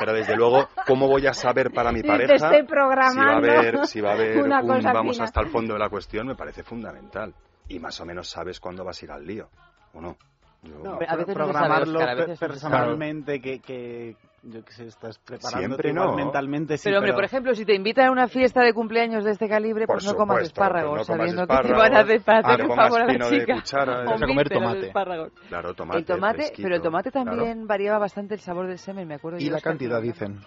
Pero 0.00 0.12
desde 0.14 0.34
luego, 0.34 0.68
¿cómo 0.86 1.06
voy 1.06 1.26
a 1.26 1.34
saber 1.34 1.70
para 1.70 1.92
mi 1.92 2.02
pareja 2.02 2.34
"Estoy 2.34 2.66
si 3.12 3.18
va 3.20 3.34
a 3.34 3.36
haber, 3.36 3.86
si 3.86 4.00
va 4.00 4.10
a 4.10 4.14
haber 4.14 4.38
una 4.38 4.60
un 4.62 4.66
cosa 4.66 4.92
vamos 4.92 5.12
fina"? 5.16 5.24
hasta 5.26 5.40
el 5.42 5.48
fondo 5.48 5.74
de 5.74 5.78
la 5.78 5.88
cuestión? 5.90 6.26
Me 6.26 6.34
parece 6.34 6.62
fundamental. 6.64 7.34
Y 7.68 7.78
más 7.78 8.00
o 8.00 8.06
menos 8.06 8.28
sabes 8.28 8.58
cuándo 8.58 8.82
vas 8.82 9.00
a 9.00 9.04
ir 9.04 9.10
al 9.12 9.26
lío, 9.26 9.48
¿o 9.92 10.00
no? 10.00 10.16
Yo- 10.62 10.78
No, 10.82 10.94
a 10.94 10.98
veces 11.16 11.28
no 11.28 11.34
programarlo 11.34 11.98
Óscar, 12.00 12.08
a 12.08 12.16
pe- 12.16 12.20
veces 12.26 12.40
no 12.40 12.46
personalmente, 12.48 13.40
que, 13.40 13.60
que 13.60 14.16
yo 14.42 14.64
que 14.64 14.72
sé, 14.72 14.86
estás 14.86 15.18
preparando 15.18 15.58
Siempre 15.58 15.92
no. 15.92 16.14
mentalmente. 16.14 16.78
Sí, 16.78 16.84
pero 16.84 16.98
hombre, 16.98 17.12
por 17.12 17.24
ejemplo, 17.24 17.54
si 17.54 17.64
te 17.64 17.74
invitan 17.74 18.06
a 18.06 18.10
una 18.10 18.26
fiesta 18.28 18.62
de 18.62 18.72
cumpleaños 18.72 19.24
de 19.24 19.32
este 19.32 19.48
calibre, 19.48 19.86
Por 19.86 19.96
pues 19.96 20.06
no 20.06 20.14
comas 20.14 20.36
supuesto, 20.38 20.54
espárragos, 20.60 20.98
no 21.00 21.04
comas 21.04 21.06
sabiendo 21.06 21.42
que 21.42 21.46
te 21.48 21.52
espárragos, 21.54 21.78
van 21.82 21.94
a 21.96 22.00
hacer 22.00 22.22
para 22.22 22.38
ah, 22.38 22.40
hacer 22.46 22.56
que 22.56 22.70
un 22.70 22.76
favor 22.76 23.00
a 23.00 23.04
la 23.06 23.12
pino 23.12 23.30
de 23.30 23.40
chica. 23.40 23.54
cuchara, 23.54 24.04
vas 24.04 24.22
a 24.22 24.26
comer 24.26 24.48
tomate. 24.48 24.86
espárragos. 24.86 25.32
Claro, 25.48 25.74
tomate, 25.74 25.98
el 25.98 26.04
tomate, 26.06 26.52
pero 26.56 26.74
el 26.76 26.82
tomate 26.82 27.10
claro. 27.10 27.30
también 27.36 27.66
variaba 27.66 27.98
bastante 27.98 28.34
el 28.34 28.40
sabor 28.40 28.66
del 28.66 28.78
semen, 28.78 29.06
me 29.08 29.14
acuerdo. 29.16 29.38
Y 29.38 29.44
yo, 29.46 29.52
la 29.52 29.60
cantidad, 29.60 30.00
que- 30.00 30.06
dicen. 30.06 30.40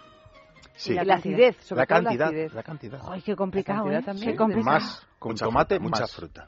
Sí. 0.76 0.94
Y 0.94 1.06
la 1.06 1.16
acidez, 1.16 1.56
sobre 1.58 1.82
La 1.82 1.86
todo 1.86 2.00
cantidad, 2.04 2.20
la 2.26 2.28
acidez. 2.30 2.54
la 2.56 2.64
cantidad. 2.64 3.00
Ay, 3.08 3.22
qué 3.22 3.36
complicado, 3.36 3.82
cantidad 3.84 4.02
¿eh? 4.02 4.06
también. 4.06 4.32
Qué 4.32 4.36
complicado. 4.36 4.72
Más, 4.74 5.08
con 5.20 5.34
Mucha 5.34 5.46
tomate, 5.46 5.76
fruta, 5.76 5.84
mucha 5.90 6.02
más. 6.02 6.16
fruta. 6.16 6.48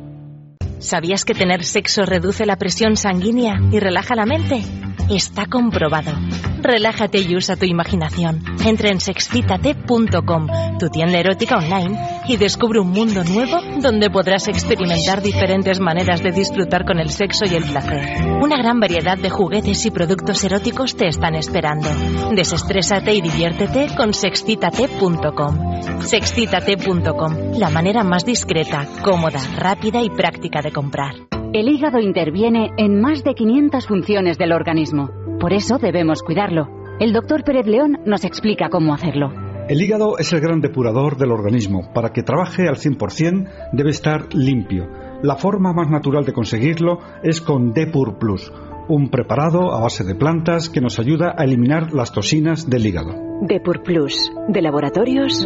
¿Sabías 0.81 1.25
que 1.25 1.35
tener 1.35 1.63
sexo 1.63 2.01
reduce 2.05 2.47
la 2.47 2.55
presión 2.55 2.97
sanguínea 2.97 3.59
y 3.71 3.79
relaja 3.79 4.15
la 4.15 4.25
mente? 4.25 4.63
Está 5.11 5.45
comprobado. 5.45 6.11
Relájate 6.59 7.19
y 7.19 7.35
usa 7.35 7.55
tu 7.55 7.65
imaginación. 7.65 8.43
Entra 8.65 8.89
en 8.89 8.99
sexcitate.com, 8.99 10.47
tu 10.79 10.89
tienda 10.89 11.19
erótica 11.19 11.57
online, 11.57 11.99
y 12.31 12.37
descubre 12.37 12.79
un 12.79 12.91
mundo 12.91 13.23
nuevo 13.25 13.59
donde 13.81 14.09
podrás 14.09 14.47
experimentar 14.47 15.21
diferentes 15.21 15.81
maneras 15.81 16.23
de 16.23 16.31
disfrutar 16.31 16.85
con 16.85 16.97
el 16.99 17.09
sexo 17.09 17.43
y 17.45 17.55
el 17.55 17.63
placer. 17.63 18.25
Una 18.41 18.57
gran 18.57 18.79
variedad 18.79 19.17
de 19.17 19.29
juguetes 19.29 19.85
y 19.85 19.91
productos 19.91 20.41
eróticos 20.45 20.95
te 20.95 21.07
están 21.07 21.35
esperando. 21.35 21.89
Desestrésate 22.33 23.13
y 23.13 23.21
diviértete 23.21 23.93
con 23.97 24.13
sexcitate.com. 24.13 26.01
Sexcitate.com, 26.01 27.59
la 27.59 27.69
manera 27.69 28.03
más 28.03 28.23
discreta, 28.25 28.87
cómoda, 29.03 29.41
rápida 29.57 30.01
y 30.01 30.09
práctica 30.09 30.61
de 30.61 30.71
comprar. 30.71 31.15
El 31.53 31.67
hígado 31.67 31.99
interviene 31.99 32.71
en 32.77 33.01
más 33.01 33.25
de 33.25 33.33
500 33.33 33.85
funciones 33.85 34.37
del 34.37 34.53
organismo. 34.53 35.09
Por 35.41 35.51
eso 35.51 35.79
debemos 35.79 36.23
cuidarlo. 36.23 36.69
El 37.01 37.11
doctor 37.11 37.43
Pérez 37.43 37.67
León 37.67 37.99
nos 38.05 38.23
explica 38.23 38.69
cómo 38.69 38.93
hacerlo. 38.93 39.50
El 39.67 39.81
hígado 39.81 40.17
es 40.17 40.33
el 40.33 40.41
gran 40.41 40.59
depurador 40.59 41.17
del 41.17 41.31
organismo. 41.31 41.91
Para 41.93 42.11
que 42.11 42.23
trabaje 42.23 42.67
al 42.67 42.75
100% 42.75 43.69
debe 43.71 43.91
estar 43.91 44.33
limpio. 44.33 44.87
La 45.21 45.35
forma 45.35 45.71
más 45.73 45.89
natural 45.89 46.25
de 46.25 46.33
conseguirlo 46.33 46.99
es 47.23 47.41
con 47.41 47.73
Depur 47.73 48.17
Plus, 48.17 48.51
un 48.87 49.09
preparado 49.09 49.73
a 49.73 49.81
base 49.81 50.03
de 50.03 50.15
plantas 50.15 50.69
que 50.69 50.81
nos 50.81 50.99
ayuda 50.99 51.35
a 51.37 51.43
eliminar 51.43 51.93
las 51.93 52.11
toxinas 52.11 52.69
del 52.69 52.85
hígado. 52.85 53.13
Depur 53.41 53.83
Plus, 53.83 54.31
de 54.47 54.61
laboratorios. 54.61 55.45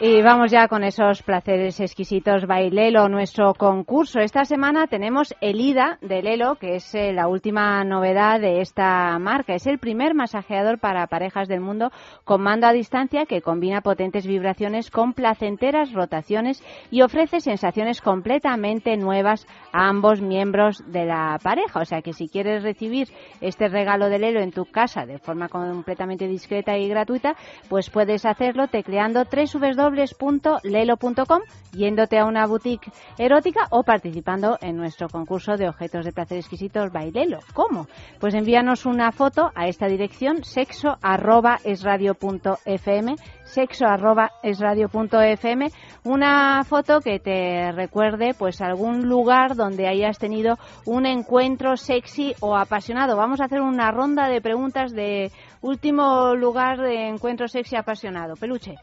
Y 0.00 0.22
vamos 0.22 0.52
ya 0.52 0.68
con 0.68 0.84
esos 0.84 1.24
placeres 1.24 1.80
exquisitos 1.80 2.46
Bailelo, 2.46 3.08
nuestro 3.08 3.52
concurso. 3.54 4.20
Esta 4.20 4.44
semana 4.44 4.86
tenemos 4.86 5.34
el 5.40 5.60
IDA 5.60 5.98
de 6.00 6.22
Lelo, 6.22 6.54
que 6.54 6.76
es 6.76 6.94
eh, 6.94 7.12
la 7.12 7.26
última 7.26 7.82
novedad 7.82 8.38
de 8.38 8.60
esta 8.60 9.18
marca. 9.18 9.54
Es 9.54 9.66
el 9.66 9.80
primer 9.80 10.14
masajeador 10.14 10.78
para 10.78 11.08
parejas 11.08 11.48
del 11.48 11.60
mundo 11.60 11.90
con 12.22 12.42
mando 12.42 12.68
a 12.68 12.72
distancia 12.72 13.26
que 13.26 13.42
combina 13.42 13.80
potentes 13.80 14.24
vibraciones 14.24 14.88
con 14.92 15.14
placenteras 15.14 15.92
rotaciones 15.92 16.62
y 16.92 17.02
ofrece 17.02 17.40
sensaciones 17.40 18.00
completamente 18.00 18.96
nuevas 18.96 19.48
a 19.72 19.88
ambos 19.88 20.22
miembros 20.22 20.80
de 20.86 21.06
la 21.06 21.40
pareja. 21.42 21.80
O 21.80 21.84
sea 21.84 22.02
que 22.02 22.12
si 22.12 22.28
quieres 22.28 22.62
recibir 22.62 23.08
este 23.40 23.66
regalo 23.66 24.08
de 24.08 24.20
Lelo 24.20 24.38
en 24.42 24.52
tu 24.52 24.64
casa 24.64 25.06
de 25.06 25.18
forma 25.18 25.48
completamente 25.48 26.28
discreta 26.28 26.78
y 26.78 26.88
gratuita, 26.88 27.34
pues 27.68 27.90
puedes 27.90 28.24
hacerlo 28.24 28.68
tecleando 28.68 29.24
www 29.24 29.87
www.lelo.com, 29.88 31.40
yéndote 31.72 32.18
a 32.18 32.24
una 32.24 32.46
boutique 32.46 32.90
erótica 33.18 33.66
o 33.70 33.82
participando 33.82 34.58
en 34.60 34.76
nuestro 34.76 35.08
concurso 35.08 35.56
de 35.56 35.68
objetos 35.68 36.04
de 36.04 36.12
placer 36.12 36.38
exquisitos 36.38 36.92
Bailelo. 36.92 37.38
¿Cómo? 37.54 37.86
Pues 38.20 38.34
envíanos 38.34 38.86
una 38.86 39.12
foto 39.12 39.50
a 39.54 39.68
esta 39.68 39.86
dirección 39.86 40.44
sexo 40.44 40.96
arroba 41.02 41.58
esradio.fm 41.64 43.16
sexo 43.44 43.86
arroba 43.86 44.30
esradio.fm 44.42 45.68
una 46.04 46.62
foto 46.64 47.00
que 47.00 47.18
te 47.18 47.72
recuerde 47.72 48.34
pues 48.38 48.60
algún 48.60 49.08
lugar 49.08 49.56
donde 49.56 49.88
hayas 49.88 50.18
tenido 50.18 50.58
un 50.84 51.06
encuentro 51.06 51.76
sexy 51.76 52.34
o 52.40 52.56
apasionado. 52.56 53.16
Vamos 53.16 53.40
a 53.40 53.44
hacer 53.44 53.60
una 53.60 53.90
ronda 53.90 54.28
de 54.28 54.40
preguntas 54.40 54.92
de 54.92 55.32
último 55.62 56.34
lugar 56.34 56.78
de 56.78 57.08
encuentro 57.08 57.48
sexy 57.48 57.76
apasionado. 57.76 58.34
Peluche. 58.34 58.76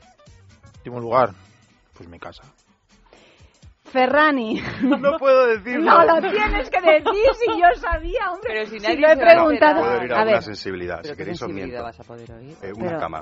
Último 0.85 0.99
lugar, 1.01 1.31
pues 1.97 2.07
mi 2.07 2.19
casa. 2.19 2.43
Ferrani. 3.85 4.61
No 4.83 5.17
puedo 5.17 5.47
decirlo. 5.47 5.83
No 5.83 6.05
lo 6.05 6.21
tienes 6.31 6.69
que 6.69 6.79
decir 6.79 7.25
si 7.39 7.59
yo 7.59 7.81
sabía, 7.81 8.29
hombre. 8.31 8.49
Pero 8.53 8.65
si 8.67 8.79
Si 8.79 8.85
nadie 8.85 8.99
lo 9.01 9.07
he 9.07 9.11
a 9.13 9.15
preguntado. 9.17 9.79
Puedo 9.81 9.99
oír 10.01 10.13
a 10.13 10.17
alguna 10.17 10.33
ver, 10.35 10.43
sensibilidad. 10.43 10.99
¿Pero 11.01 11.13
Si 11.15 11.17
queréis 11.17 11.41
os 11.41 11.49
miento. 11.49 11.81
vas 11.81 11.99
a 11.99 12.03
poder 12.03 12.31
oír? 12.33 12.55
Eh, 12.61 12.71
una 12.75 12.85
Pero- 12.89 12.99
cama. 12.99 13.21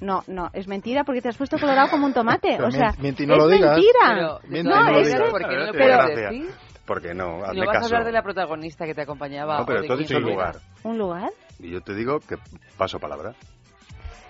no, 0.00 0.24
no, 0.26 0.48
es 0.54 0.66
mentira 0.68 1.04
porque 1.04 1.20
te 1.20 1.28
has 1.28 1.36
puesto 1.36 1.58
colorado 1.58 1.90
como 1.90 2.06
un 2.06 2.14
tomate. 2.14 2.54
Pero 2.56 2.68
o 2.68 2.70
sea, 2.70 2.92
mien- 2.92 3.02
miente 3.02 3.26
no 3.26 3.34
es 3.34 3.38
lo 3.40 3.48
digas. 3.48 3.70
mentira. 3.76 4.40
Pero, 4.48 4.62
no, 4.64 4.70
no 4.70 4.90
lo 4.90 4.98
es 5.00 5.06
digas. 5.12 5.30
¿por 5.30 5.40
qué 5.42 5.54
no 5.56 5.66
lo 5.66 5.72
puedes 5.72 6.16
decir? 6.16 6.50
Porque 6.86 7.14
no, 7.14 7.24
Si 7.40 7.44
hazme 7.44 7.60
no 7.60 7.66
vas 7.66 7.76
a 7.76 7.80
caso. 7.80 7.86
hablar 7.94 8.04
de 8.06 8.12
la 8.12 8.22
protagonista 8.22 8.86
que 8.86 8.94
te 8.94 9.02
acompañaba. 9.02 9.58
No, 9.58 9.66
pero 9.66 9.82
tú 9.84 9.92
has 9.92 9.98
dicho 9.98 10.16
un 10.16 10.22
lugar. 10.24 10.56
¿Un 10.84 10.96
lugar? 10.96 11.30
Y 11.58 11.70
yo 11.72 11.82
te 11.82 11.94
digo 11.94 12.20
que 12.20 12.36
paso 12.78 12.98
palabra. 12.98 13.34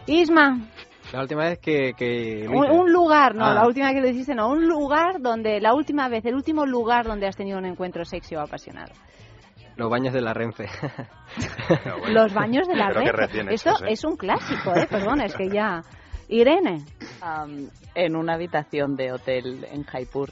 Isma, 0.06 0.58
La 1.12 1.20
última 1.20 1.44
vez 1.44 1.58
que... 1.58 1.92
que 1.94 2.46
lo 2.48 2.58
un, 2.58 2.70
un 2.70 2.92
lugar, 2.92 3.34
no, 3.34 3.44
Ah. 3.44 3.54
la 3.54 3.66
última 3.66 3.92
que 3.92 4.00
lo 4.00 4.08
hiciste, 4.08 4.34
no, 4.34 4.48
un 4.48 4.66
lugar 4.66 5.20
donde, 5.20 5.60
la 5.60 5.74
última 5.74 6.08
vez, 6.08 6.24
el 6.24 6.34
último 6.34 6.64
lugar 6.64 7.06
donde 7.06 7.26
has 7.26 7.36
tenido 7.36 7.58
un 7.58 7.66
encuentro 7.66 8.04
sexy 8.04 8.34
o 8.34 8.40
apasionado. 8.40 8.92
Los 9.76 9.90
baños 9.90 10.12
de 10.12 10.20
la 10.20 10.34
Renfe. 10.34 10.66
Los 12.08 12.32
baños 12.34 12.68
de 12.68 12.76
la 12.76 12.90
recién 12.90 13.48
Esto 13.48 13.70
¿eh? 13.84 13.88
es 13.92 14.04
un 14.04 14.16
clásico, 14.16 14.74
¿eh? 14.74 14.86
Perdona, 14.88 15.24
es 15.24 15.34
que 15.34 15.48
ya... 15.48 15.82
Irene. 16.28 16.84
Am, 17.20 17.68
en 17.94 18.16
una 18.16 18.34
habitación 18.34 18.96
de 18.96 19.12
hotel 19.12 19.66
en 19.70 19.84
Jaipur. 19.84 20.30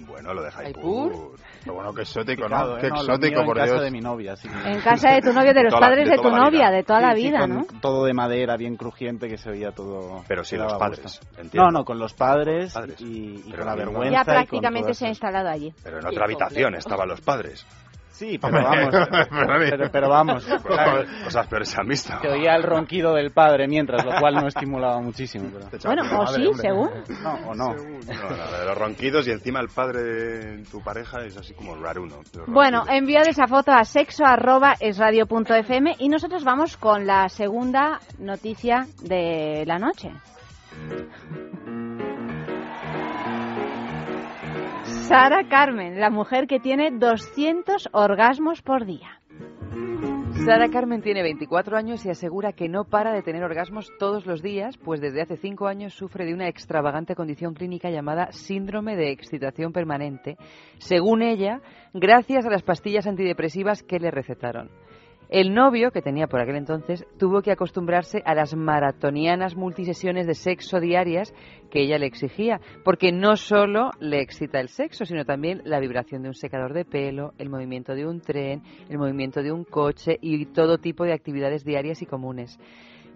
Bueno, 0.00 0.32
lo 0.32 0.42
de 0.42 0.50
¿Jaipur? 0.50 1.32
Pero 1.62 1.74
bueno, 1.74 1.92
qué 1.94 2.02
exótico, 2.02 2.48
¿no? 2.48 2.76
Qué 2.78 2.88
No, 2.88 2.94
lo 2.96 3.00
exótico, 3.02 3.30
mío 3.32 3.40
en 3.40 3.46
por 3.46 3.56
casa 3.58 3.72
Dios. 3.72 3.84
de 3.84 3.90
mi 3.90 4.00
novia, 4.00 4.34
sí. 4.36 4.48
En 4.64 4.80
casa 4.80 5.10
de 5.12 5.20
tu 5.20 5.32
novio, 5.32 5.52
de 5.52 5.62
los 5.64 5.70
toda 5.74 5.80
padres 5.88 6.04
de 6.06 6.10
de, 6.12 6.16
toda 6.16 6.30
tu 6.30 6.36
la 6.36 6.44
novia, 6.44 6.58
vida. 6.58 6.70
de 6.70 6.82
toda 6.84 7.00
la 7.00 7.14
Sí, 7.14 7.20
sí, 7.20 7.26
vida, 7.28 7.38
con 7.40 7.50
¿no? 7.54 7.66
Todo 7.82 8.04
de 8.06 8.14
madera, 8.14 8.56
bien 8.56 8.76
crujiente, 8.76 9.28
que 9.28 9.36
se 9.36 9.50
veía 9.50 9.72
todo. 9.72 10.22
Pero 10.26 10.42
sin 10.42 10.56
que 10.58 10.62
los 10.64 10.72
daba 10.72 10.78
padres, 10.86 11.02
gusto. 11.20 11.40
entiendo. 11.40 11.70
No, 11.70 11.78
no, 11.80 11.84
con 11.84 11.98
los 11.98 12.14
padres, 12.14 12.72
Padres. 12.72 13.00
y, 13.00 13.34
y 13.36 13.42
Pero 13.50 13.58
con 13.58 13.66
la 13.66 13.74
vergüenza. 13.74 14.10
Ya 14.10 14.20
y 14.22 14.24
con 14.24 14.34
prácticamente 14.34 14.94
se 14.94 15.06
ha 15.06 15.08
instalado 15.10 15.48
allí. 15.50 15.74
Pero 15.84 15.98
en 15.98 16.06
otra 16.06 16.24
habitación 16.24 16.74
estaban 16.74 17.08
los 17.08 17.20
padres. 17.20 17.66
Sí, 18.20 18.38
pero 18.42 18.62
vamos. 18.62 18.94
pero, 19.30 19.90
pero 19.90 20.08
vamos. 20.10 20.44
claro, 20.66 21.06
Cosas 21.24 21.46
peores 21.46 21.70
se 21.70 21.80
han 21.80 21.88
visto. 21.88 22.12
Se 22.20 22.28
oía 22.28 22.54
el 22.54 22.62
ronquido 22.64 23.14
del 23.14 23.30
padre 23.30 23.66
mientras, 23.66 24.04
lo 24.04 24.10
cual 24.20 24.34
no 24.34 24.46
estimulaba 24.46 25.00
muchísimo. 25.00 25.48
pero- 25.50 25.68
Bueno, 25.84 26.02
o 26.20 26.26
sí, 26.26 26.46
según. 26.60 26.90
No, 27.22 27.32
o 27.48 27.54
no. 27.54 27.72
No, 27.74 28.36
la 28.36 28.58
de 28.60 28.66
los 28.66 28.76
ronquidos 28.76 29.26
y 29.26 29.30
encima 29.30 29.60
el 29.60 29.68
padre 29.68 30.02
de 30.02 30.62
tu 30.70 30.82
pareja 30.82 31.24
es 31.24 31.34
así 31.38 31.54
como 31.54 31.74
raruno. 31.76 32.16
los 32.34 32.46
Bueno, 32.46 32.84
enviad 32.90 33.26
esa 33.26 33.46
foto 33.46 33.72
a 33.72 33.84
sexo@esradio.fm 33.84 35.94
y 35.98 36.10
nosotros 36.10 36.44
vamos 36.44 36.76
con 36.76 37.06
la 37.06 37.30
segunda 37.30 38.00
noticia 38.18 38.86
de 39.02 39.64
la 39.66 39.78
noche. 39.78 40.10
Sara 45.10 45.48
Carmen, 45.48 45.98
la 45.98 46.08
mujer 46.08 46.46
que 46.46 46.60
tiene 46.60 46.92
200 46.92 47.88
orgasmos 47.90 48.62
por 48.62 48.86
día. 48.86 49.20
Sara 50.44 50.68
Carmen 50.68 51.02
tiene 51.02 51.24
24 51.24 51.76
años 51.76 52.06
y 52.06 52.10
asegura 52.10 52.52
que 52.52 52.68
no 52.68 52.84
para 52.84 53.12
de 53.12 53.22
tener 53.22 53.42
orgasmos 53.42 53.90
todos 53.98 54.24
los 54.24 54.40
días, 54.40 54.78
pues 54.78 55.00
desde 55.00 55.22
hace 55.22 55.36
5 55.36 55.66
años 55.66 55.94
sufre 55.94 56.26
de 56.26 56.32
una 56.32 56.46
extravagante 56.46 57.16
condición 57.16 57.54
clínica 57.54 57.90
llamada 57.90 58.30
síndrome 58.30 58.94
de 58.94 59.10
excitación 59.10 59.72
permanente, 59.72 60.36
según 60.78 61.22
ella, 61.22 61.60
gracias 61.92 62.46
a 62.46 62.50
las 62.50 62.62
pastillas 62.62 63.08
antidepresivas 63.08 63.82
que 63.82 63.98
le 63.98 64.12
recetaron. 64.12 64.70
El 65.30 65.54
novio, 65.54 65.92
que 65.92 66.02
tenía 66.02 66.26
por 66.26 66.40
aquel 66.40 66.56
entonces, 66.56 67.06
tuvo 67.16 67.40
que 67.40 67.52
acostumbrarse 67.52 68.20
a 68.24 68.34
las 68.34 68.56
maratonianas 68.56 69.54
multisesiones 69.54 70.26
de 70.26 70.34
sexo 70.34 70.80
diarias 70.80 71.32
que 71.70 71.82
ella 71.82 71.98
le 71.98 72.06
exigía, 72.06 72.60
porque 72.84 73.12
no 73.12 73.36
solo 73.36 73.92
le 74.00 74.20
excita 74.22 74.58
el 74.58 74.68
sexo, 74.68 75.04
sino 75.04 75.24
también 75.24 75.62
la 75.64 75.78
vibración 75.78 76.22
de 76.22 76.30
un 76.30 76.34
secador 76.34 76.74
de 76.74 76.84
pelo, 76.84 77.32
el 77.38 77.48
movimiento 77.48 77.94
de 77.94 78.06
un 78.06 78.20
tren, 78.20 78.64
el 78.88 78.98
movimiento 78.98 79.40
de 79.40 79.52
un 79.52 79.62
coche 79.62 80.18
y 80.20 80.46
todo 80.46 80.78
tipo 80.78 81.04
de 81.04 81.12
actividades 81.12 81.64
diarias 81.64 82.02
y 82.02 82.06
comunes. 82.06 82.58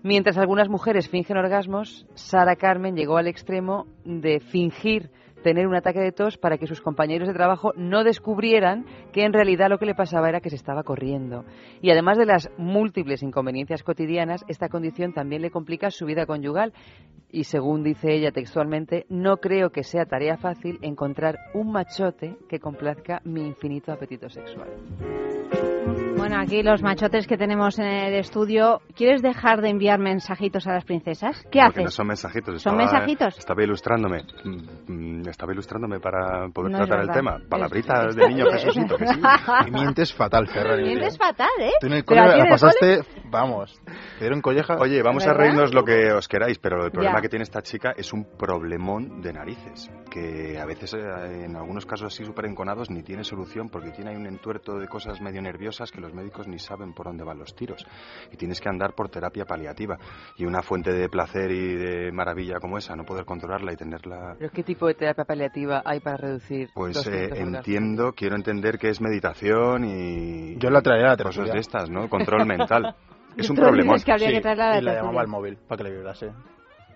Mientras 0.04 0.38
algunas 0.38 0.68
mujeres 0.68 1.08
fingen 1.08 1.36
orgasmos, 1.36 2.06
Sara 2.14 2.54
Carmen 2.54 2.94
llegó 2.94 3.16
al 3.16 3.26
extremo 3.26 3.88
de 4.04 4.38
fingir 4.38 5.10
tener 5.44 5.66
un 5.68 5.76
ataque 5.76 6.00
de 6.00 6.10
tos 6.10 6.38
para 6.38 6.56
que 6.56 6.66
sus 6.66 6.80
compañeros 6.80 7.28
de 7.28 7.34
trabajo 7.34 7.72
no 7.76 8.02
descubrieran 8.02 8.86
que 9.12 9.24
en 9.24 9.34
realidad 9.34 9.68
lo 9.68 9.78
que 9.78 9.84
le 9.84 9.94
pasaba 9.94 10.30
era 10.30 10.40
que 10.40 10.48
se 10.48 10.56
estaba 10.56 10.82
corriendo. 10.82 11.44
Y 11.82 11.90
además 11.90 12.16
de 12.16 12.24
las 12.24 12.50
múltiples 12.56 13.22
inconveniencias 13.22 13.82
cotidianas, 13.82 14.42
esta 14.48 14.70
condición 14.70 15.12
también 15.12 15.42
le 15.42 15.50
complica 15.50 15.90
su 15.90 16.06
vida 16.06 16.24
conyugal. 16.24 16.72
Y 17.30 17.44
según 17.44 17.82
dice 17.82 18.14
ella 18.14 18.32
textualmente, 18.32 19.04
no 19.10 19.36
creo 19.36 19.68
que 19.68 19.84
sea 19.84 20.06
tarea 20.06 20.38
fácil 20.38 20.78
encontrar 20.80 21.36
un 21.52 21.70
machote 21.72 22.38
que 22.48 22.58
complazca 22.58 23.20
mi 23.24 23.46
infinito 23.46 23.92
apetito 23.92 24.30
sexual. 24.30 24.70
Bueno, 26.26 26.40
aquí 26.40 26.62
los 26.62 26.82
machotes 26.82 27.26
que 27.26 27.36
tenemos 27.36 27.78
en 27.78 27.84
el 27.84 28.14
estudio, 28.14 28.80
¿quieres 28.96 29.20
dejar 29.20 29.60
de 29.60 29.68
enviar 29.68 29.98
mensajitos 29.98 30.66
a 30.66 30.72
las 30.72 30.82
princesas? 30.86 31.36
¿Qué 31.52 31.60
Porque 31.60 31.80
haces? 31.80 31.84
no 31.84 31.90
son 31.90 32.06
mensajitos. 32.06 32.62
¿Son 32.62 32.80
estaba- 32.80 32.92
mensajitos? 33.00 33.38
Estaba 33.38 33.62
ilustrándome. 33.62 34.22
mm, 34.42 35.20
mm, 35.20 35.28
Estaba 35.28 35.52
ilustrándome 35.52 36.00
para 36.00 36.48
poder 36.48 36.72
No 36.72 36.78
tratar 36.78 37.00
el 37.02 37.10
tema. 37.10 37.38
Palabritas 37.46 38.06
es- 38.08 38.16
de 38.16 38.26
niño 38.28 38.46
Jesucito, 38.52 38.96
que 38.96 39.06
sí. 39.06 39.20
Y 39.66 39.70
mientes 39.70 40.14
fatal, 40.14 40.46
Ferrari. 40.46 40.84
Mientes 40.88 41.18
fatal, 41.18 41.48
¿eh? 41.60 41.72
Tú 41.78 41.88
en 41.88 41.92
el 41.92 42.04
cole 42.06 42.20
la 42.38 42.46
pasaste, 42.48 43.00
vamos, 43.28 43.78
te 43.84 44.20
dieron 44.20 44.40
colleja. 44.40 44.78
Oye, 44.78 45.02
vamos 45.02 45.26
a 45.26 45.34
reírnos 45.34 45.74
lo 45.74 45.84
que 45.84 46.10
os 46.10 46.26
queráis, 46.26 46.58
pero 46.58 46.86
el 46.86 46.90
problema 46.90 47.18
Ya. 47.18 47.20
que 47.20 47.28
tiene 47.28 47.42
esta 47.42 47.60
chica 47.60 47.92
es 47.98 48.14
un 48.14 48.24
problemón 48.38 49.20
de 49.20 49.30
narices, 49.34 49.90
que 50.10 50.58
a 50.58 50.64
veces, 50.64 50.94
eh, 50.94 51.44
en 51.44 51.54
algunos 51.54 51.84
casos 51.84 52.14
así 52.14 52.24
súper 52.24 52.46
enconados, 52.46 52.88
ni 52.90 53.02
tiene 53.02 53.24
solución 53.24 53.68
porque 53.68 53.90
tiene 53.90 54.12
ahí 54.12 54.16
un 54.16 54.26
entuerto 54.26 54.78
de 54.78 54.88
cosas 54.88 55.20
medio 55.20 55.42
nerviosas 55.42 55.90
que 55.92 56.00
los 56.00 56.13
médicos 56.14 56.46
ni 56.48 56.58
saben 56.58 56.92
por 56.94 57.06
dónde 57.06 57.24
van 57.24 57.38
los 57.38 57.54
tiros. 57.54 57.84
Y 58.32 58.36
tienes 58.36 58.60
que 58.60 58.68
andar 58.68 58.94
por 58.94 59.08
terapia 59.08 59.44
paliativa. 59.44 59.98
Y 60.36 60.44
una 60.44 60.62
fuente 60.62 60.92
de 60.92 61.08
placer 61.08 61.50
y 61.50 61.74
de 61.74 62.12
maravilla 62.12 62.60
como 62.60 62.78
esa, 62.78 62.94
no 62.96 63.04
poder 63.04 63.24
controlarla 63.24 63.72
y 63.72 63.76
tenerla 63.76 64.36
¿Pero 64.38 64.50
qué 64.50 64.62
tipo 64.62 64.86
de 64.86 64.94
terapia 64.94 65.24
paliativa 65.24 65.82
hay 65.84 66.00
para 66.00 66.16
reducir 66.16 66.70
Pues 66.74 66.96
los 66.96 67.06
eh, 67.08 67.30
entiendo, 67.34 68.12
quiero 68.12 68.36
entender 68.36 68.78
que 68.78 68.88
es 68.90 69.00
meditación 69.00 69.84
y... 69.84 70.56
Yo 70.58 70.70
la 70.70 70.80
traería 70.80 71.12
a 71.12 71.16
Cosas 71.16 71.52
de 71.52 71.58
estas, 71.58 71.90
¿no? 71.90 72.08
Control 72.08 72.46
mental. 72.46 72.94
es 73.36 73.50
un 73.50 73.56
Tú 73.56 73.62
problemón. 73.62 73.94
dices 73.94 74.04
que 74.04 74.12
habría 74.12 74.28
Sí, 74.28 74.34
que 74.34 74.40
traerla 74.40 74.66
a 74.66 74.70
la 74.74 74.78
y 74.78 74.82
la 74.82 74.94
llamaba 74.94 75.20
al 75.22 75.28
móvil 75.28 75.56
para 75.56 75.78
que 75.78 75.84
le 75.84 75.96
vibrase. 75.96 76.30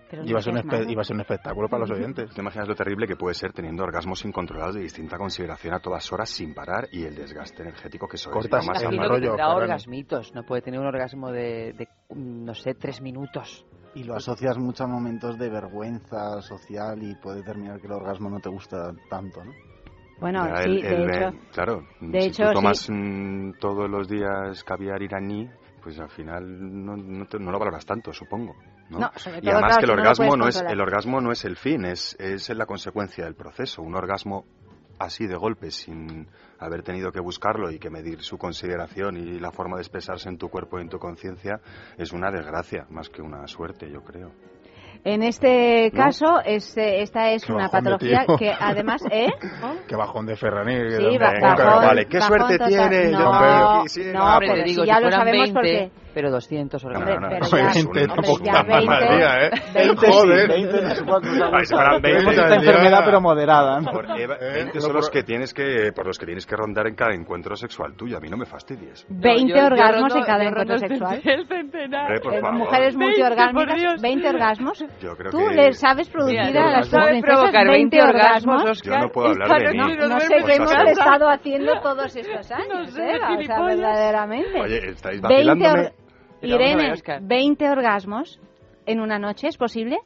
Pero 0.09 0.25
Iba 0.25 0.39
a, 0.39 0.41
ser 0.41 0.53
un 0.53 0.89
iba 0.89 1.01
a 1.01 1.03
ser 1.03 1.15
un 1.15 1.21
espectáculo 1.21 1.69
para 1.69 1.81
los 1.81 1.91
oyentes. 1.91 2.33
¿Te 2.33 2.41
imaginas 2.41 2.67
lo 2.67 2.75
terrible 2.75 3.05
que 3.05 3.15
puede 3.15 3.35
ser 3.35 3.53
teniendo 3.53 3.83
orgasmos 3.83 4.25
incontrolados 4.25 4.75
de 4.75 4.81
distinta 4.81 5.17
consideración 5.17 5.73
a 5.75 5.79
todas 5.79 6.11
horas 6.11 6.29
sin 6.29 6.53
parar 6.55 6.87
y 6.91 7.03
el 7.03 7.15
desgaste 7.15 7.61
energético 7.61 8.07
que 8.07 8.15
eso 8.15 8.31
Cortas 8.31 8.65
más 8.65 8.79
que 8.79 8.87
rollo, 8.89 9.27
tendrá 9.29 9.53
orgasmitos, 9.53 10.33
no 10.33 10.43
puede 10.43 10.63
tener 10.63 10.79
un 10.79 10.87
orgasmo 10.87 11.31
de, 11.31 11.73
de, 11.73 11.87
no 12.15 12.53
sé, 12.55 12.73
tres 12.73 13.01
minutos. 13.01 13.65
Y 13.93 14.03
lo 14.03 14.15
asocias 14.15 14.57
mucho 14.57 14.83
a 14.83 14.87
momentos 14.87 15.37
de 15.37 15.49
vergüenza 15.49 16.41
social 16.41 17.01
y 17.03 17.15
puede 17.15 17.43
terminar 17.43 17.79
que 17.79 17.87
el 17.87 17.93
orgasmo 17.93 18.29
no 18.29 18.39
te 18.39 18.49
gusta 18.49 18.91
tanto, 19.09 19.43
¿no? 19.43 19.53
Bueno, 20.19 20.45
Ya, 20.47 20.63
sí, 20.63 20.69
el- 20.69 20.81
de 20.81 20.89
el- 21.03 21.09
hecho... 21.09 21.37
Claro, 21.53 21.83
de 22.01 22.21
si 22.21 22.27
hecho, 22.29 22.43
tú 22.43 22.49
sí. 22.49 22.53
tomas 22.55 22.89
mm, 22.89 23.51
todos 23.59 23.89
los 23.89 24.07
días 24.07 24.63
caviar 24.63 25.01
iraní, 25.01 25.49
pues 25.81 25.99
al 25.99 26.09
final 26.09 26.43
no, 26.85 26.97
no, 26.97 27.25
te- 27.25 27.39
no 27.39 27.51
lo 27.51 27.59
valoras 27.59 27.85
tanto, 27.85 28.11
supongo. 28.11 28.55
¿No? 28.89 28.99
No, 28.99 29.11
sobre 29.15 29.39
y 29.41 29.49
además 29.49 29.77
claro, 29.77 29.79
que 29.79 29.85
el 29.85 29.87
no 29.87 29.93
orgasmo 30.01 30.37
no 30.37 30.47
es 30.47 30.61
el 30.67 30.81
orgasmo 30.81 31.21
no 31.21 31.31
es 31.31 31.45
el 31.45 31.55
fin, 31.57 31.85
es, 31.85 32.15
es 32.19 32.49
la 32.49 32.65
consecuencia 32.65 33.25
del 33.25 33.35
proceso. 33.35 33.81
Un 33.81 33.95
orgasmo 33.95 34.45
así 34.99 35.27
de 35.27 35.35
golpe, 35.35 35.71
sin 35.71 36.27
haber 36.59 36.83
tenido 36.83 37.11
que 37.11 37.21
buscarlo 37.21 37.71
y 37.71 37.79
que 37.79 37.89
medir 37.89 38.21
su 38.21 38.37
consideración 38.37 39.15
y 39.17 39.39
la 39.39 39.51
forma 39.51 39.77
de 39.77 39.83
expresarse 39.83 40.27
en 40.27 40.37
tu 40.37 40.49
cuerpo 40.49 40.77
y 40.77 40.81
en 40.81 40.89
tu 40.89 40.99
conciencia, 40.99 41.61
es 41.97 42.11
una 42.11 42.29
desgracia 42.31 42.85
más 42.89 43.09
que 43.09 43.21
una 43.21 43.47
suerte, 43.47 43.89
yo 43.89 44.01
creo. 44.01 44.31
En 45.05 45.23
este 45.23 45.89
¿No? 45.93 45.97
caso, 46.03 46.41
este, 46.43 47.01
esta 47.01 47.31
es 47.31 47.45
Qué 47.45 47.53
una 47.53 47.69
patología 47.69 48.25
que 48.37 48.51
además, 48.51 49.01
¿eh? 49.09 49.27
Qué 49.87 49.95
bajón 49.95 50.25
de 50.25 50.35
Ferrani. 50.35 50.73
Sí, 50.91 50.97
que- 51.11 51.17
ba- 51.17 51.31
Venga, 51.31 51.55
bajón, 51.55 51.85
vale, 51.85 52.05
qué 52.07 52.19
bajón 52.19 52.37
suerte 52.39 52.57
total. 52.57 52.89
tiene, 52.89 53.11
No, 53.11 53.19
no, 53.19 53.29
Hombre, 53.31 54.47
pero 54.49 54.53
te 54.55 54.63
digo, 54.69 54.83
si 54.83 54.87
ya 54.89 54.97
si 54.97 55.03
lo 55.05 55.11
sabemos 55.11 55.53
20, 55.53 55.53
porque... 55.53 55.91
pero 56.13 56.31
200 56.31 56.83
orgasmos. 56.83 57.09
Hombre, 57.09 57.29
No, 57.29 57.37
no, 57.39 58.15
no, 58.15 58.63
20, 58.63 58.85
maravilla, 58.85 59.45
¿eh? 59.45 59.51
20 59.73 60.07
Joder. 60.11 60.51
sí, 60.51 60.61
20 60.63 60.81
no 60.81 60.95
se 60.95 61.03
puede 61.03 61.21
cruzar 61.21 61.49
Ay, 61.53 61.65
si 61.65 61.73
fueran 61.75 62.01
20, 62.01 62.09
Tenemos 62.09 62.33
esta 62.33 62.55
enfermedad 62.55 63.01
pero 63.05 63.21
moderada. 63.21 63.79
¿no? 63.81 63.91
Por 63.91 64.05
Eva, 64.19 64.37
20 64.39 64.81
son 64.81 64.93
los 64.93 65.09
que 65.09 65.23
tienes 65.23 65.53
que, 65.53 65.91
por 65.95 66.05
los 66.07 66.17
que 66.17 66.25
tienes 66.25 66.45
que 66.45 66.55
rondar 66.55 66.87
en 66.87 66.95
cada 66.95 67.13
encuentro 67.13 67.55
sexual 67.55 67.93
tuyo. 67.95 68.17
A 68.17 68.19
mí 68.19 68.29
no 68.29 68.37
me 68.37 68.45
fastidies. 68.45 69.05
20 69.09 69.49
yo- 69.53 69.55
yo 69.59 69.65
orgasmos 69.65 70.01
rondo- 70.13 70.17
en 70.17 70.23
cada 70.23 70.43
encuentro 70.43 70.77
sexual. 70.79 71.21
El 71.23 71.47
centenar. 71.47 72.11
Eh, 72.11 72.41
mujeres 72.53 72.95
20, 72.95 72.97
por 72.97 73.03
multiorgásmicas, 73.05 73.75
Dios. 73.79 74.01
20 74.01 74.29
orgasmos. 74.29 74.85
Yo 75.01 75.15
creo 75.15 75.31
Tú 75.31 75.37
que 75.49 75.53
le 75.55 75.73
sabes 75.73 76.09
producir 76.09 76.39
a 76.39 76.71
las 76.71 76.89
princesas 76.89 77.21
provocar 77.21 77.67
20 77.67 78.01
orgasmos. 78.01 78.81
Yo 78.81 78.97
no 78.97 79.09
puedo 79.09 79.29
hablar 79.29 79.49
de 79.61 79.71
mí. 79.71 79.77
No, 80.09 80.19
sé 80.19 80.35
qué 80.45 80.53
hemos 80.55 80.71
estado 80.73 81.29
haciendo 81.29 81.79
todos 81.81 82.15
estos 82.15 82.51
años, 82.51 82.97
¿eh? 82.97 83.19
O 83.59 83.65
verdaderamente. 83.65 84.59
Oye, 84.59 84.89
estáis 84.89 85.21
20 85.21 85.27
vacilándome. 85.53 85.91
Irene, 86.41 86.91
Óscar. 86.91 87.21
20 87.21 87.69
orgasmos 87.69 88.39
en 88.85 88.99
una 88.99 89.19
noche, 89.19 89.47
¿es 89.47 89.57
posible? 89.57 89.97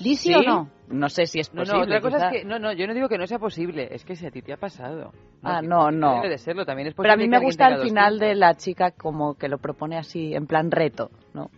¿Di 0.00 0.14
sí 0.16 0.34
o 0.34 0.42
no? 0.42 0.70
No 0.88 1.08
sé 1.08 1.26
si 1.26 1.40
es 1.40 1.52
No, 1.52 1.62
posible. 1.62 1.78
no, 1.78 1.84
otra 1.84 2.00
cosa 2.00 2.16
quizá. 2.16 2.28
es 2.30 2.42
que, 2.42 2.44
no, 2.48 2.58
no, 2.58 2.72
yo 2.72 2.86
no 2.86 2.94
digo 2.94 3.08
que 3.08 3.18
no 3.18 3.26
sea 3.26 3.38
posible, 3.38 3.88
es 3.90 4.04
que 4.04 4.14
si 4.14 4.26
a 4.26 4.30
ti 4.30 4.42
te 4.42 4.52
ha 4.52 4.56
pasado. 4.56 5.12
Ah, 5.42 5.60
que- 5.60 5.66
no, 5.66 5.90
no. 5.90 6.16
Debe 6.16 6.28
de 6.28 6.38
serlo, 6.38 6.64
también 6.64 6.88
es 6.88 6.94
Pero 6.94 7.08
a 7.10 7.14
posible 7.14 7.26
mí 7.26 7.38
me 7.40 7.44
gusta 7.44 7.66
al 7.66 7.82
final 7.82 8.14
200. 8.14 8.28
de 8.28 8.34
la 8.36 8.54
chica 8.54 8.90
como 8.92 9.34
que 9.34 9.48
lo 9.48 9.58
propone 9.58 9.96
así, 9.96 10.34
en 10.34 10.46
plan 10.46 10.70
reto, 10.70 11.10
¿no? 11.34 11.50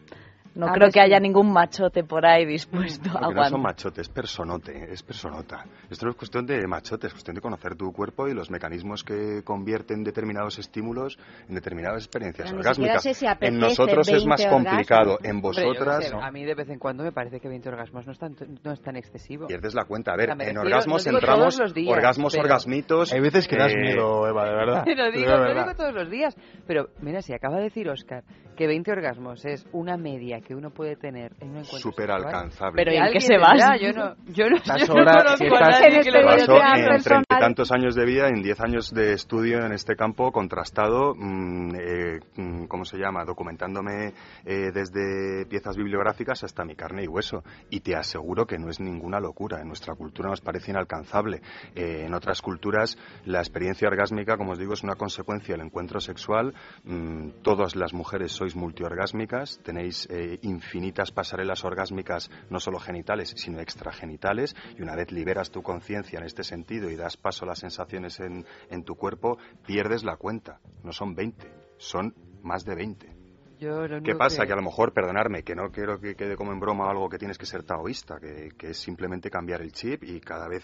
No 0.58 0.66
A 0.66 0.72
creo 0.72 0.86
ver 0.88 0.92
que 0.92 1.00
haya 1.00 1.20
ningún 1.20 1.52
machote 1.52 2.02
por 2.02 2.26
ahí 2.26 2.44
dispuesto 2.44 3.08
a 3.10 3.12
Porque 3.12 3.20
no 3.22 3.28
son 3.28 3.38
aguantar. 3.38 3.60
machotes, 3.60 3.98
es 4.00 4.08
personote, 4.08 4.92
es 4.92 5.02
personota. 5.04 5.64
Esto 5.88 6.06
no 6.06 6.10
es 6.10 6.16
cuestión 6.18 6.44
de 6.46 6.66
machote, 6.66 7.06
es 7.06 7.12
cuestión 7.12 7.36
de 7.36 7.40
conocer 7.40 7.76
tu 7.76 7.92
cuerpo 7.92 8.26
y 8.26 8.34
los 8.34 8.50
mecanismos 8.50 9.04
que 9.04 9.42
convierten 9.44 10.02
determinados 10.02 10.58
estímulos 10.58 11.16
en 11.48 11.54
determinadas 11.54 12.02
experiencias 12.04 12.48
Pero 12.48 12.58
orgásmicas. 12.58 13.02
sé 13.04 13.14
si 13.14 13.24
en 13.40 13.58
nosotros 13.58 14.08
es 14.08 14.26
más 14.26 14.40
20 14.40 14.52
complicado, 14.52 15.18
en 15.22 15.40
vosotras 15.40 16.04
sé, 16.06 16.10
no. 16.12 16.20
A 16.22 16.30
mí 16.32 16.44
de 16.44 16.54
vez 16.56 16.68
en 16.70 16.78
cuando 16.80 17.04
me 17.04 17.12
parece 17.12 17.38
que 17.38 17.48
20 17.48 17.68
orgasmos 17.68 18.04
no 18.04 18.12
es 18.12 18.18
tan, 18.18 18.34
no 18.64 18.72
es 18.72 18.82
tan 18.82 18.96
excesivo. 18.96 19.46
Pierdes 19.46 19.74
la 19.74 19.84
cuenta. 19.84 20.10
A 20.10 20.14
O 20.14 20.16
ver, 20.18 20.26
sea, 20.26 20.32
en 20.34 20.38
refiero- 20.40 20.60
orgasmos 20.62 21.06
no 21.06 21.12
entramos, 21.18 21.38
todos 21.56 21.58
los 21.60 21.74
días, 21.74 21.96
orgasmos, 21.96 22.32
pero- 22.32 22.42
orgasmitos. 22.44 23.12
Hay 23.12 23.20
veces 23.20 23.46
que 23.46 23.56
das 23.56 23.72
eh, 23.72 23.76
miedo, 23.78 24.26
Eva, 24.26 24.44
de 24.44 24.54
verdad. 24.56 24.84
Lo 24.96 25.10
digo, 25.12 25.30
de 25.30 25.36
lo 25.36 25.40
verdad. 25.44 25.62
digo 25.66 25.76
todos 25.76 25.94
los 25.94 26.10
días. 26.10 26.36
Pero 26.66 26.88
mira, 27.00 27.22
si 27.22 27.32
acaba 27.32 27.58
de 27.58 27.62
decir 27.62 27.88
Oscar 27.88 28.24
que 28.58 28.66
20 28.66 28.90
orgasmos 28.90 29.44
es 29.44 29.64
una 29.70 29.96
media 29.96 30.40
que 30.40 30.52
uno 30.52 30.70
puede 30.70 30.96
tener 30.96 31.30
en 31.38 31.50
un 31.50 31.58
encuentro 31.58 31.78
Súper 31.78 32.08
sexual, 32.08 32.24
alcanzable. 32.26 32.72
Pero 32.74 32.92
¿y 32.92 32.96
en 32.96 33.00
qué 33.02 33.06
alguien 33.06 33.22
se 33.22 33.38
basa? 33.38 33.76
Yo 33.76 33.92
no, 33.92 34.16
yo 34.32 34.50
no, 34.50 34.56
Estás 34.56 34.80
yo 34.80 34.94
no 34.94 35.04
conozco 35.04 35.36
si 35.36 35.44
estás- 35.46 36.04
que 36.04 36.10
le 36.10 36.24
Paso 36.24 36.56
en 36.56 37.02
treinta 37.02 37.36
y 37.36 37.40
tantos 37.40 37.70
años 37.70 37.94
de 37.94 38.04
vida, 38.04 38.26
en 38.26 38.42
diez 38.42 38.60
años 38.60 38.90
de 38.92 39.12
estudio 39.12 39.64
en 39.64 39.72
este 39.72 39.94
campo 39.94 40.32
contrastado, 40.32 41.14
mm, 41.14 41.74
eh, 41.76 42.20
mm, 42.34 42.64
¿cómo 42.64 42.84
se 42.84 42.98
llama? 42.98 43.24
Documentándome 43.24 44.12
eh, 44.44 44.72
desde 44.74 45.46
piezas 45.46 45.76
bibliográficas 45.76 46.42
hasta 46.42 46.64
mi 46.64 46.74
carne 46.74 47.04
y 47.04 47.06
hueso. 47.06 47.44
Y 47.70 47.78
te 47.80 47.94
aseguro 47.94 48.44
que 48.44 48.58
no 48.58 48.70
es 48.70 48.80
ninguna 48.80 49.20
locura. 49.20 49.60
En 49.60 49.68
nuestra 49.68 49.94
cultura 49.94 50.30
nos 50.30 50.40
parece 50.40 50.72
inalcanzable. 50.72 51.42
Eh, 51.76 52.06
en 52.06 52.12
otras 52.12 52.42
culturas, 52.42 52.98
la 53.24 53.38
experiencia 53.38 53.86
orgásmica, 53.86 54.36
como 54.36 54.52
os 54.52 54.58
digo, 54.58 54.72
es 54.72 54.82
una 54.82 54.96
consecuencia 54.96 55.54
del 55.54 55.64
encuentro 55.64 56.00
sexual. 56.00 56.54
Mm, 56.82 57.42
todas 57.42 57.76
las 57.76 57.94
mujeres 57.94 58.32
sois 58.48 58.56
multiorgásmicas, 58.56 59.60
tenéis 59.62 60.06
eh, 60.10 60.38
infinitas 60.42 61.12
pasarelas 61.12 61.64
orgásmicas, 61.64 62.30
no 62.48 62.58
solo 62.60 62.78
genitales, 62.78 63.34
sino 63.36 63.60
extragenitales, 63.60 64.56
y 64.78 64.82
una 64.82 64.96
vez 64.96 65.12
liberas 65.12 65.50
tu 65.50 65.62
conciencia 65.62 66.18
en 66.18 66.24
este 66.24 66.42
sentido 66.44 66.90
y 66.90 66.96
das 66.96 67.16
paso 67.18 67.44
a 67.44 67.48
las 67.48 67.58
sensaciones 67.58 68.18
en, 68.20 68.46
en 68.70 68.84
tu 68.84 68.94
cuerpo, 68.96 69.36
pierdes 69.66 70.02
la 70.02 70.16
cuenta. 70.16 70.60
No 70.82 70.92
son 70.92 71.14
20, 71.14 71.46
son 71.76 72.14
más 72.42 72.64
de 72.64 72.74
20. 72.74 73.16
Yo 73.60 73.86
lo 73.86 74.00
¿Qué 74.02 74.14
pasa? 74.14 74.42
que- 74.42 74.46
Que 74.46 74.52
a 74.54 74.56
lo 74.56 74.62
mejor, 74.62 74.92
perdonarme, 74.94 75.42
que 75.42 75.54
no 75.54 75.70
quiero 75.70 75.98
que 76.00 76.14
quede 76.14 76.36
como 76.36 76.52
en 76.52 76.60
broma 76.60 76.88
algo 76.90 77.08
que 77.10 77.18
tienes 77.18 77.36
que 77.36 77.44
ser 77.44 77.64
taoísta, 77.64 78.18
que, 78.18 78.48
que 78.56 78.70
es 78.70 78.78
simplemente 78.78 79.28
cambiar 79.30 79.60
el 79.60 79.72
chip 79.72 80.04
y 80.04 80.20
cada 80.20 80.48
vez 80.48 80.62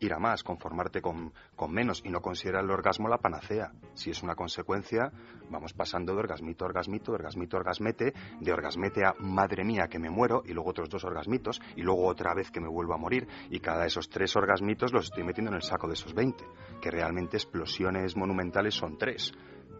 ir 0.00 0.12
a 0.12 0.18
más, 0.18 0.42
conformarte 0.42 1.00
con, 1.00 1.32
con 1.54 1.72
menos 1.72 2.02
y 2.04 2.10
no 2.10 2.20
considerar 2.20 2.64
el 2.64 2.70
orgasmo 2.70 3.08
la 3.08 3.18
panacea. 3.18 3.72
Si 3.94 4.10
es 4.10 4.22
una 4.22 4.34
consecuencia, 4.34 5.10
vamos 5.50 5.72
pasando 5.72 6.12
de 6.12 6.18
orgasmito 6.18 6.64
a 6.64 6.68
orgasmito, 6.68 7.12
de 7.12 7.16
orgasmito 7.16 7.56
a 7.56 7.60
orgasmete, 7.60 8.12
de 8.40 8.52
orgasmete 8.52 9.04
a 9.04 9.14
madre 9.18 9.64
mía 9.64 9.88
que 9.88 9.98
me 9.98 10.10
muero 10.10 10.42
y 10.44 10.52
luego 10.52 10.70
otros 10.70 10.88
dos 10.88 11.04
orgasmitos 11.04 11.60
y 11.76 11.82
luego 11.82 12.06
otra 12.06 12.34
vez 12.34 12.50
que 12.50 12.60
me 12.60 12.68
vuelvo 12.68 12.94
a 12.94 12.98
morir 12.98 13.26
y 13.50 13.60
cada 13.60 13.86
esos 13.86 14.08
tres 14.08 14.36
orgasmitos 14.36 14.92
los 14.92 15.06
estoy 15.06 15.24
metiendo 15.24 15.50
en 15.50 15.56
el 15.56 15.62
saco 15.62 15.86
de 15.86 15.94
esos 15.94 16.14
20, 16.14 16.44
que 16.80 16.90
realmente 16.90 17.36
explosiones 17.36 18.16
monumentales 18.16 18.74
son 18.74 18.98
tres 18.98 19.32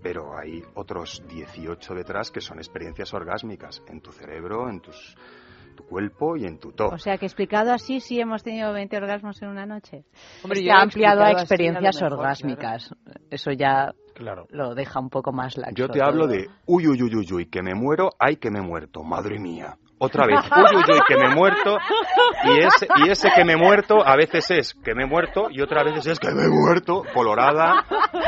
pero 0.02 0.38
hay 0.38 0.62
otros 0.74 1.22
18 1.26 1.94
detrás 1.94 2.30
que 2.30 2.40
son 2.40 2.58
experiencias 2.58 3.12
orgásmicas 3.12 3.82
en 3.88 4.00
tu 4.00 4.12
cerebro, 4.12 4.68
en 4.68 4.80
tus, 4.80 5.16
tu 5.76 5.84
cuerpo 5.84 6.36
y 6.36 6.44
en 6.46 6.58
tu 6.58 6.72
todo. 6.72 6.88
O 6.88 6.98
sea, 6.98 7.16
que 7.18 7.26
explicado 7.26 7.72
así, 7.72 8.00
sí 8.00 8.18
hemos 8.20 8.42
tenido 8.42 8.72
20 8.72 8.96
orgasmos 8.96 9.40
en 9.42 9.48
una 9.50 9.66
noche. 9.66 10.04
Hombre, 10.42 10.60
he 10.64 10.70
ha 10.72 10.80
ampliado 10.80 11.20
a 11.22 11.26
así, 11.26 11.36
a 11.36 11.40
experiencias 11.40 12.02
mejor, 12.02 12.18
orgásmicas. 12.18 12.94
Eso 13.30 13.52
ya 13.52 13.92
Claro. 14.14 14.46
lo 14.50 14.74
deja 14.74 14.98
un 14.98 15.10
poco 15.10 15.30
más 15.32 15.56
laxo. 15.56 15.74
Yo 15.76 15.88
te 15.88 15.98
todo. 16.00 16.08
hablo 16.08 16.26
de 16.26 16.48
uy, 16.66 16.88
uy, 16.88 17.02
uy, 17.02 17.14
uy, 17.14 17.32
uy, 17.32 17.46
que 17.46 17.62
me 17.62 17.74
muero, 17.74 18.10
ay, 18.18 18.36
que 18.36 18.50
me 18.50 18.58
he 18.58 18.62
muerto, 18.62 19.02
madre 19.04 19.38
mía. 19.38 19.76
Otra 19.98 20.26
vez, 20.26 20.40
uy, 20.54 20.76
uy, 20.76 20.94
uy, 20.94 21.00
que 21.08 21.16
me 21.16 21.26
he 21.26 21.34
muerto, 21.34 21.78
y 22.44 22.58
ese, 22.58 22.86
y 23.04 23.10
ese 23.10 23.30
que 23.34 23.44
me 23.44 23.54
he 23.54 23.56
muerto 23.56 24.06
a 24.06 24.14
veces 24.16 24.50
es 24.50 24.74
que 24.74 24.94
me 24.94 25.04
he 25.04 25.06
muerto 25.06 25.48
y 25.50 25.62
otra 25.62 25.82
veces 25.84 26.06
es 26.06 26.18
que 26.18 26.30
me 26.32 26.44
he 26.44 26.48
muerto, 26.48 27.02
colorada, 27.14 27.84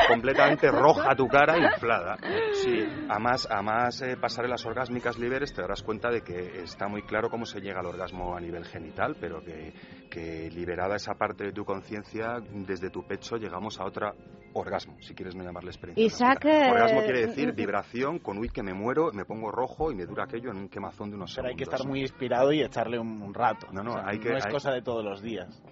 completamente 0.09 0.71
roja 0.71 1.15
tu 1.15 1.29
cara, 1.29 1.59
inflada. 1.59 2.17
Sí, 2.53 2.87
a 3.09 3.19
más, 3.19 3.51
a 3.51 3.61
más 3.63 4.01
eh, 4.01 4.17
pasar 4.17 4.49
las 4.49 4.65
orgásmicas 4.65 5.19
liberes 5.19 5.53
te 5.53 5.61
darás 5.61 5.83
cuenta 5.83 6.11
de 6.11 6.23
que 6.23 6.63
está 6.63 6.89
muy 6.89 7.03
claro 7.03 7.29
cómo 7.29 7.45
se 7.45 7.61
llega 7.61 7.81
al 7.81 7.87
orgasmo 7.87 8.35
a 8.35 8.41
nivel 8.41 8.65
genital, 8.65 9.17
pero 9.21 9.43
que, 9.43 9.73
que 10.11 10.51
liberada 10.51 10.97
esa 10.97 11.15
parte 11.15 11.45
de 11.45 11.53
tu 11.53 11.65
conciencia, 11.65 12.39
desde 12.51 12.91
tu 12.91 13.07
pecho 13.07 13.37
llegamos 13.37 13.79
a 13.79 13.85
otra 13.85 14.15
orgasmo, 14.55 14.97
si 15.01 15.15
quieres 15.15 15.35
no 15.35 15.45
llamarle 15.45 15.71
experiencia. 15.71 16.05
Isaac. 16.05 16.45
Orgasmo 16.45 17.03
quiere 17.03 17.27
decir 17.27 17.53
vibración 17.53 18.19
con 18.19 18.39
uy 18.39 18.49
que 18.49 18.63
me 18.63 18.73
muero, 18.73 19.11
me 19.13 19.25
pongo 19.25 19.51
rojo 19.51 19.93
y 19.93 19.95
me 19.95 20.07
dura 20.07 20.25
aquello 20.25 20.51
en 20.51 20.57
un 20.57 20.69
quemazón 20.69 21.11
de 21.11 21.17
unos 21.17 21.35
Pero 21.37 21.49
hay 21.59 21.67
que 21.67 21.75
estar 21.75 21.87
muy 21.87 22.01
inspirado 22.03 22.53
y 22.53 22.63
echarle 22.63 22.99
un, 22.99 23.21
un 23.23 23.35
rato. 23.35 23.67
No, 23.73 23.83
no, 23.83 23.91
O 23.91 23.95
sea, 23.95 24.07
hay 24.07 24.19
que- 24.19 24.31
no 24.31 24.37
es 24.39 24.47
hay- 24.47 24.53
cosa 24.53 24.71
de 24.73 24.83
todos 24.83 25.05
los 25.05 25.21
días. 25.23 25.63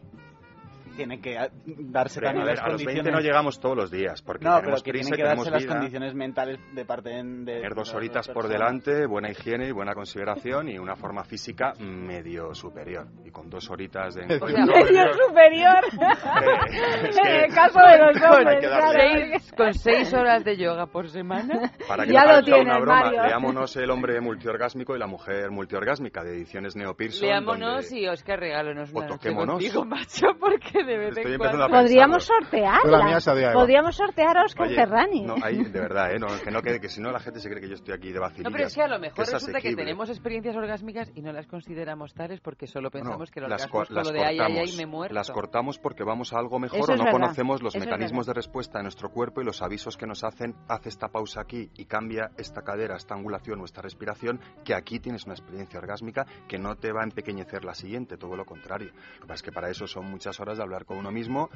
Tiene 0.96 1.20
que 1.20 1.34
darse 1.34 2.18
Hombre, 2.20 2.28
también 2.28 2.42
a 2.42 2.44
ver, 2.46 2.56
las 2.56 2.60
a 2.64 2.68
los 2.68 2.82
condiciones. 2.82 3.04
20 3.04 3.10
no 3.12 3.20
llegamos 3.20 3.60
todos 3.60 3.76
los 3.76 3.90
días, 3.90 4.22
porque 4.22 4.44
no, 4.44 4.50
pero 4.52 4.60
tenemos 4.62 4.82
que 4.82 4.90
prisa 4.92 5.10
tienen 5.10 5.16
que 5.22 5.28
darse 5.36 5.50
las 5.50 5.62
vida. 5.62 5.72
condiciones 5.74 6.14
mentales 6.14 6.58
de 6.74 6.84
parte 6.84 7.10
de... 7.10 7.22
de 7.22 7.54
Tener 7.56 7.74
dos 7.74 7.94
horitas 7.94 8.28
por 8.28 8.48
delante, 8.48 9.06
buena 9.06 9.30
higiene 9.30 9.68
y 9.68 9.72
buena 9.72 9.94
consideración 9.94 10.68
y 10.68 10.78
una 10.78 10.96
forma 10.96 11.24
física 11.24 11.72
medio 11.78 12.54
superior. 12.54 13.06
Y 13.24 13.30
con 13.30 13.50
dos 13.50 13.68
horitas 13.70 14.14
de 14.14 14.22
encuentro... 14.34 14.64
Medio 14.66 15.04
superior. 15.26 15.84
es 17.08 17.18
que- 17.20 17.28
en 17.36 17.44
el 17.44 17.54
caso 17.54 17.78
de 17.80 17.98
los 17.98 18.22
hombres, 18.22 18.66
Seis- 18.92 19.52
con 19.56 19.74
seis 19.74 20.12
horas 20.14 20.44
de 20.44 20.56
yoga 20.56 20.86
por 20.86 21.08
semana. 21.08 21.72
Para 21.88 22.04
que 22.04 22.12
Ya 22.12 22.24
no 22.24 22.32
lo 22.36 22.42
tienes, 22.42 22.64
una 22.64 22.78
broma, 22.78 23.02
Mario. 23.02 23.22
leámonos 23.24 23.76
El 23.76 23.90
hombre 23.90 24.20
multiorgásmico 24.20 24.94
y 24.96 24.98
la 24.98 25.06
mujer 25.06 25.50
multiorgásmica 25.50 26.22
de 26.24 26.34
ediciones 26.36 26.76
Neo 26.76 26.94
Pearson. 26.94 27.26
Leámonos 27.28 27.88
donde- 27.90 28.00
y 28.00 28.08
Oscar 28.08 28.38
regálanos 28.40 28.92
una 28.92 29.06
O 29.06 29.08
toquémonos. 29.08 29.54
contigo, 29.56 29.84
macho, 29.84 30.26
porque 30.38 30.84
de 30.86 30.98
vez 30.98 31.08
Estoy 31.08 31.24
en 31.26 31.32
empezando 31.34 31.58
cuando... 31.68 31.76
a 31.76 31.80
Podríamos 31.82 32.30
Eva. 32.30 33.52
Podríamos 33.52 33.96
sortear 33.96 34.36
a 34.38 34.44
Oscar 34.44 34.66
Oye, 34.66 34.76
Ferrani. 34.76 35.22
No, 35.22 35.34
ahí, 35.42 35.56
de 35.64 35.80
verdad, 35.80 36.12
¿eh? 36.14 36.18
No, 36.18 36.26
que 36.42 36.50
no 36.50 36.62
quede 36.62 36.80
que 36.80 36.88
si 36.88 37.00
no 37.00 37.10
la 37.10 37.20
gente 37.20 37.40
se 37.40 37.48
cree 37.48 37.60
que 37.60 37.68
yo 37.68 37.74
estoy 37.74 37.94
aquí 37.94 38.12
de 38.12 38.18
vacilillas. 38.18 38.50
No, 38.50 38.56
pero 38.56 38.66
es 38.68 38.74
que 38.74 38.82
a 38.82 38.88
lo 38.88 38.98
mejor 38.98 39.24
es 39.24 39.32
resulta 39.32 39.60
que 39.60 39.74
tenemos 39.74 40.08
experiencias 40.08 40.56
orgásmicas 40.56 41.10
y 41.14 41.22
no 41.22 41.32
las 41.32 41.46
consideramos 41.46 42.14
tales 42.14 42.40
porque 42.40 42.66
solo 42.66 42.90
pensamos 42.90 43.28
No, 43.28 43.32
que 43.32 43.40
el 43.40 43.48
las 43.48 43.62
orgasmo 43.64 43.82
es 43.82 43.88
co- 43.88 43.94
con 43.94 43.96
las 43.96 44.06
lo 44.06 44.12
de 44.12 44.20
ay, 44.20 44.26
ay, 44.26 44.40
ay, 44.40 44.46
cortamos. 44.46 44.76
me 44.76 44.82
he 44.82 44.86
muerto. 44.86 45.14
Las 45.14 45.30
cortamos 45.30 45.78
porque 45.78 46.04
vamos 46.04 46.32
a 46.32 46.38
algo 46.38 46.58
mejor 46.58 46.78
Eso 46.80 46.92
o 46.92 46.94
es 46.94 46.98
no 46.98 47.04
verdad, 47.04 47.20
conocemos 47.20 47.62
los 47.62 47.74
eso 47.74 47.82
es 47.82 47.86
mecanismos 47.90 48.26
de 48.26 48.34
respuesta 48.34 48.78
de 48.78 48.82
nuestro 48.84 49.10
cuerpo 49.10 49.40
y 49.40 49.44
los 49.44 49.62
avisos 49.62 49.96
que 49.96 50.06
nos 50.06 50.24
hacen, 50.24 50.54
haz 50.68 50.86
esta 50.86 51.08
pausa 51.08 51.40
aquí 51.40 51.70
y 51.76 51.86
cambia 51.86 52.30
esta 52.36 52.62
cadera, 52.62 52.96
esta 52.96 53.14
angulación 53.14 53.60
o 53.60 53.64
esta 53.64 53.82
respiración, 53.82 54.40
que 54.64 54.74
aquí 54.74 55.00
tienes 55.00 55.24
una 55.24 55.34
experiencia 55.34 55.78
orgásmica 55.78 56.24
que 56.48 56.58
no 56.58 56.76
te 56.76 56.92
va 56.92 57.00
a 57.00 57.04
empequeñecer 57.04 57.64
la 57.64 57.74
siguiente, 57.74 58.16
todo 58.16 58.36
lo 58.36 58.44
contrario. 58.44 58.92
Lo 59.14 59.20
que 59.22 59.26
pasa 59.26 59.34
es 59.34 59.42
que 59.42 59.52
para 59.52 59.70
eso 59.70 59.86
son 59.86 60.06
muchas 60.10 60.38
horas 60.40 60.56
de 60.58 60.62
hablar 60.62 60.75
con 60.84 60.98
uno 60.98 61.10
mismo 61.10 61.48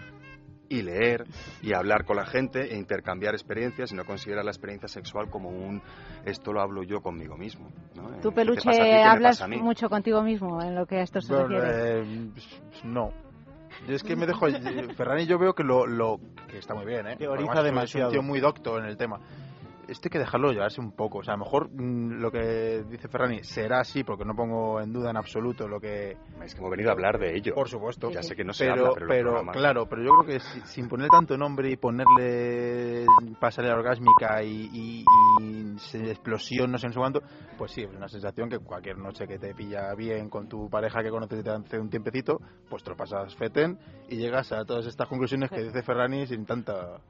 y 0.69 0.83
leer 0.83 1.25
y 1.63 1.73
hablar 1.75 2.05
con 2.05 2.17
la 2.17 2.25
gente 2.25 2.73
e 2.73 2.79
intercambiar 2.79 3.35
experiencias 3.35 3.91
y 3.91 3.97
no 3.97 4.05
considerar 4.05 4.45
la 4.45 4.53
experiencia 4.53 4.87
sexual 4.89 5.29
como 5.29 5.49
un 5.49 5.83
esto 6.25 6.53
lo 6.53 6.61
hablo 6.61 6.85
yo 6.85 7.01
conmigo 7.01 7.37
mismo. 7.37 7.69
¿no? 7.97 8.09
Eh, 8.09 8.19
Tú, 8.23 8.29
¿qué 8.31 8.35
te 8.37 8.47
Peluche, 8.47 9.03
hablas 9.03 9.47
mucho 9.49 9.89
contigo 9.89 10.23
mismo 10.23 10.63
en 10.63 10.77
lo 10.77 10.87
que 10.87 10.99
a 10.99 11.03
esto 11.03 11.21
se 11.21 11.35
Bueno, 11.35 11.49
refiere. 11.49 12.03
eh, 12.03 12.31
no. 12.85 13.11
Yo 13.89 13.95
es 13.95 14.03
que 14.03 14.15
me 14.15 14.27
dejo. 14.27 14.47
Ferrani, 14.97 15.27
yo 15.27 15.39
veo 15.39 15.55
que 15.55 15.63
lo, 15.65 15.87
lo. 15.87 16.19
que 16.49 16.59
está 16.59 16.75
muy 16.75 16.85
bien, 16.85 17.07
¿eh? 17.07 17.17
Teoriza 17.17 17.63
demasiado. 17.63 18.11
Es 18.11 18.17
un 18.17 18.21
tío 18.21 18.29
muy 18.29 18.39
docto 18.41 18.79
en 18.79 18.85
el 18.85 18.97
tema. 18.97 19.19
Esto 19.91 20.07
hay 20.07 20.11
que 20.11 20.19
dejarlo 20.21 20.53
llevarse 20.53 20.81
un 20.81 20.93
poco. 20.93 21.19
O 21.19 21.23
sea, 21.23 21.35
a 21.35 21.37
lo 21.37 21.45
mejor 21.45 21.69
mm, 21.71 22.21
lo 22.21 22.31
que 22.31 22.85
dice 22.89 23.09
Ferrani 23.09 23.43
será 23.43 23.81
así, 23.81 24.05
porque 24.05 24.25
no 24.25 24.35
pongo 24.35 24.81
en 24.81 24.93
duda 24.93 25.11
en 25.11 25.17
absoluto 25.17 25.67
lo 25.69 25.81
que. 25.81 26.17
Es 26.45 26.55
que 26.55 26.61
hemos 26.61 26.71
venido 26.71 26.91
a 26.91 26.93
hablar 26.93 27.19
de 27.19 27.37
ello. 27.37 27.55
Por 27.55 27.69
supuesto. 27.69 28.11
Ya 28.11 28.23
sé 28.23 28.35
que 28.37 28.45
no 28.45 28.53
se 28.53 28.65
pero, 28.67 28.73
habla, 28.87 28.91
pero, 28.95 29.07
pero, 29.09 29.31
programas- 29.33 29.57
claro, 29.57 29.87
pero 29.87 30.03
yo 30.03 30.11
creo 30.21 30.27
que 30.39 30.41
si- 30.41 30.61
sin 30.63 30.89
poner 30.89 31.09
tanto 31.09 31.37
nombre 31.37 31.71
y 31.71 31.77
ponerle 31.77 33.05
pasarela 33.41 33.75
orgásmica 33.75 34.43
y, 34.43 34.69
y, 34.73 35.05
y 35.41 36.09
explosión, 36.09 36.71
no 36.71 36.79
sé 36.79 36.87
en 36.87 36.93
su 36.93 37.01
cuánto, 37.01 37.21
pues 37.59 37.73
sí, 37.73 37.83
es 37.83 37.91
una 37.95 38.09
sensación 38.09 38.49
que 38.49 38.59
cualquier 38.59 38.99
noche 38.99 39.27
que 39.27 39.39
te 39.39 39.55
pilla 39.55 39.95
bien 39.95 40.29
con 40.29 40.49
tu 40.49 40.69
pareja 40.71 41.03
que 41.03 41.11
conoces 41.11 41.43
desde 41.43 41.57
hace 41.59 41.79
un 41.79 41.91
tiempecito, 41.91 42.39
pues 42.69 42.83
te 42.83 42.91
lo 42.91 42.97
pasas 42.97 43.35
feten 43.37 43.79
y 44.09 44.17
llegas 44.17 44.53
a 44.53 44.65
todas 44.65 44.87
estas 44.87 45.09
conclusiones 45.09 45.51
que 45.51 45.63
dice 45.63 45.83
Ferrani 45.83 46.27
sin 46.27 46.45
tanta... 46.47 47.01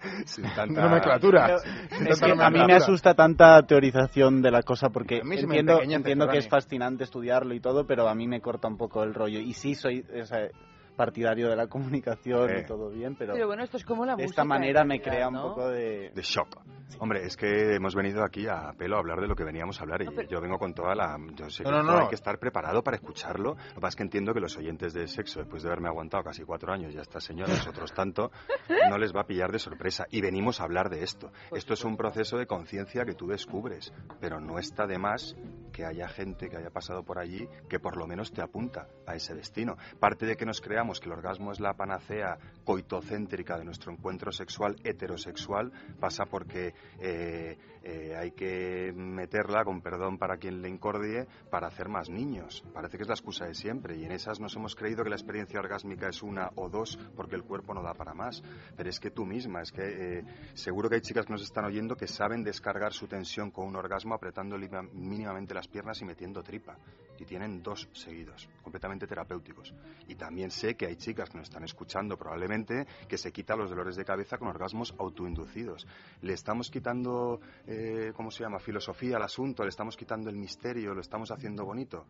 sin 0.26 0.44
tanta 0.54 0.82
nomenclatura. 0.82 1.46
Pero 1.46 1.58
Sin 1.90 2.06
es 2.06 2.20
tanta 2.20 2.36
que 2.36 2.44
a 2.44 2.50
mí 2.50 2.64
me 2.66 2.74
asusta 2.74 3.14
tanta 3.14 3.62
teorización 3.66 4.42
de 4.42 4.50
la 4.50 4.62
cosa 4.62 4.90
porque 4.90 5.18
entiendo, 5.18 5.72
empequeñece, 5.72 5.94
entiendo 5.94 6.28
que 6.28 6.38
es 6.38 6.48
fascinante 6.48 7.04
estudiarlo 7.04 7.54
y 7.54 7.60
todo, 7.60 7.86
pero 7.86 8.08
a 8.08 8.14
mí 8.14 8.26
me 8.26 8.40
corta 8.40 8.68
un 8.68 8.76
poco 8.76 9.02
el 9.02 9.14
rollo. 9.14 9.40
Y 9.40 9.52
sí 9.52 9.74
soy 9.74 10.04
o 10.20 10.24
sea, 10.24 10.48
partidario 10.96 11.48
de 11.48 11.56
la 11.56 11.66
comunicación 11.68 12.50
Eh. 12.50 12.60
y 12.64 12.66
todo 12.66 12.90
bien, 12.90 13.14
pero, 13.16 13.34
Pero 13.34 13.46
bueno, 13.46 13.62
esto 13.62 13.76
es 13.76 13.84
como 13.84 14.04
la 14.04 14.16
de 14.16 14.24
esta 14.24 14.44
manera 14.44 14.84
me 14.84 15.00
crea 15.00 15.28
un 15.28 15.34
¿no? 15.34 15.42
poco 15.50 15.68
de... 15.68 16.10
De 16.14 16.22
shock. 16.22 16.58
Hombre, 17.00 17.24
es 17.24 17.36
que 17.36 17.74
hemos 17.74 17.94
venido 17.96 18.22
aquí 18.24 18.46
a 18.46 18.72
pelo 18.78 18.96
a 18.96 19.00
hablar 19.00 19.20
de 19.20 19.26
lo 19.26 19.34
que 19.34 19.42
veníamos 19.44 19.80
a 19.80 19.82
hablar 19.82 20.02
y 20.02 20.06
yo 20.28 20.40
vengo 20.40 20.56
con 20.56 20.72
toda 20.72 20.94
la... 20.94 21.18
Yo 21.34 21.50
sé 21.50 21.64
que 21.64 21.70
No, 21.70 21.82
no, 21.82 21.92
no. 21.92 21.98
hay 21.98 22.08
que 22.08 22.14
estar 22.14 22.38
preparado 22.38 22.82
para 22.82 22.96
escucharlo. 22.96 23.50
Lo 23.56 23.74
que 23.74 23.80
pasa 23.80 23.88
es 23.88 23.96
que 23.96 24.02
entiendo 24.04 24.32
que 24.32 24.40
los 24.40 24.56
oyentes 24.56 24.94
de 24.94 25.06
sexo, 25.08 25.40
después 25.40 25.62
de 25.62 25.68
haberme 25.68 25.88
aguantado 25.88 26.22
casi 26.22 26.44
cuatro 26.44 26.72
años 26.72 26.94
y 26.94 26.98
a 26.98 27.02
estas 27.02 27.24
señoras 27.24 27.66
otros 27.66 27.92
tanto, 27.92 28.30
no 28.88 28.98
les 28.98 29.14
va 29.14 29.22
a 29.22 29.26
pillar 29.26 29.50
de 29.50 29.58
sorpresa. 29.58 30.06
Y 30.10 30.20
venimos 30.22 30.60
a 30.60 30.64
hablar 30.64 30.88
de 30.88 31.02
esto. 31.02 31.32
Esto 31.52 31.74
es 31.74 31.84
un 31.84 31.96
proceso 31.96 32.38
de 32.38 32.46
conciencia 32.46 33.04
que 33.04 33.14
tú 33.14 33.26
descubres, 33.26 33.92
pero 34.20 34.40
no 34.40 34.58
está 34.58 34.86
de 34.86 34.98
más 34.98 35.36
que 35.72 35.84
haya 35.84 36.08
gente 36.08 36.48
que 36.48 36.56
haya 36.56 36.70
pasado 36.70 37.02
por 37.02 37.18
allí 37.18 37.48
que 37.68 37.78
por 37.80 37.96
lo 37.98 38.06
menos 38.06 38.32
te 38.32 38.40
apunta 38.42 38.86
a 39.06 39.14
ese 39.16 39.34
destino. 39.34 39.76
Parte 39.98 40.24
de 40.24 40.36
que 40.36 40.46
nos 40.46 40.60
creamos 40.60 40.85
que 40.94 41.06
el 41.06 41.12
orgasmo 41.12 41.52
es 41.52 41.60
la 41.60 41.74
panacea 41.74 42.38
coitocéntrica 42.66 43.56
de 43.56 43.64
nuestro 43.64 43.92
encuentro 43.92 44.32
sexual 44.32 44.76
heterosexual 44.82 45.70
pasa 46.00 46.26
porque 46.26 46.74
eh, 46.98 47.56
eh, 47.84 48.16
hay 48.16 48.32
que 48.32 48.92
meterla, 48.92 49.64
con 49.64 49.80
perdón 49.80 50.18
para 50.18 50.38
quien 50.38 50.60
le 50.60 50.68
incordie, 50.68 51.28
para 51.48 51.68
hacer 51.68 51.88
más 51.88 52.10
niños. 52.10 52.64
Parece 52.74 52.96
que 52.96 53.04
es 53.04 53.08
la 53.08 53.14
excusa 53.14 53.46
de 53.46 53.54
siempre 53.54 53.96
y 53.96 54.04
en 54.04 54.10
esas 54.10 54.40
nos 54.40 54.56
hemos 54.56 54.74
creído 54.74 55.04
que 55.04 55.10
la 55.10 55.14
experiencia 55.14 55.60
orgásmica 55.60 56.08
es 56.08 56.20
una 56.24 56.50
o 56.56 56.68
dos 56.68 56.98
porque 57.14 57.36
el 57.36 57.44
cuerpo 57.44 57.72
no 57.74 57.84
da 57.84 57.94
para 57.94 58.12
más. 58.12 58.42
Pero 58.76 58.90
es 58.90 58.98
que 58.98 59.12
tú 59.12 59.24
misma, 59.24 59.62
es 59.62 59.70
que 59.70 60.18
eh, 60.18 60.24
seguro 60.54 60.88
que 60.88 60.96
hay 60.96 61.00
chicas 61.00 61.26
que 61.26 61.32
nos 61.32 61.42
están 61.42 61.64
oyendo 61.64 61.94
que 61.94 62.08
saben 62.08 62.42
descargar 62.42 62.92
su 62.92 63.06
tensión 63.06 63.52
con 63.52 63.68
un 63.68 63.76
orgasmo 63.76 64.16
apretando 64.16 64.58
mínimamente 64.92 65.54
las 65.54 65.68
piernas 65.68 66.02
y 66.02 66.04
metiendo 66.04 66.42
tripa. 66.42 66.76
Y 67.18 67.24
tienen 67.24 67.62
dos 67.62 67.88
seguidos, 67.92 68.48
completamente 68.62 69.06
terapéuticos. 69.06 69.72
Y 70.08 70.16
también 70.16 70.50
sé 70.50 70.74
que 70.74 70.86
hay 70.86 70.96
chicas 70.96 71.30
que 71.30 71.38
nos 71.38 71.48
están 71.48 71.62
escuchando 71.62 72.16
probablemente 72.18 72.55
que 72.64 73.18
se 73.18 73.32
quitan 73.32 73.58
los 73.58 73.70
dolores 73.70 73.96
de 73.96 74.04
cabeza 74.04 74.38
con 74.38 74.48
orgasmos 74.48 74.94
autoinducidos. 74.98 75.86
Le 76.22 76.32
estamos 76.32 76.70
quitando, 76.70 77.40
eh, 77.66 78.12
¿cómo 78.14 78.30
se 78.30 78.44
llama?, 78.44 78.58
filosofía 78.58 79.16
al 79.16 79.22
asunto, 79.22 79.62
le 79.62 79.68
estamos 79.68 79.96
quitando 79.96 80.30
el 80.30 80.36
misterio, 80.36 80.94
lo 80.94 81.00
estamos 81.00 81.30
haciendo 81.30 81.64
bonito. 81.64 82.06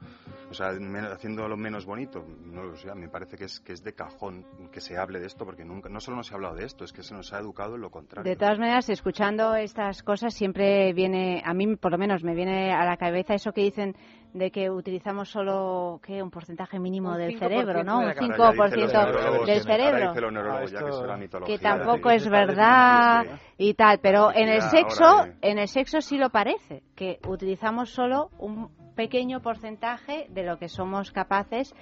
O 0.51 0.55
sea, 0.55 0.73
men- 0.73 1.07
haciéndolo 1.07 1.57
menos 1.57 1.85
bonito. 1.87 2.25
No 2.45 2.63
lo 2.63 2.77
sé, 2.77 2.95
me 2.95 3.09
parece 3.09 3.37
que 3.37 3.45
es, 3.45 3.61
que 3.61 3.73
es 3.73 3.83
de 3.83 3.93
cajón 3.95 4.45
que 4.73 4.81
se 4.81 4.97
hable 4.97 5.21
de 5.21 5.27
esto 5.27 5.45
porque 5.45 5.65
nunca, 5.65 5.89
no 5.89 6.01
solo 6.01 6.17
no 6.19 6.23
se 6.23 6.33
ha 6.33 6.37
hablado 6.37 6.55
de 6.57 6.65
esto, 6.65 6.85
es 6.85 6.93
que 6.93 7.03
se 7.03 7.15
nos 7.15 7.33
ha 7.33 7.39
educado 7.39 7.75
en 7.77 7.81
lo 7.81 7.91
contrario. 7.91 8.31
De 8.31 8.37
todas 8.37 8.59
maneras, 8.59 8.89
escuchando 8.89 9.55
estas 9.55 10.03
cosas 10.03 10.35
siempre 10.35 10.93
viene, 10.93 11.43
a 11.45 11.55
mí 11.55 11.77
por 11.77 11.93
lo 11.93 11.99
menos 11.99 12.23
me 12.23 12.35
viene 12.35 12.73
a 12.73 12.85
la 12.85 12.97
cabeza 12.97 13.35
eso 13.35 13.53
que 13.53 13.63
dicen 13.63 13.95
de 14.37 14.51
que 14.51 14.71
utilizamos 14.71 15.31
solo 15.31 15.99
¿qué? 16.03 16.23
un 16.23 16.31
porcentaje 16.31 16.79
mínimo 16.79 17.13
Un 17.13 17.19
del 17.19 17.33
5% 17.33 17.39
cerebro, 17.39 17.85
¿no? 17.85 18.01
Un 18.01 18.07
la 18.07 18.15
cabeza. 18.15 18.37
5% 18.37 18.47
Ahora 18.47 18.67
ya 18.67 18.75
dicen 18.75 19.01
los 19.01 19.07
neurólogos, 19.07 19.47
del 19.47 19.63
cerebro. 19.63 21.47
que 21.47 21.59
tampoco 21.59 22.11
Sí, 22.11 22.17
es 22.17 22.29
verdad 22.29 23.25
y 23.57 23.75
tal, 23.75 23.99
pero 24.01 24.31
en 24.35 24.49
el 24.49 24.61
sexo, 24.61 25.27
en 25.41 25.59
el 25.59 25.69
sexo 25.69 26.03
sí 26.03 26.19
lo 26.19 26.29
parece, 26.29 26.83
que 26.95 27.19
utilizamos 27.27 27.91
solo 27.91 28.31
un 28.39 28.69
pequeño 28.95 29.41
porcentaje 29.41 30.27
de 30.29 30.43
lo 30.43 30.59
que 30.59 30.69
somos 30.69 31.13
capaces 31.13 31.75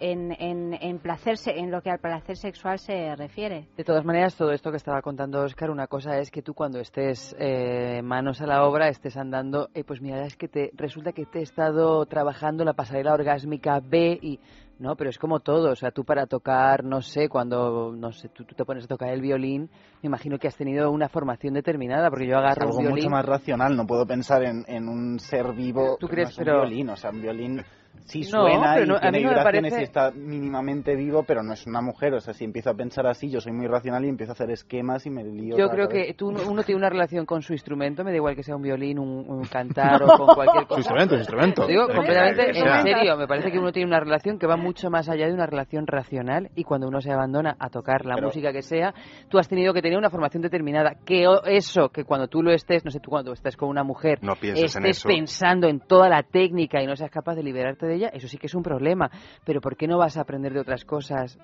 en, 0.00 0.32
en, 0.40 0.74
en 0.80 0.98
placerse, 0.98 1.58
en 1.58 1.70
lo 1.70 1.82
que 1.82 1.90
al 1.90 1.98
placer 1.98 2.36
sexual 2.36 2.78
se 2.78 3.14
refiere. 3.16 3.68
De 3.76 3.84
todas 3.84 4.04
maneras, 4.04 4.34
todo 4.34 4.50
esto 4.52 4.70
que 4.70 4.78
estaba 4.78 5.02
contando 5.02 5.42
Oscar, 5.42 5.70
una 5.70 5.86
cosa 5.86 6.18
es 6.18 6.30
que 6.30 6.42
tú 6.42 6.54
cuando 6.54 6.80
estés 6.80 7.36
eh, 7.38 8.00
manos 8.02 8.40
a 8.40 8.46
la 8.46 8.64
obra, 8.64 8.88
estés 8.88 9.16
andando, 9.16 9.68
eh, 9.74 9.84
pues 9.84 10.00
mira, 10.00 10.24
es 10.24 10.36
que 10.36 10.48
te 10.48 10.70
resulta 10.74 11.12
que 11.12 11.26
te 11.26 11.40
he 11.40 11.42
estado 11.42 12.04
trabajando 12.06 12.64
la 12.64 12.72
pasarela 12.72 13.12
orgásmica 13.14 13.80
B 13.80 14.18
y 14.20 14.40
no, 14.78 14.96
pero 14.96 15.10
es 15.10 15.18
como 15.18 15.40
todo, 15.40 15.72
o 15.72 15.76
sea, 15.76 15.90
tú 15.90 16.04
para 16.04 16.26
tocar, 16.26 16.84
no 16.84 17.02
sé, 17.02 17.28
cuando 17.28 17.92
no 17.94 18.12
sé, 18.12 18.30
tú, 18.30 18.44
tú 18.44 18.54
te 18.54 18.64
pones 18.64 18.84
a 18.84 18.88
tocar 18.88 19.10
el 19.10 19.20
violín, 19.20 19.68
me 20.02 20.06
imagino 20.06 20.38
que 20.38 20.48
has 20.48 20.56
tenido 20.56 20.90
una 20.90 21.10
formación 21.10 21.52
determinada, 21.52 22.08
porque 22.08 22.26
yo 22.26 22.32
Es 22.36 22.38
agarro 22.38 22.62
algo 22.62 22.76
un 22.78 22.84
violín 22.84 23.04
mucho 23.04 23.10
más 23.10 23.26
racional, 23.26 23.76
no 23.76 23.86
puedo 23.86 24.06
pensar 24.06 24.42
en, 24.42 24.64
en 24.66 24.88
un 24.88 25.18
ser 25.18 25.52
vivo 25.52 25.98
¿Tú 26.00 26.06
que 26.06 26.14
crees? 26.14 26.28
no 26.28 26.30
es 26.30 26.38
un 26.38 26.44
Pero- 26.46 26.60
violín, 26.62 26.88
o 26.88 26.96
sea, 26.96 27.10
un 27.10 27.20
violín 27.20 27.62
sí 28.04 28.22
No, 28.32 28.42
suena 28.42 28.72
pero 28.74 28.84
y 28.84 28.88
no- 28.88 28.96
a 28.96 29.00
tiene 29.00 29.18
mí 29.18 29.24
no 29.24 29.30
me 29.30 29.36
vibraciones 29.36 29.70
parece- 29.72 29.80
y 29.80 29.84
está 29.84 30.10
mínimamente 30.10 30.96
vivo, 30.96 31.22
pero 31.26 31.42
no 31.42 31.52
es 31.52 31.66
una 31.66 31.80
mujer. 31.80 32.14
O 32.14 32.20
sea, 32.20 32.34
si 32.34 32.44
empiezo 32.44 32.70
a 32.70 32.74
pensar 32.74 33.06
así, 33.06 33.30
yo 33.30 33.40
soy 33.40 33.52
muy 33.52 33.66
racional 33.66 34.04
y 34.04 34.08
empiezo 34.08 34.32
a 34.32 34.34
hacer 34.34 34.50
esquemas 34.50 35.06
y 35.06 35.10
me 35.10 35.22
lío. 35.22 35.56
Yo 35.56 35.68
creo 35.68 35.88
que 35.88 36.12
tú, 36.14 36.28
uno 36.30 36.62
tiene 36.62 36.78
una 36.78 36.90
relación 36.90 37.24
con 37.26 37.42
su 37.42 37.52
instrumento, 37.52 38.02
me 38.02 38.10
da 38.10 38.16
igual 38.16 38.34
que 38.34 38.42
sea 38.42 38.56
un 38.56 38.62
violín, 38.62 38.98
un, 38.98 39.24
un 39.28 39.44
cantar 39.44 40.02
o 40.02 40.06
con 40.18 40.34
cualquier 40.34 40.64
cosa. 40.66 40.74
Su 40.74 40.80
instrumento, 40.80 41.14
su 41.14 41.20
instrumento. 41.20 41.66
Digo, 41.66 41.86
Que- 41.86 41.94
completamente 41.94 42.54
sea. 42.54 42.76
en 42.78 42.82
serio, 42.82 43.16
me 43.16 43.26
parece 43.28 43.52
que 43.52 43.58
uno 43.58 43.70
tiene 43.72 43.86
una 43.88 44.00
relación 44.00 44.38
que 44.38 44.46
va 44.46 44.56
mucho 44.56 44.90
más 44.90 45.08
allá 45.08 45.26
de 45.26 45.32
una 45.34 45.46
relación 45.46 45.86
racional 45.86 46.50
y 46.56 46.64
cuando 46.64 46.88
uno 46.88 47.00
se 47.00 47.12
abandona 47.12 47.56
a 47.58 47.68
tocar 47.70 48.06
la 48.06 48.14
Pero- 48.16 48.28
música 48.28 48.52
que 48.52 48.62
sea, 48.62 48.92
tú 49.28 49.38
has 49.38 49.48
tenido 49.48 49.72
que 49.72 49.82
tener 49.82 49.98
una 49.98 50.10
formación 50.10 50.42
determinada. 50.42 50.96
Que 51.04 51.26
eso, 51.46 51.90
que 51.90 52.04
cuando 52.04 52.28
tú 52.28 52.42
lo 52.42 52.50
estés, 52.52 52.84
no 52.84 52.90
sé, 52.90 52.98
tú 53.00 53.10
cuando 53.10 53.32
estés 53.32 53.56
con 53.56 53.68
una 53.68 53.84
mujer, 53.84 54.18
No 54.22 54.34
pienses 54.36 54.74
en 54.76 54.84
estés 54.86 54.98
eso. 54.98 55.08
pensando 55.08 55.68
en 55.68 55.80
toda 55.80 56.08
la 56.08 56.22
técnica 56.22 56.82
y 56.82 56.86
no 56.86 56.96
seas 56.96 57.10
capaz 57.10 57.34
de 57.36 57.42
liberarte 57.42 57.79
de 57.86 57.94
ella, 57.96 58.08
eso 58.08 58.28
sí 58.28 58.38
que 58.38 58.46
es 58.46 58.54
un 58.54 58.62
problema. 58.62 59.10
Pero 59.44 59.60
¿por 59.60 59.76
qué 59.76 59.86
no 59.86 59.98
vas 59.98 60.16
a 60.16 60.22
aprender 60.22 60.52
de 60.52 60.60
otras 60.60 60.84
cosas, 60.84 61.38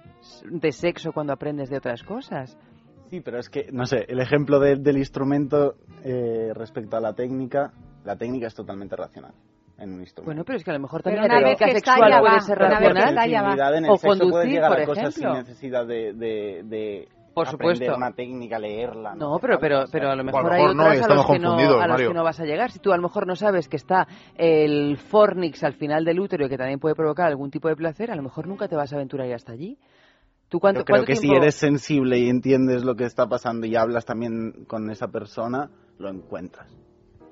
de 0.50 0.72
sexo, 0.72 1.12
cuando 1.12 1.32
aprendes 1.32 1.68
de 1.70 1.76
otras 1.78 2.02
cosas? 2.02 2.56
Sí, 3.10 3.20
pero 3.20 3.38
es 3.38 3.48
que, 3.48 3.68
no 3.72 3.86
sé, 3.86 4.04
el 4.08 4.18
ejemplo 4.20 4.58
de- 4.58 4.76
del 4.76 4.98
instrumento 4.98 5.76
eh, 6.04 6.50
respecto 6.54 6.96
a 6.96 7.00
la 7.00 7.12
técnica, 7.12 7.72
la 8.04 8.16
técnica 8.16 8.48
es 8.48 8.54
totalmente 8.54 8.96
racional 8.96 9.32
en 9.78 9.92
un 9.92 10.00
instrumento. 10.00 10.24
Bueno, 10.24 10.44
pero 10.44 10.56
es 10.58 10.64
que 10.64 10.70
a 10.70 10.74
lo 10.74 10.80
mejor 10.80 11.02
también 11.02 11.24
una 11.24 11.40
la 11.40 11.48
vez 11.48 11.58
técnica 11.58 11.78
sexual 11.92 12.20
puede 12.20 12.40
ser 12.40 12.58
racional. 12.58 13.74
en 13.74 13.84
el 13.84 13.90
o 13.90 13.96
sexo 13.96 14.08
conducir, 14.08 14.30
puedes 14.32 14.48
llegar 14.50 14.70
por 14.72 14.80
a 14.80 14.86
cosas 14.86 15.14
sin 15.14 15.28
necesidad 15.32 15.86
de, 15.86 16.12
de, 16.14 16.62
de 16.64 17.08
Por 17.36 17.48
aprender 17.48 17.76
supuesto. 17.76 17.96
una 17.98 18.12
técnica, 18.12 18.58
leerla. 18.58 19.14
No, 19.14 19.32
No, 19.32 19.38
pero, 19.38 19.58
pero, 19.60 19.84
pero 19.92 20.10
a 20.10 20.16
lo 20.16 20.24
mejor, 20.24 20.46
a 20.46 20.48
lo 20.48 20.54
hay 20.54 20.74
mejor 20.74 20.90
otras 20.90 21.10
a, 21.10 21.14
los 21.14 21.26
que 21.26 21.38
no, 21.38 21.80
a 21.80 21.86
los 21.86 21.98
que 21.98 22.14
no 22.14 22.24
vas 22.24 22.40
a 22.40 22.44
llegar. 22.46 22.70
Si 22.70 22.78
tú 22.78 22.94
a 22.94 22.96
lo 22.96 23.02
mejor 23.02 23.26
no 23.26 23.36
sabes 23.36 23.68
que 23.68 23.76
está 23.76 24.08
el 24.36 24.96
fornix 24.96 25.62
al 25.62 25.74
final 25.74 26.06
del 26.06 26.18
útero 26.18 26.46
y 26.46 26.48
que 26.48 26.56
también 26.56 26.78
puede 26.80 26.94
provocar 26.94 27.26
algún 27.26 27.50
tipo 27.50 27.68
de 27.68 27.76
placer, 27.76 28.10
a 28.10 28.16
lo 28.16 28.22
mejor 28.22 28.48
nunca 28.48 28.68
te 28.68 28.74
vas 28.74 28.90
a 28.90 28.96
aventurar 28.96 29.30
hasta 29.30 29.52
allí. 29.52 29.76
¿Tú 30.48 30.60
cuánto, 30.60 30.80
Yo 30.80 30.84
creo 30.86 30.96
cuánto 30.96 31.06
que 31.08 31.16
si 31.16 31.30
eres 31.30 31.56
sensible 31.56 32.18
y 32.18 32.30
entiendes 32.30 32.86
lo 32.86 32.94
que 32.94 33.04
está 33.04 33.26
pasando 33.26 33.66
y 33.66 33.76
hablas 33.76 34.06
también 34.06 34.64
con 34.66 34.88
esa 34.90 35.08
persona, 35.08 35.68
lo 35.98 36.08
encuentras. 36.08 36.85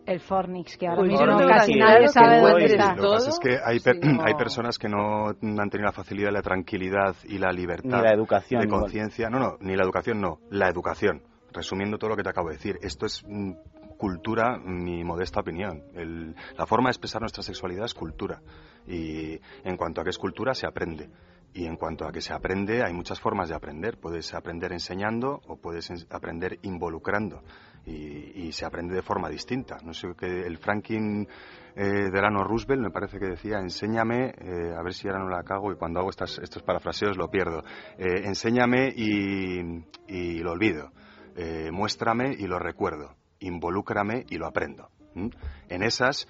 El 0.06 0.20
Fornix, 0.20 0.76
que 0.76 0.86
ahora 0.86 1.02
mismo 1.02 1.24
no 1.26 1.46
casi 1.46 1.74
nadie 1.76 2.08
sabe 2.08 2.40
dónde 2.40 2.64
está. 2.66 2.94
Lo 2.94 3.02
que 3.02 3.08
pasa 3.14 3.30
es 3.30 3.38
que 3.38 3.58
hay, 3.64 3.80
per- 3.80 3.96
Sí, 4.02 4.08
no. 4.12 4.22
hay 4.24 4.34
personas 4.34 4.78
que 4.78 4.88
no 4.88 5.28
han 5.28 5.70
tenido 5.70 5.86
la 5.86 5.92
facilidad, 5.92 6.30
la 6.30 6.42
tranquilidad 6.42 7.16
y 7.24 7.38
la 7.38 7.50
libertad 7.52 7.98
Ni 7.98 8.02
la 8.04 8.12
educación, 8.12 8.60
de 8.60 8.68
conciencia. 8.68 9.30
No, 9.30 9.38
no, 9.38 9.56
ni 9.60 9.76
la 9.76 9.82
educación, 9.84 10.20
no, 10.20 10.38
la 10.50 10.68
educación. 10.68 11.22
Resumiendo 11.52 11.96
todo 11.98 12.10
lo 12.10 12.16
que 12.16 12.22
te 12.22 12.28
acabo 12.30 12.48
de 12.48 12.56
decir, 12.56 12.78
esto 12.82 13.06
es 13.06 13.22
mm, 13.26 13.52
cultura, 13.96 14.58
mi 14.58 15.04
modesta 15.04 15.40
opinión. 15.40 15.82
El- 15.94 16.34
la 16.58 16.66
forma 16.66 16.88
de 16.88 16.92
expresar 16.92 17.20
nuestra 17.22 17.42
sexualidad 17.42 17.84
es 17.86 17.94
cultura. 17.94 18.42
Y 18.86 19.38
en 19.64 19.76
cuanto 19.76 20.00
a 20.00 20.04
que 20.04 20.10
es 20.10 20.18
cultura, 20.18 20.52
se 20.54 20.66
aprende. 20.66 21.08
Y 21.54 21.66
en 21.66 21.76
cuanto 21.76 22.04
a 22.06 22.10
que 22.12 22.20
se 22.20 22.32
aprende, 22.34 22.82
hay 22.84 22.92
muchas 22.92 23.20
formas 23.20 23.48
de 23.48 23.54
aprender. 23.54 23.96
Puedes 23.98 24.34
aprender 24.34 24.72
enseñando 24.72 25.40
o 25.46 25.56
puedes 25.56 25.88
en- 25.90 26.04
aprender 26.10 26.58
involucrando. 26.62 27.40
Y, 27.86 28.46
y 28.46 28.52
se 28.52 28.64
aprende 28.64 28.94
de 28.94 29.02
forma 29.02 29.28
distinta. 29.28 29.76
No 29.84 29.92
sé 29.92 30.08
qué 30.18 30.26
el 30.26 30.58
Franklin 30.58 31.28
eh, 31.76 32.10
Delano 32.10 32.44
Roosevelt 32.44 32.80
me 32.80 32.90
parece 32.90 33.18
que 33.18 33.26
decía, 33.26 33.58
enséñame, 33.58 34.34
eh, 34.38 34.74
a 34.78 34.82
ver 34.82 34.94
si 34.94 35.08
ahora 35.08 35.24
no 35.24 35.28
la 35.28 35.42
cago 35.42 35.72
y 35.72 35.76
cuando 35.76 36.00
hago 36.00 36.10
estas, 36.10 36.38
estos 36.38 36.62
parafraseos 36.62 37.16
lo 37.16 37.28
pierdo. 37.28 37.64
Eh, 37.98 38.22
enséñame 38.24 38.92
y, 38.94 40.40
lo 40.40 40.52
olvido. 40.52 40.92
Eh, 41.36 41.70
muéstrame 41.72 42.34
y 42.38 42.46
lo 42.46 42.58
recuerdo. 42.58 43.16
Involúcrame 43.40 44.24
y 44.28 44.36
lo 44.36 44.46
aprendo. 44.46 44.88
¿Mm? 45.14 45.28
En 45.68 45.82
esas, 45.82 46.28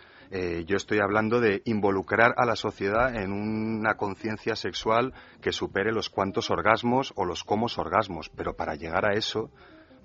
yo 0.67 0.77
estoy 0.77 0.99
hablando 0.99 1.39
de 1.39 1.63
involucrar 1.65 2.35
a 2.37 2.45
la 2.45 2.57
sociedad 2.57 3.15
en 3.15 3.31
una 3.33 3.95
conciencia 3.95 4.57
sexual 4.57 5.13
que 5.41 5.53
supere 5.53 5.93
los 5.93 6.11
cuantos 6.11 6.51
orgasmos 6.51 7.13
o 7.15 7.25
los 7.25 7.45
comos 7.45 7.79
orgasmos. 7.79 8.31
Pero 8.35 8.57
para 8.57 8.75
llegar 8.75 9.07
a 9.07 9.13
eso, 9.13 9.53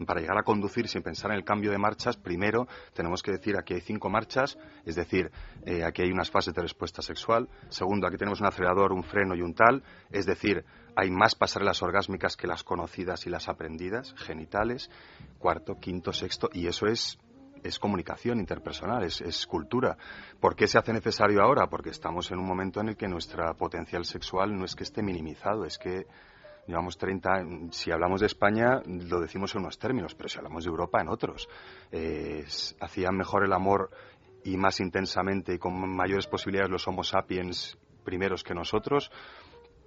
para 0.05 0.21
llegar 0.21 0.37
a 0.37 0.43
conducir 0.43 0.87
sin 0.87 1.01
pensar 1.01 1.31
en 1.31 1.37
el 1.37 1.43
cambio 1.43 1.71
de 1.71 1.77
marchas, 1.77 2.17
primero 2.17 2.67
tenemos 2.93 3.21
que 3.21 3.31
decir 3.31 3.57
aquí 3.57 3.73
hay 3.73 3.81
cinco 3.81 4.09
marchas, 4.09 4.57
es 4.85 4.95
decir, 4.95 5.31
eh, 5.65 5.83
aquí 5.83 6.01
hay 6.01 6.11
unas 6.11 6.31
fases 6.31 6.53
de 6.53 6.61
respuesta 6.61 7.01
sexual. 7.01 7.49
Segundo, 7.69 8.07
aquí 8.07 8.17
tenemos 8.17 8.39
un 8.41 8.47
acelerador, 8.47 8.91
un 8.91 9.03
freno 9.03 9.35
y 9.35 9.41
un 9.41 9.53
tal, 9.53 9.83
es 10.11 10.25
decir, 10.25 10.65
hay 10.95 11.09
más 11.11 11.35
pasarelas 11.35 11.81
orgásmicas 11.81 12.35
que 12.35 12.47
las 12.47 12.63
conocidas 12.63 13.25
y 13.25 13.29
las 13.29 13.47
aprendidas, 13.47 14.13
genitales. 14.17 14.89
Cuarto, 15.37 15.75
quinto, 15.79 16.11
sexto, 16.11 16.49
y 16.51 16.67
eso 16.67 16.87
es 16.87 17.17
es 17.63 17.79
comunicación 17.79 18.39
interpersonal, 18.39 19.03
es, 19.03 19.21
es 19.21 19.45
cultura. 19.45 19.97
¿Por 20.39 20.55
qué 20.55 20.67
se 20.67 20.77
hace 20.77 20.93
necesario 20.93 21.41
ahora? 21.41 21.67
Porque 21.67 21.89
estamos 21.89 22.31
en 22.31 22.39
un 22.39 22.45
momento 22.45 22.79
en 22.79 22.89
el 22.89 22.97
que 22.97 23.07
nuestra 23.07 23.53
potencial 23.53 24.05
sexual 24.05 24.55
no 24.55 24.65
es 24.65 24.75
que 24.75 24.83
esté 24.83 25.01
minimizado, 25.03 25.65
es 25.65 25.77
que 25.77 26.05
llevamos 26.69 26.97
30 26.97 27.29
años. 27.31 27.75
Si 27.75 27.91
hablamos 27.91 28.21
de 28.21 28.27
España, 28.27 28.81
lo 28.85 29.19
decimos 29.19 29.53
en 29.55 29.61
unos 29.61 29.77
términos, 29.77 30.15
pero 30.15 30.29
si 30.29 30.37
hablamos 30.37 30.63
de 30.63 30.69
Europa, 30.69 31.01
en 31.01 31.09
otros. 31.09 31.49
Eh, 31.91 32.45
hacían 32.79 33.17
mejor 33.17 33.43
el 33.43 33.53
amor 33.53 33.89
y 34.43 34.55
más 34.55 34.79
intensamente 34.79 35.55
y 35.55 35.57
con 35.57 35.73
mayores 35.95 36.27
posibilidades 36.27 36.71
los 36.71 36.87
Homo 36.87 37.03
sapiens 37.03 37.77
primeros 38.03 38.43
que 38.43 38.53
nosotros. 38.53 39.11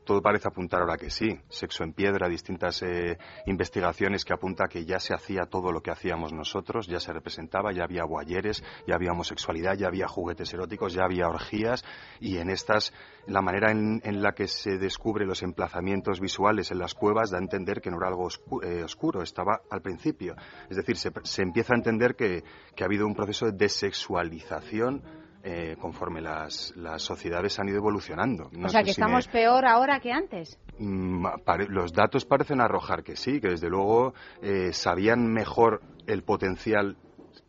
Todo 0.04 0.20
parece 0.20 0.48
apuntar 0.48 0.80
ahora 0.80 0.96
que 0.96 1.10
sí. 1.10 1.38
Sexo 1.48 1.84
en 1.84 1.92
piedra, 1.92 2.28
distintas 2.28 2.82
eh, 2.82 3.18
investigaciones 3.46 4.24
que 4.24 4.32
apunta 4.32 4.66
que 4.66 4.84
ya 4.84 4.98
se 4.98 5.14
hacía 5.14 5.42
todo 5.48 5.70
lo 5.70 5.80
que 5.80 5.92
hacíamos 5.92 6.32
nosotros, 6.32 6.88
ya 6.88 6.98
se 6.98 7.12
representaba, 7.12 7.72
ya 7.72 7.84
había 7.84 8.02
guayeres, 8.04 8.64
ya 8.86 8.96
había 8.96 9.12
homosexualidad, 9.12 9.76
ya 9.76 9.86
había 9.86 10.08
juguetes 10.08 10.52
eróticos, 10.52 10.92
ya 10.92 11.04
había 11.04 11.28
orgías 11.28 11.84
y 12.20 12.38
en 12.38 12.50
estas 12.50 12.92
la 13.26 13.40
manera 13.40 13.70
en, 13.70 14.00
la 14.22 14.32
que 14.32 14.48
se 14.48 14.78
descubre 14.78 15.24
los 15.24 15.42
emplazamientos 15.44 16.18
visuales 16.18 16.72
en 16.72 16.78
las 16.78 16.94
cuevas 16.94 17.30
da 17.30 17.38
a 17.38 17.40
entender 17.40 17.80
que 17.80 17.90
no 17.90 17.98
era 17.98 18.08
algo 18.08 18.28
oscu- 18.28 18.64
eh, 18.64 18.82
oscuro, 18.82 19.22
estaba 19.22 19.60
al 19.70 19.82
principio. 19.82 20.34
Es 20.68 20.76
decir, 20.76 20.96
se, 20.96 21.10
se 21.22 21.42
empieza 21.42 21.74
a 21.74 21.76
entender 21.76 22.16
que, 22.16 22.42
que 22.74 22.82
ha 22.82 22.86
habido 22.86 23.06
un 23.06 23.14
proceso 23.14 23.46
de 23.46 23.52
desexualización 23.52 25.21
eh, 25.44 25.76
conforme 25.80 26.20
las, 26.20 26.72
las 26.76 27.02
sociedades 27.02 27.58
han 27.58 27.68
ido 27.68 27.78
evolucionando. 27.78 28.48
No 28.52 28.66
o 28.66 28.70
sea, 28.70 28.82
que 28.82 28.92
si 28.92 29.00
me- 29.00 29.06
estamos 29.06 29.28
peor 29.28 29.64
ahora 29.66 29.98
que 30.00 30.12
antes. 30.12 30.58
Mm, 30.78 31.26
los 31.68 31.92
datos 31.92 32.24
parecen 32.24 32.60
arrojar 32.60 33.02
que 33.02 33.16
sí, 33.16 33.40
que 33.40 33.48
desde 33.48 33.68
luego 33.68 34.14
eh, 34.40 34.72
sabían 34.72 35.32
mejor 35.32 35.80
el 36.06 36.22
potencial 36.22 36.96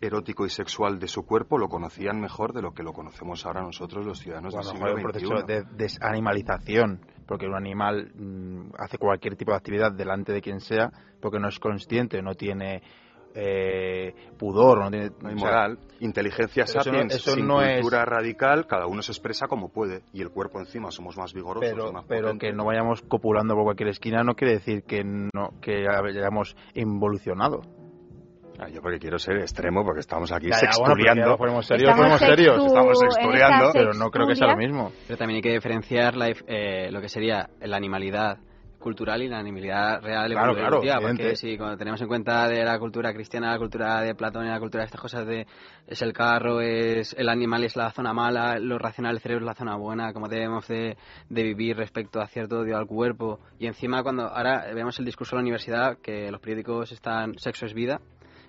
erótico 0.02 0.46
y 0.46 0.50
sexual 0.50 1.00
de 1.00 1.08
su 1.08 1.26
cuerpo, 1.26 1.58
lo 1.58 1.70
conocían 1.70 2.20
mejor 2.20 2.52
de 2.54 2.62
lo 2.62 2.74
que 2.74 2.84
lo 2.84 2.92
conocemos 2.94 3.46
ahora 3.46 3.62
nosotros 3.62 4.06
los 4.06 4.20
ciudadanos 4.20 4.54
O 4.54 4.58
a 4.60 4.62
del 4.62 4.72
siglo 4.72 4.88
el 4.90 4.96
XXI. 4.96 5.04
proceso 5.04 5.46
de 5.48 5.64
desanimalización, 5.78 7.00
porque 7.28 7.48
un 7.48 7.56
animal 7.56 8.12
mm, 8.14 8.72
hace 8.80 8.98
cualquier 8.98 9.36
tipo 9.36 9.52
de 9.52 9.58
actividad 9.58 9.92
delante 9.92 10.32
de 10.34 10.42
quien 10.42 10.60
sea, 10.60 10.92
porque 11.22 11.40
no 11.40 11.48
es 11.48 11.60
consciente, 11.60 12.22
no 12.22 12.34
tiene 12.36 12.82
eh, 13.36 14.14
pudor, 14.38 14.80
no 14.80 14.90
tiene 14.92 15.10
No 15.22 15.30
hay 15.30 15.36
o 15.36 15.40
sea, 15.40 15.48
moral, 15.48 15.80
inteligencia 16.00 16.64
eso 16.66 16.78
no- 16.78 16.84
sapiens, 16.84 17.16
eso 17.16 17.32
sin 17.32 17.48
no 17.48 17.62
es- 17.62 17.80
cultura 17.82 18.06
radical, 18.06 18.68
cada 18.68 18.88
uno 18.88 19.02
se 19.02 19.12
expresa 19.12 19.48
como 19.48 19.70
puede 19.70 20.02
y 20.14 20.22
el 20.22 20.30
cuerpo 20.30 20.60
encima 20.60 20.92
somos 20.92 21.18
más 21.18 21.34
vigorosos, 21.34 21.70
pero, 21.72 21.92
más 21.92 22.06
pero 22.08 22.28
potentes. 22.28 22.50
que 22.50 22.56
no 22.56 22.66
vayamos 22.66 23.02
copulando 23.02 23.56
por 23.56 23.64
cualquier 23.64 23.90
esquina 23.90 24.24
no 24.24 24.36
quiere 24.36 24.54
decir 24.54 24.84
que 24.84 25.04
no 25.04 25.30
que 25.62 25.88
hayamos 25.88 26.56
involucionado. 26.74 27.62
Ah, 28.60 28.70
yo 28.70 28.82
porque 28.84 29.00
quiero 29.00 29.18
ser 29.18 29.38
extremo, 29.38 29.84
porque 29.84 30.02
estamos 30.02 30.32
aquí 30.32 30.48
Ya, 30.50 30.58
bueno, 30.80 31.38
ponemos 31.38 31.66
serios, 31.66 31.90
Estamos 31.90 31.98
ponemos 32.00 32.20
serios, 32.20 32.56
sextu- 32.58 32.68
estamos 32.68 33.00
sexturiando. 33.00 33.70
Pero 33.74 33.94
no 33.96 34.12
creo 34.12 34.28
que 34.28 34.36
sea 34.36 34.48
lo 34.50 34.58
mismo. 34.58 34.92
Pero 35.08 35.18
también 35.18 35.38
hay 35.38 35.42
que 35.42 35.54
diferenciar 35.54 36.16
la, 36.16 36.30
eh, 36.30 36.92
lo 36.92 37.02
que 37.02 37.10
sería 37.10 37.50
la 37.62 37.78
animalidad 37.78 38.38
cultural 38.84 39.22
y 39.24 39.28
la 39.30 39.40
animalidad 39.40 40.02
real 40.02 40.32
Claro, 40.32 40.52
evolutiva, 40.52 40.98
claro, 41.00 41.08
porque 41.08 41.36
si 41.36 41.58
cuando 41.58 41.78
tenemos 41.78 42.02
en 42.02 42.08
cuenta 42.08 42.48
de 42.48 42.64
la 42.64 42.78
cultura 42.78 43.14
cristiana, 43.14 43.52
la 43.52 43.58
cultura 43.58 44.02
de 44.02 44.14
Platón 44.14 44.46
y 44.46 44.50
la 44.50 44.60
cultura 44.60 44.84
de 44.84 44.86
estas 44.86 45.02
cosas 45.02 45.26
de 45.26 45.48
es 45.88 46.02
el 46.02 46.14
carro, 46.14 46.62
es 46.62 47.16
el 47.18 47.30
animal 47.30 47.64
es 47.64 47.76
la 47.76 47.92
zona 47.92 48.14
mala, 48.14 48.60
lo 48.60 48.78
racional, 48.78 49.16
el 49.16 49.22
cerebro 49.22 49.46
es 49.46 49.48
la 49.48 49.56
zona 49.56 49.76
buena, 49.76 50.14
como 50.14 50.28
debemos 50.28 50.68
de, 50.68 50.98
de 51.30 51.44
vivir 51.44 51.78
respecto 51.78 52.22
a 52.22 52.28
cierto 52.28 52.60
odio 52.60 52.78
al 52.78 52.86
cuerpo. 52.86 53.40
Y 53.58 53.68
encima 53.68 54.04
cuando 54.04 54.28
ahora 54.28 54.66
vemos 54.74 55.00
el 55.00 55.06
discurso 55.06 55.36
de 55.36 55.38
la 55.38 55.44
universidad 55.44 55.98
que 56.00 56.30
los 56.30 56.42
periódicos 56.42 56.92
están 56.92 57.40
sexo 57.40 57.66
es 57.66 57.74
vida 57.74 58.02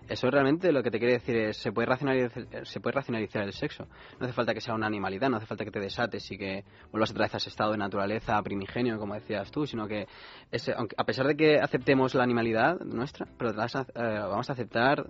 eso 0.09 0.31
realmente 0.31 0.71
lo 0.73 0.83
que 0.83 0.91
te 0.91 0.99
quiere 0.99 1.15
decir 1.15 1.37
es 1.37 1.57
se 1.57 1.73
puede 1.73 1.87
racionalizar, 1.87 2.67
se 2.67 2.81
puede 2.81 2.95
racionalizar 2.95 3.43
el 3.43 3.53
sexo. 3.53 3.87
No 4.19 4.27
hace 4.27 4.33
falta 4.35 4.55
que 4.55 4.61
sea 4.61 4.75
una 4.75 4.87
animalidad, 4.87 5.29
no 5.31 5.37
hace 5.39 5.47
falta 5.47 5.65
que 5.65 5.71
te 5.71 5.81
desates 5.81 6.31
y 6.31 6.39
que 6.39 6.65
vuelvas 6.91 7.11
otra 7.11 7.25
vez 7.25 7.35
a 7.35 7.37
ese 7.39 7.49
estado 7.51 7.73
de 7.73 7.79
naturaleza 7.79 8.41
primigenio, 8.43 8.99
como 8.99 9.15
decías 9.15 9.51
tú, 9.51 9.67
sino 9.67 9.87
que 9.87 10.07
ese, 10.51 10.73
aunque, 10.77 10.95
a 10.99 11.05
pesar 11.05 11.27
de 11.27 11.37
que 11.37 11.59
aceptemos 11.59 12.15
la 12.15 12.23
animalidad 12.25 12.79
nuestra, 12.81 13.27
pero 13.39 13.51
a- 13.51 13.87
eh, 13.95 14.19
vamos 14.21 14.49
a 14.51 14.53
aceptar 14.53 15.05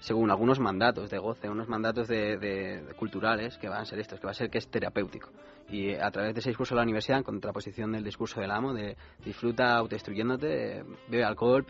según 0.00 0.30
algunos 0.30 0.58
mandatos 0.58 1.08
de 1.10 1.18
goce, 1.18 1.48
unos 1.48 1.68
mandatos 1.68 2.08
de, 2.08 2.36
de- 2.38 2.82
de 2.82 2.94
culturales 2.94 3.56
que 3.58 3.68
van 3.68 3.82
a 3.82 3.84
ser 3.84 4.00
estos, 4.00 4.18
que 4.18 4.26
va 4.26 4.32
a 4.32 4.34
ser 4.34 4.50
que 4.50 4.58
es 4.58 4.68
terapéutico. 4.68 5.28
Y 5.68 5.94
a 5.94 6.10
través 6.10 6.34
de 6.34 6.40
ese 6.40 6.50
discurso 6.50 6.74
de 6.74 6.78
la 6.80 6.82
universidad, 6.82 7.18
en 7.18 7.24
contraposición 7.24 7.92
del 7.92 8.02
discurso 8.02 8.40
del 8.40 8.50
amo, 8.50 8.74
de 8.74 8.96
disfruta 9.24 9.76
autodestruyéndote, 9.76 10.82
bebe 11.08 11.22
alcohol, 11.24 11.64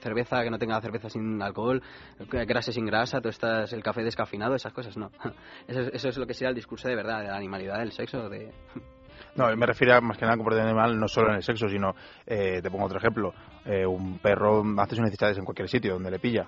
cerveza 0.00 0.42
que 0.42 0.50
no 0.50 0.58
tenga 0.58 0.80
cerveza 0.80 1.10
sin 1.10 1.40
alcohol, 1.42 1.82
grasa 2.30 2.72
sin 2.72 2.86
grasa, 2.86 3.20
tú 3.20 3.28
estás 3.28 3.72
el 3.72 3.82
café 3.82 4.02
descafeinado, 4.02 4.54
esas 4.54 4.72
cosas 4.72 4.96
no. 4.96 5.10
Eso, 5.68 6.08
es- 6.08 6.16
lo 6.16 6.26
que 6.26 6.34
sería 6.34 6.48
el 6.48 6.54
discurso 6.54 6.88
de 6.88 6.96
verdad, 6.96 7.20
de 7.20 7.28
la 7.28 7.36
animalidad 7.36 7.78
del 7.78 7.92
sexo, 7.92 8.28
No, 9.36 9.54
me 9.56 9.64
refiero 9.66 9.94
a, 9.94 10.00
más 10.00 10.18
que 10.18 10.22
nada 10.24 10.34
a 10.34 10.36
comportamiento 10.36 10.70
animal 10.78 10.98
no 10.98 11.08
solo 11.08 11.30
en 11.30 11.36
el 11.36 11.42
sexo, 11.42 11.66
sino, 11.68 11.94
eh, 12.26 12.60
te 12.62 12.70
pongo 12.70 12.84
otro 12.86 12.98
ejemplo, 12.98 13.32
eh, 13.64 13.86
un 13.86 14.18
perro 14.18 14.62
hace 14.78 14.96
sus 14.96 15.04
necesidades 15.04 15.38
en 15.38 15.44
cualquier 15.44 15.68
sitio 15.68 15.94
donde 15.94 16.10
le 16.10 16.18
pilla, 16.18 16.46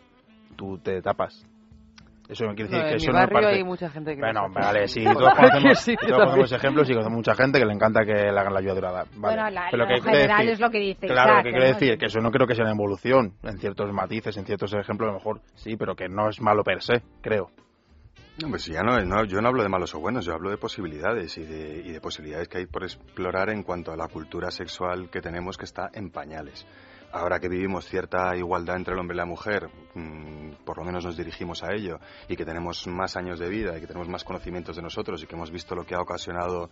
tú 0.54 0.78
te 0.78 1.00
tapas. 1.02 1.44
Eso 2.26 2.46
no 2.46 2.54
quiere 2.54 2.70
decir 2.70 2.78
No, 2.78 2.84
que 2.84 2.90
en 2.92 2.96
eso 2.96 3.06
mi 3.08 3.12
no 3.12 3.18
barrio 3.20 3.34
parte- 3.34 3.48
hay 3.56 3.64
mucha 3.64 3.90
gente 3.90 4.14
que 4.14 4.20
Bueno, 4.22 4.46
vale, 4.50 4.88
sí, 4.88 5.04
todos 5.04 5.34
conocemos, 5.34 5.78
sitio 5.78 6.08
todos 6.08 6.20
conocemos 6.24 6.52
ejemplos 6.52 6.88
y 6.88 6.92
conocemos 6.94 7.16
mucha 7.18 7.34
gente 7.34 7.58
que 7.58 7.66
le 7.66 7.72
encanta 7.74 8.00
que 8.06 8.14
le 8.14 8.30
hagan 8.40 8.54
la 8.54 8.60
ayuda 8.60 8.74
durada. 8.74 9.04
Vale. 9.16 9.36
Bueno, 9.36 9.50
la- 9.50 9.68
Pero 9.70 9.82
lo 9.84 9.88
que 9.94 10.00
general 10.00 10.38
decir- 10.38 10.52
es 10.54 10.60
lo 10.60 10.70
que 10.70 10.78
dice 10.78 11.06
Claro, 11.06 11.32
Isaac, 11.32 11.36
lo 11.36 11.42
que 11.44 11.50
quiere 11.50 11.66
¿no? 11.68 11.74
decir 11.78 11.98
que 11.98 12.06
eso 12.06 12.20
no 12.20 12.30
creo 12.30 12.46
que 12.46 12.54
sea 12.54 12.64
una 12.64 12.72
evolución 12.72 13.34
en 13.42 13.58
ciertos 13.58 13.92
matices, 13.92 14.34
en 14.38 14.46
ciertos 14.46 14.72
ejemplos, 14.72 15.08
a 15.08 15.12
lo 15.12 15.18
mejor 15.18 15.40
sí, 15.54 15.76
pero 15.76 15.94
que 15.94 16.08
no 16.08 16.30
es 16.30 16.40
malo 16.40 16.64
per 16.64 16.80
se, 16.82 17.02
creo. 17.20 17.50
No, 18.42 18.48
pues 18.48 18.64
ya 18.66 18.82
no, 18.82 18.98
no, 19.04 19.24
yo 19.24 19.40
no 19.42 19.48
hablo 19.48 19.62
de 19.62 19.68
malos 19.68 19.94
o 19.94 20.00
buenos, 20.00 20.24
yo 20.24 20.32
hablo 20.32 20.50
de 20.50 20.56
posibilidades 20.56 21.36
y 21.38 21.42
de, 21.44 21.82
y 21.84 21.92
de 21.92 22.00
posibilidades 22.00 22.48
que 22.48 22.58
hay 22.58 22.66
por 22.66 22.82
explorar 22.84 23.50
en 23.50 23.62
cuanto 23.62 23.92
a 23.92 23.96
la 23.96 24.08
cultura 24.08 24.50
sexual 24.50 25.08
que 25.10 25.20
tenemos 25.20 25.56
que 25.58 25.66
está 25.66 25.90
en 25.92 26.10
pañales. 26.10 26.66
Ahora 27.14 27.38
que 27.38 27.48
vivimos 27.48 27.86
cierta 27.86 28.36
igualdad 28.36 28.74
entre 28.74 28.92
el 28.92 28.98
hombre 28.98 29.14
y 29.14 29.18
la 29.18 29.24
mujer, 29.24 29.70
mm, 29.94 30.64
por 30.64 30.78
lo 30.78 30.84
menos 30.84 31.04
nos 31.04 31.16
dirigimos 31.16 31.62
a 31.62 31.72
ello, 31.72 32.00
y 32.28 32.34
que 32.34 32.44
tenemos 32.44 32.88
más 32.88 33.16
años 33.16 33.38
de 33.38 33.48
vida 33.48 33.78
y 33.78 33.80
que 33.80 33.86
tenemos 33.86 34.08
más 34.08 34.24
conocimientos 34.24 34.74
de 34.74 34.82
nosotros 34.82 35.22
y 35.22 35.28
que 35.28 35.36
hemos 35.36 35.52
visto 35.52 35.76
lo 35.76 35.86
que 35.86 35.94
ha 35.94 36.00
ocasionado 36.00 36.70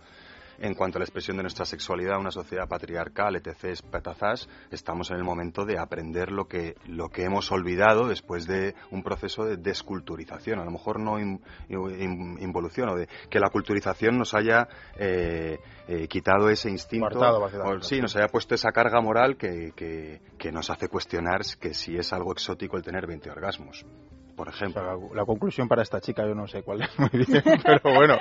en 0.59 0.73
cuanto 0.75 0.97
a 0.97 0.99
la 0.99 1.05
expresión 1.05 1.37
de 1.37 1.43
nuestra 1.43 1.65
sexualidad, 1.65 2.19
una 2.19 2.31
sociedad 2.31 2.67
patriarcal, 2.67 3.35
etc., 3.35 3.79
patazás, 3.89 4.47
estamos 4.71 5.09
en 5.11 5.17
el 5.17 5.23
momento 5.23 5.65
de 5.65 5.77
aprender 5.79 6.31
lo 6.31 6.45
que, 6.47 6.75
lo 6.87 7.09
que 7.09 7.23
hemos 7.23 7.51
olvidado 7.51 8.07
después 8.07 8.45
de 8.47 8.75
un 8.91 9.03
proceso 9.03 9.45
de 9.45 9.57
desculturización. 9.57 10.59
A 10.59 10.65
lo 10.65 10.71
mejor 10.71 10.99
no 10.99 11.19
in- 11.19 11.41
in- 11.69 12.37
involución, 12.41 12.89
o 12.89 12.95
de 12.95 13.07
que 13.29 13.39
la 13.39 13.49
culturización 13.49 14.17
nos 14.17 14.33
haya 14.33 14.67
eh, 14.97 15.59
eh, 15.87 16.07
quitado 16.07 16.49
ese 16.49 16.69
instinto. 16.69 17.07
Básicamente. 17.19 17.77
o- 17.77 17.81
sí, 17.81 17.99
nos 18.01 18.15
haya 18.15 18.27
puesto 18.27 18.55
esa 18.55 18.71
carga 18.71 19.01
moral 19.01 19.37
que, 19.37 19.71
que, 19.75 20.21
que 20.37 20.51
nos 20.51 20.69
hace 20.69 20.87
cuestionar 20.87 21.41
que 21.59 21.73
si 21.73 21.95
es 21.97 22.13
algo 22.13 22.31
exótico 22.31 22.77
el 22.77 22.83
tener 22.83 23.05
20 23.07 23.29
orgasmos, 23.31 23.85
por 24.35 24.47
ejemplo. 24.49 24.81
la, 24.83 25.15
la 25.15 25.25
conclusión 25.25 25.67
para 25.67 25.81
esta 25.81 25.99
chica 25.99 26.25
yo 26.27 26.33
no 26.35 26.47
sé 26.47 26.63
cuál 26.63 26.81
es 26.83 26.89
muy 26.99 27.09
bien, 27.25 27.43
pero 27.65 27.95
bueno. 27.95 28.17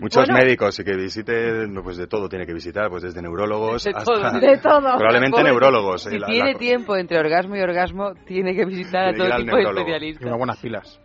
Muchos 0.00 0.26
Bueno. 0.26 0.34
médicos 0.44 0.78
y 0.78 0.84
que 0.84 0.94
visite, 0.96 1.66
pues 1.82 1.96
de 1.96 2.06
todo 2.06 2.28
tiene 2.28 2.46
que 2.46 2.54
visitar, 2.54 2.88
pues 2.90 3.02
desde 3.02 3.22
neurólogos 3.22 3.84
De 3.84 3.90
hasta... 3.90 4.04
todo. 4.04 4.40
De 4.40 4.58
todo. 4.58 4.80
Probablemente 4.80 5.30
Pobre, 5.38 5.44
neurólogos. 5.44 6.02
Si 6.02 6.16
eh, 6.16 6.18
la- 6.18 6.26
tiene 6.26 6.52
la- 6.52 6.58
tiempo 6.58 6.96
entre 6.96 7.18
orgasmo 7.18 7.56
y 7.56 7.60
orgasmo, 7.60 8.14
tiene 8.26 8.54
que 8.54 8.64
visitar 8.64 9.14
Tiene 9.14 9.24
a 9.32 9.36
todo 9.36 9.44
tipo 9.44 9.56
de 9.56 9.62
especialistas. 9.62 10.22
Y 10.22 10.26
unas 10.26 10.38
buenas 10.38 10.58
pilas. 10.58 11.00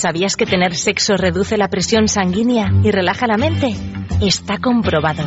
¿Sabías 0.00 0.34
que 0.34 0.46
tener 0.46 0.76
sexo 0.76 1.18
reduce 1.18 1.58
la 1.58 1.68
presión 1.68 2.08
sanguínea 2.08 2.72
y 2.82 2.90
relaja 2.90 3.26
la 3.26 3.36
mente? 3.36 3.76
Está 4.22 4.56
comprobado. 4.56 5.24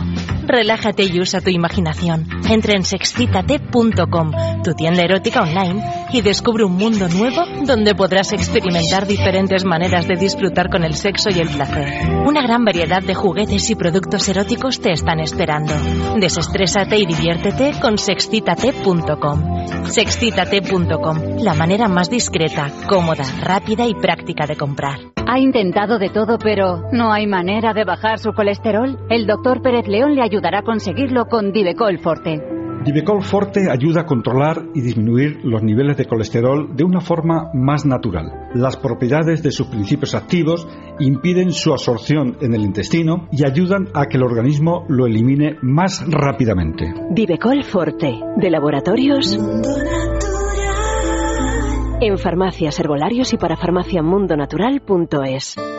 Relájate 0.47 1.03
y 1.03 1.19
usa 1.19 1.41
tu 1.41 1.51
imaginación. 1.51 2.27
Entra 2.49 2.73
en 2.73 2.83
sexcitate.com, 2.83 4.31
tu 4.63 4.73
tienda 4.73 5.03
erótica 5.03 5.41
online, 5.41 5.83
y 6.11 6.21
descubre 6.21 6.63
un 6.63 6.75
mundo 6.75 7.07
nuevo 7.09 7.43
donde 7.65 7.93
podrás 7.95 8.33
experimentar 8.33 9.05
diferentes 9.05 9.65
maneras 9.65 10.07
de 10.07 10.15
disfrutar 10.15 10.69
con 10.69 10.83
el 10.83 10.95
sexo 10.95 11.29
y 11.29 11.39
el 11.39 11.49
placer. 11.49 11.87
Una 12.25 12.41
gran 12.41 12.63
variedad 12.65 13.03
de 13.03 13.13
juguetes 13.13 13.69
y 13.69 13.75
productos 13.75 14.27
eróticos 14.29 14.79
te 14.79 14.91
están 14.91 15.19
esperando. 15.19 15.73
Desestrésate 16.17 16.97
y 16.97 17.05
diviértete 17.05 17.73
con 17.81 17.97
sexcitate.com. 17.97 19.85
Sexcitate.com, 19.85 21.17
la 21.39 21.53
manera 21.53 21.87
más 21.87 22.09
discreta, 22.09 22.71
cómoda, 22.87 23.25
rápida 23.41 23.85
y 23.87 23.93
práctica 23.93 24.45
de 24.47 24.55
comprar. 24.55 24.99
Ha 25.27 25.39
intentado 25.39 25.99
de 25.99 26.09
todo, 26.09 26.37
pero 26.37 26.83
¿no 26.91 27.11
hay 27.11 27.27
manera 27.27 27.73
de 27.73 27.85
bajar 27.85 28.19
su 28.19 28.33
colesterol? 28.33 28.99
El 29.09 29.25
doctor 29.25 29.61
Pérez 29.61 29.87
León 29.87 30.15
le 30.15 30.21
ayudará 30.21 30.59
a 30.59 30.63
conseguirlo 30.63 31.25
con 31.25 31.51
Divecol 31.51 31.99
Forte. 31.99 32.62
Divecol 32.83 33.23
Forte 33.23 33.71
ayuda 33.71 34.01
a 34.01 34.05
controlar 34.05 34.65
y 34.75 34.81
disminuir 34.81 35.39
los 35.43 35.63
niveles 35.63 35.95
de 35.95 36.05
colesterol 36.05 36.75
de 36.75 36.83
una 36.83 36.99
forma 36.99 37.49
más 37.53 37.85
natural. 37.85 38.49
Las 38.53 38.75
propiedades 38.75 39.41
de 39.41 39.51
sus 39.51 39.67
principios 39.67 40.13
activos 40.13 40.67
impiden 40.99 41.53
su 41.53 41.71
absorción 41.71 42.35
en 42.41 42.53
el 42.53 42.61
intestino 42.61 43.29
y 43.31 43.45
ayudan 43.45 43.87
a 43.93 44.07
que 44.07 44.17
el 44.17 44.23
organismo 44.23 44.83
lo 44.89 45.05
elimine 45.05 45.55
más 45.61 46.03
rápidamente. 46.09 46.93
Divecol 47.11 47.63
Forte, 47.63 48.19
de 48.35 48.49
laboratorios. 48.49 49.39
En 52.01 52.17
farmacias, 52.17 52.77
herbolarios 52.81 53.31
y 53.31 53.37
para 53.37 53.55
farmaciamundonatural.es. 53.55 55.55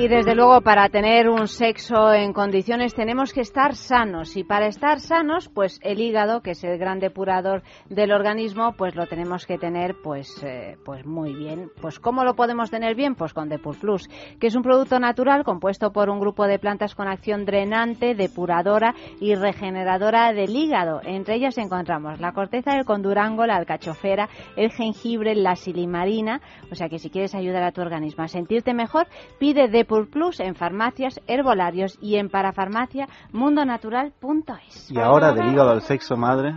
Y 0.00 0.06
desde 0.06 0.36
luego 0.36 0.60
para 0.60 0.88
tener 0.90 1.28
un 1.28 1.48
sexo 1.48 2.12
en 2.12 2.32
condiciones 2.32 2.94
tenemos 2.94 3.32
que 3.32 3.40
estar 3.40 3.74
sanos. 3.74 4.36
Y 4.36 4.44
para 4.44 4.68
estar 4.68 5.00
sanos 5.00 5.48
pues 5.48 5.80
el 5.82 6.00
hígado 6.00 6.40
que 6.40 6.52
es 6.52 6.62
el 6.62 6.78
gran 6.78 7.00
depurador 7.00 7.64
del 7.88 8.12
organismo 8.12 8.74
pues 8.78 8.94
lo 8.94 9.08
tenemos 9.08 9.44
que 9.44 9.58
tener 9.58 9.96
pues 10.00 10.40
eh, 10.44 10.76
pues 10.84 11.04
muy 11.04 11.34
bien. 11.34 11.72
Pues 11.80 11.98
cómo 11.98 12.22
lo 12.22 12.36
podemos 12.36 12.70
tener 12.70 12.94
bien 12.94 13.16
pues 13.16 13.32
con 13.32 13.48
Depur 13.48 13.76
Plus 13.80 14.08
que 14.38 14.46
es 14.46 14.54
un 14.54 14.62
producto 14.62 15.00
natural 15.00 15.42
compuesto 15.42 15.90
por 15.90 16.10
un 16.10 16.20
grupo 16.20 16.46
de 16.46 16.60
plantas 16.60 16.94
con 16.94 17.08
acción 17.08 17.44
drenante 17.44 18.14
depuradora 18.14 18.94
y 19.20 19.34
regeneradora 19.34 20.32
del 20.32 20.54
hígado. 20.54 21.00
Entre 21.02 21.34
ellas 21.34 21.58
encontramos 21.58 22.20
la 22.20 22.30
corteza 22.30 22.74
del 22.74 22.84
condurango 22.84 23.46
la 23.46 23.56
alcachofera 23.56 24.28
el 24.54 24.70
jengibre 24.70 25.34
la 25.34 25.56
silimarina. 25.56 26.40
O 26.70 26.76
sea 26.76 26.88
que 26.88 27.00
si 27.00 27.10
quieres 27.10 27.34
ayudar 27.34 27.64
a 27.64 27.72
tu 27.72 27.80
organismo 27.80 28.22
a 28.22 28.28
sentirte 28.28 28.74
mejor 28.74 29.08
pide 29.40 29.66
Depur 29.88 30.10
Plus 30.10 30.38
en 30.40 30.54
farmacias, 30.54 31.18
herbolarios 31.26 31.96
y 32.02 32.16
en 32.16 32.28
parafarmacia 32.28 33.06
mundonatural.es. 33.32 34.90
Y 34.90 35.00
ahora 35.00 35.32
del 35.32 35.50
hígado 35.50 35.70
al 35.70 35.80
sexo, 35.80 36.14
madre. 36.14 36.52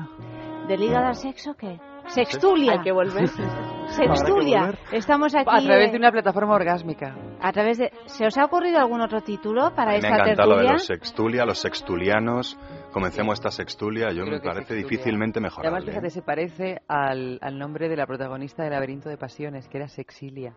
¿Del 0.67 0.83
hígado 0.83 1.07
al 1.07 1.15
sexo 1.15 1.53
qué? 1.53 1.79
Sextulia. 2.07 2.73
Hay 2.73 2.79
que 2.81 2.91
volver. 2.91 3.27
Sextulia. 3.87 4.73
Estamos 4.91 5.33
aquí. 5.33 5.45
A 5.49 5.61
través 5.61 5.87
eh, 5.89 5.91
de 5.91 5.97
una 5.97 6.11
plataforma 6.11 6.53
orgásmica. 6.55 7.15
a 7.39 7.53
través 7.53 7.77
de. 7.77 7.91
¿Se 8.05 8.25
os 8.25 8.37
ha 8.37 8.43
ocurrido 8.43 8.79
algún 8.79 8.99
otro 8.99 9.21
título 9.21 9.73
para 9.75 9.91
Me 9.91 9.95
ha 9.95 9.97
esta 9.99 10.09
encantado 10.09 10.49
lo 10.49 10.55
de 10.57 10.63
tertulia? 10.63 10.73
los 10.73 10.85
sextulia, 10.85 11.45
los 11.45 11.59
sextulianos. 11.59 12.59
Comencemos 12.91 13.35
esta 13.35 13.49
sextulia, 13.51 14.09
yo 14.11 14.23
me 14.23 14.27
creo 14.27 14.41
que 14.41 14.47
parece 14.49 14.73
sextulia. 14.73 14.83
difícilmente 14.89 15.39
Y 15.39 15.43
Además, 15.43 15.57
mejorable. 15.57 15.91
fíjate, 15.91 16.09
se 16.09 16.21
parece 16.21 16.81
al, 16.89 17.39
al 17.41 17.57
nombre 17.57 17.87
de 17.87 17.95
la 17.95 18.05
protagonista 18.05 18.63
del 18.63 18.73
laberinto 18.73 19.07
de 19.07 19.17
pasiones, 19.17 19.69
que 19.69 19.77
era 19.77 19.87
Sexilia. 19.87 20.53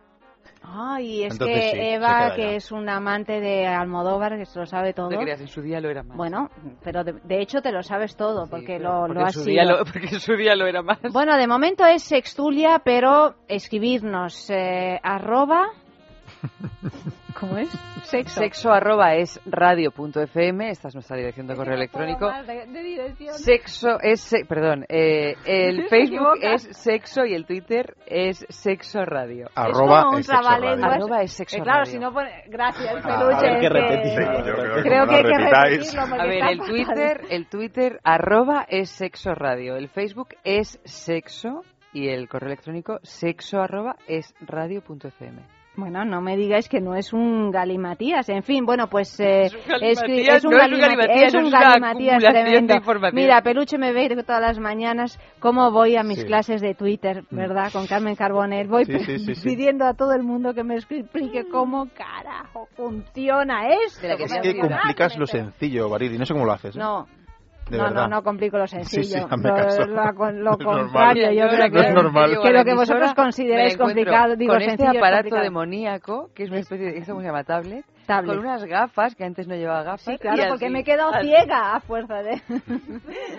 Ay, 0.63 1.23
es 1.25 1.33
Entonces 1.33 1.63
que 1.63 1.71
sí, 1.71 1.77
Eva, 1.79 2.33
que 2.35 2.55
es 2.55 2.71
un 2.71 2.89
amante 2.89 3.39
de 3.39 3.67
Almodóvar, 3.67 4.37
que 4.37 4.45
se 4.45 4.59
lo 4.59 4.65
sabe 4.65 4.93
todo. 4.93 5.09
No 5.09 5.17
te 5.17 5.23
creas, 5.23 5.41
en 5.41 5.47
su 5.47 5.61
día 5.61 5.79
lo 5.79 5.89
era 5.89 6.03
más. 6.03 6.17
Bueno, 6.17 6.49
pero 6.83 7.03
de, 7.03 7.13
de 7.23 7.41
hecho 7.41 7.61
te 7.61 7.71
lo 7.71 7.83
sabes 7.83 8.15
todo, 8.15 8.47
porque 8.49 8.79
lo, 8.79 9.01
porque 9.01 9.13
lo 9.13 9.25
has 9.25 9.35
sido. 9.35 9.63
lo- 9.63 9.85
porque 9.93 10.07
en 10.15 10.19
su 10.19 10.35
día 10.35 10.55
lo 10.55 10.65
era 10.67 10.81
más. 10.81 10.99
Bueno, 11.13 11.37
de 11.37 11.47
momento 11.47 11.85
es 11.85 12.03
Sextulia, 12.03 12.81
pero 12.83 13.35
escribirnos 13.47 14.49
eh, 14.49 14.99
arroba... 15.03 15.67
¿Cómo 17.39 17.57
es? 17.57 17.69
Sexo. 18.03 18.39
Sexo 18.39 18.71
arroba 18.71 19.15
es 19.15 19.41
radio.fm, 19.45 20.69
esta 20.69 20.87
es 20.87 20.93
nuestra 20.93 21.17
dirección 21.17 21.47
de 21.47 21.55
correo 21.55 21.75
electrónico. 21.75 22.31
De, 22.45 22.65
de 22.67 22.83
dirección. 22.83 23.33
Sexo 23.37 23.99
es, 23.99 24.21
se- 24.21 24.45
perdón, 24.45 24.85
eh, 24.87 25.35
el 25.45 25.83
Facebook 25.89 26.37
es 26.41 26.63
sexo 26.71 27.25
y 27.25 27.33
el 27.33 27.45
Twitter 27.45 27.95
es 28.05 28.45
sexo 28.49 29.03
radio. 29.03 29.49
Arroba 29.55 30.03
como 30.03 30.13
un 30.15 30.19
es 30.19 30.27
sexo 30.27 30.41
trabalenguas. 30.41 30.81
radio. 30.81 31.03
Arroba 31.03 31.21
es 31.23 31.31
sexo 31.33 31.57
Eh, 31.57 31.61
claro, 31.61 31.79
radio. 31.79 31.91
si 31.91 31.99
no 31.99 32.13
pone... 32.13 32.43
Gracias, 32.47 32.95
Ah, 33.03 33.19
peluche. 33.19 33.47
habrá 33.47 33.59
que. 33.89 34.09
Sí, 34.09 34.15
yo 34.15 34.53
creo 34.53 34.75
que 34.75 34.81
Creo 34.81 34.99
como 35.05 35.09
que 35.11 35.15
hay 35.17 35.23
que 35.23 35.37
repitáis. 35.37 35.93
repetirlo 35.95 36.21
A 36.21 36.25
ver, 36.25 36.43
el. 36.51 36.59
Twitter, 36.59 37.21
el 37.29 37.47
Twitter 37.47 37.99
arroba 38.03 38.65
es 38.69 38.89
sexo 38.89 39.33
radio, 39.35 39.75
el 39.75 39.89
Facebook 39.89 40.29
es 40.43 40.79
sexo 40.85 41.63
y 41.91 42.07
el 42.09 42.29
correo 42.29 42.47
electrónico 42.47 42.99
sexo 43.03 43.59
arroba 43.59 43.95
es 44.07 44.33
radio.fm. 44.41 45.41
Bueno, 45.77 46.05
no 46.05 46.21
me 46.21 46.37
digáis 46.37 46.69
que 46.69 46.79
no 46.79 46.95
es 46.95 47.11
un 47.13 47.51
galimatías. 47.51 48.29
En 48.29 48.43
fin, 48.43 48.65
bueno, 48.65 48.87
pues... 48.87 49.19
eh, 49.19 49.47
es 49.47 50.43
un 50.45 50.51
galimati- 50.53 50.79
galimatías, 50.79 51.27
es 51.27 51.33
un 51.33 51.41
es 51.41 51.47
una 51.47 51.59
galimatías 51.59 52.23
tremendo. 52.23 52.75
Mira, 53.13 53.41
Peluche 53.41 53.77
me 53.77 53.91
ve 53.93 54.23
todas 54.23 54.41
las 54.41 54.59
mañanas 54.59 55.19
cómo 55.39 55.71
voy 55.71 55.95
a 55.97 56.03
mis 56.03 56.19
Sí. 56.19 56.25
clases 56.25 56.61
de 56.61 56.75
Twitter, 56.75 57.23
¿verdad? 57.29 57.71
Con 57.71 57.87
Carmen 57.87 58.15
Carbonell. 58.15 58.67
Voy 58.67 58.85
Sí, 58.85 58.99
sí, 58.99 59.19
sí, 59.19 59.35
sí. 59.35 59.49
pidiendo 59.49 59.85
a 59.85 59.93
todo 59.93 60.13
el 60.13 60.23
mundo 60.23 60.53
que 60.53 60.63
me 60.63 60.75
explique 60.75 61.45
cómo 61.51 61.87
carajo 61.95 62.67
funciona 62.75 63.67
esto. 63.69 64.07
Es 64.07 64.33
que 64.41 64.57
complicas 64.59 65.17
lo 65.17 65.27
sencillo, 65.27 65.89
Barili. 65.89 66.17
No 66.17 66.25
sé 66.25 66.33
cómo 66.33 66.45
lo 66.45 66.53
haces. 66.53 66.75
¿eh? 66.75 66.79
No, 66.79 67.07
De 67.69 67.77
no, 67.77 67.83
no, 67.85 67.89
verdad. 67.89 68.09
no 68.09 68.23
complico 68.23 68.57
lo 68.59 68.67
Sí, 68.67 68.75
sencillo. 68.75 69.03
sí, 69.03 69.25
hazme 69.27 69.49
lo, 69.49 69.55
lo- 69.55 70.31
lo 70.31 70.51
Es 70.59 70.65
contrario, 70.65 71.31
yo 71.31 71.45
No 71.45 71.49
creo 71.49 71.65
es 71.65 71.71
que, 71.87 71.93
normal. 71.93 72.39
que 72.43 72.51
lo 72.51 72.63
que 72.63 72.73
vosotros 72.75 73.13
consideráis 73.15 73.75
complicado, 73.77 74.35
digo 74.35 74.53
con 74.53 74.61
sencillo, 74.61 74.83
este 74.83 74.97
es 74.97 75.01
aparato 75.01 75.17
complicado. 75.23 75.43
demoníaco, 75.43 76.29
que 76.35 76.43
es 76.43 76.49
una 76.49 76.59
especie 76.59 76.91
de, 76.91 77.05
¿cómo 77.05 77.21
se 77.21 77.25
llama? 77.25 77.43
Tablet, 77.43 77.83
Tablet. 78.05 78.35
con 78.35 78.45
unas 78.45 78.63
gafas, 78.65 79.15
que 79.15 79.23
antes 79.23 79.47
no 79.47 79.55
llevaba 79.55 79.81
gafas. 79.81 80.01
Sí, 80.03 80.17
claro, 80.19 80.43
porque 80.49 80.65
así. 80.65 80.73
me 80.73 80.81
he 80.81 80.83
quedado 80.83 81.11
Así. 81.11 81.27
ciega 81.27 81.73
a 81.75 81.79
fuerza 81.79 82.21
de... 82.21 82.39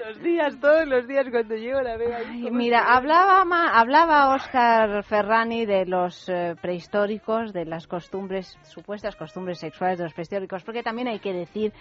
Los 0.07 0.21
días, 0.23 0.59
todos 0.61 0.87
los 0.89 1.07
días 1.07 1.27
cuando 1.31 1.55
llego 1.55 1.81
la 1.83 1.97
veo 1.97 2.17
ahí. 2.17 2.49
Mira, 2.51 2.81
hablaba 2.97 3.45
ma- 3.45 3.79
hablaba 3.79 4.35
Oscar 4.35 5.05
Ferrani 5.05 5.67
de 5.67 5.87
los 5.87 6.29
eh, 6.29 6.57
prehistóricos, 6.61 7.53
de 7.53 7.65
las 7.65 7.87
costumbres, 7.87 8.59
supuestas 8.63 9.15
costumbres 9.15 9.59
sexuales 9.61 9.99
de 9.99 10.05
los 10.05 10.15
prehistóricos, 10.15 10.65
porque 10.65 10.83
también 10.83 11.07
hay 11.09 11.21
que 11.21 11.33
decir 11.33 11.73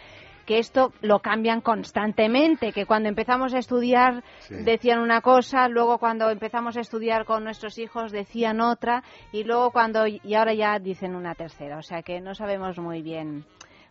que 0.46 0.60
esto 0.60 0.94
lo 1.02 1.20
cambian 1.20 1.62
constantemente, 1.62 2.72
que 2.72 2.86
cuando 2.86 3.10
empezamos 3.10 3.54
a 3.54 3.58
estudiar 3.60 4.24
decían 4.50 5.00
una 5.00 5.22
cosa, 5.22 5.68
luego 5.68 5.98
cuando 5.98 6.30
empezamos 6.30 6.78
a 6.78 6.82
estudiar 6.82 7.26
con 7.26 7.44
nuestros 7.44 7.78
hijos 7.78 8.12
decían 8.12 8.62
otra 8.62 9.04
y 9.32 9.44
luego 9.44 9.72
cuando 9.72 10.06
y 10.08 10.34
ahora 10.36 10.54
ya 10.54 10.78
dicen 10.80 11.16
una 11.16 11.36
tercera, 11.36 11.78
o 11.78 11.82
sea 11.84 12.02
que 12.04 12.22
no 12.22 12.36
sabemos 12.36 12.78
muy 12.78 13.02
bien 13.02 13.46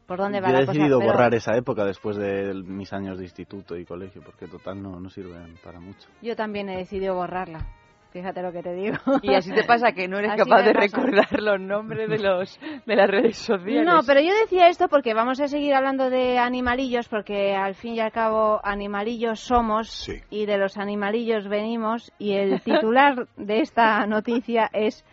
por 0.07 0.19
dónde 0.19 0.41
va 0.41 0.49
Yo 0.49 0.57
he 0.57 0.61
la 0.61 0.67
cosa. 0.67 0.73
decidido 0.73 0.99
pero- 0.99 1.13
borrar 1.13 1.35
esa 1.35 1.57
época 1.57 1.85
después 1.85 2.17
de 2.17 2.53
mis 2.55 2.93
años 2.93 3.17
de 3.19 3.25
instituto 3.25 3.77
y 3.77 3.85
colegio, 3.85 4.23
porque 4.25 4.47
total 4.47 4.83
no, 4.83 5.01
no 5.01 5.09
sirven 5.09 5.57
para 5.65 5.81
mucho. 5.81 6.09
Yo 6.23 6.37
también 6.37 6.69
he 6.69 6.77
decidido 6.77 7.15
borrarla. 7.15 7.67
Fíjate 8.15 8.43
lo 8.43 8.53
que 8.53 8.63
te 8.63 8.73
digo. 8.75 8.97
Y 9.23 9.35
así 9.35 9.51
te 9.53 9.65
pasa 9.65 9.91
que 9.91 10.07
no 10.07 10.19
eres 10.19 10.31
Así 10.35 10.39
capaz 10.39 10.63
de 10.63 10.73
pasa. 10.73 10.87
recordar 10.87 11.43
los 11.43 11.61
nombres 11.61 12.09
de 12.09 12.19
los 12.21 12.61
de 12.87 12.95
las 12.95 13.11
redes 13.11 13.37
sociales. 13.39 13.85
No, 13.85 14.03
pero 14.07 14.21
yo 14.21 14.33
decía 14.41 14.69
esto 14.69 14.87
porque 14.87 15.15
vamos 15.15 15.41
a 15.41 15.49
seguir 15.49 15.75
hablando 15.75 16.11
de 16.11 16.39
animalillos, 16.39 17.09
porque 17.09 17.57
al 17.57 17.75
fin 17.75 17.95
y 17.97 18.01
al 18.01 18.13
cabo 18.13 18.61
animalillos 18.63 19.41
somos 19.41 20.09
y 20.31 20.47
de 20.47 20.59
los 20.59 20.77
animalillos 20.77 21.49
venimos, 21.49 22.13
y 22.17 22.35
el 22.35 22.61
titular 22.63 23.27
de 23.37 23.61
esta 23.61 24.07
noticia 24.07 24.71
es 24.73 25.05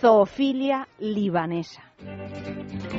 zoofilia 0.00 0.88
libanesa. 0.98 1.84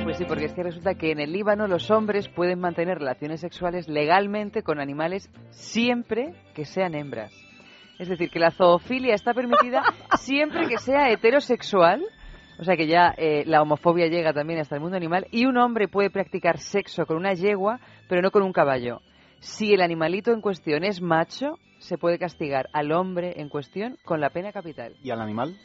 Pues 0.04 0.16
sí, 0.16 0.24
porque 0.24 0.46
es 0.46 0.54
que 0.54 0.62
resulta 0.62 0.94
que 0.94 1.12
en 1.12 1.20
el 1.20 1.32
Líbano 1.32 1.66
los 1.66 1.90
hombres 1.90 2.28
pueden 2.28 2.60
mantener 2.60 2.98
relaciones 2.98 3.40
sexuales 3.40 3.88
legalmente 3.88 4.62
con 4.62 4.80
animales 4.80 5.30
siempre 5.50 6.32
que 6.54 6.64
sean 6.64 6.94
hembras. 6.94 7.49
Es 8.00 8.08
decir, 8.08 8.30
que 8.30 8.38
la 8.38 8.50
zoofilia 8.50 9.14
está 9.14 9.34
permitida 9.34 9.82
siempre 10.18 10.66
que 10.66 10.78
sea 10.78 11.10
heterosexual. 11.10 12.02
O 12.58 12.64
sea 12.64 12.74
que 12.74 12.86
ya 12.86 13.14
eh, 13.18 13.44
la 13.44 13.60
homofobia 13.60 14.06
llega 14.06 14.32
también 14.32 14.58
hasta 14.58 14.74
el 14.74 14.80
mundo 14.80 14.96
animal. 14.96 15.26
Y 15.30 15.44
un 15.44 15.58
hombre 15.58 15.86
puede 15.86 16.08
practicar 16.08 16.56
sexo 16.56 17.04
con 17.04 17.18
una 17.18 17.34
yegua, 17.34 17.78
pero 18.08 18.22
no 18.22 18.30
con 18.30 18.42
un 18.42 18.54
caballo. 18.54 19.02
Si 19.40 19.74
el 19.74 19.82
animalito 19.82 20.32
en 20.32 20.40
cuestión 20.40 20.82
es 20.82 21.02
macho, 21.02 21.58
se 21.78 21.98
puede 21.98 22.18
castigar 22.18 22.70
al 22.72 22.90
hombre 22.90 23.34
en 23.36 23.50
cuestión 23.50 23.98
con 24.02 24.18
la 24.18 24.30
pena 24.30 24.50
capital. 24.50 24.96
¿Y 25.02 25.10
al 25.10 25.20
animal? 25.20 25.58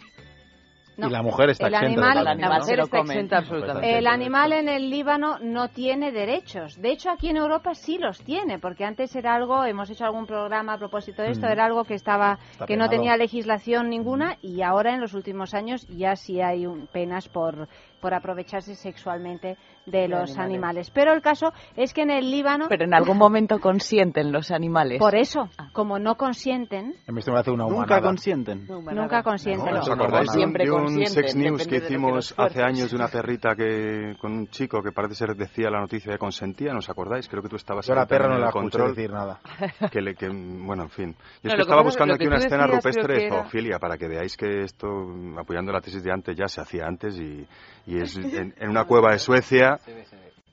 No. 0.97 1.07
Y 1.07 1.09
la 1.11 1.21
mujer 1.21 1.49
está 1.49 1.67
El 1.67 1.73
exenta. 1.73 1.91
animal- 1.91 2.17
totalmente, 2.19 2.41
la 2.49 2.55
¿no? 2.55 2.59
mujer 2.61 2.79
está 2.79 2.99
exenta 2.99 3.37
absolutamente. 3.37 3.97
El 3.97 4.07
animal 4.07 4.53
en 4.53 4.69
el 4.69 4.89
Líbano 4.89 5.39
no 5.41 5.67
tiene 5.67 6.11
derechos. 6.11 6.81
De 6.81 6.91
hecho, 6.91 7.09
aquí 7.11 7.29
en 7.29 7.37
Europa 7.37 7.75
sí 7.75 7.97
los 7.97 8.21
tiene, 8.23 8.59
porque 8.59 8.85
antes 8.85 9.15
era 9.15 9.35
algo, 9.35 9.65
hemos 9.65 9.89
hecho 9.89 10.05
algún 10.05 10.25
programa 10.25 10.73
a 10.73 10.77
propósito 10.77 11.21
de 11.21 11.31
esto, 11.31 11.47
Mm. 11.47 11.51
era 11.51 11.65
algo 11.65 11.83
que 11.83 11.95
estaba, 11.95 12.39
Está 12.51 12.65
que 12.65 12.77
no 12.77 12.87
tenía 12.89 13.17
legislación 13.17 13.89
ninguna 13.89 14.37
y 14.41 14.61
ahora 14.61 14.93
en 14.93 15.01
los 15.01 15.13
últimos 15.13 15.53
años 15.53 15.85
ya 15.89 16.15
sí 16.15 16.39
hay 16.41 16.65
un- 16.65 16.87
penas 16.87 17.27
por 17.27 17.67
por 18.01 18.13
aprovecharse 18.13 18.75
sexualmente 18.75 19.57
de 19.85 19.99
De 20.01 20.07
los 20.07 20.31
animales. 20.31 20.39
animales. 20.39 20.91
Pero 20.91 21.13
el 21.13 21.21
caso 21.21 21.51
es 21.75 21.93
que 21.93 22.01
en 22.01 22.09
el 22.09 22.31
Líbano, 22.31 22.65
Pero 22.69 22.85
en 22.85 22.93
algún 22.95 23.17
momento 23.17 23.59
consienten 23.59 24.31
los 24.31 24.49
animales. 24.51 24.97
por 24.99 25.15
eso, 25.15 25.49
como 25.73 25.99
no 25.99 26.15
consienten, 26.15 26.95
En 27.07 27.15
vez 27.15 27.25
de 27.25 27.31
hacer 27.37 27.53
una 27.53 27.65
Nunca 27.65 27.75
humanada. 27.77 28.01
consienten. 28.01 28.65
nunca 28.67 29.21
consienten. 29.23 29.73
¿No 29.73 29.79
os 29.79 29.89
acordáis 29.89 30.31
de 30.31 30.37
un- 30.37 30.41
siempre 30.41 30.63
de 30.65 30.71
un 30.71 30.77
consciente, 30.83 31.09
sex 31.11 31.35
news 31.35 31.67
que 31.67 31.69
que 31.79 31.85
hicimos 31.85 32.11
nos 32.13 32.35
hace 32.39 32.63
años 32.63 32.89
de 32.89 32.95
una 32.95 33.07
perrita 33.09 33.55
que 33.55 34.15
con 34.19 34.31
un 34.33 34.47
chico 34.47 34.81
que 34.81 34.91
parece 34.91 35.15
ser 35.15 35.35
decía 35.35 35.69
la 35.69 35.79
noticia 35.79 36.11
de 36.11 36.17
consentía? 36.17 36.73
¿Nos 36.73 36.89
acordáis? 36.89 37.27
Creo 37.29 37.43
que 37.43 37.49
tú 37.49 37.55
estabas 37.57 37.85
Yo 37.85 37.93
a 37.93 37.97
la 37.97 38.05
perra 38.07 38.27
no 38.29 38.39
la 38.39 38.51
control. 38.51 38.95
decir 38.95 39.11
nada. 39.11 39.39
Que 39.91 40.01
le, 40.01 40.15
que, 40.15 40.27
bueno, 40.29 40.83
en 40.83 40.89
fin. 40.89 41.11
Yo 41.11 41.17
es 41.17 41.19
No, 41.19 41.41
que 41.43 41.49
lo 41.49 41.55
que 41.57 41.61
estaba 41.61 41.81
buscando 41.83 42.13
que 42.17 42.23
aquí 42.23 42.27
una 42.27 42.37
escena 42.37 42.65
rupestre 42.67 43.13
de 43.13 43.19
que 43.21 43.29
zoofilia 43.29 43.77
para 43.79 43.97
que 43.97 44.07
veáis 44.07 44.35
que 44.35 44.61
esto, 44.61 44.87
apoyando 45.39 45.71
la 45.71 45.81
tesis 45.81 46.03
de 46.03 46.11
antes, 46.11 46.35
ya 46.35 46.47
se 46.47 46.61
hacía 46.61 46.85
antes 46.87 47.17
y, 47.19 47.45
y 47.85 48.01
es 48.01 48.15
en, 48.17 48.53
en 48.57 48.69
una 48.69 48.85
cueva 48.85 49.11
de 49.11 49.19
Suecia. 49.19 49.79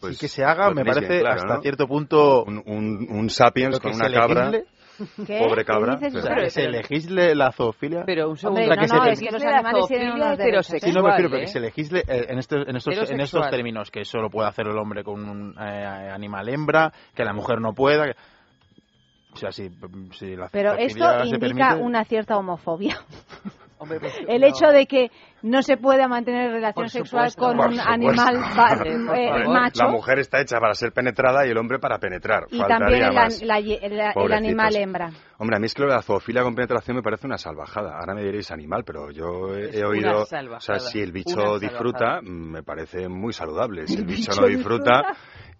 Pues, 0.00 0.14
Sí 0.16 0.20
que 0.20 0.28
se 0.28 0.44
haga, 0.44 0.68
lo 0.68 0.74
me 0.74 0.84
parece 0.84 1.06
bien 1.08 1.20
claro, 1.20 1.40
hasta 1.42 1.54
¿no? 1.56 1.62
cierto 1.62 1.86
punto... 1.86 2.42
Un, 2.44 2.60
un, 2.66 3.06
un 3.08 3.30
sapiens 3.30 3.78
con 3.78 3.94
una 3.94 4.10
cabra. 4.12 4.50
¿Qué? 4.50 5.38
Pobre 5.38 5.62
¿Qué 5.62 5.64
cabra. 5.64 5.94
dices 5.96 6.12
pero- 6.12 6.24
O 6.24 6.26
sea, 6.26 6.44
que 6.44 6.50
se 6.50 6.68
legisle 6.68 7.34
la 7.36 7.52
zoofilia. 7.52 8.02
Pero 8.04 8.28
un 8.30 8.36
segundo. 8.36 8.60
Hombre, 8.62 8.76
no, 8.88 8.96
no, 8.96 9.04
se 9.04 9.10
es 9.12 9.20
que 9.20 9.30
los 9.30 9.42
animales 9.44 9.86
tienen 9.86 10.12
unos 10.12 10.36
derechos. 10.38 10.40
¿eh? 10.40 10.76
heterosexual. 10.78 10.90
Sí, 10.92 10.96
no 10.96 11.02
me 11.04 11.10
refiero, 11.10 11.30
pero 11.30 11.42
¿eh? 11.42 11.44
que 11.46 11.50
se 11.52 11.60
legisle 11.60 12.00
eh, 12.00 12.26
en 12.28 12.38
estos, 12.38 12.66
en 12.68 12.76
estos, 12.76 13.10
en 13.10 13.20
estos 13.20 13.48
términos, 13.50 13.90
que 13.92 14.04
solo 14.04 14.28
puede 14.28 14.48
hacer 14.48 14.66
el 14.66 14.76
hombre 14.76 15.02
con 15.04 15.28
un 15.28 15.54
eh, 15.58 16.10
animal 16.12 16.48
hembra, 16.48 16.92
que 17.14 17.24
la 17.24 17.32
mujer 17.32 17.60
no 17.60 17.72
pueda. 17.72 18.04
que- 18.06 18.16
O 19.32 19.36
sea, 19.36 19.50
si, 19.52 19.70
si 20.18 20.34
la 20.36 20.48
Pero 20.50 20.72
esto 20.74 21.24
indica 21.24 21.70
permite- 21.70 21.80
una 21.80 22.04
cierta 22.04 22.36
homofobia. 22.36 22.96
Hombre, 23.78 23.98
pues, 24.00 24.14
El 24.28 24.40
no. 24.42 24.46
hecho 24.48 24.66
de 24.66 24.86
que 24.86 25.10
no 25.42 25.62
se 25.62 25.76
pueda 25.76 26.08
mantener 26.08 26.50
relación 26.52 26.84
Por 26.84 26.90
sexual 26.90 27.30
supuesto. 27.30 27.42
con 27.42 27.56
Por 27.56 27.66
un 27.66 27.72
supuesto. 27.78 27.92
animal 27.92 29.16
eh, 29.16 29.48
macho 29.48 29.84
La 29.84 29.90
mujer 29.90 30.18
está 30.20 30.40
hecha 30.40 30.58
para 30.60 30.74
ser 30.74 30.92
penetrada 30.92 31.46
y 31.46 31.50
el 31.50 31.58
hombre 31.58 31.78
para 31.78 31.98
penetrar. 31.98 32.44
y 32.50 32.58
Faltaría 32.58 32.78
también 32.78 33.04
el, 33.04 33.14
más. 33.14 33.42
la 33.42 33.60
la- 33.60 34.12
el 34.24 34.32
animal 34.32 34.76
hembra. 34.76 35.10
Hombre, 35.38 35.56
a 35.56 35.58
mí 35.60 35.66
es 35.66 35.74
que 35.74 35.82
lo 35.82 35.88
de 35.88 35.94
la 35.96 36.02
zoofilia 36.02 36.42
con 36.42 36.54
penetración 36.54 36.96
me 36.96 37.02
parece 37.02 37.26
una 37.26 37.38
salvajada. 37.38 37.98
Ahora 37.98 38.14
me 38.14 38.22
diréis 38.22 38.50
animal, 38.52 38.84
pero 38.84 39.10
yo 39.10 39.54
he, 39.56 39.76
he 39.78 39.84
oído... 39.84 40.22
O 40.22 40.60
sea, 40.60 40.78
si 40.78 41.00
el 41.00 41.10
bicho 41.12 41.58
disfruta, 41.58 42.20
mm, 42.22 42.26
me 42.52 42.62
parece 42.62 43.08
muy 43.08 43.32
saludable. 43.32 43.86
Si 43.88 43.96
el 43.96 44.04
bicho 44.06 44.30
bicho 44.30 44.40
no 44.40 44.46
disfruta... 44.46 45.02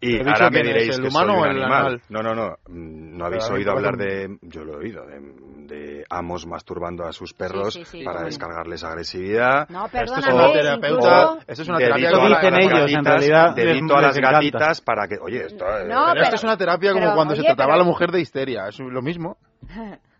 Y 0.04 0.16
¿El 0.16 0.28
ahora 0.28 0.50
me 0.50 0.62
diréis 0.64 0.96
el 0.96 1.02
que 1.02 1.08
humano 1.10 1.32
soy 1.34 1.36
un 1.36 1.42
o 1.42 1.44
el 1.44 1.50
animal. 1.62 1.72
animal? 1.86 2.02
No, 2.08 2.22
no, 2.22 2.34
no. 2.34 2.56
mm, 2.68 3.16
No 3.18 3.24
habéis 3.26 3.48
oído 3.50 3.70
hablar 3.70 3.96
de... 3.96 4.36
Yo 4.42 4.64
lo 4.64 4.72
he 4.74 4.76
oído, 4.78 5.06
de, 5.06 5.20
de 5.72 6.04
amos 6.10 6.46
masturbando 6.46 7.04
a 7.04 7.12
sus 7.12 7.32
perros 7.34 7.74
sí, 7.74 7.84
sí, 7.84 8.04
para 8.04 8.20
sí. 8.20 8.24
descargarles 8.26 8.84
agresividad. 8.84 9.68
No, 9.70 9.86
Esto 9.86 9.98
es 9.98 10.10
perdóname, 10.10 10.34
una 10.34 10.52
terapeuta, 10.52 10.88
incluso... 10.88 11.38
esto 11.46 11.62
es 11.62 11.68
una 11.68 11.78
Dedito 11.78 11.94
terapia 11.94 12.08
a 12.08 12.28
las 12.28 12.44
en 12.44 12.70
gatitas, 12.70 13.04
realidad, 13.04 13.54
dedito 13.54 13.84
les- 13.86 13.92
a 13.92 14.00
las 14.02 14.18
gatitas 14.18 14.80
para 14.80 15.08
que... 15.08 15.16
Oye, 15.20 15.46
esto... 15.46 15.64
eh, 15.66 15.84
No, 15.88 16.06
Pero 16.12 16.22
esto 16.24 16.36
es 16.36 16.44
una 16.44 16.56
terapia 16.56 16.90
como 16.92 17.04
pero, 17.04 17.14
cuando 17.16 17.34
se 17.34 17.42
trataba 17.42 17.74
a 17.74 17.78
la 17.78 17.84
mujer 17.84 18.10
de 18.12 18.20
histeria, 18.20 18.68
es 18.68 18.78
lo 18.78 19.02
mismo. 19.02 19.36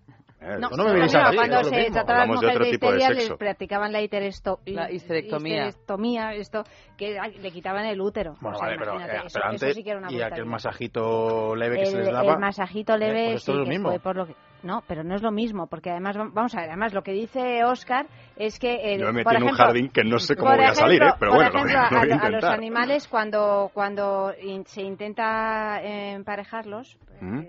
Eh, 0.44 0.56
No, 0.58 0.70
no 0.70 0.84
me 0.84 0.90
a 0.90 0.94
no, 0.94 1.02
decir, 1.02 1.20
cuando 1.36 1.64
se 1.64 1.90
trataba 1.92 2.22
a 2.22 2.26
las 2.26 2.28
de 2.28 2.34
mujeres 2.34 2.58
de 2.58 2.64
de 2.64 2.70
histeria 2.72 3.10
les 3.10 3.30
practicaban 3.34 3.92
la, 3.92 4.00
histeresto- 4.02 4.58
La 4.66 4.90
histerectomía. 4.90 5.66
histerectomía, 5.68 6.32
esto, 6.34 6.64
que 6.96 7.16
le 7.40 7.50
quitaban 7.52 7.84
el 7.86 8.00
útero. 8.00 8.34
Bueno, 8.40 8.56
O 8.56 8.58
sea, 8.58 8.68
vale, 8.68 8.78
pero, 8.80 8.92
eh, 8.92 9.04
eso, 9.04 9.10
pero 9.12 9.26
eso 9.26 9.40
antes, 9.44 9.74
sí 9.76 9.84
que 9.84 9.90
era 9.90 9.98
una 10.00 10.10
y 10.12 10.20
aquel 10.20 10.46
masajito 10.46 11.54
leve 11.54 11.78
que 11.78 11.86
se 11.86 11.96
el, 11.98 12.04
les 12.04 12.12
daba. 12.12 12.32
el 12.32 12.38
masajito 12.40 12.96
leve 12.96 13.20
Eh, 13.20 13.24
pues 13.30 13.36
esto 13.36 13.52
sí 13.52 13.52
es 13.52 13.58
lo 13.58 13.64
que 13.64 13.70
mismo. 13.70 13.88
fue 13.90 13.98
por 14.00 14.16
lo 14.16 14.26
que 14.26 14.34
no 14.64 14.82
pero 14.86 15.02
no 15.02 15.14
es 15.16 15.22
lo 15.22 15.32
mismo 15.32 15.66
porque 15.66 15.90
además 15.90 16.16
vam- 16.16 16.30
vamos 16.32 16.54
a 16.54 16.60
ver 16.60 16.68
además 16.70 16.94
lo 16.94 17.02
que 17.02 17.10
dice 17.12 17.64
Oscar 17.64 18.06
es 18.36 18.60
que 18.60 18.94
el, 18.94 19.00
Yo 19.00 19.06
me 19.06 19.12
metí 19.14 19.24
por 19.24 19.34
en 19.34 19.42
un 19.42 19.48
ejemplo, 19.48 19.64
jardín 19.64 19.88
que 19.90 20.04
no 20.04 20.18
sé 20.20 20.36
cómo 20.36 20.54
voy 20.54 20.64
a 20.64 20.74
salir, 20.74 21.02
ejemplo- 21.02 21.14
¿eh? 21.14 21.16
pero 21.18 21.34
bueno, 21.34 21.50
lo 21.50 21.60
voy- 21.60 21.68
ejemplo, 21.70 21.88
lo 21.90 22.00
voy 22.00 22.10
a 22.12 22.14
a, 22.16 22.26
a 22.26 22.30
los 22.30 22.44
animales 22.44 23.08
cuando 23.08 23.70
cuando 23.74 24.32
in- 24.40 24.64
se 24.66 24.82
intenta 24.82 25.80
eh, 25.82 26.12
emparejarlos 26.12 26.96
¿Mm? 27.20 27.40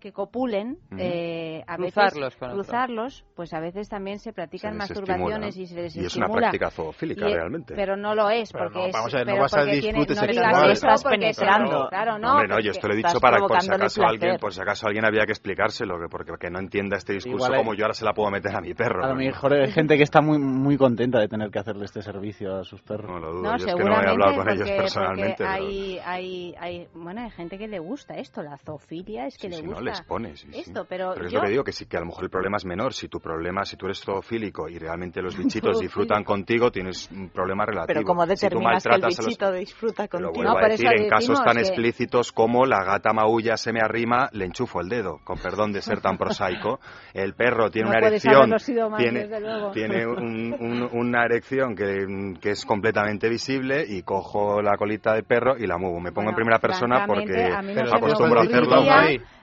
Que 0.00 0.12
copulen, 0.12 0.78
eh, 0.98 1.62
a 1.66 1.76
Cruzarlos 1.76 2.34
veces 2.34 2.48
cruzarlos, 2.54 3.24
pues 3.36 3.52
a 3.52 3.60
veces 3.60 3.88
también 3.88 4.18
se 4.18 4.32
practican 4.32 4.72
Se 4.72 4.78
masturbaciones 4.78 5.56
y 5.56 5.66
se 5.66 5.74
les 5.82 5.96
Y 5.96 6.04
es 6.06 6.16
una 6.16 6.28
práctica 6.28 6.70
zoofílica, 6.70 7.28
Y- 7.28 7.34
realmente. 7.34 7.74
Pero 7.74 7.96
no 7.96 8.14
lo 8.14 8.28
es, 8.30 8.52
Pero 8.52 8.64
porque 8.64 8.78
no, 8.80 8.86
es... 8.86 8.92
vamos 8.92 9.14
a 9.14 9.18
ver, 9.18 9.26
no 9.26 9.32
pero 9.32 9.42
vas 9.42 9.54
a 9.54 9.64
disfrute 9.64 10.14
no 10.14 10.20
sexual. 10.20 10.70
Estás 10.70 11.04
penetrando. 11.04 11.88
Claro, 11.88 12.18
no. 12.18 12.32
Hombre, 12.32 12.48
no, 12.48 12.60
yo 12.60 12.70
esto 12.72 12.88
lo 12.88 12.94
he 12.94 12.96
dicho 12.96 13.20
para 13.20 13.38
por 13.38 13.60
si 13.60 13.70
acaso 13.70 14.02
alguien, 14.04 14.36
por 14.38 14.52
si 14.54 14.60
acaso 14.60 14.86
alguien 14.86 15.04
había 15.04 15.26
que 15.26 15.32
explicárselo, 15.32 15.98
que 16.00 16.08
porque 16.08 16.32
que 16.40 16.50
no 16.50 16.58
entienda 16.58 16.96
este 16.96 17.12
discurso 17.12 17.36
Igual 17.36 17.52
hay- 17.54 17.58
como 17.60 17.74
yo 17.74 17.84
ahora 17.84 17.94
se 17.94 18.04
la 18.04 18.12
puedo 18.14 18.30
meter 18.30 18.54
a 18.56 18.60
mi 18.60 18.74
perro. 18.74 19.04
A 19.04 19.08
lo 19.08 19.14
¿no? 19.14 19.18
mejor 19.20 19.52
hay 19.52 19.70
gente 19.72 19.96
que 19.96 20.02
está 20.02 20.20
muy 20.22 20.38
muy 20.38 20.76
contenta 20.76 21.18
de 21.18 21.28
tener 21.28 21.50
que 21.50 21.58
hacerle 21.58 21.84
este 21.84 22.02
servicio 22.02 22.56
a 22.56 22.64
sus 22.64 22.80
perros. 22.82 23.10
No 23.10 23.18
lo 23.18 23.32
dudo, 23.32 23.42
No, 23.42 23.56
yo 23.58 23.66
es 23.66 23.74
que 23.74 23.84
no 23.84 23.92
he 23.92 24.06
hablado 24.08 24.34
con 24.36 24.44
porque, 24.46 24.52
ellos 24.54 24.70
personalmente. 24.70 25.36
porque 25.36 25.44
pero- 25.44 25.50
hay, 25.50 25.98
hay, 26.04 26.54
hay, 26.58 26.88
bueno, 26.94 27.20
hay 27.22 27.30
gente 27.30 27.58
que 27.58 27.68
le 27.68 27.78
gusta 27.78 28.14
esto, 28.14 28.42
la 28.42 28.56
zoofilia 28.58 29.26
es 29.26 29.36
que 29.36 29.50
Sí, 29.50 29.60
le 29.62 29.66
gusta 29.68 29.89
no 29.90 29.96
les 29.98 30.06
pones. 30.06 30.40
sí, 30.40 30.48
sí. 30.52 30.60
esto, 30.60 30.84
pero, 30.88 31.14
es 31.14 31.30
yo, 31.32 31.38
lo 31.38 31.44
que 31.44 31.50
digo, 31.50 31.64
que 31.64 31.72
sí, 31.72 31.86
que 31.86 31.96
a 31.96 32.00
lo 32.00 32.06
mejor 32.06 32.24
el 32.24 32.30
problema 32.30 32.56
es 32.56 32.64
menor. 32.64 32.94
Si 32.94 33.08
tu 33.08 33.20
problema, 33.20 33.64
si 33.64 33.76
tú 33.76 33.86
eres 33.86 34.00
zoofílico 34.00 34.68
y 34.68 34.78
realmente 34.78 35.20
los 35.22 35.36
bichitos 35.38 35.80
disfrutan 35.80 36.24
contigo, 36.24 36.70
tienes 36.70 37.10
un 37.10 37.28
problema 37.30 37.64
relativo. 37.66 37.86
Pero 37.86 38.04
¿cómo 38.04 38.22
Si 38.22 38.28
tú 38.28 38.34
determinas 38.34 38.82
que 38.82 38.88
el 38.88 38.92
maltratas 38.92 39.18
a 39.18 39.22
los- 39.22 39.26
bichito 39.26 39.52
disfruta 39.52 40.08
contigo? 40.08 40.32
vuelvo 40.32 40.52
No, 40.52 40.58
a 40.58 40.68
decir, 40.68 40.86
en 40.92 41.08
casos 41.08 41.42
tan 41.44 41.54
que- 41.56 41.60
explícitos 41.60 42.32
como 42.32 42.66
la 42.66 42.84
gata 42.84 43.12
maulla 43.12 43.56
se 43.56 43.72
me 43.72 43.80
arrima, 43.80 44.28
le 44.32 44.44
enchufo 44.46 44.80
el 44.80 44.88
dedo, 44.88 45.18
con 45.24 45.38
perdón 45.38 45.72
de 45.72 45.82
ser 45.82 46.00
tan 46.00 46.16
prosaico. 46.18 46.80
El 47.14 47.34
perro 47.34 47.70
tiene 47.70 47.86
No 47.90 47.96
una 47.96 48.06
erección, 48.06 48.34
haberlo 48.36 48.58
sido 48.58 48.90
más, 48.90 49.00
tiene, 49.02 49.20
desde 49.20 49.40
luego. 49.40 49.70
tiene 49.72 50.06
un- 50.06 50.56
un- 50.60 50.88
una 50.92 51.24
erección 51.24 51.74
que, 51.74 52.36
que 52.40 52.50
es 52.50 52.64
completamente 52.64 53.28
visible 53.28 53.84
y 53.88 54.02
cojo 54.02 54.62
la 54.62 54.76
colita 54.76 55.14
del 55.14 55.24
perro 55.24 55.56
y 55.58 55.66
la 55.66 55.76
muevo. 55.78 56.00
Me 56.00 56.10
pongo 56.12 56.26
Bueno, 56.26 56.30
en 56.30 56.34
primera 56.36 56.58
persona 56.58 57.04
porque 57.06 57.52
acostumbro 57.92 58.40
a 58.40 58.42
hacerlo. 58.44 58.82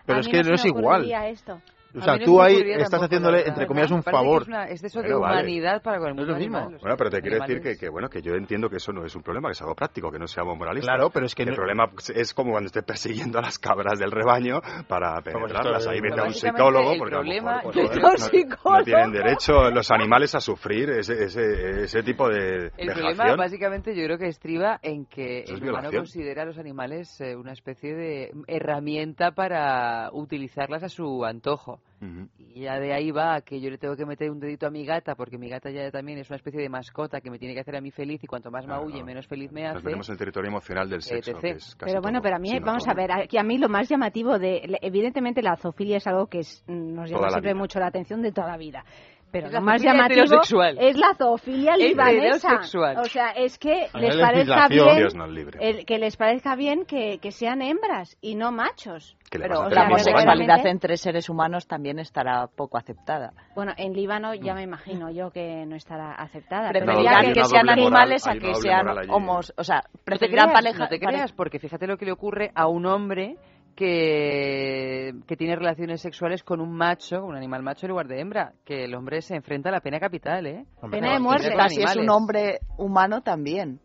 Pero 0.07 0.17
a 0.17 0.21
es 0.21 0.25
mí 0.25 0.31
que 0.31 0.43
no 0.43 0.55
es 0.55 0.63
me 0.63 0.69
igual. 0.69 1.01
esto. 1.27 1.61
O 1.97 2.01
sea, 2.03 2.19
tú 2.19 2.41
ahí 2.41 2.55
estás 2.57 2.89
tampoco, 2.91 3.05
haciéndole, 3.05 3.37
verdad. 3.37 3.49
entre 3.49 3.67
comillas, 3.67 3.91
un 3.91 4.03
favor. 4.03 4.41
Es, 4.43 4.47
una- 4.47 4.63
es 4.65 4.81
de 4.81 4.87
eso 4.87 5.01
Pero 5.01 5.15
de 5.15 5.21
vale. 5.21 5.33
humanidad 5.35 5.81
para 5.81 5.99
con 5.99 6.09
el 6.09 6.15
No 6.15 6.21
es 6.21 6.27
mundo 6.27 6.33
lo 6.33 6.39
mismo. 6.39 6.57
animal. 6.57 6.79
Bueno, 6.81 6.97
pero 6.97 7.09
te 7.09 7.21
quiero 7.21 7.39
decir 7.39 7.61
que, 7.61 7.77
que, 7.77 7.89
bueno, 7.89 8.09
que 8.09 8.21
yo 8.21 8.33
entiendo 8.35 8.69
que 8.69 8.77
eso 8.77 8.91
no 8.93 9.05
es 9.05 9.15
un 9.15 9.23
problema, 9.23 9.49
que 9.49 9.53
es 9.53 9.61
algo 9.61 9.75
práctico, 9.75 10.11
que 10.11 10.19
no 10.19 10.27
seamos 10.27 10.57
moralistas. 10.57 10.93
Claro, 10.95 11.09
pero 11.09 11.25
es 11.25 11.35
que 11.35 11.43
el 11.43 11.49
no- 11.49 11.55
problema 11.55 11.89
es 12.15 12.33
como 12.33 12.51
cuando 12.51 12.67
estés 12.67 12.83
persiguiendo 12.83 13.39
a 13.39 13.41
las 13.41 13.57
cabras 13.59 13.99
del 13.99 14.11
rebaño 14.11 14.61
para 14.87 15.21
penetrarlas. 15.21 15.87
Ahí 15.87 15.99
vete 16.01 16.19
a 16.19 16.23
un 16.25 16.33
psicólogo, 16.33 16.91
el 16.93 16.99
porque 16.99 17.15
a 17.15 17.17
lo 17.17 17.23
problema- 17.23 17.55
mejor, 17.57 17.73
pues, 17.73 17.89
a 17.91 17.95
un 17.95 18.01
no- 18.01 18.17
psicólogo. 18.17 18.77
no 18.79 18.83
tienen 18.83 19.11
derecho 19.11 19.69
los 19.71 19.91
animales 19.91 20.35
a 20.35 20.39
sufrir 20.41 20.89
ese, 20.91 21.23
ese, 21.23 21.83
ese 21.83 22.03
tipo 22.03 22.29
de 22.29 22.71
El 22.77 22.93
problema, 22.93 23.35
básicamente, 23.35 23.95
yo 23.95 24.03
creo 24.05 24.17
que 24.17 24.27
estriba 24.27 24.79
en 24.81 25.05
que 25.05 25.39
Eso 25.43 25.53
es 25.55 25.61
el 25.61 25.69
humano 25.69 25.89
violación. 25.89 26.01
considera 26.03 26.43
a 26.43 26.45
los 26.45 26.57
animales 26.57 27.19
eh, 27.21 27.35
una 27.35 27.53
especie 27.53 27.95
de 27.95 28.31
herramienta 28.47 29.31
para 29.31 30.09
utilizarlas 30.11 30.83
a 30.83 30.89
su 30.89 31.23
antojo. 31.25 31.79
Ujú. 31.99 32.27
Y 32.37 32.61
ya 32.61 32.79
de 32.79 32.93
ahí 32.93 33.09
va 33.09 33.41
que 33.41 33.59
yo 33.59 33.71
le 33.71 33.79
tengo 33.79 33.95
que 33.95 34.05
meter 34.05 34.29
un 34.29 34.39
dedito 34.39 34.67
a 34.67 34.69
mi 34.69 34.85
gata, 34.85 35.15
porque 35.15 35.39
mi 35.39 35.49
gata 35.49 35.71
ya 35.71 35.89
también 35.89 36.19
es 36.19 36.29
una 36.29 36.35
especie 36.37 36.61
de 36.61 36.69
mascota 36.69 37.21
que 37.21 37.31
me 37.31 37.39
tiene 37.39 37.55
que 37.55 37.61
hacer 37.61 37.75
a 37.75 37.81
mí 37.81 37.89
feliz 37.89 38.23
y 38.23 38.27
cuanto 38.27 38.51
más 38.51 38.65
Claro. 38.65 38.83
maulle, 38.83 39.03
menos 39.03 39.25
feliz 39.25 39.51
me 39.51 39.63
Nos 39.63 39.77
hace. 39.77 39.83
metemos 39.85 40.07
en 40.09 40.13
el 40.13 40.19
territorio 40.19 40.49
emocional 40.49 40.89
del 40.89 41.01
sexo, 41.01 41.39
que 41.39 41.49
es 41.51 41.75
casi 41.75 41.91
Pero 41.91 42.01
bueno, 42.01 42.19
todo. 42.19 42.23
pero 42.23 42.35
a 42.35 42.39
mí, 42.39 42.49
Sí, 42.49 42.59
vamos 42.59 42.83
todo. 42.83 42.91
a 42.91 42.95
ver, 42.95 43.11
aquí 43.11 43.37
a 43.39 43.43
mí 43.43 43.57
lo 43.57 43.67
más 43.67 43.89
llamativo 43.89 44.37
de, 44.37 44.77
evidentemente 44.83 45.41
la 45.41 45.55
zoofilia 45.55 45.97
es 45.97 46.05
algo 46.05 46.27
que 46.27 46.39
es- 46.39 46.63
nos 46.67 47.09
llama 47.09 47.29
siempre 47.29 47.53
vida. 47.53 47.59
mucho 47.59 47.79
la 47.79 47.87
atención 47.87 48.21
de 48.21 48.31
toda 48.31 48.47
la 48.47 48.57
vida. 48.57 48.85
Pero 49.31 49.47
Es 49.47 49.53
lo 49.53 49.59
la 49.59 49.65
más 49.65 49.81
zoofilia 49.81 49.93
llamativo 49.93 50.77
es 50.79 50.97
la 50.97 51.13
zoofilia 51.15 51.77
libanesa. 51.77 52.61
O 52.99 53.03
sea, 53.05 53.31
es 53.31 53.57
que 53.59 53.87
les 53.95 54.15
parezca 54.17 54.67
bien 54.69 54.95
Dios 54.97 55.15
nos 55.15 55.29
libre. 55.29 55.59
el, 55.61 55.85
que 55.85 55.99
les 55.99 56.15
parezca 56.15 56.55
bien 56.55 56.85
que, 56.85 57.19
que 57.19 57.31
sean 57.31 57.61
hembras 57.61 58.17
y 58.21 58.35
no 58.35 58.51
machos. 58.51 59.17
¿Qué 59.29 59.37
le 59.39 59.47
Pero, 59.49 59.59
o 59.65 59.69
sea, 59.69 59.81
La 59.81 59.87
homosexualidad 59.87 60.65
entre 60.67 60.95
seres 60.95 61.29
humanos 61.29 61.67
también 61.67 61.99
estará 61.99 62.47
poco 62.47 62.77
aceptada. 62.77 63.33
Bueno, 63.55 63.73
en 63.75 63.91
Líbano 63.93 64.33
ya 64.33 64.53
me 64.53 64.63
imagino 64.63 65.11
yo 65.11 65.31
que 65.31 65.65
no 65.65 65.75
estará 65.75 66.13
aceptada. 66.13 66.69
Preferirán 66.69 67.25
hay 67.25 67.33
que 67.33 67.43
sean 67.43 67.65
moral, 67.65 67.79
animales 67.79 68.25
hay 68.27 68.37
a 68.37 68.39
que 68.39 68.55
sean 68.55 68.85
moral 68.85 69.09
homos. 69.09 69.53
O 69.57 69.63
sea, 69.65 69.83
No 69.93 69.99
preferirán 70.05 70.45
creas, 70.51 70.61
pareja- 70.63 70.83
no 70.83 70.87
te 70.89 70.99
creas, 70.99 71.33
porque 71.33 71.59
fíjate 71.59 71.85
lo 71.87 71.97
que 71.97 72.05
le 72.05 72.13
ocurre 72.13 72.51
a 72.55 72.67
un 72.67 72.85
hombre 72.85 73.35
que, 73.77 75.13
que 75.27 75.37
tiene 75.37 75.55
relaciones 75.55 76.01
sexuales 76.01 76.43
con 76.43 76.59
un 76.59 76.73
macho, 76.73 77.23
un 77.23 77.35
animal 77.35 77.61
macho 77.61 77.85
en 77.85 77.91
lugar 77.91 78.07
de 78.07 78.19
hembra, 78.19 78.53
que 78.65 78.85
el 78.85 78.95
hombre 78.95 79.21
se 79.21 79.35
enfrenta 79.35 79.69
a 79.69 79.71
la 79.71 79.81
pena 79.81 79.99
capital, 79.99 80.47
¿eh? 80.47 80.65
Hombre, 80.81 80.99
Pena 80.99 81.13
de 81.13 81.19
no, 81.19 81.23
muerte. 81.23 81.53
Si 81.69 81.83
es 81.83 81.95
un 81.95 82.09
hombre 82.09 82.59
humano 82.77 83.21
también. 83.21 83.79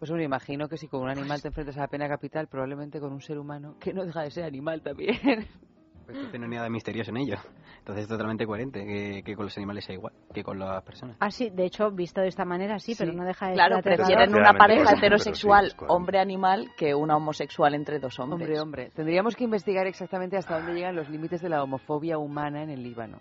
Pues 0.00 0.10
me 0.10 0.24
imagino 0.24 0.68
que 0.68 0.76
si 0.76 0.88
con 0.88 1.02
un 1.02 1.10
animal 1.10 1.40
te 1.40 1.48
enfrentas 1.48 1.78
a 1.78 1.82
la 1.82 1.86
pena 1.86 2.08
capital, 2.08 2.48
probablemente 2.48 2.98
con 2.98 3.12
un 3.12 3.20
ser 3.20 3.38
humano 3.38 3.76
que 3.78 3.94
no 3.94 4.04
deja 4.04 4.22
de 4.22 4.32
ser 4.32 4.44
animal 4.44 4.82
también. 4.82 5.16
Pues 6.12 6.24
entonces 6.26 6.40
no 6.40 6.46
hay 6.46 6.56
nada 6.58 6.68
misterioso 6.70 7.10
en 7.10 7.16
ello. 7.18 7.36
Entonces 7.78 8.02
es 8.04 8.08
totalmente 8.08 8.46
coherente 8.46 8.84
que, 8.84 9.22
que 9.24 9.34
con 9.34 9.46
los 9.46 9.56
animales 9.56 9.84
sea 9.84 9.94
igual 9.94 10.12
que 10.32 10.42
con 10.44 10.58
las 10.58 10.82
personas. 10.84 11.16
Ah, 11.20 11.30
sí, 11.30 11.50
de 11.50 11.64
hecho, 11.64 11.90
visto 11.90 12.20
de 12.20 12.28
esta 12.28 12.44
manera 12.44 12.78
sí, 12.78 12.94
pero 12.96 13.12
no 13.12 13.24
deja 13.24 13.48
de 13.48 13.54
Claro, 13.54 13.80
prefieren 13.82 14.34
una 14.34 14.52
pareja 14.54 14.82
pues, 14.84 15.00
pero 15.00 15.18
sí, 15.18 15.22
heterosexual 15.28 15.66
es 15.66 15.74
coherente. 15.74 15.94
hombre-animal 15.94 16.70
que 16.76 16.94
una 16.94 17.16
homosexual 17.16 17.74
entre 17.74 17.98
dos 17.98 18.18
hombres. 18.20 18.42
Hombre, 18.48 18.60
hombre, 18.60 18.90
tendríamos 18.94 19.34
que 19.36 19.44
investigar 19.44 19.86
exactamente 19.86 20.36
hasta 20.36 20.58
dónde 20.58 20.74
llegan 20.74 20.94
los 20.96 21.08
límites 21.08 21.40
de 21.42 21.48
la 21.48 21.62
homofobia 21.62 22.18
humana 22.18 22.62
en 22.62 22.70
el 22.70 22.82
Líbano. 22.82 23.18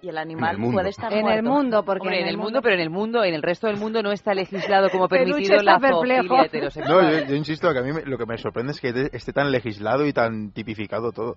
Y 0.00 0.08
el 0.10 0.16
animal 0.18 0.52
el 0.54 0.58
mundo. 0.58 0.74
puede 0.76 0.90
estar 0.90 1.12
En 1.12 1.26
el 1.26 1.42
mundo, 1.42 1.84
porque 1.84 2.02
Hombre, 2.06 2.20
en 2.22 2.28
el 2.28 2.36
mundo, 2.38 2.62
pero 2.62 2.76
en 2.76 2.80
el 2.80 2.88
mundo, 2.88 3.24
en 3.24 3.34
el 3.34 3.42
resto 3.42 3.66
del 3.66 3.78
mundo 3.78 4.00
no 4.00 4.12
está 4.12 4.32
legislado 4.32 4.90
como 4.90 5.08
permitido 5.08 5.60
la 5.60 5.80
zoofilia 5.80 6.22
No, 6.22 6.44
heterosexual. 6.44 7.20
yo, 7.22 7.26
yo 7.30 7.34
insisto 7.34 7.72
que 7.72 7.78
a 7.80 7.82
mí 7.82 7.92
me- 7.92 8.02
lo 8.04 8.16
que 8.16 8.24
me 8.24 8.38
sorprende 8.38 8.70
es 8.70 8.80
que 8.80 9.08
esté 9.12 9.32
tan 9.32 9.50
legislado 9.50 10.06
y 10.06 10.12
tan 10.12 10.52
tipificado 10.52 11.10
todo. 11.10 11.36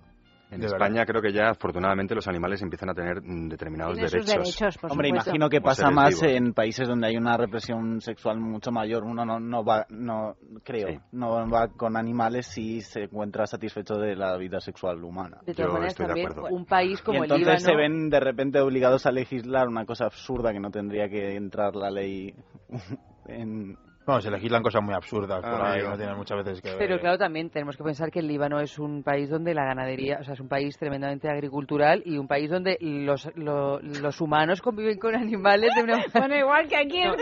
En 0.52 0.60
De 0.60 0.66
España 0.66 1.06
creo 1.06 1.22
que 1.22 1.32
ya 1.32 1.48
afortunadamente 1.50 2.14
los 2.14 2.28
animales 2.28 2.60
empiezan 2.60 2.90
a 2.90 2.94
tener 2.94 3.22
determinados 3.22 3.94
Tienen 3.94 4.10
sus 4.10 4.26
derechos. 4.26 4.44
derechos, 4.58 4.78
por 4.78 4.90
Hombre, 4.92 5.08
supuesto. 5.08 5.30
imagino 5.30 5.48
que 5.48 5.56
Como 5.60 5.64
pasa 5.70 5.90
más 5.90 6.20
vivos. 6.20 6.36
en 6.36 6.52
países 6.52 6.86
donde 6.86 7.06
hay 7.06 7.16
una 7.16 7.36
represión 7.38 8.00
sexual 8.02 8.38
mucho 8.38 8.70
mayor. 8.70 9.02
Uno 9.04 9.24
no, 9.24 9.40
no 9.40 9.64
va, 9.64 9.86
no 9.88 10.36
creo, 10.62 10.88
Sí. 10.88 10.98
no 11.12 11.48
va 11.50 11.68
con 11.68 11.96
animales 11.96 12.46
si 12.48 12.82
se 12.82 13.04
encuentra 13.04 13.46
satisfecho 13.46 13.94
de 13.94 14.14
la 14.14 14.36
vida 14.36 14.60
sexual 14.60 15.02
humana. 15.02 15.38
De 15.46 15.54
todas 15.54 15.68
Yo 15.68 15.72
maneras, 15.72 15.92
estoy 15.92 16.04
de 16.04 16.08
también 16.08 16.32
acuerdo. 16.32 16.54
un 16.54 16.66
país 16.66 17.00
como 17.00 17.14
y 17.14 17.18
el 17.18 17.24
entonces 17.24 17.46
Líbano... 17.46 17.60
se 17.64 17.74
ven 17.74 18.10
de 18.10 18.20
repente 18.20 18.60
obligados 18.60 19.06
a 19.06 19.10
legislar 19.10 19.68
una 19.68 19.86
cosa 19.86 20.04
absurda 20.04 20.52
que 20.52 20.60
no 20.60 20.70
tendría 20.70 21.08
que 21.08 21.34
entrar 21.34 21.74
la 21.74 21.90
ley 21.90 22.34
en... 23.26 23.78
Bueno, 24.04 24.20
se 24.20 24.30
legislan 24.30 24.62
cosas 24.62 24.82
muy 24.82 24.94
absurdas 24.94 25.40
por 25.42 25.60
Ah, 25.60 25.72
ahí, 25.74 25.82
no 25.82 25.96
tienen 25.96 26.16
muchas 26.16 26.38
veces 26.38 26.60
que 26.60 26.70
ver. 26.70 26.78
Pero 26.78 26.98
claro, 26.98 27.18
también 27.18 27.50
tenemos 27.50 27.76
que 27.76 27.84
pensar 27.84 28.10
que 28.10 28.18
el 28.18 28.26
Líbano 28.26 28.58
es 28.60 28.76
un 28.78 29.04
país 29.04 29.30
donde 29.30 29.54
la 29.54 29.64
ganadería, 29.64 30.18
o 30.20 30.24
sea, 30.24 30.34
es 30.34 30.40
un 30.40 30.48
país 30.48 30.76
tremendamente 30.76 31.28
agricultural 31.28 32.02
y 32.04 32.18
un 32.18 32.26
país 32.26 32.50
donde 32.50 32.76
los, 32.80 33.30
lo- 33.36 33.78
los 33.80 34.20
humanos 34.20 34.60
conviven 34.60 34.98
con 34.98 35.14
animales 35.14 35.70
de 35.76 35.82
una 35.84 36.04
Bueno, 36.14 36.36
igual 36.36 36.66
que 36.66 36.76
aquí 36.76 37.00
No, 37.04 37.12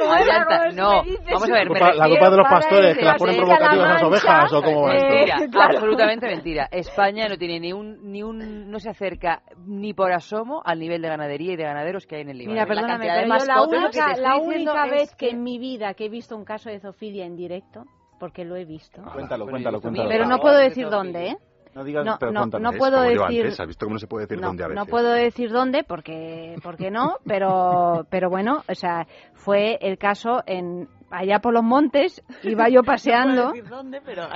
si 0.70 0.76
no, 0.76 1.02
dices- 1.02 1.26
vamos 1.26 1.50
a 1.50 1.52
ver, 1.52 1.62
La 1.64 1.68
culpa- 1.68 1.94
la 1.94 2.08
culpa 2.08 2.30
de 2.30 2.36
los 2.36 2.48
pastores, 2.48 2.96
que 2.98 3.04
las 3.04 3.18
ponen 3.18 3.36
provocativas 3.36 3.76
la 3.76 3.84
a 3.84 3.92
las 3.94 4.02
ovejas, 4.02 4.52
¿o 4.52 4.62
cómo 4.62 4.82
va 4.82 4.94
esto? 4.96 5.08
Mentira, 5.14 5.36
Claro. 5.50 5.74
absolutamente 5.74 6.26
mentira. 6.28 6.68
España 6.70 7.28
no 7.28 7.36
tiene 7.36 7.60
ni 7.60 7.72
un, 7.72 8.10
ni 8.10 8.22
un, 8.22 8.70
no 8.70 8.78
se 8.78 8.88
acerca 8.90 9.42
ni 9.66 9.92
por 9.92 10.12
asomo 10.12 10.62
al 10.64 10.78
nivel 10.78 11.02
de 11.02 11.08
ganadería 11.08 11.52
y 11.52 11.56
de 11.56 11.64
ganaderos 11.64 12.06
que 12.06 12.16
hay 12.16 12.22
en 12.22 12.30
el 12.30 12.38
Líbano. 12.38 12.52
Mira, 12.54 12.62
La 12.64 12.68
perdóname, 12.68 13.04
de 13.04 13.10
pero 13.22 13.38
yo 13.38 13.44
la 13.44 13.62
única, 13.62 14.16
la 14.16 14.36
única 14.38 14.86
vez 14.86 15.14
que 15.14 15.26
que- 15.26 15.30
en 15.32 15.42
mi 15.42 15.58
vida 15.58 15.92
que 15.94 16.06
he 16.06 16.08
visto 16.08 16.34
un 16.36 16.44
caso 16.44 16.69
de 16.70 16.80
zoofilia 16.80 17.24
en 17.26 17.36
directo, 17.36 17.84
porque 18.18 18.44
lo 18.44 18.56
he 18.56 18.64
visto, 18.64 19.02
Cuéntalo, 19.02 19.44
Bueno, 19.44 19.50
cuéntalo, 19.56 19.78
yo 19.78 19.82
cuéntalo. 19.82 20.08
pero 20.08 20.26
no 20.26 20.38
puedo 20.38 20.56
de 20.56 20.64
decir 20.64 20.88
dónde, 20.90 21.28
¿eh? 21.28 21.36
No 21.74 21.84
digas, 21.84 22.04
No, 22.04 22.16
pero 22.18 22.32
no, 22.32 22.40
cuéntalo. 22.40 22.64
no 22.72 22.78
puedo 22.78 23.04
yo 23.04 23.22
decir- 23.22 23.42
antes, 23.44 23.60
¿Has 23.60 23.66
visto 23.68 23.86
cómo 23.86 23.94
no 23.94 23.98
se 24.00 24.06
puede 24.08 24.26
decir 24.26 24.40
no, 24.40 24.48
dónde 24.48 24.64
a 24.64 24.66
veces? 24.68 24.76
no 24.84 24.86
puedo 24.90 25.12
decir 25.12 25.50
dónde 25.52 25.84
porque 25.84 26.56
porque 26.64 26.90
no, 26.90 27.16
pero 27.24 28.06
pero 28.10 28.28
bueno, 28.28 28.62
o 28.68 28.74
sea, 28.74 29.06
fue 29.34 29.78
el 29.80 29.96
caso 29.96 30.42
en 30.46 30.88
allá 31.12 31.38
por 31.40 31.52
los 31.54 31.62
montes, 31.62 32.22
iba 32.42 32.68
yo 32.68 32.82
paseando 32.84 33.52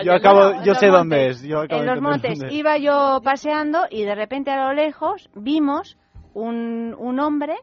Yo 0.05 0.12
acabo, 0.12 0.51
en 0.52 0.62
yo 0.65 0.73
los 0.73 0.78
sé 0.78 0.90
montes, 0.90 0.93
dónde 0.93 1.27
es. 1.28 1.43
Yo 1.43 1.61
acabo 1.61 1.81
en 1.81 1.86
de 1.86 1.93
los 1.94 2.02
montes 2.02 2.39
dónde 2.39 2.47
es. 2.47 2.52
iba 2.61 2.78
yo 2.78 3.20
paseando 3.24 3.81
y 3.90 4.05
de 4.05 4.15
repente 4.15 4.51
a 4.52 4.69
lo 4.69 4.73
lejos 4.73 5.28
vimos 5.35 5.98
un, 6.35 6.94
un 6.98 7.19
hombre 7.20 7.56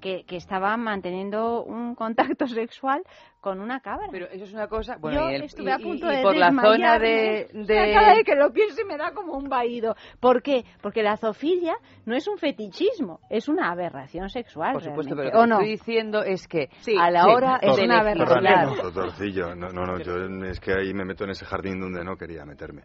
que, 0.00 0.24
que 0.24 0.36
estaba 0.36 0.76
manteniendo 0.76 1.62
un 1.64 1.94
contacto 1.94 2.46
sexual 2.48 3.02
con 3.40 3.60
una 3.60 3.80
cabra. 3.80 4.08
Pero 4.10 4.26
eso 4.26 4.44
es 4.44 4.52
una 4.52 4.66
cosa. 4.66 4.96
Bueno, 4.98 5.20
Yo 5.20 5.30
y 5.30 5.34
el- 5.36 5.42
estuve 5.44 5.70
y- 5.70 5.72
a 5.72 5.78
punto 5.78 6.06
y- 6.06 6.12
y 6.12 6.16
de 6.16 6.22
por 6.22 6.36
la 6.36 6.50
zona 6.50 6.98
de- 6.98 7.48
de- 7.52 7.92
cada 7.94 8.14
vez 8.14 8.24
que 8.24 8.34
lo 8.34 8.52
pienso 8.52 8.84
me 8.86 8.96
da 8.96 9.12
como 9.12 9.34
un 9.34 9.48
vaído. 9.48 9.94
¿Por 10.20 10.42
qué? 10.42 10.64
Porque 10.82 11.02
la 11.02 11.16
zoofilia 11.16 11.76
no 12.04 12.16
es 12.16 12.26
un 12.26 12.36
fetichismo, 12.38 13.20
es 13.30 13.48
una 13.48 13.70
aberración 13.70 14.28
sexual. 14.28 14.72
Por 14.72 14.82
supuesto, 14.82 15.14
pero 15.16 15.30
lo 15.30 15.38
¿O 15.38 15.42
que 15.42 15.48
no? 15.48 15.54
estoy 15.56 15.70
diciendo 15.70 16.22
es 16.22 16.48
que 16.48 16.68
Sí, 16.80 16.94
a 16.98 17.10
la 17.10 17.22
sí, 17.24 17.30
hora 17.30 17.58
es 17.62 17.76
de 17.76 17.84
una 17.84 18.00
aberración. 18.00 18.76
Doctorcillo, 18.82 19.54
no, 19.54 19.68
no, 19.68 19.84
no, 19.84 19.98
yo 20.00 20.16
es 20.46 20.58
que 20.60 20.72
ahí 20.72 20.92
me 20.92 21.04
meto 21.04 21.24
en 21.24 21.30
ese 21.30 21.44
jardín 21.44 21.78
donde 21.80 22.04
no 22.04 22.16
quería 22.16 22.44
meterme. 22.44 22.82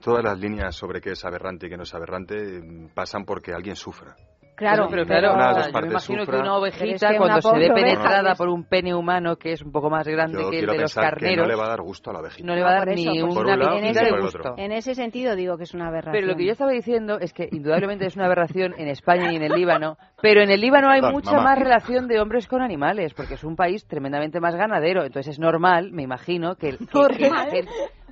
Todas 0.00 0.24
las 0.24 0.38
líneas 0.38 0.74
sobre 0.76 1.00
qué 1.00 1.10
es 1.10 1.24
aberrante 1.24 1.66
y 1.66 1.70
qué 1.70 1.76
no 1.76 1.82
es 1.84 1.94
aberrante 1.94 2.34
mm, 2.36 2.88
pasan 2.94 3.24
porque 3.24 3.52
alguien 3.52 3.76
sufra. 3.76 4.14
Claro, 4.58 4.88
pero 4.90 5.06
claro, 5.06 5.28
yo 5.38 5.80
me 5.80 5.86
imagino 5.86 6.26
que 6.26 6.36
una 6.36 6.56
ovejita 6.56 7.06
es 7.06 7.12
que 7.12 7.16
cuando 7.16 7.34
una 7.36 7.40
se 7.42 7.58
ve 7.58 7.70
penetrada 7.72 8.34
por 8.34 8.48
un 8.48 8.64
pene 8.64 8.92
humano 8.92 9.36
que 9.36 9.52
es 9.52 9.62
un 9.62 9.70
poco 9.70 9.88
más 9.88 10.06
grande 10.08 10.42
Yo 10.42 10.50
que 10.50 10.58
el 10.58 10.66
de 10.66 10.78
los 10.78 10.94
carneros, 10.94 11.46
no 11.46 11.46
le 11.48 11.54
va 11.54 11.66
a 11.66 11.68
dar 11.68 11.80
gusto 11.80 12.10
a 12.10 12.14
la 12.14 12.18
ovejita. 12.20 12.44
no 12.46 12.54
le 12.56 12.62
va 12.62 12.70
a 12.70 12.72
dar 12.74 12.84
por 12.88 12.92
eso, 12.98 13.10
ni 13.12 13.20
pues, 13.20 13.36
una 13.36 13.56
ni 13.56 13.92
de 13.92 13.94
por 13.94 14.18
el 14.18 14.20
gusto. 14.22 14.38
otro. 14.40 14.54
En 14.58 14.72
ese 14.72 14.94
sentido 14.96 15.36
digo 15.36 15.56
que 15.56 15.62
es 15.62 15.74
una 15.74 15.86
aberración. 15.86 16.12
Pero 16.12 16.26
lo 16.26 16.36
que 16.36 16.44
yo 16.46 16.52
estaba 16.52 16.72
diciendo 16.72 17.18
es 17.20 17.32
que 17.32 17.48
indudablemente 17.52 18.04
es 18.06 18.16
una 18.16 18.26
aberración 18.26 18.74
en 18.76 18.88
España 18.88 19.32
y 19.32 19.36
en 19.36 19.42
el 19.44 19.52
Líbano, 19.52 19.96
pero 20.20 20.42
en 20.42 20.50
el 20.50 20.60
Líbano 20.60 20.90
hay 20.90 21.02
mucha 21.02 21.32
mamá. 21.32 21.44
más 21.50 21.58
relación 21.60 22.08
de 22.08 22.20
hombres 22.20 22.48
con 22.48 22.60
animales, 22.60 23.14
porque 23.14 23.34
es 23.34 23.44
un 23.44 23.54
país 23.54 23.86
tremendamente 23.86 24.40
más 24.40 24.56
ganadero, 24.56 25.04
entonces 25.04 25.34
es 25.34 25.38
normal, 25.38 25.92
me 25.92 26.02
imagino, 26.02 26.56
que, 26.56 26.70
el- 26.70 26.78
que- 26.78 27.64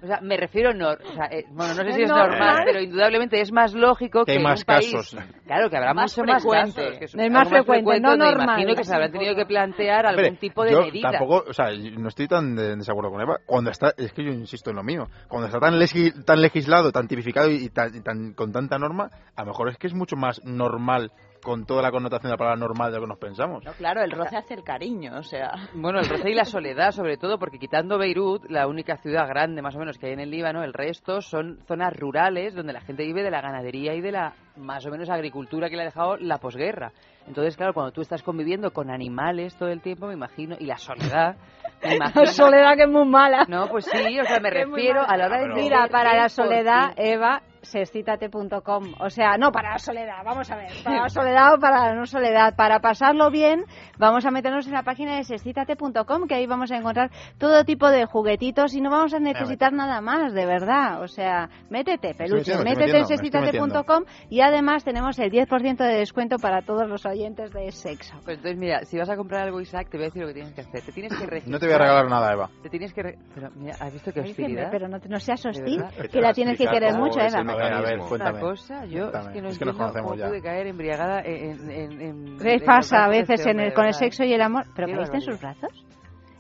o 0.07 0.09
sea, 0.09 0.21
me 0.23 0.37
refiero 0.37 0.73
nor, 0.73 0.99
o 1.03 1.13
sea, 1.15 1.27
eh, 1.27 1.45
bueno, 1.51 1.75
no 1.75 1.83
sé 1.85 1.93
si 1.93 2.03
Es 2.03 2.09
normal, 2.09 2.31
normal. 2.31 2.63
pero 2.65 2.81
indudablemente 2.81 3.41
es 3.41 3.53
más 3.53 3.75
lógico 3.75 4.21
Que 4.25 4.25
que, 4.25 4.33
hay 4.33 4.37
en 4.39 4.43
más 4.45 4.61
un 4.61 4.65
país, 4.65 4.93
casos. 4.93 5.17
claro, 5.45 5.69
que 5.71 5.77
habrá 5.77 5.95
Más 5.95 6.17
mucho 6.17 6.27
más 6.33 6.45
casos, 6.45 6.75
que 6.99 7.05
Es 7.05 7.15
algo 7.15 7.31
más 7.31 7.49
frecuente, 7.49 8.01
no 8.01 8.17
normal. 8.17 8.43
imagino 8.45 8.75
que 8.75 8.85
se 8.85 8.95
habrán 8.95 9.13
tenido 9.13 9.35
que 9.35 9.47
plantear 9.47 10.07
algún 10.07 10.25
Hombre, 10.25 10.39
tipo 10.41 10.65
de 10.65 10.71
yo 10.73 10.81
medida. 10.83 11.11
Tampoco, 11.11 11.45
o 11.49 11.53
sea, 11.53 11.73
yo 11.73 11.91
no 11.99 12.09
estoy 12.09 12.29
tan 12.29 12.55
de- 12.57 12.73
en 12.73 12.79
desacuerdo 12.79 13.11
con 13.11 13.21
Eva. 13.21 13.39
Cuando 13.45 13.71
está, 13.71 13.93
es 13.97 14.13
que 14.13 14.25
yo 14.25 14.31
insisto 14.31 14.71
en 14.71 14.77
lo 14.77 14.83
mío. 14.83 15.09
Cuando 15.29 15.47
está 15.49 15.59
tan, 15.61 15.75
legi- 15.79 16.25
tan 16.25 16.41
legislado, 16.41 16.93
tan 16.93 17.09
tipificado 17.09 17.51
y 17.51 17.69
tan, 17.69 17.95
y 17.97 18.01
tan- 18.01 18.33
con 18.35 18.53
tanta 18.53 18.79
norma, 18.79 19.11
a 19.35 19.43
lo 19.43 19.49
mejor 19.49 19.69
es 19.71 19.77
que 19.79 19.87
es 19.89 19.95
mucho 19.95 20.17
más 20.17 20.41
normal 20.45 21.11
con 21.47 21.65
toda 21.65 21.81
la 21.81 21.93
connotación 21.93 22.29
de 22.29 22.33
la 22.33 22.39
palabra 22.39 22.59
normal 22.59 22.91
de 22.91 22.97
lo 22.97 23.05
que 23.05 23.09
nos 23.09 23.19
pensamos. 23.19 23.65
No, 23.65 23.73
claro, 23.75 24.03
el 24.03 24.11
roce 24.11 24.37
hace 24.37 24.55
el 24.55 24.65
cariño, 24.65 25.17
o 25.17 25.23
sea. 25.23 25.53
Bueno, 25.75 26.01
el 26.01 26.09
roce 26.09 26.29
y 26.29 26.35
la 26.35 26.45
soledad, 26.45 26.91
sobre 26.91 27.19
todo, 27.19 27.39
porque 27.39 27.61
quitando 27.61 27.99
Beirut, 27.99 28.51
la 28.51 28.67
única 28.67 28.97
ciudad 28.97 29.29
grande 29.29 29.63
más 29.63 29.77
o 29.77 29.79
menos 29.79 29.97
que 29.97 30.07
hay 30.07 30.15
en 30.15 30.19
el 30.19 30.33
Líbano, 30.33 30.65
el 30.65 30.73
resto 30.73 31.21
son 31.21 31.61
zonas 31.69 31.97
rurales 31.97 32.53
donde 32.53 32.73
la 32.73 32.81
gente 32.81 33.05
vive 33.05 33.23
de 33.23 33.31
la 33.31 33.43
ganadería 33.43 33.95
y 33.95 34.01
de 34.01 34.11
la 34.11 34.35
más 34.57 34.85
o 34.87 34.91
menos 34.91 35.09
agricultura 35.09 35.71
que 35.71 35.77
le 35.77 35.83
ha 35.83 35.85
dejado 35.85 36.17
la 36.17 36.39
posguerra. 36.39 36.91
Entonces, 37.29 37.57
claro, 37.57 37.75
cuando 37.75 37.93
tú 37.93 38.01
estás 38.01 38.25
conviviendo 38.25 38.73
con 38.73 38.91
animales 38.91 39.57
todo 39.57 39.69
el 39.69 39.83
tiempo, 39.83 40.09
me 40.09 40.15
imagino, 40.15 40.57
y 40.59 40.67
la 40.67 40.79
soledad, 40.79 41.37
me 41.81 41.95
imagino... 41.97 42.25
La 42.25 42.33
soledad 42.33 42.75
que 42.75 42.83
es 42.83 42.91
muy 42.91 43.07
mala. 43.07 43.45
No, 43.49 43.69
pues 43.69 43.85
sí, 43.85 44.19
o 44.19 44.25
sea, 44.25 44.41
me 44.41 44.51
Que 44.51 44.65
refiero 44.65 45.01
a 45.07 45.17
la 45.17 45.27
hora 45.27 45.41
de... 45.43 45.55
Mira, 45.55 45.87
para 45.93 46.17
la 46.17 46.29
soledad. 46.29 46.93
Eva, 46.97 47.43
sexcítate.com. 47.67 48.95
O 49.01 49.11
sea, 49.11 49.37
no 49.39 49.53
para 49.53 49.79
soledad, 49.79 50.23
vamos 50.25 50.51
a 50.51 50.57
ver. 50.57 50.71
Para 50.85 51.09
soledad 51.09 51.55
o 51.55 51.59
para 51.59 51.89
la 51.89 51.95
no 51.95 52.07
soledad. 52.07 52.55
Para 52.57 52.81
pasarlo 52.81 53.31
bien, 53.31 53.65
vamos 53.99 54.25
a 54.27 54.31
meternos 54.31 54.67
en 54.67 54.73
la 54.73 54.83
página 54.83 55.17
de 55.17 55.25
sexcítate.com, 55.25 56.27
que 56.29 56.35
ahí 56.35 56.47
vamos 56.47 56.71
a 56.73 56.77
encontrar 56.77 57.11
todo 57.39 57.65
tipo 57.65 57.89
de 57.89 58.05
juguetitos 58.07 58.75
y 58.75 58.81
no 58.81 58.91
vamos 58.91 59.15
a 59.15 59.19
necesitar 59.19 59.73
nada 59.73 60.01
más, 60.01 60.33
de 60.33 60.47
verdad. 60.47 61.03
O 61.03 61.09
sea, 61.09 61.49
métete, 61.71 62.15
peluche, 62.15 62.57
metiendo, 62.57 62.65
métete 62.65 62.99
en 62.99 63.07
sexcítate.com 63.07 64.05
y 64.31 64.41
además 64.41 64.85
tenemos 64.85 65.19
el 65.19 65.31
10% 65.31 65.77
de 65.79 65.95
descuento 65.99 66.39
para 66.39 66.63
todos 66.63 66.89
los 66.89 67.05
oyentes 67.07 67.53
de 67.53 67.71
sexo. 67.73 68.15
Pues 68.25 68.37
entonces, 68.39 68.59
mira, 68.59 68.85
si 68.85 68.99
vas 68.99 69.11
a 69.11 69.17
comprar 69.17 69.43
algo, 69.43 69.61
Isaac, 69.61 69.89
te 69.91 69.97
voy 69.97 70.05
a 70.05 70.09
decir 70.09 70.23
lo 70.23 70.29
que 70.29 70.35
tienes 70.35 70.53
que 70.55 70.61
hacer. 70.63 70.83
Te 70.83 70.93
tienes 70.93 71.13
que 71.13 71.27
registrar. 71.27 71.47
No 71.57 71.61
te 71.61 71.67
voy 71.67 71.75
a 71.75 71.79
regalar 71.79 72.09
nada, 72.11 72.33
Eva. 72.33 72.51
Te 72.63 72.69
tienes 72.69 72.93
que... 72.93 73.03
re- 73.03 73.19
Pero, 73.35 73.51
mira, 73.55 73.75
¿has 73.81 73.93
visto 73.93 74.13
que 74.13 74.21
hostilidad? 74.21 74.69
pero 74.71 74.89
no, 74.89 74.99
no 75.09 75.21
seas 75.21 75.43
¿De 75.43 75.51
hostil, 75.51 75.85
que 76.11 76.21
la 76.21 76.33
tienes 76.33 76.59
que 76.59 76.67
querer 76.67 76.95
mucho, 76.95 77.19
Eva. 77.21 77.43
A 77.57 77.65
ver, 77.65 77.73
a 77.73 77.81
ver, 77.81 77.99
cuéntame. 77.99 78.31
Una 78.39 78.41
cosa, 78.41 78.85
yo 78.87 79.09
es 79.11 79.29
que 79.29 79.43
no 79.43 79.49
Es 79.49 79.59
que 79.59 79.65
nos 79.65 79.77
cómo 79.77 80.15
ya. 80.15 80.29
pude 80.29 80.43
caer 80.43 80.67
embriagada 80.67 81.21
en... 81.23 81.71
en, 81.71 82.01
en 82.01 82.39
¿Qué 82.39 82.55
en 82.55 82.65
pasa 82.65 83.05
a 83.05 83.09
veces 83.09 83.41
este 83.41 83.51
en 83.51 83.61
el- 83.61 83.67
hombre, 83.67 83.75
con 83.75 83.87
el 83.87 83.95
sexo 83.95 84.25
y 84.25 84.33
el 84.33 84.43
amor? 84.43 84.65
¿Pero 84.75 84.89
caíste 84.95 85.17
en 85.17 85.23
sus 85.23 85.41
brazos? 85.41 85.85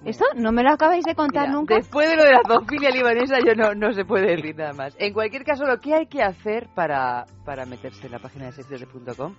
¿Esto 0.05 0.25
no 0.37 0.53
me 0.53 0.63
lo 0.63 0.71
acabáis 0.71 1.05
de 1.05 1.15
contar 1.17 1.49
Mira, 1.49 1.59
nunca? 1.59 1.75
Después 1.75 2.09
de 2.09 2.17
lo 2.17 2.23
de 2.25 2.31
la 2.33 2.41
zoofilia 2.47 2.91
libanesa, 2.91 3.39
yo 3.45 3.55
no, 3.57 3.75
no 3.75 3.93
se 3.93 4.05
puede 4.05 4.37
decir 4.37 4.55
nada 4.55 4.73
más. 4.73 4.95
En 5.01 5.13
cualquier 5.13 5.43
caso, 5.43 5.65
lo 5.65 5.81
que 5.81 5.95
hay 5.95 6.07
que 6.07 6.23
hacer 6.23 6.69
para, 6.77 7.25
para 7.45 7.67
meterse 7.67 8.07
en 8.07 8.13
la 8.13 8.21
página 8.21 8.45
de 8.47 8.53
sexyete.com, 8.53 9.35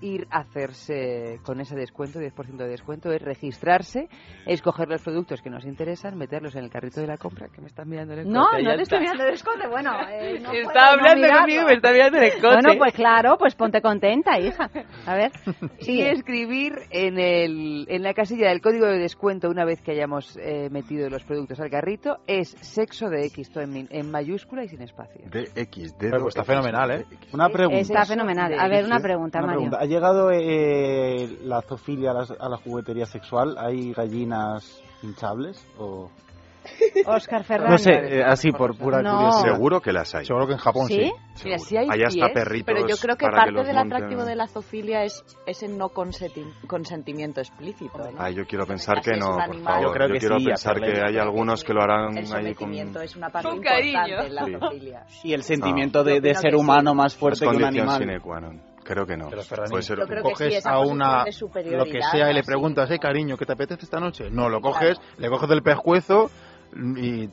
ir 0.00 0.26
a 0.30 0.40
hacerse 0.40 1.40
con 1.44 1.60
ese 1.60 1.74
descuento, 1.76 2.20
10% 2.20 2.56
de 2.56 2.68
descuento, 2.68 3.12
es 3.12 3.22
registrarse, 3.22 4.08
escoger 4.46 4.88
los 4.88 5.02
productos 5.02 5.40
que 5.42 5.50
nos 5.50 5.64
interesan, 5.64 6.16
meterlos 6.16 6.54
en 6.56 6.64
el 6.64 6.70
carrito 6.70 7.00
de 7.00 7.06
la 7.06 7.16
compra, 7.16 7.48
que 7.48 7.60
me 7.60 7.66
están 7.68 7.88
mirando 7.88 8.14
en 8.14 8.20
el 8.20 8.28
No, 8.30 8.46
coche, 8.50 8.62
no 8.62 8.76
te 8.76 8.82
está. 8.82 8.96
estoy 8.96 9.00
mirando 9.00 9.24
el 9.24 9.34
escote. 9.34 9.66
Bueno, 9.68 9.92
eh, 10.10 10.38
no 10.40 10.52
Está 10.52 10.72
no 10.72 10.90
hablando 10.92 11.22
mirarlo. 11.22 11.40
conmigo 11.40 11.62
me 11.66 11.72
está 11.74 11.92
mirando 11.92 12.18
en 12.18 12.24
el 12.24 12.32
coche. 12.32 12.48
Bueno, 12.62 12.74
pues 12.78 12.92
claro, 12.94 13.36
pues 13.38 13.54
ponte 13.54 13.80
contenta, 13.82 14.38
hija. 14.38 14.70
A 15.06 15.14
ver, 15.14 15.32
y 15.80 15.84
sigue. 15.84 16.10
escribir 16.12 16.72
en, 16.90 17.18
el, 17.18 17.86
en 17.88 18.02
la 18.02 18.14
casilla 18.14 18.48
del 18.48 18.60
código 18.60 18.86
de 18.86 18.98
descuento 18.98 19.48
una 19.48 19.64
vez 19.64 19.80
que 19.82 19.92
hayamos 19.92 20.36
eh, 20.40 20.68
metido 20.70 21.08
los 21.10 21.24
productos 21.24 21.60
al 21.60 21.70
carrito 21.70 22.18
es 22.26 22.50
sexo 22.60 23.08
de 23.08 23.26
X, 23.26 23.50
todo 23.50 23.64
en, 23.64 23.72
min- 23.72 23.88
en 23.90 24.10
mayúscula 24.10 24.64
y 24.64 24.68
sin 24.68 24.82
espacio. 24.82 25.22
De 25.30 25.48
X, 25.54 25.94
Pero 25.98 26.20
pues 26.20 26.28
está 26.36 26.44
fenomenal, 26.44 26.90
¿eh? 26.90 27.04
Una 27.32 27.48
pregunta. 27.48 27.80
Está 27.80 28.04
fenomenal. 28.04 28.52
A 28.58 28.68
ver, 28.68 28.84
una 28.84 29.00
pregunta, 29.00 29.38
Una 29.38 29.46
Mario. 29.48 29.60
pregunta. 29.62 29.86
¿Ha 29.88 29.90
llegado 29.90 30.30
eh, 30.30 31.38
la 31.44 31.62
zoofilia 31.62 32.10
a, 32.10 32.14
las- 32.14 32.30
a 32.38 32.48
la 32.50 32.58
juguetería 32.58 33.06
sexual? 33.06 33.56
¿Hay 33.58 33.94
gallinas 33.94 34.82
hinchables? 35.02 35.64
O... 35.78 36.10
Oscar 37.06 37.42
Fernández. 37.44 37.70
No 37.70 37.78
sé, 37.78 38.18
eh, 38.18 38.22
así 38.22 38.52
por 38.52 38.76
pura 38.76 39.00
No. 39.00 39.16
curiosidad. 39.16 39.54
Seguro 39.54 39.80
que 39.80 39.90
las 39.92 40.14
hay. 40.14 40.26
Seguro 40.26 40.46
que 40.46 40.52
en 40.52 40.58
Japón 40.58 40.86
¿Sí? 40.88 40.94
sí. 40.96 41.00
Mira, 41.00 41.58
Seguro. 41.58 41.58
sí 41.60 41.76
hay 41.78 41.88
Hay 41.90 42.02
hasta 42.02 42.26
pies, 42.26 42.32
perritos 42.34 42.66
pero 42.66 42.86
yo 42.86 42.96
creo 42.98 43.16
que 43.16 43.26
parte 43.28 43.50
los 43.52 43.66
del 43.66 43.76
monten. 43.76 43.94
atractivo 43.94 44.24
de 44.26 44.36
la 44.36 44.46
zoofilia 44.48 45.04
es 45.04 45.24
ese 45.46 45.68
no 45.68 45.88
consenti- 45.88 46.52
consentimiento 46.66 47.40
explícito. 47.40 47.96
¿no? 47.96 48.18
Ay, 48.18 48.34
yo 48.34 48.44
quiero 48.44 48.66
pensar 48.66 49.00
que 49.00 49.12
no, 49.16 49.30
por 49.32 49.40
animal. 49.42 49.62
favor. 49.64 49.82
Yo 49.86 49.92
creo 49.92 50.08
que 50.12 50.18
quiero 50.18 50.38
sí, 50.40 50.44
pensar 50.44 50.78
que 50.80 51.00
hay 51.02 51.16
algunos 51.16 51.64
que 51.64 51.72
lo 51.72 51.80
harán 51.82 52.18
El 52.18 52.30
ahí 52.34 52.54
con 52.54 52.74
es 52.74 53.16
una 53.16 53.30
parte 53.30 53.48
Con 53.48 53.56
importante 53.56 53.92
cariño. 53.92 54.20
en 54.24 54.34
la 54.34 54.44
Sí. 54.44 54.52
zoofilia. 54.60 55.06
Y 55.24 55.32
el 55.32 55.42
sentimiento 55.42 56.00
Yo 56.00 56.04
de, 56.04 56.12
de 56.20 56.30
opino 56.32 56.40
ser 56.42 56.50
que 56.50 56.56
sí. 56.58 56.62
humano 56.62 56.94
más 56.94 57.12
es 57.14 57.18
fuerte 57.18 57.40
que 57.40 57.46
un 57.46 57.52
condición 57.62 57.88
animal. 57.88 57.98
sine 58.02 58.20
qua 58.20 58.40
non. 58.40 58.67
Creo 58.88 59.04
que 59.04 59.18
no. 59.18 59.28
Puede 59.28 59.82
ser 59.82 59.98
que 59.98 60.20
coges 60.22 60.62
sí, 60.62 60.68
a 60.68 60.78
una 60.78 61.26
lo 61.26 61.84
que 61.84 62.00
sea 62.10 62.30
y 62.30 62.34
le 62.34 62.42
preguntas, 62.42 62.88
hey 62.90 62.98
cariño, 62.98 63.36
¿qué 63.36 63.44
te 63.44 63.52
apetece 63.52 63.84
esta 63.84 64.00
noche? 64.00 64.30
No, 64.30 64.48
lo 64.48 64.62
coges, 64.62 64.98
le 65.18 65.28
coges 65.28 65.46
del 65.50 65.62
pescuezo 65.62 66.30
y 66.74 67.28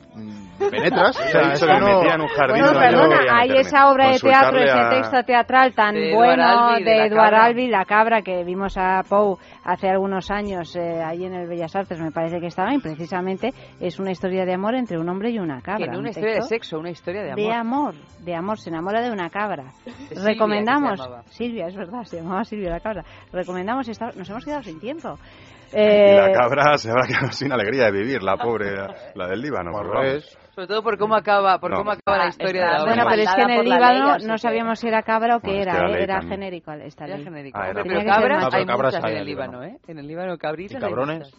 penetras. 0.58 1.16
Se 1.30 1.38
ha 1.38 1.50
dicho 1.52 1.66
que 1.66 1.72
me 1.72 1.94
metía 1.94 2.14
en 2.14 2.20
un 2.20 2.28
jardín 2.28 2.62
Bueno, 2.62 2.72
no 2.72 2.78
perdona, 2.78 3.38
hay 3.38 3.50
esa 3.58 3.90
obra 3.90 4.10
de 4.10 4.18
teatro, 4.18 4.58
ese 4.58 4.88
texto 4.90 5.22
teatral 5.24 5.74
tan 5.74 5.94
De 5.94 6.14
bueno 6.14 6.74
de 6.78 6.84
de 6.84 7.06
Eduard. 7.06 7.34
Albee, 7.34 7.68
La 7.68 7.84
Cabra, 7.84 8.22
que 8.22 8.44
vimos 8.44 8.76
a 8.76 9.02
Pou 9.08 9.38
hace 9.64 9.88
algunos 9.88 10.30
años 10.30 10.74
eh, 10.76 11.02
ahí 11.02 11.24
en 11.24 11.34
el 11.34 11.48
Bellas 11.48 11.74
Artes, 11.76 12.00
me 12.00 12.10
parece 12.10 12.40
que 12.40 12.46
estaba, 12.46 12.74
y 12.74 12.78
precisamente 12.78 13.52
es 13.80 13.98
una 13.98 14.10
historia 14.10 14.44
de 14.44 14.54
amor 14.54 14.74
entre 14.74 14.98
un 14.98 15.08
hombre 15.08 15.30
y 15.30 15.38
una 15.38 15.60
cabra. 15.60 15.92
No 15.92 15.98
una 15.98 16.10
historia 16.10 16.34
de 16.34 16.42
sexo, 16.42 16.78
una 16.78 16.90
historia 16.90 17.22
de 17.22 17.32
amor. 17.32 17.44
de 17.44 17.52
amor, 17.52 17.94
de 18.20 18.34
amor, 18.34 18.58
se 18.58 18.70
enamora 18.70 19.00
de 19.00 19.10
una 19.10 19.30
cabra. 19.30 19.72
Silvia, 19.84 20.24
Recomendamos. 20.24 21.00
Silvia, 21.30 21.66
es 21.66 21.76
verdad, 21.76 22.02
se 22.04 22.16
llamaba 22.16 22.44
Silvia 22.44 22.70
la 22.70 22.80
cabra. 22.80 23.04
Recomendamos 23.32 23.88
esta, 23.88 24.10
nos 24.12 24.28
hemos 24.28 24.44
quedado 24.44 24.62
sin 24.62 24.80
tiempo. 24.80 25.18
Y 25.72 25.76
Eh, 25.78 26.14
la 26.16 26.32
cabra 26.32 26.78
se 26.78 26.90
habrá 26.90 27.06
quedado 27.06 27.32
sin 27.32 27.52
alegría 27.52 27.86
de 27.86 27.92
vivir, 27.92 28.22
la 28.22 28.36
pobre, 28.36 28.72
la, 29.14 29.26
del 29.26 29.40
Líbano. 29.40 29.72
Sobre 30.54 30.68
todo 30.68 30.82
por 30.82 30.96
cómo 30.96 31.14
acaba, 31.16 31.58
por 31.58 31.70
No. 31.70 31.76
cómo 31.78 31.90
acaba 31.90 32.16
la 32.18 32.24
Ah, 32.24 32.28
historia 32.28 32.62
está 32.64 32.72
de 32.72 32.78
la 32.78 32.84
bueno, 32.86 33.04
pero 33.10 33.22
es 33.22 33.34
que 33.34 33.42
en 33.42 33.50
el 33.50 33.64
Líbano 33.64 34.16
no 34.26 34.38
sabíamos 34.38 34.78
si 34.78 34.88
era 34.88 35.02
cabra 35.02 35.36
o 35.36 35.40
qué 35.40 35.60
era, 35.60 35.90
¿eh? 35.90 36.02
era 36.02 36.22
genérico 36.22 36.72
esta 36.72 37.04
Era 37.04 37.16
ley. 37.16 37.24
genérico. 37.24 37.58
Ah, 37.58 37.68
era 37.70 37.82
pero 37.82 37.84
que 37.84 38.00
ser 38.00 38.06
cabras 38.06 38.44
Ah, 38.44 38.56
hay 38.56 38.64
cabras 38.64 38.94
muchas 38.94 39.04
hay 39.04 39.12
en 39.12 39.18
el 39.18 39.26
Líbano, 39.26 39.62
¿eh? 39.64 39.76
En 39.86 39.98
el 39.98 40.06
Líbano 40.06 40.38
cabritas 40.38 40.72
¿Y 40.72 40.76
hay 40.76 40.80
cabrones? 40.80 41.30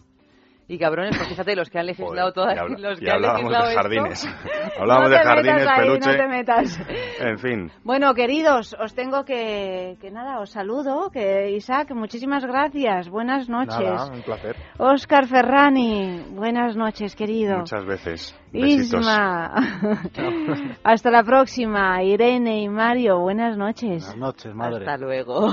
Y 0.70 0.78
cabrones, 0.78 1.16
pues 1.16 1.30
fíjate, 1.30 1.56
los 1.56 1.70
que 1.70 1.80
han 1.80 1.86
legislado 1.86 2.32
Joder, 2.32 2.34
todas, 2.34 2.56
y 2.56 2.60
habla- 2.60 2.90
los 2.90 3.02
y 3.02 3.06
que 3.06 3.10
han 3.12 3.22
legislado 3.22 3.64
de 3.68 3.70
esto- 3.70 3.82
jardines. 3.82 4.28
hablábamos 4.80 5.10
no 5.12 5.16
de 5.18 5.24
jardines, 5.24 5.68
ahí, 5.68 5.80
peluche. 5.80 6.10
no 6.10 6.18
te 6.18 6.28
metas. 6.28 6.80
En 7.22 7.40
fin. 7.40 7.72
Bueno, 7.86 8.14
queridos, 8.14 8.76
os 8.78 8.94
tengo 8.94 9.24
que, 9.24 9.96
que 10.02 10.12
nada, 10.12 10.42
os 10.42 10.50
saludo, 10.50 11.10
que 11.10 11.52
Isaac, 11.52 11.92
muchísimas 11.96 12.44
gracias, 12.46 13.08
buenas 13.10 13.48
noches. 13.48 13.80
nada, 13.80 14.12
un 14.12 14.22
placer. 14.24 14.58
Oscar 14.78 15.26
Ferrani, 15.28 16.26
buenas 16.32 16.76
noches, 16.76 17.16
querido. 17.16 17.60
Muchas 17.60 17.86
veces. 17.86 18.38
Besitos. 18.52 19.00
Isma, 19.02 19.54
hasta 20.84 21.12
la 21.12 21.24
próxima. 21.24 22.04
Irene 22.04 22.62
y 22.62 22.68
Mario, 22.68 23.20
buenas 23.20 23.56
noches. 23.58 24.04
Buenas 24.04 24.18
noches, 24.18 24.54
madre. 24.54 24.80
Hasta 24.86 24.98
luego. 24.98 25.48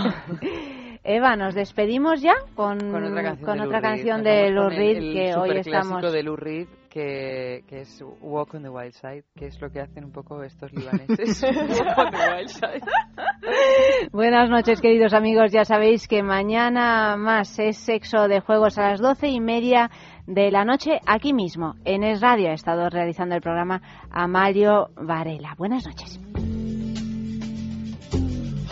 Eva, 1.07 1.37
nos 1.37 1.55
despedimos 1.55 2.23
ya 2.23 2.33
con, 2.55 2.79
con 2.79 3.05
otra 3.05 3.23
canción 3.23 3.47
con 3.59 3.59
de 3.59 3.67
otra 3.67 3.81
Lou 3.81 3.81
Reed. 3.81 3.83
canción 3.83 4.17
Nos 4.17 4.25
de 4.25 4.43
vamos 4.43 4.55
Lou 4.55 4.63
con 4.65 4.73
el- 4.73 4.79
Reed 4.79 4.97
el 4.97 5.13
que 5.15 5.35
hoy 5.37 5.59
estamos 5.59 6.13
de 6.13 6.23
Lou 6.23 6.37
Reed, 6.37 6.69
que, 6.89 7.63
que 7.69 7.81
es 7.83 8.03
Walk 8.23 8.55
on 8.55 8.63
the 8.63 8.71
Wild 8.71 8.93
Side, 8.93 9.25
que 9.37 9.47
es 9.49 9.61
lo 9.61 9.71
que 9.71 9.81
hacen 9.81 10.05
un 10.05 10.13
poco 10.13 10.43
estos 10.43 10.73
libaneses. 10.73 11.43
Walk 11.43 11.99
on 11.99 12.11
the 12.11 12.35
Wild 12.37 12.49
Side. 12.49 12.81
Buenas 14.13 14.49
noches, 14.49 14.81
queridos 14.81 15.13
amigos. 15.13 15.53
Ya 15.53 15.67
sabéis 15.67 16.09
que 16.09 16.23
mañana 16.23 17.17
más 17.19 17.59
es 17.59 17.77
sexo 17.77 18.27
de 18.27 18.41
juegos 18.41 18.79
a 18.79 18.91
las 18.91 19.01
doce 19.01 19.29
y 19.29 19.41
media 19.41 19.91
de 20.27 20.51
la 20.51 20.65
noche 20.65 21.01
aquí 21.07 21.35
mismo, 21.35 21.75
en 21.85 22.03
Es 22.03 22.23
Radio. 22.23 22.49
Ha 22.49 22.55
estado 22.55 22.89
realizando 22.89 23.35
el 23.35 23.43
programa 23.43 23.83
Amalio 24.11 24.89
Varela. 24.97 25.55
Buenas 25.59 25.85
noches. 25.87 26.19